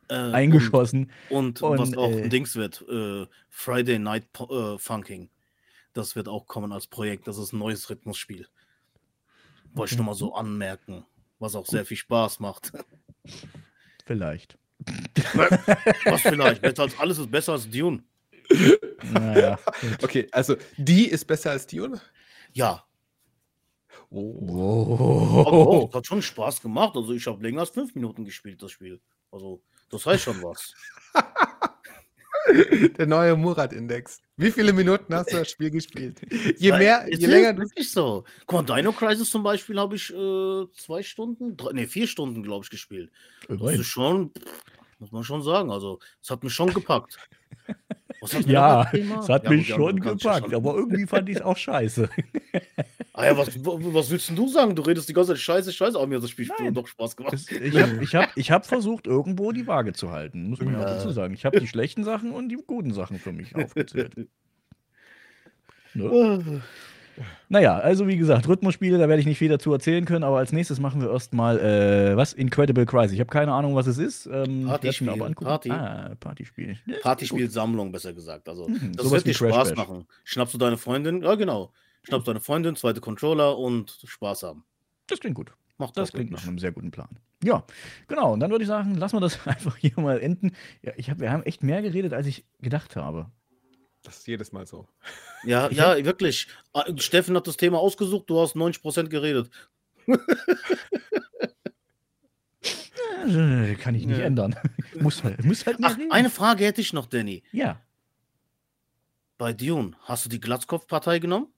Äh, 0.08 0.14
eingeschossen. 0.14 1.10
Und, 1.30 1.60
Und, 1.62 1.70
und 1.72 1.78
was 1.78 1.96
auch 1.96 2.10
äh, 2.10 2.22
ein 2.24 2.30
Dings 2.30 2.56
wird, 2.56 2.84
äh, 2.88 3.26
Friday 3.50 3.98
Night 3.98 4.32
Po- 4.32 4.74
äh, 4.74 4.78
Funking. 4.78 5.28
Das 5.92 6.14
wird 6.16 6.28
auch 6.28 6.46
kommen 6.46 6.72
als 6.72 6.86
Projekt. 6.86 7.26
Das 7.28 7.38
ist 7.38 7.52
ein 7.52 7.58
neues 7.58 7.88
Rhythmusspiel. 7.90 8.46
Wollte 9.74 9.94
ich 9.94 9.98
Okay. 9.98 10.04
nur 10.04 10.04
mal 10.06 10.14
so 10.14 10.34
anmerken, 10.34 11.04
was 11.38 11.54
auch 11.56 11.66
sehr 11.66 11.84
viel 11.84 11.96
Spaß 11.96 12.40
macht. 12.40 12.72
Vielleicht. 14.06 14.58
Was 16.04 16.20
vielleicht? 16.22 16.62
Besser 16.62 16.82
als 16.82 16.98
alles 16.98 17.18
ist 17.18 17.30
besser 17.30 17.52
als 17.52 17.68
Dune. 17.68 18.02
Naja. 19.12 19.58
Okay, 20.02 20.28
also 20.32 20.56
die 20.76 21.06
ist 21.08 21.24
besser 21.26 21.50
als 21.52 21.66
Dune? 21.66 22.00
Ja, 22.52 22.84
Oh. 24.10 25.44
aber 25.46 25.52
Wow. 25.52 25.66
auch, 25.90 25.94
hat 25.94 26.06
schon 26.06 26.22
Spaß 26.22 26.60
gemacht. 26.60 26.94
Also 26.96 27.12
ich 27.12 27.26
habe 27.26 27.42
länger 27.42 27.60
als 27.60 27.70
fünf 27.70 27.94
Minuten 27.94 28.24
gespielt, 28.24 28.62
das 28.62 28.70
Spiel. 28.70 29.00
Also 29.32 29.60
das 29.90 30.06
heißt 30.06 30.22
schon 30.24 30.40
was. 30.42 30.72
Der 32.98 33.06
neue 33.06 33.36
Murat-Index. 33.36 34.20
Wie 34.36 34.50
viele 34.50 34.72
Minuten 34.72 35.14
hast 35.14 35.32
du 35.32 35.36
das 35.38 35.50
Spiel 35.50 35.70
gespielt? 35.70 36.20
Je 36.58 36.72
mehr, 36.72 37.04
je 37.06 37.12
ist 37.14 37.26
länger 37.26 37.52
du. 37.54 37.62
wirklich 37.62 37.90
so. 37.90 38.24
Guck 38.46 38.66
mal, 38.68 38.76
Dino 38.76 38.92
Crisis 38.92 39.30
zum 39.30 39.42
Beispiel 39.42 39.78
habe 39.78 39.96
ich 39.96 40.10
äh, 40.12 40.66
zwei 40.76 41.02
Stunden, 41.02 41.56
drei, 41.56 41.72
nee, 41.72 41.86
vier 41.86 42.06
Stunden, 42.06 42.42
glaube 42.42 42.64
ich, 42.64 42.70
gespielt. 42.70 43.10
Das 43.48 43.58
Immerhin. 43.60 43.80
ist 43.80 43.86
schon, 43.86 44.30
muss 44.98 45.12
man 45.12 45.24
schon 45.24 45.42
sagen. 45.42 45.70
Also, 45.70 46.00
es 46.22 46.30
hat 46.30 46.42
mich 46.44 46.52
schon 46.54 46.72
gepackt. 46.74 47.16
Ja, 48.46 48.84
das 48.90 48.94
es 49.24 49.28
hat 49.28 49.44
Ja, 49.44 49.50
mich 49.50 49.68
schon 49.68 50.00
gepackt, 50.00 50.54
aber 50.54 50.74
irgendwie 50.76 51.06
fand 51.06 51.28
ich 51.28 51.36
es 51.36 51.42
auch 51.42 51.58
scheiße. 51.58 52.08
Ah 53.16 53.26
ja, 53.26 53.38
was, 53.38 53.48
was 53.64 54.10
willst 54.10 54.28
denn 54.28 54.34
du 54.34 54.48
sagen? 54.48 54.74
Du 54.74 54.82
redest 54.82 55.08
die 55.08 55.12
ganze 55.12 55.32
Zeit 55.32 55.40
Scheiße, 55.40 55.72
Scheiße, 55.72 55.96
aber 55.96 56.08
mir 56.08 56.16
hat 56.16 56.24
das 56.24 56.30
Spiel 56.30 56.48
Nein. 56.58 56.74
doch 56.74 56.88
Spaß 56.88 57.16
gemacht. 57.16 57.34
Es, 57.34 57.48
ich 57.48 57.80
habe 57.80 58.02
ich 58.02 58.14
hab, 58.16 58.36
ich 58.36 58.50
hab 58.50 58.66
versucht, 58.66 59.06
irgendwo 59.06 59.52
die 59.52 59.68
Waage 59.68 59.92
zu 59.92 60.10
halten, 60.10 60.50
muss 60.50 60.60
man 60.60 60.74
ja 60.74 60.84
dazu 60.84 61.12
sagen. 61.12 61.32
Ich 61.32 61.44
habe 61.44 61.60
die 61.60 61.68
schlechten 61.68 62.02
Sachen 62.02 62.32
und 62.32 62.48
die 62.48 62.58
guten 62.66 62.92
Sachen 62.92 63.20
für 63.20 63.32
mich 63.32 63.54
aufgezählt. 63.54 64.14
Ne? 65.96 66.60
Naja, 67.48 67.78
also 67.78 68.08
wie 68.08 68.16
gesagt, 68.16 68.48
Rhythmusspiele, 68.48 68.98
da 68.98 69.08
werde 69.08 69.20
ich 69.20 69.26
nicht 69.26 69.38
viel 69.38 69.48
dazu 69.48 69.72
erzählen 69.72 70.04
können, 70.04 70.24
aber 70.24 70.38
als 70.38 70.52
nächstes 70.52 70.80
machen 70.80 71.00
wir 71.00 71.10
erstmal, 71.10 71.60
äh, 71.60 72.16
was? 72.16 72.32
Incredible 72.32 72.84
Crisis. 72.84 73.12
Ich 73.12 73.20
habe 73.20 73.30
keine 73.30 73.52
Ahnung, 73.52 73.76
was 73.76 73.86
es 73.86 73.98
ist. 73.98 74.26
Ähm, 74.26 74.64
Partyspiel, 74.66 75.10
aber 75.10 75.26
angucken. 75.26 75.44
Party. 75.44 75.70
Ah, 75.70 76.16
Partyspiel. 76.18 76.76
Partyspielsammlung, 77.02 77.92
besser 77.92 78.12
gesagt. 78.12 78.48
Also, 78.48 78.68
Mhm, 78.68 78.94
das 78.96 79.08
wird 79.08 79.24
dir 79.26 79.34
Spaß 79.34 79.76
machen. 79.76 80.06
Schnappst 80.24 80.54
du 80.54 80.58
deine 80.58 80.76
Freundin, 80.76 81.22
ja 81.22 81.36
genau. 81.36 81.72
Schnappst 82.04 82.28
deine 82.28 82.40
Freundin, 82.40 82.76
zweite 82.76 83.00
Controller 83.00 83.58
und 83.58 83.98
Spaß 84.04 84.42
haben. 84.44 84.64
Das 85.06 85.20
klingt 85.20 85.36
gut. 85.36 85.52
Macht 85.78 85.96
Das 85.96 86.10
doch 86.10 86.14
klingt 86.18 86.30
nach 86.30 86.46
einem 86.46 86.58
sehr 86.58 86.70
guten 86.72 86.90
Plan. 86.90 87.08
Ja, 87.42 87.64
genau. 88.06 88.32
Und 88.32 88.40
dann 88.40 88.50
würde 88.50 88.62
ich 88.62 88.68
sagen, 88.68 88.94
lassen 88.94 89.16
wir 89.16 89.20
das 89.20 89.44
einfach 89.46 89.76
hier 89.76 89.92
mal 89.98 90.20
enden. 90.20 90.52
Ja, 90.82 90.92
ich 90.96 91.10
hab, 91.10 91.18
wir 91.20 91.30
haben 91.32 91.42
echt 91.42 91.62
mehr 91.62 91.82
geredet, 91.82 92.12
als 92.12 92.26
ich 92.26 92.44
gedacht 92.60 92.94
habe. 92.96 93.30
Das 94.02 94.18
ist 94.18 94.26
jedes 94.26 94.52
Mal 94.52 94.66
so. 94.66 94.86
Ja, 95.46 95.70
ja, 95.70 96.02
wirklich. 96.06 96.48
Ah, 96.72 96.84
Steffen 96.96 97.36
hat 97.36 97.46
das 97.46 97.58
Thema 97.58 97.78
ausgesucht, 97.78 98.30
du 98.30 98.40
hast 98.40 98.56
90% 98.56 99.08
geredet. 99.08 99.50
Kann 103.80 103.94
ich 103.94 104.06
nicht 104.06 104.18
Ja. 104.18 104.24
ändern. 104.24 104.54
muss, 105.00 105.22
halt- 105.22 105.44
muss 105.44 105.66
halt 105.66 105.80
mehr 105.80 105.90
Ach, 105.90 105.98
eine 106.10 106.30
Frage 106.30 106.64
hätte 106.64 106.80
ich 106.80 106.92
noch, 106.92 107.06
Danny. 107.06 107.42
Ja. 107.52 107.80
Bei 109.38 109.52
Dune, 109.52 109.92
hast 110.02 110.24
du 110.24 110.28
die 110.30 110.40
Glatzkopfpartei 110.40 111.18
genommen? 111.18 111.48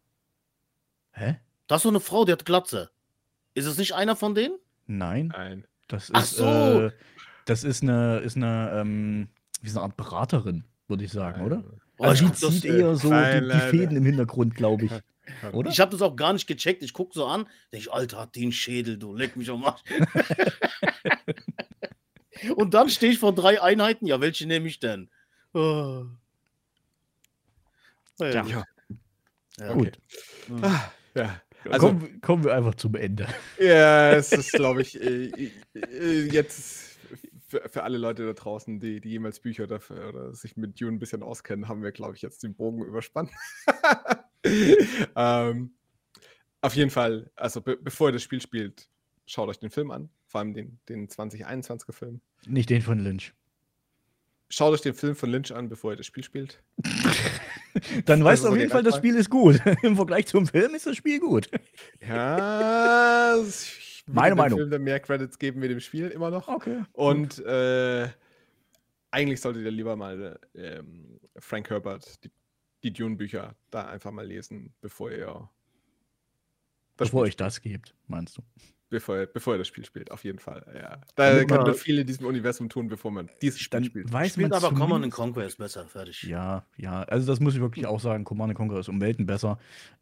Hä? 1.16 1.36
Da 1.66 1.76
ist 1.76 1.82
so 1.82 1.88
eine 1.88 2.00
Frau, 2.00 2.24
die 2.24 2.32
hat 2.32 2.44
Glatze. 2.44 2.90
Ist 3.54 3.66
es 3.66 3.78
nicht 3.78 3.94
einer 3.94 4.16
von 4.16 4.34
denen? 4.34 4.56
Nein. 4.86 5.28
Nein. 5.28 5.66
Das 5.88 6.10
Ach 6.12 6.22
ist, 6.22 6.36
so. 6.36 6.44
äh, 6.44 6.90
das 7.46 7.64
ist 7.64 7.82
eine, 7.82 8.18
ist 8.18 8.36
eine, 8.36 8.70
ähm, 8.74 9.28
wie 9.62 9.70
so 9.70 9.78
eine 9.80 9.86
Art 9.88 9.96
Beraterin, 9.96 10.64
würde 10.88 11.04
ich 11.04 11.12
sagen, 11.12 11.42
oder? 11.44 11.64
Oh, 11.98 12.04
Also 12.04 12.24
die 12.26 12.30
das, 12.30 12.40
zieht 12.40 12.64
äh, 12.66 12.80
eher 12.80 12.94
so 12.96 13.08
die, 13.08 13.14
Nein, 13.14 13.42
die 13.44 13.48
nein, 13.48 13.70
Fäden 13.70 13.96
im 13.96 14.04
Hintergrund, 14.04 14.54
glaube 14.54 14.84
ich. 14.86 14.92
Oder? 15.52 15.70
Ich 15.70 15.80
habe 15.80 15.90
das 15.90 16.02
auch 16.02 16.14
gar 16.14 16.32
nicht 16.34 16.46
gecheckt. 16.46 16.84
Ich 16.84 16.92
gucke 16.92 17.12
so 17.12 17.26
an, 17.26 17.48
denke 17.72 17.88
ich, 17.88 17.92
Alter, 17.92 18.18
hat 18.20 18.36
den 18.36 18.52
Schädel, 18.52 18.96
du 18.96 19.12
leck 19.12 19.34
mich 19.34 19.50
am 19.50 19.64
Arsch. 19.64 19.82
Und 22.54 22.74
dann 22.74 22.88
stehe 22.90 23.10
ich 23.12 23.18
vor 23.18 23.34
drei 23.34 23.60
Einheiten. 23.60 24.06
Ja, 24.06 24.20
welche 24.20 24.46
nehme 24.46 24.68
ich 24.68 24.78
denn? 24.78 25.10
Oh. 25.52 26.04
Ja, 28.20 28.28
Ja. 28.28 28.46
ja. 28.46 28.64
Okay. 29.58 29.90
Gut. 30.48 30.62
Ah, 30.62 30.92
ja. 31.16 31.40
Also, 31.68 31.88
kommen, 31.88 32.20
kommen 32.20 32.44
wir 32.44 32.54
einfach 32.54 32.76
zum 32.76 32.94
Ende. 32.94 33.26
ja, 33.58 34.12
es 34.12 34.32
ist, 34.32 34.52
glaube 34.52 34.82
ich, 34.82 35.00
äh, 35.00 35.50
äh, 35.74 36.30
jetzt 36.30 36.98
für, 37.48 37.68
für 37.68 37.82
alle 37.82 37.98
Leute 37.98 38.26
da 38.26 38.32
draußen, 38.32 38.80
die, 38.80 39.00
die 39.00 39.10
jemals 39.10 39.40
Bücher 39.40 39.66
dafür 39.66 40.08
oder 40.08 40.34
sich 40.34 40.56
mit 40.56 40.80
Dune 40.80 40.96
ein 40.96 40.98
bisschen 40.98 41.22
auskennen, 41.22 41.68
haben 41.68 41.82
wir, 41.82 41.92
glaube 41.92 42.16
ich, 42.16 42.22
jetzt 42.22 42.42
den 42.42 42.54
Bogen 42.54 42.84
überspannt. 42.84 43.30
ähm, 45.16 45.74
auf 46.60 46.74
jeden 46.74 46.90
Fall, 46.90 47.30
also 47.36 47.60
be 47.60 47.76
bevor 47.76 48.08
ihr 48.08 48.12
das 48.12 48.22
Spiel 48.22 48.40
spielt, 48.40 48.88
schaut 49.26 49.48
euch 49.48 49.58
den 49.58 49.70
Film 49.70 49.90
an, 49.90 50.10
vor 50.26 50.40
allem 50.40 50.54
den, 50.54 50.78
den 50.88 51.08
2021er 51.08 51.92
Film. 51.92 52.20
Nicht 52.46 52.70
den 52.70 52.82
von 52.82 52.98
Lynch. 52.98 53.32
Schaut 54.48 54.72
euch 54.72 54.80
den 54.80 54.94
Film 54.94 55.16
von 55.16 55.30
Lynch 55.30 55.52
an, 55.52 55.68
bevor 55.68 55.92
ihr 55.92 55.96
das 55.96 56.06
Spiel 56.06 56.24
spielt. 56.24 56.62
Dann 58.04 58.24
weißt 58.24 58.44
du 58.44 58.48
auf 58.48 58.56
jeden 58.56 58.70
Fall, 58.70 58.82
das. 58.82 58.96
Spiel 58.96 59.14
ist 59.16 59.30
gut. 59.30 59.60
Im 59.82 59.96
Vergleich 59.96 60.26
zum 60.26 60.46
Film 60.46 60.74
ist 60.74 60.86
das 60.86 60.96
Spiel 60.96 61.20
gut. 61.20 61.50
Ja, 62.06 63.36
ich 63.46 64.04
Meine 64.06 64.34
Meinung. 64.34 64.58
Film 64.58 64.70
dann 64.70 64.82
mehr 64.82 65.00
Credits 65.00 65.38
geben 65.38 65.62
wie 65.62 65.68
dem 65.68 65.80
Spiel 65.80 66.08
immer 66.08 66.30
noch. 66.30 66.48
Okay. 66.48 66.82
Und 66.92 67.38
äh, 67.44 68.08
eigentlich 69.10 69.40
solltet 69.40 69.64
ihr 69.64 69.70
lieber 69.70 69.96
mal 69.96 70.38
ähm, 70.54 71.20
Frank 71.38 71.70
Herbert, 71.70 72.24
die, 72.24 72.30
die 72.82 72.92
Dune-Bücher, 72.92 73.54
da 73.70 73.86
einfach 73.86 74.12
mal 74.12 74.26
lesen, 74.26 74.72
bevor 74.80 75.10
ihr 75.10 75.48
das 76.96 77.08
Bevor 77.08 77.22
euch 77.22 77.36
das 77.36 77.60
gibt, 77.60 77.94
meinst 78.06 78.38
du? 78.38 78.42
Bevor, 78.88 79.18
ihr- 79.20 79.26
bevor 79.26 79.54
ihr 79.54 79.58
das 79.58 79.68
Spiel 79.68 79.84
spielt, 79.84 80.10
auf 80.10 80.24
jeden 80.24 80.38
Fall. 80.38 80.64
Ja. 80.74 80.98
Da 81.14 81.30
Damit 81.32 81.48
kann 81.48 81.58
man- 81.58 81.66
man 81.68 81.74
viel 81.76 81.98
in 81.98 82.06
diesem 82.06 82.26
Universum 82.26 82.68
tun, 82.68 82.88
bevor 82.88 83.10
man 83.10 83.28
dieses 83.42 83.60
Spiel 83.60 83.84
spielt. 83.84 84.12
weiß 84.12 84.32
Spielt 84.32 84.50
man 84.50 84.56
aber 84.58 84.68
Command 84.70 84.90
zumindest- 84.90 85.16
Conquest 85.16 85.58
besser, 85.58 85.86
fertig. 85.86 86.22
Ja, 86.24 86.64
ja, 86.76 87.02
also 87.04 87.26
das 87.26 87.40
muss 87.40 87.54
ich 87.54 87.60
wirklich 87.60 87.86
auch 87.86 88.00
sagen. 88.00 88.24
Command 88.24 88.54
Conquer 88.54 88.78
ist 88.80 88.88
um 88.88 89.00
Welten 89.00 89.26
besser. 89.26 89.58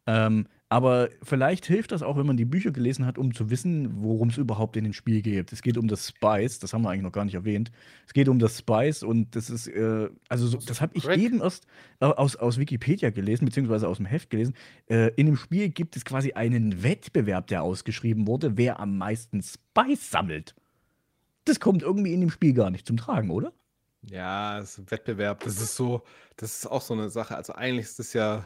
Ähm, 0.07 0.47
aber 0.75 1.07
vielleicht 1.23 1.65
hilft 1.67 1.93
das 1.93 2.03
auch, 2.03 2.17
wenn 2.17 2.25
man 2.25 2.35
die 2.35 2.43
Bücher 2.43 2.71
gelesen 2.71 3.05
hat, 3.05 3.17
um 3.17 3.33
zu 3.33 3.49
wissen, 3.49 4.03
worum 4.03 4.27
es 4.27 4.35
überhaupt 4.35 4.75
in 4.75 4.83
dem 4.83 4.91
Spiel 4.91 5.21
geht. 5.21 5.53
Es 5.53 5.61
geht 5.61 5.77
um 5.77 5.87
das 5.87 6.09
Spice, 6.09 6.59
das 6.59 6.73
haben 6.73 6.81
wir 6.81 6.89
eigentlich 6.89 7.03
noch 7.03 7.13
gar 7.13 7.23
nicht 7.23 7.35
erwähnt. 7.35 7.71
Es 8.05 8.11
geht 8.11 8.27
um 8.27 8.39
das 8.39 8.57
Spice 8.59 9.01
und 9.01 9.37
das 9.37 9.49
ist, 9.49 9.67
äh, 9.67 10.09
also 10.27 10.47
so, 10.47 10.57
das 10.57 10.81
habe 10.81 10.91
ich 10.97 11.07
eben 11.07 11.39
erst 11.39 11.65
aus, 12.01 12.35
aus 12.35 12.57
Wikipedia 12.57 13.09
gelesen, 13.09 13.45
beziehungsweise 13.45 13.87
aus 13.87 13.95
dem 13.97 14.05
Heft 14.05 14.29
gelesen. 14.29 14.53
Äh, 14.87 15.13
in 15.15 15.27
dem 15.27 15.37
Spiel 15.37 15.69
gibt 15.69 15.95
es 15.95 16.03
quasi 16.03 16.33
einen 16.33 16.83
Wettbewerb, 16.83 17.47
der 17.47 17.63
ausgeschrieben 17.63 18.27
wurde, 18.27 18.57
wer 18.57 18.81
am 18.81 18.97
meisten 18.97 19.41
Spice 19.41 20.11
sammelt. 20.11 20.55
Das 21.45 21.61
kommt 21.61 21.83
irgendwie 21.83 22.13
in 22.13 22.19
dem 22.19 22.31
Spiel 22.31 22.51
gar 22.51 22.69
nicht 22.69 22.85
zum 22.85 22.97
Tragen, 22.97 23.29
oder? 23.29 23.53
Ja, 24.01 24.59
das 24.59 24.71
ist 24.71 24.79
ein 24.79 24.91
Wettbewerb, 24.91 25.41
das 25.41 25.61
ist 25.61 25.77
so, 25.77 26.03
das 26.35 26.57
ist 26.57 26.67
auch 26.67 26.81
so 26.81 26.93
eine 26.93 27.09
Sache. 27.09 27.37
Also 27.37 27.53
eigentlich 27.53 27.85
ist 27.85 27.99
das 27.99 28.11
ja. 28.11 28.45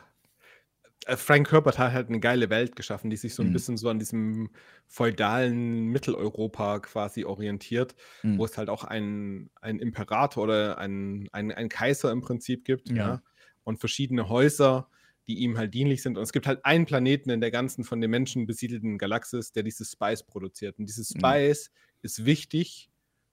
Äh, 1.06 1.18
Frank 1.18 1.52
Herbert 1.52 1.78
hat 1.80 1.94
halt 1.94 2.10
eine 2.10 2.20
geile 2.20 2.50
Welt 2.50 2.76
geschaffen, 2.76 3.10
die 3.10 3.18
sich 3.18 3.34
so 3.36 3.44
ein 3.44 3.50
Mhm. 3.50 3.54
bisschen 3.54 3.78
so 3.78 3.90
an 3.90 4.00
diesem 4.00 4.50
feudalen 4.88 5.86
Mitteleuropa 5.88 6.80
quasi 6.80 7.24
orientiert, 7.26 7.96
Mhm. 8.24 8.38
wo 8.38 8.46
es 8.46 8.58
halt 8.58 8.70
auch 8.70 8.84
einen, 8.84 9.50
einen 9.62 9.80
Imperator 9.80 10.44
oder 10.44 10.78
einen, 10.78 11.28
einen, 11.32 11.52
einen 11.52 11.70
Kaiser 11.70 12.12
im 12.12 12.22
Prinzip 12.22 12.66
gibt, 12.66 12.90
Ja. 12.90 12.96
ja. 12.96 13.22
und 13.64 13.80
verschiedene 13.80 14.30
Häuser, 14.30 14.90
die 15.28 15.40
ihm 15.40 15.58
halt 15.58 15.74
dienlich 15.76 16.02
sind. 16.02 16.18
Und 16.18 16.24
es 16.24 16.32
gibt 16.34 16.48
halt 16.48 16.66
einen 16.66 16.86
Planeten 16.86 17.30
in 17.30 17.40
der 17.40 17.52
ganzen 17.52 17.84
von 17.84 18.02
den 18.02 18.10
Menschen 18.10 18.48
besiedelten 18.48 18.98
Galaxis, 18.98 19.52
der 19.52 19.62
dieses 19.64 19.92
Spice 19.92 20.24
produziert. 20.24 20.80
Und 20.80 20.88
dieses 20.88 21.14
Mhm. 21.14 21.20
Spice 21.20 21.72
ist 22.02 22.26
wichtig 22.26 22.90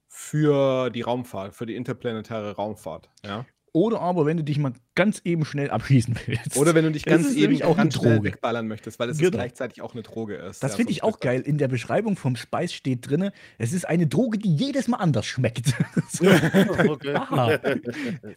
für 0.08 0.90
die 0.90 1.02
Raumfahrt, 1.02 1.54
für 1.54 1.64
die 1.66 1.74
interplanetare 1.74 2.54
Raumfahrt. 2.56 3.10
Ja? 3.24 3.46
Oder 3.76 4.00
aber, 4.00 4.24
wenn 4.24 4.38
du 4.38 4.42
dich 4.42 4.56
mal 4.58 4.72
ganz 4.94 5.20
eben 5.26 5.44
schnell 5.44 5.70
abschießen 5.70 6.18
willst. 6.24 6.56
Oder 6.56 6.74
wenn 6.74 6.86
du 6.86 6.92
dich 6.92 7.04
ganz 7.04 7.34
eben 7.34 7.60
auch 7.60 7.76
eine 7.76 7.90
ganz 7.90 7.94
schnell 7.96 8.16
Droge. 8.16 8.28
wegballern 8.30 8.66
möchtest, 8.68 8.98
weil 8.98 9.10
es 9.10 9.18
Genau. 9.18 9.28
ist 9.28 9.34
gleichzeitig 9.34 9.82
auch 9.82 9.92
eine 9.92 10.02
Droge 10.02 10.36
ist. 10.36 10.62
Das 10.62 10.72
ja, 10.72 10.76
finde 10.78 10.92
so 10.94 10.96
ich 10.96 11.02
auch 11.02 11.20
geil. 11.20 11.42
In 11.42 11.58
der 11.58 11.68
Beschreibung 11.68 12.16
vom 12.16 12.36
Spice 12.36 12.72
steht 12.72 13.10
drin, 13.10 13.30
es 13.58 13.74
ist 13.74 13.86
eine 13.86 14.06
Droge, 14.06 14.38
die 14.38 14.48
jedes 14.56 14.88
Mal 14.88 14.96
anders 14.96 15.26
schmeckt. 15.26 15.74
Aha. 17.14 17.58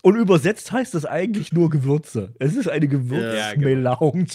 Und 0.01 0.15
übersetzt 0.17 0.73
heißt 0.73 0.93
das 0.93 1.05
eigentlich 1.05 1.53
nur 1.53 1.69
Gewürze. 1.69 2.33
Es 2.39 2.57
ist 2.57 2.67
eine 2.67 2.87
Ja, 2.87 3.53
genau. 3.53 3.97
Gewürzmelange. 4.01 4.25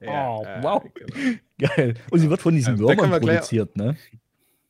Ja, 0.00 0.30
oh, 0.30 0.42
ja, 0.42 0.62
wow. 0.62 0.82
genau. 0.94 1.36
Geil. 1.58 1.94
Und 2.10 2.18
sie 2.18 2.30
wird 2.30 2.40
von 2.40 2.54
diesen 2.54 2.76
Ähm, 2.76 2.80
Würmern 2.80 3.10
produziert, 3.10 3.76
ne? 3.76 3.98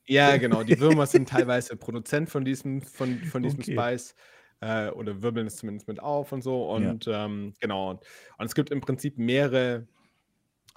Ja, 0.09 0.37
genau. 0.37 0.65
Die 0.65 0.81
Würmer 0.81 1.07
sind 1.07 1.29
teilweise 1.29 1.77
Produzent 1.77 2.29
von 2.29 2.45
diesem, 2.45 2.83
von, 2.83 3.19
von 3.21 3.45
diesem 3.45 3.61
Okay. 3.61 3.73
Spice. 3.73 4.17
Äh, 4.63 4.91
oder 4.91 5.23
wirbeln 5.23 5.49
es 5.49 5.57
zumindest 5.57 5.89
mit 5.89 6.01
auf 6.01 6.33
und 6.33 6.43
so. 6.43 6.71
Und 6.71 7.07
ähm, 7.09 7.55
genau. 7.61 7.91
Und, 7.91 8.01
und 8.39 8.47
es 8.47 8.55
gibt 8.55 8.71
im 8.71 8.81
Prinzip 8.81 9.19
mehrere 9.19 9.89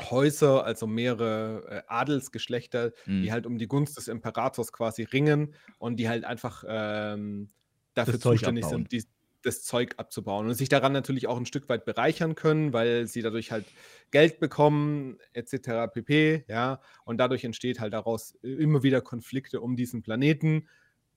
Häuser, 0.02 0.66
also 0.66 0.88
mehrere 0.88 1.64
äh, 1.70 1.84
Adelsgeschlechter, 1.88 2.92
Mhm. 3.06 3.22
die 3.22 3.32
halt 3.32 3.46
um 3.46 3.58
die 3.58 3.68
Gunst 3.68 3.98
des 3.98 4.08
Imperators 4.10 4.74
quasi 4.74 5.04
ringen 5.04 5.54
und 5.78 5.98
die 5.98 6.10
halt 6.10 6.26
einfach 6.26 6.64
ähm, 6.68 7.52
dafür 7.94 8.20
zuständig 8.20 8.66
abbauen. 8.66 8.70
sind, 8.70 8.92
die, 8.92 9.04
das 9.44 9.64
Zeug 9.64 9.94
abzubauen 9.98 10.48
und 10.48 10.56
sich 10.56 10.70
daran 10.70 10.92
natürlich 10.92 11.28
auch 11.28 11.38
ein 11.38 11.46
Stück 11.46 11.70
weit 11.70 11.86
bereichern 11.86 12.36
können, 12.36 12.74
weil 12.74 13.08
sie 13.08 13.22
dadurch 13.22 13.52
halt 13.52 13.74
Geld 14.12 14.40
bekommen, 14.40 15.20
etc. 15.34 15.88
pp. 15.88 16.46
Ja, 16.50 16.82
und 17.06 17.18
dadurch 17.20 17.44
entsteht 17.46 17.80
halt 17.80 17.94
daraus 17.94 18.32
immer 18.42 18.84
wieder 18.84 19.02
Konflikte 19.02 19.62
um 19.62 19.76
diesen 19.78 20.02
Planeten. 20.02 20.68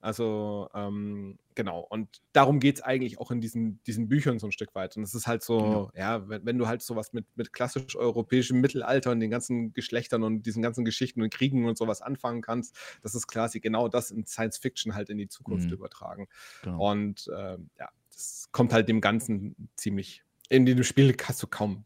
Also, 0.01 0.69
ähm, 0.73 1.37
genau. 1.55 1.81
Und 1.81 2.21
darum 2.31 2.59
geht 2.59 2.77
es 2.77 2.81
eigentlich 2.81 3.19
auch 3.19 3.31
in 3.31 3.41
diesen, 3.41 3.81
diesen 3.83 4.07
Büchern 4.07 4.39
so 4.39 4.47
ein 4.47 4.51
Stück 4.53 4.73
weit. 4.75 4.95
Und 4.95 5.03
es 5.03 5.13
ist 5.13 5.27
halt 5.27 5.43
so, 5.43 5.91
ja, 5.95 6.27
wenn, 6.29 6.45
wenn 6.45 6.57
du 6.57 6.67
halt 6.67 6.81
sowas 6.81 7.11
mit, 7.13 7.25
mit 7.35 7.51
klassisch 7.51 7.95
europäischem 7.95 8.61
Mittelalter 8.61 9.11
und 9.11 9.19
den 9.19 9.29
ganzen 9.29 9.73
Geschlechtern 9.73 10.23
und 10.23 10.43
diesen 10.45 10.61
ganzen 10.61 10.85
Geschichten 10.85 11.21
und 11.21 11.31
Kriegen 11.33 11.65
und 11.67 11.77
sowas 11.77 12.01
anfangen 12.01 12.41
kannst, 12.41 12.77
das 13.01 13.13
ist 13.15 13.27
quasi 13.27 13.59
genau 13.59 13.89
das 13.89 14.11
in 14.11 14.25
Science 14.25 14.57
Fiction 14.57 14.95
halt 14.95 15.09
in 15.09 15.17
die 15.17 15.27
Zukunft 15.27 15.67
Mhm. 15.67 15.73
übertragen. 15.73 16.27
Genau. 16.63 16.91
Und 16.91 17.29
ähm, 17.37 17.69
ja, 17.77 17.89
das 18.13 18.49
kommt 18.51 18.71
halt 18.73 18.87
dem 18.89 19.01
Ganzen 19.01 19.55
ziemlich. 19.75 20.23
In 20.49 20.65
dem 20.65 20.83
Spiel 20.83 21.15
hast 21.23 21.43
du 21.43 21.47
kaum 21.47 21.83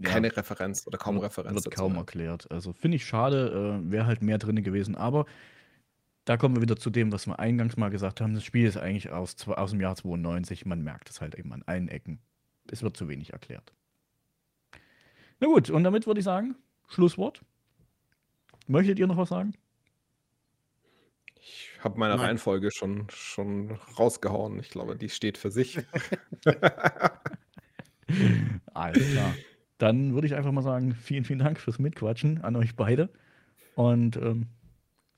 Ja. 0.00 0.10
keine 0.10 0.36
Referenz 0.36 0.86
oder 0.86 0.98
kaum 0.98 1.18
Referenz 1.18 1.64
Wird 1.64 1.74
kaum 1.74 1.96
erklärt. 1.96 2.50
Also 2.50 2.72
finde 2.72 2.96
ich 2.96 3.04
schade, 3.06 3.80
äh, 3.84 3.90
wäre 3.90 4.06
halt 4.06 4.22
mehr 4.22 4.38
drin 4.38 4.62
gewesen. 4.62 4.94
Aber 4.94 5.26
da 6.28 6.36
kommen 6.36 6.54
wir 6.56 6.60
wieder 6.60 6.76
zu 6.76 6.90
dem, 6.90 7.10
was 7.10 7.26
wir 7.26 7.38
eingangs 7.38 7.78
mal 7.78 7.88
gesagt 7.88 8.20
haben. 8.20 8.34
Das 8.34 8.44
Spiel 8.44 8.66
ist 8.66 8.76
eigentlich 8.76 9.10
aus, 9.10 9.48
aus 9.48 9.70
dem 9.70 9.80
Jahr 9.80 9.96
92. 9.96 10.66
Man 10.66 10.82
merkt 10.82 11.08
es 11.08 11.22
halt 11.22 11.34
eben 11.34 11.54
an 11.54 11.62
allen 11.64 11.88
Ecken. 11.88 12.20
Es 12.70 12.82
wird 12.82 12.98
zu 12.98 13.08
wenig 13.08 13.32
erklärt. 13.32 13.72
Na 15.40 15.46
gut, 15.46 15.70
und 15.70 15.84
damit 15.84 16.06
würde 16.06 16.20
ich 16.20 16.24
sagen, 16.24 16.54
Schlusswort. 16.86 17.40
Möchtet 18.66 18.98
ihr 18.98 19.06
noch 19.06 19.16
was 19.16 19.30
sagen? 19.30 19.54
Ich 21.36 21.70
habe 21.80 21.98
meine 21.98 22.16
Nein. 22.16 22.26
Reihenfolge 22.26 22.70
schon, 22.72 23.06
schon 23.08 23.78
rausgehauen. 23.98 24.58
Ich 24.58 24.68
glaube, 24.68 24.96
die 24.96 25.08
steht 25.08 25.38
für 25.38 25.50
sich. 25.50 25.78
Alles 28.74 29.12
klar. 29.12 29.34
Dann 29.78 30.12
würde 30.12 30.26
ich 30.26 30.34
einfach 30.34 30.52
mal 30.52 30.60
sagen, 30.60 30.94
vielen, 30.94 31.24
vielen 31.24 31.38
Dank 31.38 31.58
fürs 31.58 31.78
Mitquatschen 31.78 32.42
an 32.42 32.54
euch 32.54 32.76
beide. 32.76 33.08
Und 33.76 34.16
ähm, 34.16 34.48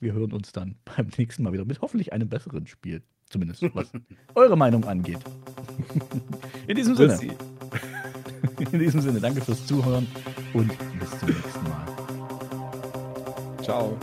wir 0.00 0.12
hören 0.12 0.32
uns 0.32 0.52
dann 0.52 0.76
beim 0.96 1.08
nächsten 1.16 1.42
Mal 1.42 1.52
wieder 1.52 1.64
mit 1.64 1.80
hoffentlich 1.80 2.12
einem 2.12 2.28
besseren 2.28 2.66
Spiel. 2.66 3.02
Zumindest 3.26 3.62
was 3.74 3.92
eure 4.34 4.56
Meinung 4.56 4.84
angeht. 4.84 5.20
In 6.66 6.76
diesem 6.76 6.96
Sinne, 6.96 7.18
in 8.72 8.78
diesem 8.78 9.00
Sinne, 9.00 9.20
danke 9.20 9.40
fürs 9.40 9.66
Zuhören 9.66 10.06
und 10.52 10.68
bis 10.98 11.18
zum 11.18 11.28
nächsten 11.28 11.64
Mal. 11.64 11.86
Ciao. 13.62 13.96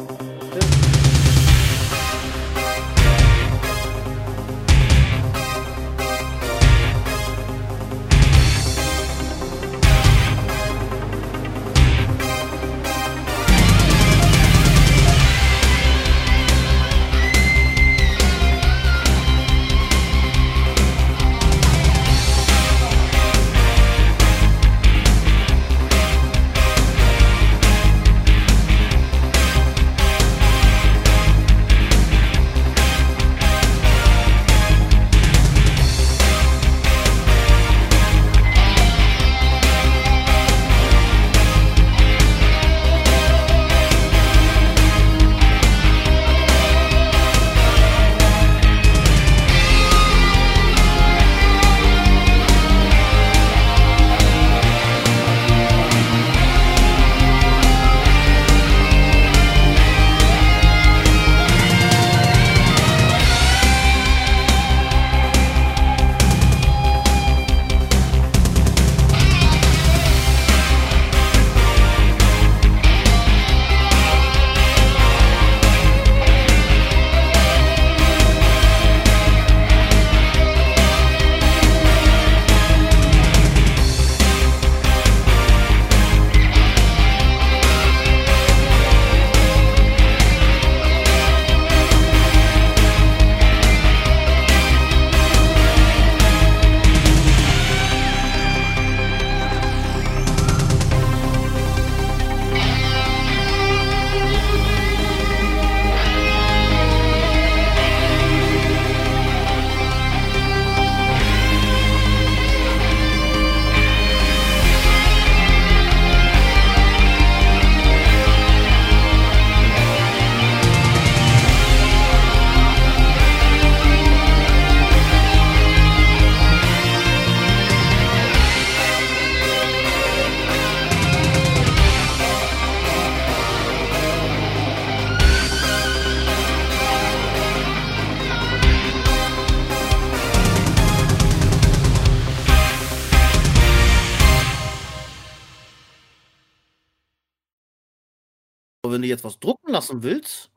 Wenn 148.97 149.03
du 149.03 149.07
jetzt 149.09 149.23
was 149.23 149.39
drucken 149.39 149.71
lassen 149.71 150.01
willst, 150.01 150.49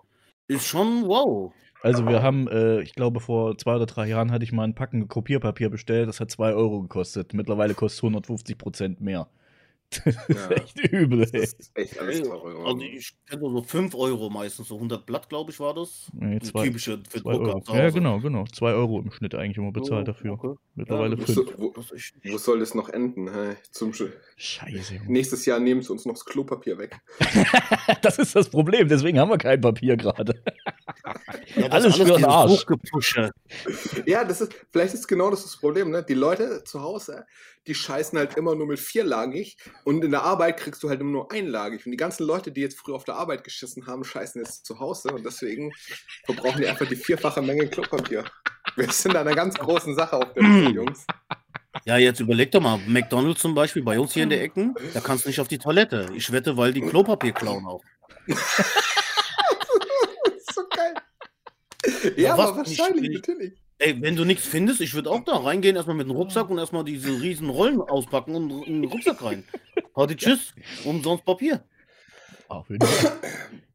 ist 0.49 0.67
schon 0.67 1.07
wow. 1.07 1.53
Also 1.83 2.07
wir 2.07 2.23
haben, 2.23 2.49
äh, 2.49 2.81
ich 2.81 2.95
glaube, 2.95 3.21
vor 3.21 3.59
zwei 3.59 3.77
oder 3.77 3.85
drei 3.85 4.09
Jahren 4.09 4.33
hatte 4.33 4.45
ich 4.45 4.53
mal 4.53 4.65
ein 4.65 4.75
Packen 4.75 5.09
Kopierpapier 5.09 5.69
bestellt. 5.69 6.09
Das 6.09 6.21
hat 6.21 6.31
2 6.31 6.55
Euro 6.55 6.81
gekostet. 6.81 7.35
Mittlerweile 7.35 7.75
kostet 7.75 7.99
es 7.99 8.03
150 8.03 8.57
Prozent 8.57 9.01
mehr. 9.03 9.29
Das 10.05 10.07
ist 10.29 10.29
Ja. 10.29 10.51
echt 10.53 10.79
übel, 10.93 11.23
ey. 11.23 11.41
Das 11.41 11.53
ist 11.55 11.71
echt 11.75 11.99
alles 11.99 12.23
teurer 12.23 12.45
Also 12.45 12.59
geworden. 12.59 12.81
ich 12.83 13.13
kenne 13.29 13.43
so 13.51 13.63
5 13.63 13.95
Euro 13.97 14.31
meistens, 14.31 14.69
so 14.69 14.77
100 14.77 15.05
Blatt, 15.05 15.29
glaube 15.29 15.51
ich, 15.51 15.59
war 15.59 15.75
das. 15.75 16.09
Nee, 16.13 16.39
zwei, 16.41 16.67
typische 16.67 17.01
für 17.09 17.21
zwei 17.23 17.33
Drucker 17.33 17.55
Euro. 17.57 17.77
Ja, 17.77 17.91
genau, 17.91 18.21
genau. 18.21 18.45
2 18.45 18.73
Euro 18.73 19.01
im 19.01 19.11
Schnitt 19.11 19.35
eigentlich 19.35 19.57
immer 19.59 19.73
bezahlt 19.73 20.03
Oh, 20.09 20.13
dafür. 20.13 20.33
okay. 20.33 20.55
Mittlerweile 20.77 21.17
Ja, 21.17 21.23
Wo, 21.59 21.73
5. 21.73 22.13
wo, 22.25 22.39
soll 22.39 22.61
das 22.61 22.75
noch 22.75 22.89
enden? 22.89 23.29
hä? 23.33 23.57
Zum 23.73 23.93
Sch 23.93 24.05
Scheiße, 24.37 24.95
Junge. 24.95 25.13
Nächstes 25.13 25.45
Jahr 25.45 25.59
nehmen 25.59 25.83
sie 25.83 25.91
uns 25.93 26.07
noch 26.07 26.15
das 26.15 26.25
Klopapier 26.25 26.79
weg. 26.79 26.97
Das 28.03 28.19
ist 28.19 28.35
das 28.37 28.49
Problem, 28.49 28.89
deswegen 28.89 29.19
haben 29.19 29.31
wir 29.31 29.39
kein 29.39 29.61
Papier 29.61 29.97
gerade. 29.97 30.41
ja, 31.57 31.69
das 31.69 31.73
alles 31.85 31.97
für 31.97 32.05
den 32.05 32.25
Arsch. 32.25 32.65
Ja, 34.07 34.25
das 34.25 34.41
ist, 34.41 34.55
vielleicht 34.71 34.95
ist 34.95 35.07
genau 35.09 35.31
das 35.31 35.43
das 35.43 35.57
Problem, 35.57 35.91
ne? 35.91 36.03
Die 36.03 36.15
Leute 36.15 36.63
zu 36.65 36.81
Hause, 36.81 37.27
die 37.67 37.75
scheißen 37.75 38.19
halt 38.19 38.37
immer 38.37 38.55
nur 38.55 38.67
mit 38.67 38.81
vierlagig 38.81 39.57
und 39.85 40.03
in 40.05 40.11
der 40.11 40.23
Arbeit 40.23 40.59
kriegst 40.59 40.83
du 40.83 40.89
halt 40.89 41.01
immer 41.01 41.13
nur 41.13 41.33
einlagig. 41.33 41.85
Und 41.85 41.93
die 41.93 41.99
ganzen 41.99 42.27
Leute, 42.27 42.53
die 42.53 42.63
jetzt 42.63 42.79
früher 42.79 42.97
auf 42.97 43.05
der 43.05 43.17
Arbeit 43.17 43.45
geschissen 43.45 43.87
haben, 43.87 44.05
scheißen 44.05 44.43
jetzt 44.43 44.65
zu 44.65 44.81
Hause 44.81 45.13
und 45.13 45.25
deswegen 45.25 45.73
verbrauchen 46.25 46.61
die 46.61 46.69
einfach 46.69 46.89
die 46.89 46.97
vierfache 46.97 47.43
Menge 47.43 47.69
Klopapier. 47.69 48.25
Wir 48.77 48.91
sind 48.91 49.17
an 49.17 49.27
einer 49.27 49.37
ganz 49.37 49.55
großen 49.57 49.95
Sache 49.95 50.17
auf 50.17 50.33
der 50.33 50.43
Liste, 50.43 50.73
Jungs. 50.73 51.07
Ja, 51.85 51.99
jetzt 51.99 52.21
überleg 52.21 52.51
doch 52.51 52.61
mal, 52.61 52.79
McDonalds 52.87 53.41
zum 53.41 53.55
Beispiel, 53.55 53.83
bei 53.83 53.99
uns 53.99 54.13
hier 54.13 54.25
in 54.25 54.31
der 54.31 54.43
Ecken, 54.43 54.75
da 54.93 55.01
kannst 55.01 55.25
du 55.25 55.29
nicht 55.29 55.41
auf 55.41 55.49
die 55.49 55.59
Toilette. 55.59 56.09
Ich 56.15 56.33
wette, 56.33 56.57
weil 56.57 56.73
die 56.73 56.81
Klopapier 56.81 57.33
klauen 57.33 57.65
auch. 57.67 57.83
Das 58.27 58.39
ist 60.37 60.55
so 60.55 60.63
geil. 60.69 60.95
Ja, 62.17 62.23
Ja, 62.23 62.33
aber 62.35 62.57
wahrscheinlich, 62.57 63.11
natürlich. 63.15 63.55
Ey, 63.81 64.01
wenn 64.03 64.15
du 64.15 64.25
nichts 64.27 64.47
findest, 64.47 64.81
ich 64.83 64.93
würde 64.95 65.11
auch 65.11 65.25
da 65.25 65.37
reingehen, 65.39 65.75
erstmal 65.75 65.97
mit 65.97 66.07
dem 66.07 66.15
Rucksack 66.15 66.51
und 66.51 66.59
erstmal 66.59 66.85
diese 66.85 67.21
riesen 67.21 67.49
Rollen 67.49 67.81
auspacken 67.81 68.35
und 68.35 68.51
in 68.67 68.83
den 68.83 68.91
Rucksack 68.91 69.23
rein. 69.25 69.43
Hadi 69.97 70.17
tschüss, 70.17 70.55
umsonst 70.85 71.25
Papier. 71.25 71.65
Auf 72.49 72.69
jeden 72.69 72.87
Fall. 72.87 73.13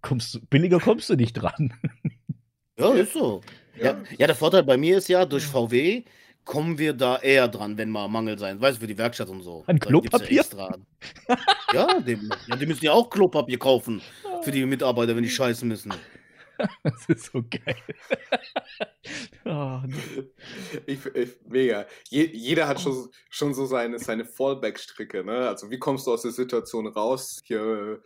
Kommst, 0.01 0.35
du- 0.35 0.39
billiger 0.41 0.79
kommst 0.79 1.09
du 1.09 1.15
nicht 1.15 1.33
dran. 1.33 1.73
Ja, 2.77 2.93
ist 2.93 3.13
so. 3.13 3.41
Ja, 3.81 3.97
Ja. 4.17 4.27
der 4.27 4.35
Vorteil 4.35 4.63
bei 4.63 4.77
mir 4.77 4.97
ist 4.99 5.07
ja, 5.09 5.25
durch 5.25 5.43
VW 5.45 6.03
kommen 6.43 6.77
wir 6.77 6.93
da 6.93 7.17
eher 7.17 7.47
dran, 7.47 7.75
wenn 7.77 7.89
mal 7.89 8.07
Mangel 8.07 8.37
sein. 8.37 8.61
Weißt 8.61 8.77
du, 8.77 8.81
für 8.81 8.87
die 8.87 8.97
Werkstatt 8.97 9.29
und 9.29 9.41
so. 9.41 9.63
An 9.65 9.79
Klopapier? 9.79 10.43
Ja, 10.51 10.69
ja, 11.73 11.99
die, 11.99 12.19
ja, 12.47 12.55
die 12.55 12.65
müssen 12.67 12.85
ja 12.85 12.91
auch 12.91 13.09
Klopapier 13.09 13.57
kaufen 13.57 14.01
für 14.43 14.51
die 14.51 14.63
Mitarbeiter, 14.65 15.15
wenn 15.15 15.23
die 15.23 15.29
scheißen 15.29 15.67
müssen. 15.67 15.91
Das 16.83 17.05
ist 17.07 17.31
so 17.31 17.43
geil. 17.43 17.75
Ah, 19.45 19.83
Ich, 20.87 21.05
ich, 21.05 21.29
mega. 21.45 21.85
Je, 22.09 22.25
jeder 22.25 22.67
hat 22.67 22.81
schon, 22.81 23.09
schon 23.29 23.53
so 23.53 23.67
seine, 23.67 23.99
seine 23.99 24.25
Fallback-Stricke. 24.25 25.23
Ne? 25.23 25.47
Also 25.47 25.69
wie 25.69 25.77
kommst 25.77 26.07
du 26.07 26.13
aus 26.13 26.23
der 26.23 26.31
Situation 26.31 26.87
raus? 26.87 27.41
Hier 27.43 28.01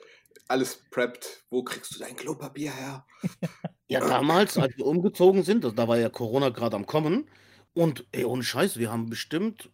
alles 0.50 0.84
preppt. 0.92 1.46
Wo 1.50 1.64
kriegst 1.64 1.96
du 1.96 2.00
dein 2.00 2.16
Klopapier 2.18 2.72
her? 2.74 3.06
Ja, 3.88 4.02
damals, 4.02 4.58
als 4.58 4.76
wir 4.78 4.86
umgezogen 4.86 5.44
sind, 5.44 5.64
da 5.64 5.88
war 5.88 5.98
ja 5.98 6.10
Corona 6.10 6.50
gerade 6.50 6.76
am 6.76 6.86
Kommen. 6.86 7.30
Und 7.74 8.06
ey, 8.12 8.26
ohne 8.26 8.44
Scheiß, 8.44 8.78
wir 8.78 8.92
haben 8.92 9.10
bestimmt, 9.10 9.70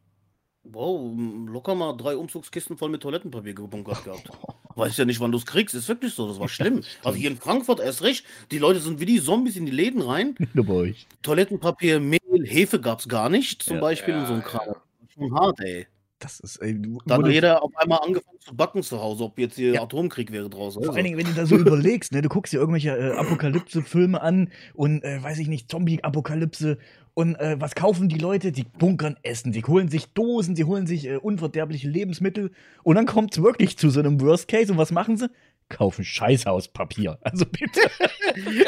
wow, 0.71 1.11
locker 1.47 1.75
mal 1.75 1.93
drei 1.95 2.15
Umzugskisten 2.17 2.77
voll 2.77 2.89
mit 2.89 3.01
Toilettenpapier 3.01 3.53
gebunkert 3.53 4.03
gehabt. 4.03 4.29
Weiß 4.75 4.97
ja 4.97 5.05
nicht, 5.05 5.19
wann 5.21 5.31
du 5.31 5.37
es 5.37 5.45
kriegst. 5.45 5.73
Ist 5.75 5.87
wirklich 5.87 6.13
so, 6.13 6.27
das 6.27 6.39
war 6.39 6.47
schlimm. 6.49 6.81
Also 7.03 7.17
hier 7.17 7.29
in 7.31 7.37
Frankfurt 7.37 7.79
erst 7.79 8.01
recht, 8.03 8.25
die 8.51 8.57
Leute 8.59 8.79
sind 8.79 8.99
wie 8.99 9.05
die 9.05 9.21
Zombies 9.21 9.55
in 9.55 9.65
die 9.65 9.71
Läden 9.71 10.01
rein. 10.01 10.35
Nur 10.53 10.65
bei 10.65 10.73
euch. 10.73 11.07
Toilettenpapier, 11.21 11.99
Mehl, 11.99 12.19
Hefe 12.43 12.79
gab 12.81 12.99
es 12.99 13.07
gar 13.07 13.29
nicht, 13.29 13.63
zum 13.63 13.75
Ja. 13.75 13.81
Beispiel, 13.81 14.15
und 14.15 14.25
so 14.27 14.33
ein 14.33 14.39
Ja, 14.39 14.45
Kram. 14.45 14.67
ja. 14.67 14.75
Schon 15.13 15.33
hart, 15.33 15.59
ey. 15.61 15.87
Das 16.19 16.39
ist, 16.39 16.57
ey, 16.57 16.73
du, 16.81 16.97
Da 17.05 17.17
wo 17.19 17.23
hat 17.23 17.31
jeder 17.31 17.61
auf 17.61 17.75
einmal 17.75 17.99
angefangen 18.01 18.39
zu 18.39 18.55
backen 18.55 18.81
zu 18.83 18.99
Hause, 19.01 19.25
ob 19.25 19.37
jetzt 19.37 19.55
hier 19.55 19.73
Ja. 19.73 19.83
Atomkrieg 19.83 20.31
wäre 20.31 20.49
draußen. 20.49 20.81
Vor 20.81 20.89
Also. 20.89 20.95
allen 20.95 21.03
Dingen, 21.05 21.17
wenn 21.17 21.25
du 21.27 21.33
da 21.33 21.45
so 21.45 21.55
überlegst, 21.57 22.13
ne, 22.13 22.21
du 22.21 22.29
guckst 22.29 22.53
dir 22.53 22.57
irgendwelche 22.57 22.97
äh, 22.97 23.11
Apokalypse-Filme 23.17 24.21
an 24.21 24.49
und 24.73 25.03
äh, 25.03 25.21
weiß 25.21 25.39
ich 25.39 25.47
nicht, 25.47 25.69
Zombie-Apokalypse 25.69 26.77
und 27.15 27.35
äh, 27.37 27.55
was 27.59 27.73
kaufen 27.73 28.07
die 28.09 28.19
Leute? 28.19 28.51
Die 28.51 28.63
bunkern 28.63 29.17
Essen, 29.23 29.51
die 29.51 29.63
holen 29.63 29.89
sich 29.89 30.13
Dosen, 30.13 30.53
die 30.53 30.65
holen 30.65 30.85
sich 30.85 31.05
äh, 31.07 31.15
unverderbliche 31.17 31.89
Lebensmittel 31.89 32.51
und 32.83 32.95
dann 32.95 33.07
kommt 33.07 33.35
es 33.35 33.41
wirklich 33.41 33.77
zu 33.77 33.89
so 33.89 33.99
einem 33.99 34.21
Worst 34.21 34.47
Case 34.47 34.71
und 34.71 34.77
was 34.77 34.91
machen 34.91 35.17
sie? 35.17 35.29
Kaufen 35.69 36.05
Scheißhauspapier. 36.05 37.17
Also 37.23 37.45
bitte. 37.47 37.79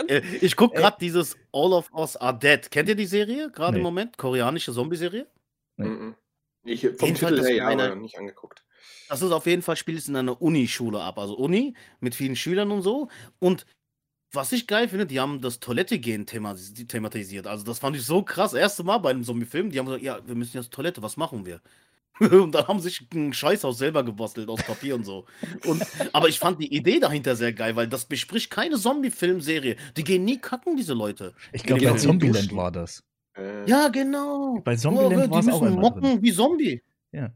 Äh, 0.07 0.21
Ich 0.41 0.55
gucke 0.55 0.77
gerade 0.79 0.97
dieses 0.99 1.35
All 1.53 1.73
of 1.73 1.91
Us 1.93 2.15
Are 2.17 2.37
Dead. 2.37 2.71
Kennt 2.71 2.89
ihr 2.89 2.95
die 2.95 3.05
Serie 3.05 3.51
gerade 3.51 3.73
Nee. 3.73 3.77
im 3.79 3.83
Moment? 3.83 4.17
Koreanische 4.17 4.73
Zombie-Serie? 4.73 5.27
Nee. 5.75 5.85
Mhm. 5.87 6.15
Ich, 6.63 6.81
vom 6.97 7.13
Titel 7.13 7.39
her 7.43 7.55
ja, 7.55 7.67
aber 7.69 7.95
nicht 7.95 8.17
angeguckt. 8.17 8.63
Das 9.09 9.21
ist 9.21 9.31
auf 9.31 9.45
jeden 9.45 9.61
Fall, 9.61 9.75
spielt 9.77 9.99
es 9.99 10.07
in 10.09 10.15
einer 10.15 10.41
Unischule 10.41 10.99
ab. 11.01 11.17
Also 11.19 11.37
Uni 11.37 11.75
mit 11.99 12.15
vielen 12.15 12.35
Schülern 12.35 12.71
und 12.71 12.81
so. 12.81 13.09
Und 13.39 13.65
was 14.31 14.51
ich 14.51 14.67
geil 14.67 14.87
finde, 14.87 15.05
die 15.05 15.19
haben 15.19 15.41
das 15.41 15.59
Toilette-Gehen 15.59 16.25
themas 16.25 16.73
thematisiert. 16.73 17.47
Also 17.47 17.63
das 17.63 17.79
fand 17.79 17.95
ich 17.95 18.03
so 18.03 18.23
krass. 18.23 18.53
Erste 18.53 18.83
Mal 18.83 18.97
bei 18.97 19.11
einem 19.11 19.23
Zombie-Film. 19.23 19.71
Die 19.71 19.79
haben 19.79 19.85
gesagt, 19.85 20.03
ja, 20.03 20.19
wir 20.25 20.35
müssen 20.35 20.57
jetzt 20.57 20.71
Toilette, 20.71 21.01
was 21.01 21.17
machen 21.17 21.45
wir? 21.45 21.61
Und 22.19 22.53
dann 22.53 22.67
haben 22.67 22.79
sich 22.79 23.07
ein 23.13 23.31
Scheißhaus 23.33 23.77
selber 23.77 24.03
gebastelt 24.03 24.49
aus 24.49 24.63
Papier 24.63 24.95
und 24.95 25.03
so. 25.03 25.25
Und, 25.65 25.83
aber 26.13 26.27
ich 26.27 26.39
fand 26.39 26.59
die 26.59 26.73
Idee 26.73 26.99
dahinter 26.99 27.35
sehr 27.35 27.53
geil, 27.53 27.75
weil 27.75 27.87
das 27.87 28.05
bespricht 28.05 28.49
keine 28.49 28.75
Zombie-Film-Serie. 28.75 29.75
Die 29.95 30.03
gehen 30.03 30.25
nie 30.25 30.39
kacken, 30.39 30.75
diese 30.75 30.93
Leute. 30.95 31.35
Ich 31.51 31.63
glaube, 31.63 31.85
bei 31.85 31.95
Zombieland 31.95 32.55
war 32.55 32.71
das. 32.71 33.03
Äh, 33.35 33.69
Ja, 33.69 33.89
genau. 33.89 34.59
Bei 34.63 34.75
Zombieland 34.75 35.27
oh, 35.27 35.31
war's 35.31 35.45
die 35.45 35.51
auch 35.51 35.61
müssen 35.61 35.75
einmal 35.75 35.91
mocken 35.91 36.01
drin. 36.01 36.21
wie 36.23 36.33
Zombie. 36.33 36.83
Ja. 37.11 37.31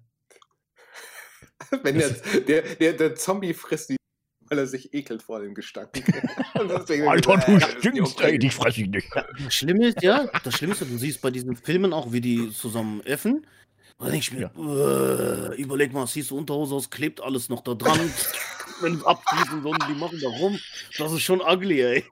Wenn 1.84 2.00
der, 2.00 2.10
der, 2.48 2.62
der, 2.76 2.94
der 2.94 3.16
Zombie 3.16 3.54
frisst 3.54 3.90
die, 3.90 3.98
weil 4.52 4.60
er 4.60 4.68
sich 4.68 4.94
ekelt 4.94 5.24
vor 5.24 5.40
dem 5.40 5.56
Gestank. 5.56 5.90
Und 6.60 6.70
deswegen- 6.70 7.08
Alter, 7.08 7.36
Äh, 7.48 7.58
du 7.60 7.80
stinkst, 7.80 8.20
ey, 8.22 8.38
dich 8.38 8.54
fress 8.54 8.78
ich 8.78 8.88
nicht. 8.88 9.08
Das 9.16 9.54
Schlimme 9.56 9.88
ist, 9.88 10.02
ja, 10.04 10.28
das 10.44 10.56
Schlimme 10.56 10.74
ist, 10.74 10.82
du 10.82 10.98
siehst 10.98 11.22
bei 11.22 11.32
diesen 11.32 11.56
Filmen 11.56 11.94
auch, 11.94 12.12
wie 12.12 12.20
die 12.20 12.52
zusammen 12.52 13.02
essen. 13.06 13.48
Da 13.98 14.10
denke 14.10 14.18
ich 14.18 14.34
mir, 14.34 14.52
äh, 14.58 15.62
überleg 15.62 15.94
mal, 15.94 16.06
ziehst 16.06 16.32
du 16.32 16.38
Unterhose 16.38 16.76
aus, 16.76 16.90
klebt 16.90 17.22
alles 17.22 17.48
noch 17.48 17.62
da 17.64 17.76
dran. 17.76 17.98
Wenn 18.82 18.96
es 18.96 19.06
abfließen 19.06 19.62
soll, 19.64 19.78
die 19.88 19.94
machen 19.94 20.20
da 20.22 20.28
rum. 20.28 20.60
Das 20.98 21.14
ist 21.14 21.22
schon 21.22 21.40
ugly, 21.40 21.82
ey. 21.82 22.04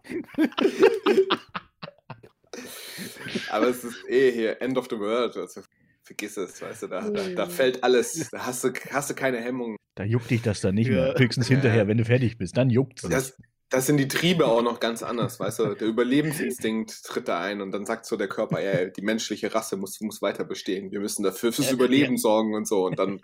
Aber 3.49 3.68
es 3.68 3.84
ist 3.84 3.98
eh 4.07 4.32
hier 4.32 4.61
End 4.61 4.78
of 4.78 4.88
the 4.90 4.98
World. 4.98 5.36
Also 5.36 5.61
vergiss 6.10 6.38
es, 6.38 6.60
weißt 6.60 6.81
du, 6.84 6.88
da, 6.88 7.07
da, 7.07 7.30
da 7.30 7.45
fällt 7.45 7.84
alles. 7.84 8.30
Da 8.31 8.48
hast 8.48 8.64
du, 8.64 8.72
hast 8.91 9.11
du 9.11 9.14
keine 9.14 9.38
Hemmung. 9.40 9.76
Da 9.94 10.03
juckt 10.03 10.31
dich 10.31 10.41
das 10.41 10.60
dann 10.60 10.73
nicht 10.73 10.88
Ja. 10.88 10.94
mehr. 10.95 11.15
Höchstens 11.19 11.48
Ja. 11.49 11.56
hinterher, 11.56 11.88
wenn 11.88 11.99
du 11.99 12.06
fertig 12.06 12.40
bist. 12.40 12.57
Dann 12.57 12.72
juckt's. 12.72 13.03
dich. 13.03 13.11
Das, 13.11 13.38
das 13.69 13.86
sind 13.86 13.98
die 13.98 14.07
Triebe 14.07 14.48
auch 14.48 14.64
noch 14.64 14.80
ganz 14.80 15.03
anders, 15.03 15.40
weißt 15.40 15.60
du? 15.60 15.76
Der 15.76 15.88
Überlebensinstinkt 15.88 17.03
tritt 17.03 17.27
da 17.27 17.40
ein 17.41 17.61
und 17.61 17.72
dann 17.72 17.86
sagt 17.86 18.07
so 18.07 18.18
der 18.18 18.27
Körper, 18.27 18.60
ja, 18.60 18.86
die 18.86 19.03
menschliche 19.03 19.53
Rasse 19.53 19.77
muss, 19.77 20.02
muss 20.02 20.19
weiter 20.23 20.45
bestehen. 20.45 20.91
Wir 20.91 20.99
müssen 20.99 21.22
dafür 21.22 21.53
fürs 21.53 21.68
Ja, 21.68 21.73
Überleben 21.76 22.18
sorgen 22.18 22.56
und 22.56 22.68
so. 22.68 22.88
Und 22.88 22.98
dann 22.98 23.19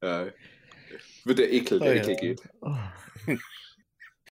äh, 0.00 0.32
wird 1.26 1.38
der 1.40 1.52
Ekel, 1.52 1.78
der 1.80 1.92
Oh, 1.92 1.94
ja. 1.94 2.02
Ekel 2.02 2.16
geht. 2.16 2.42
Oh. 2.62 2.74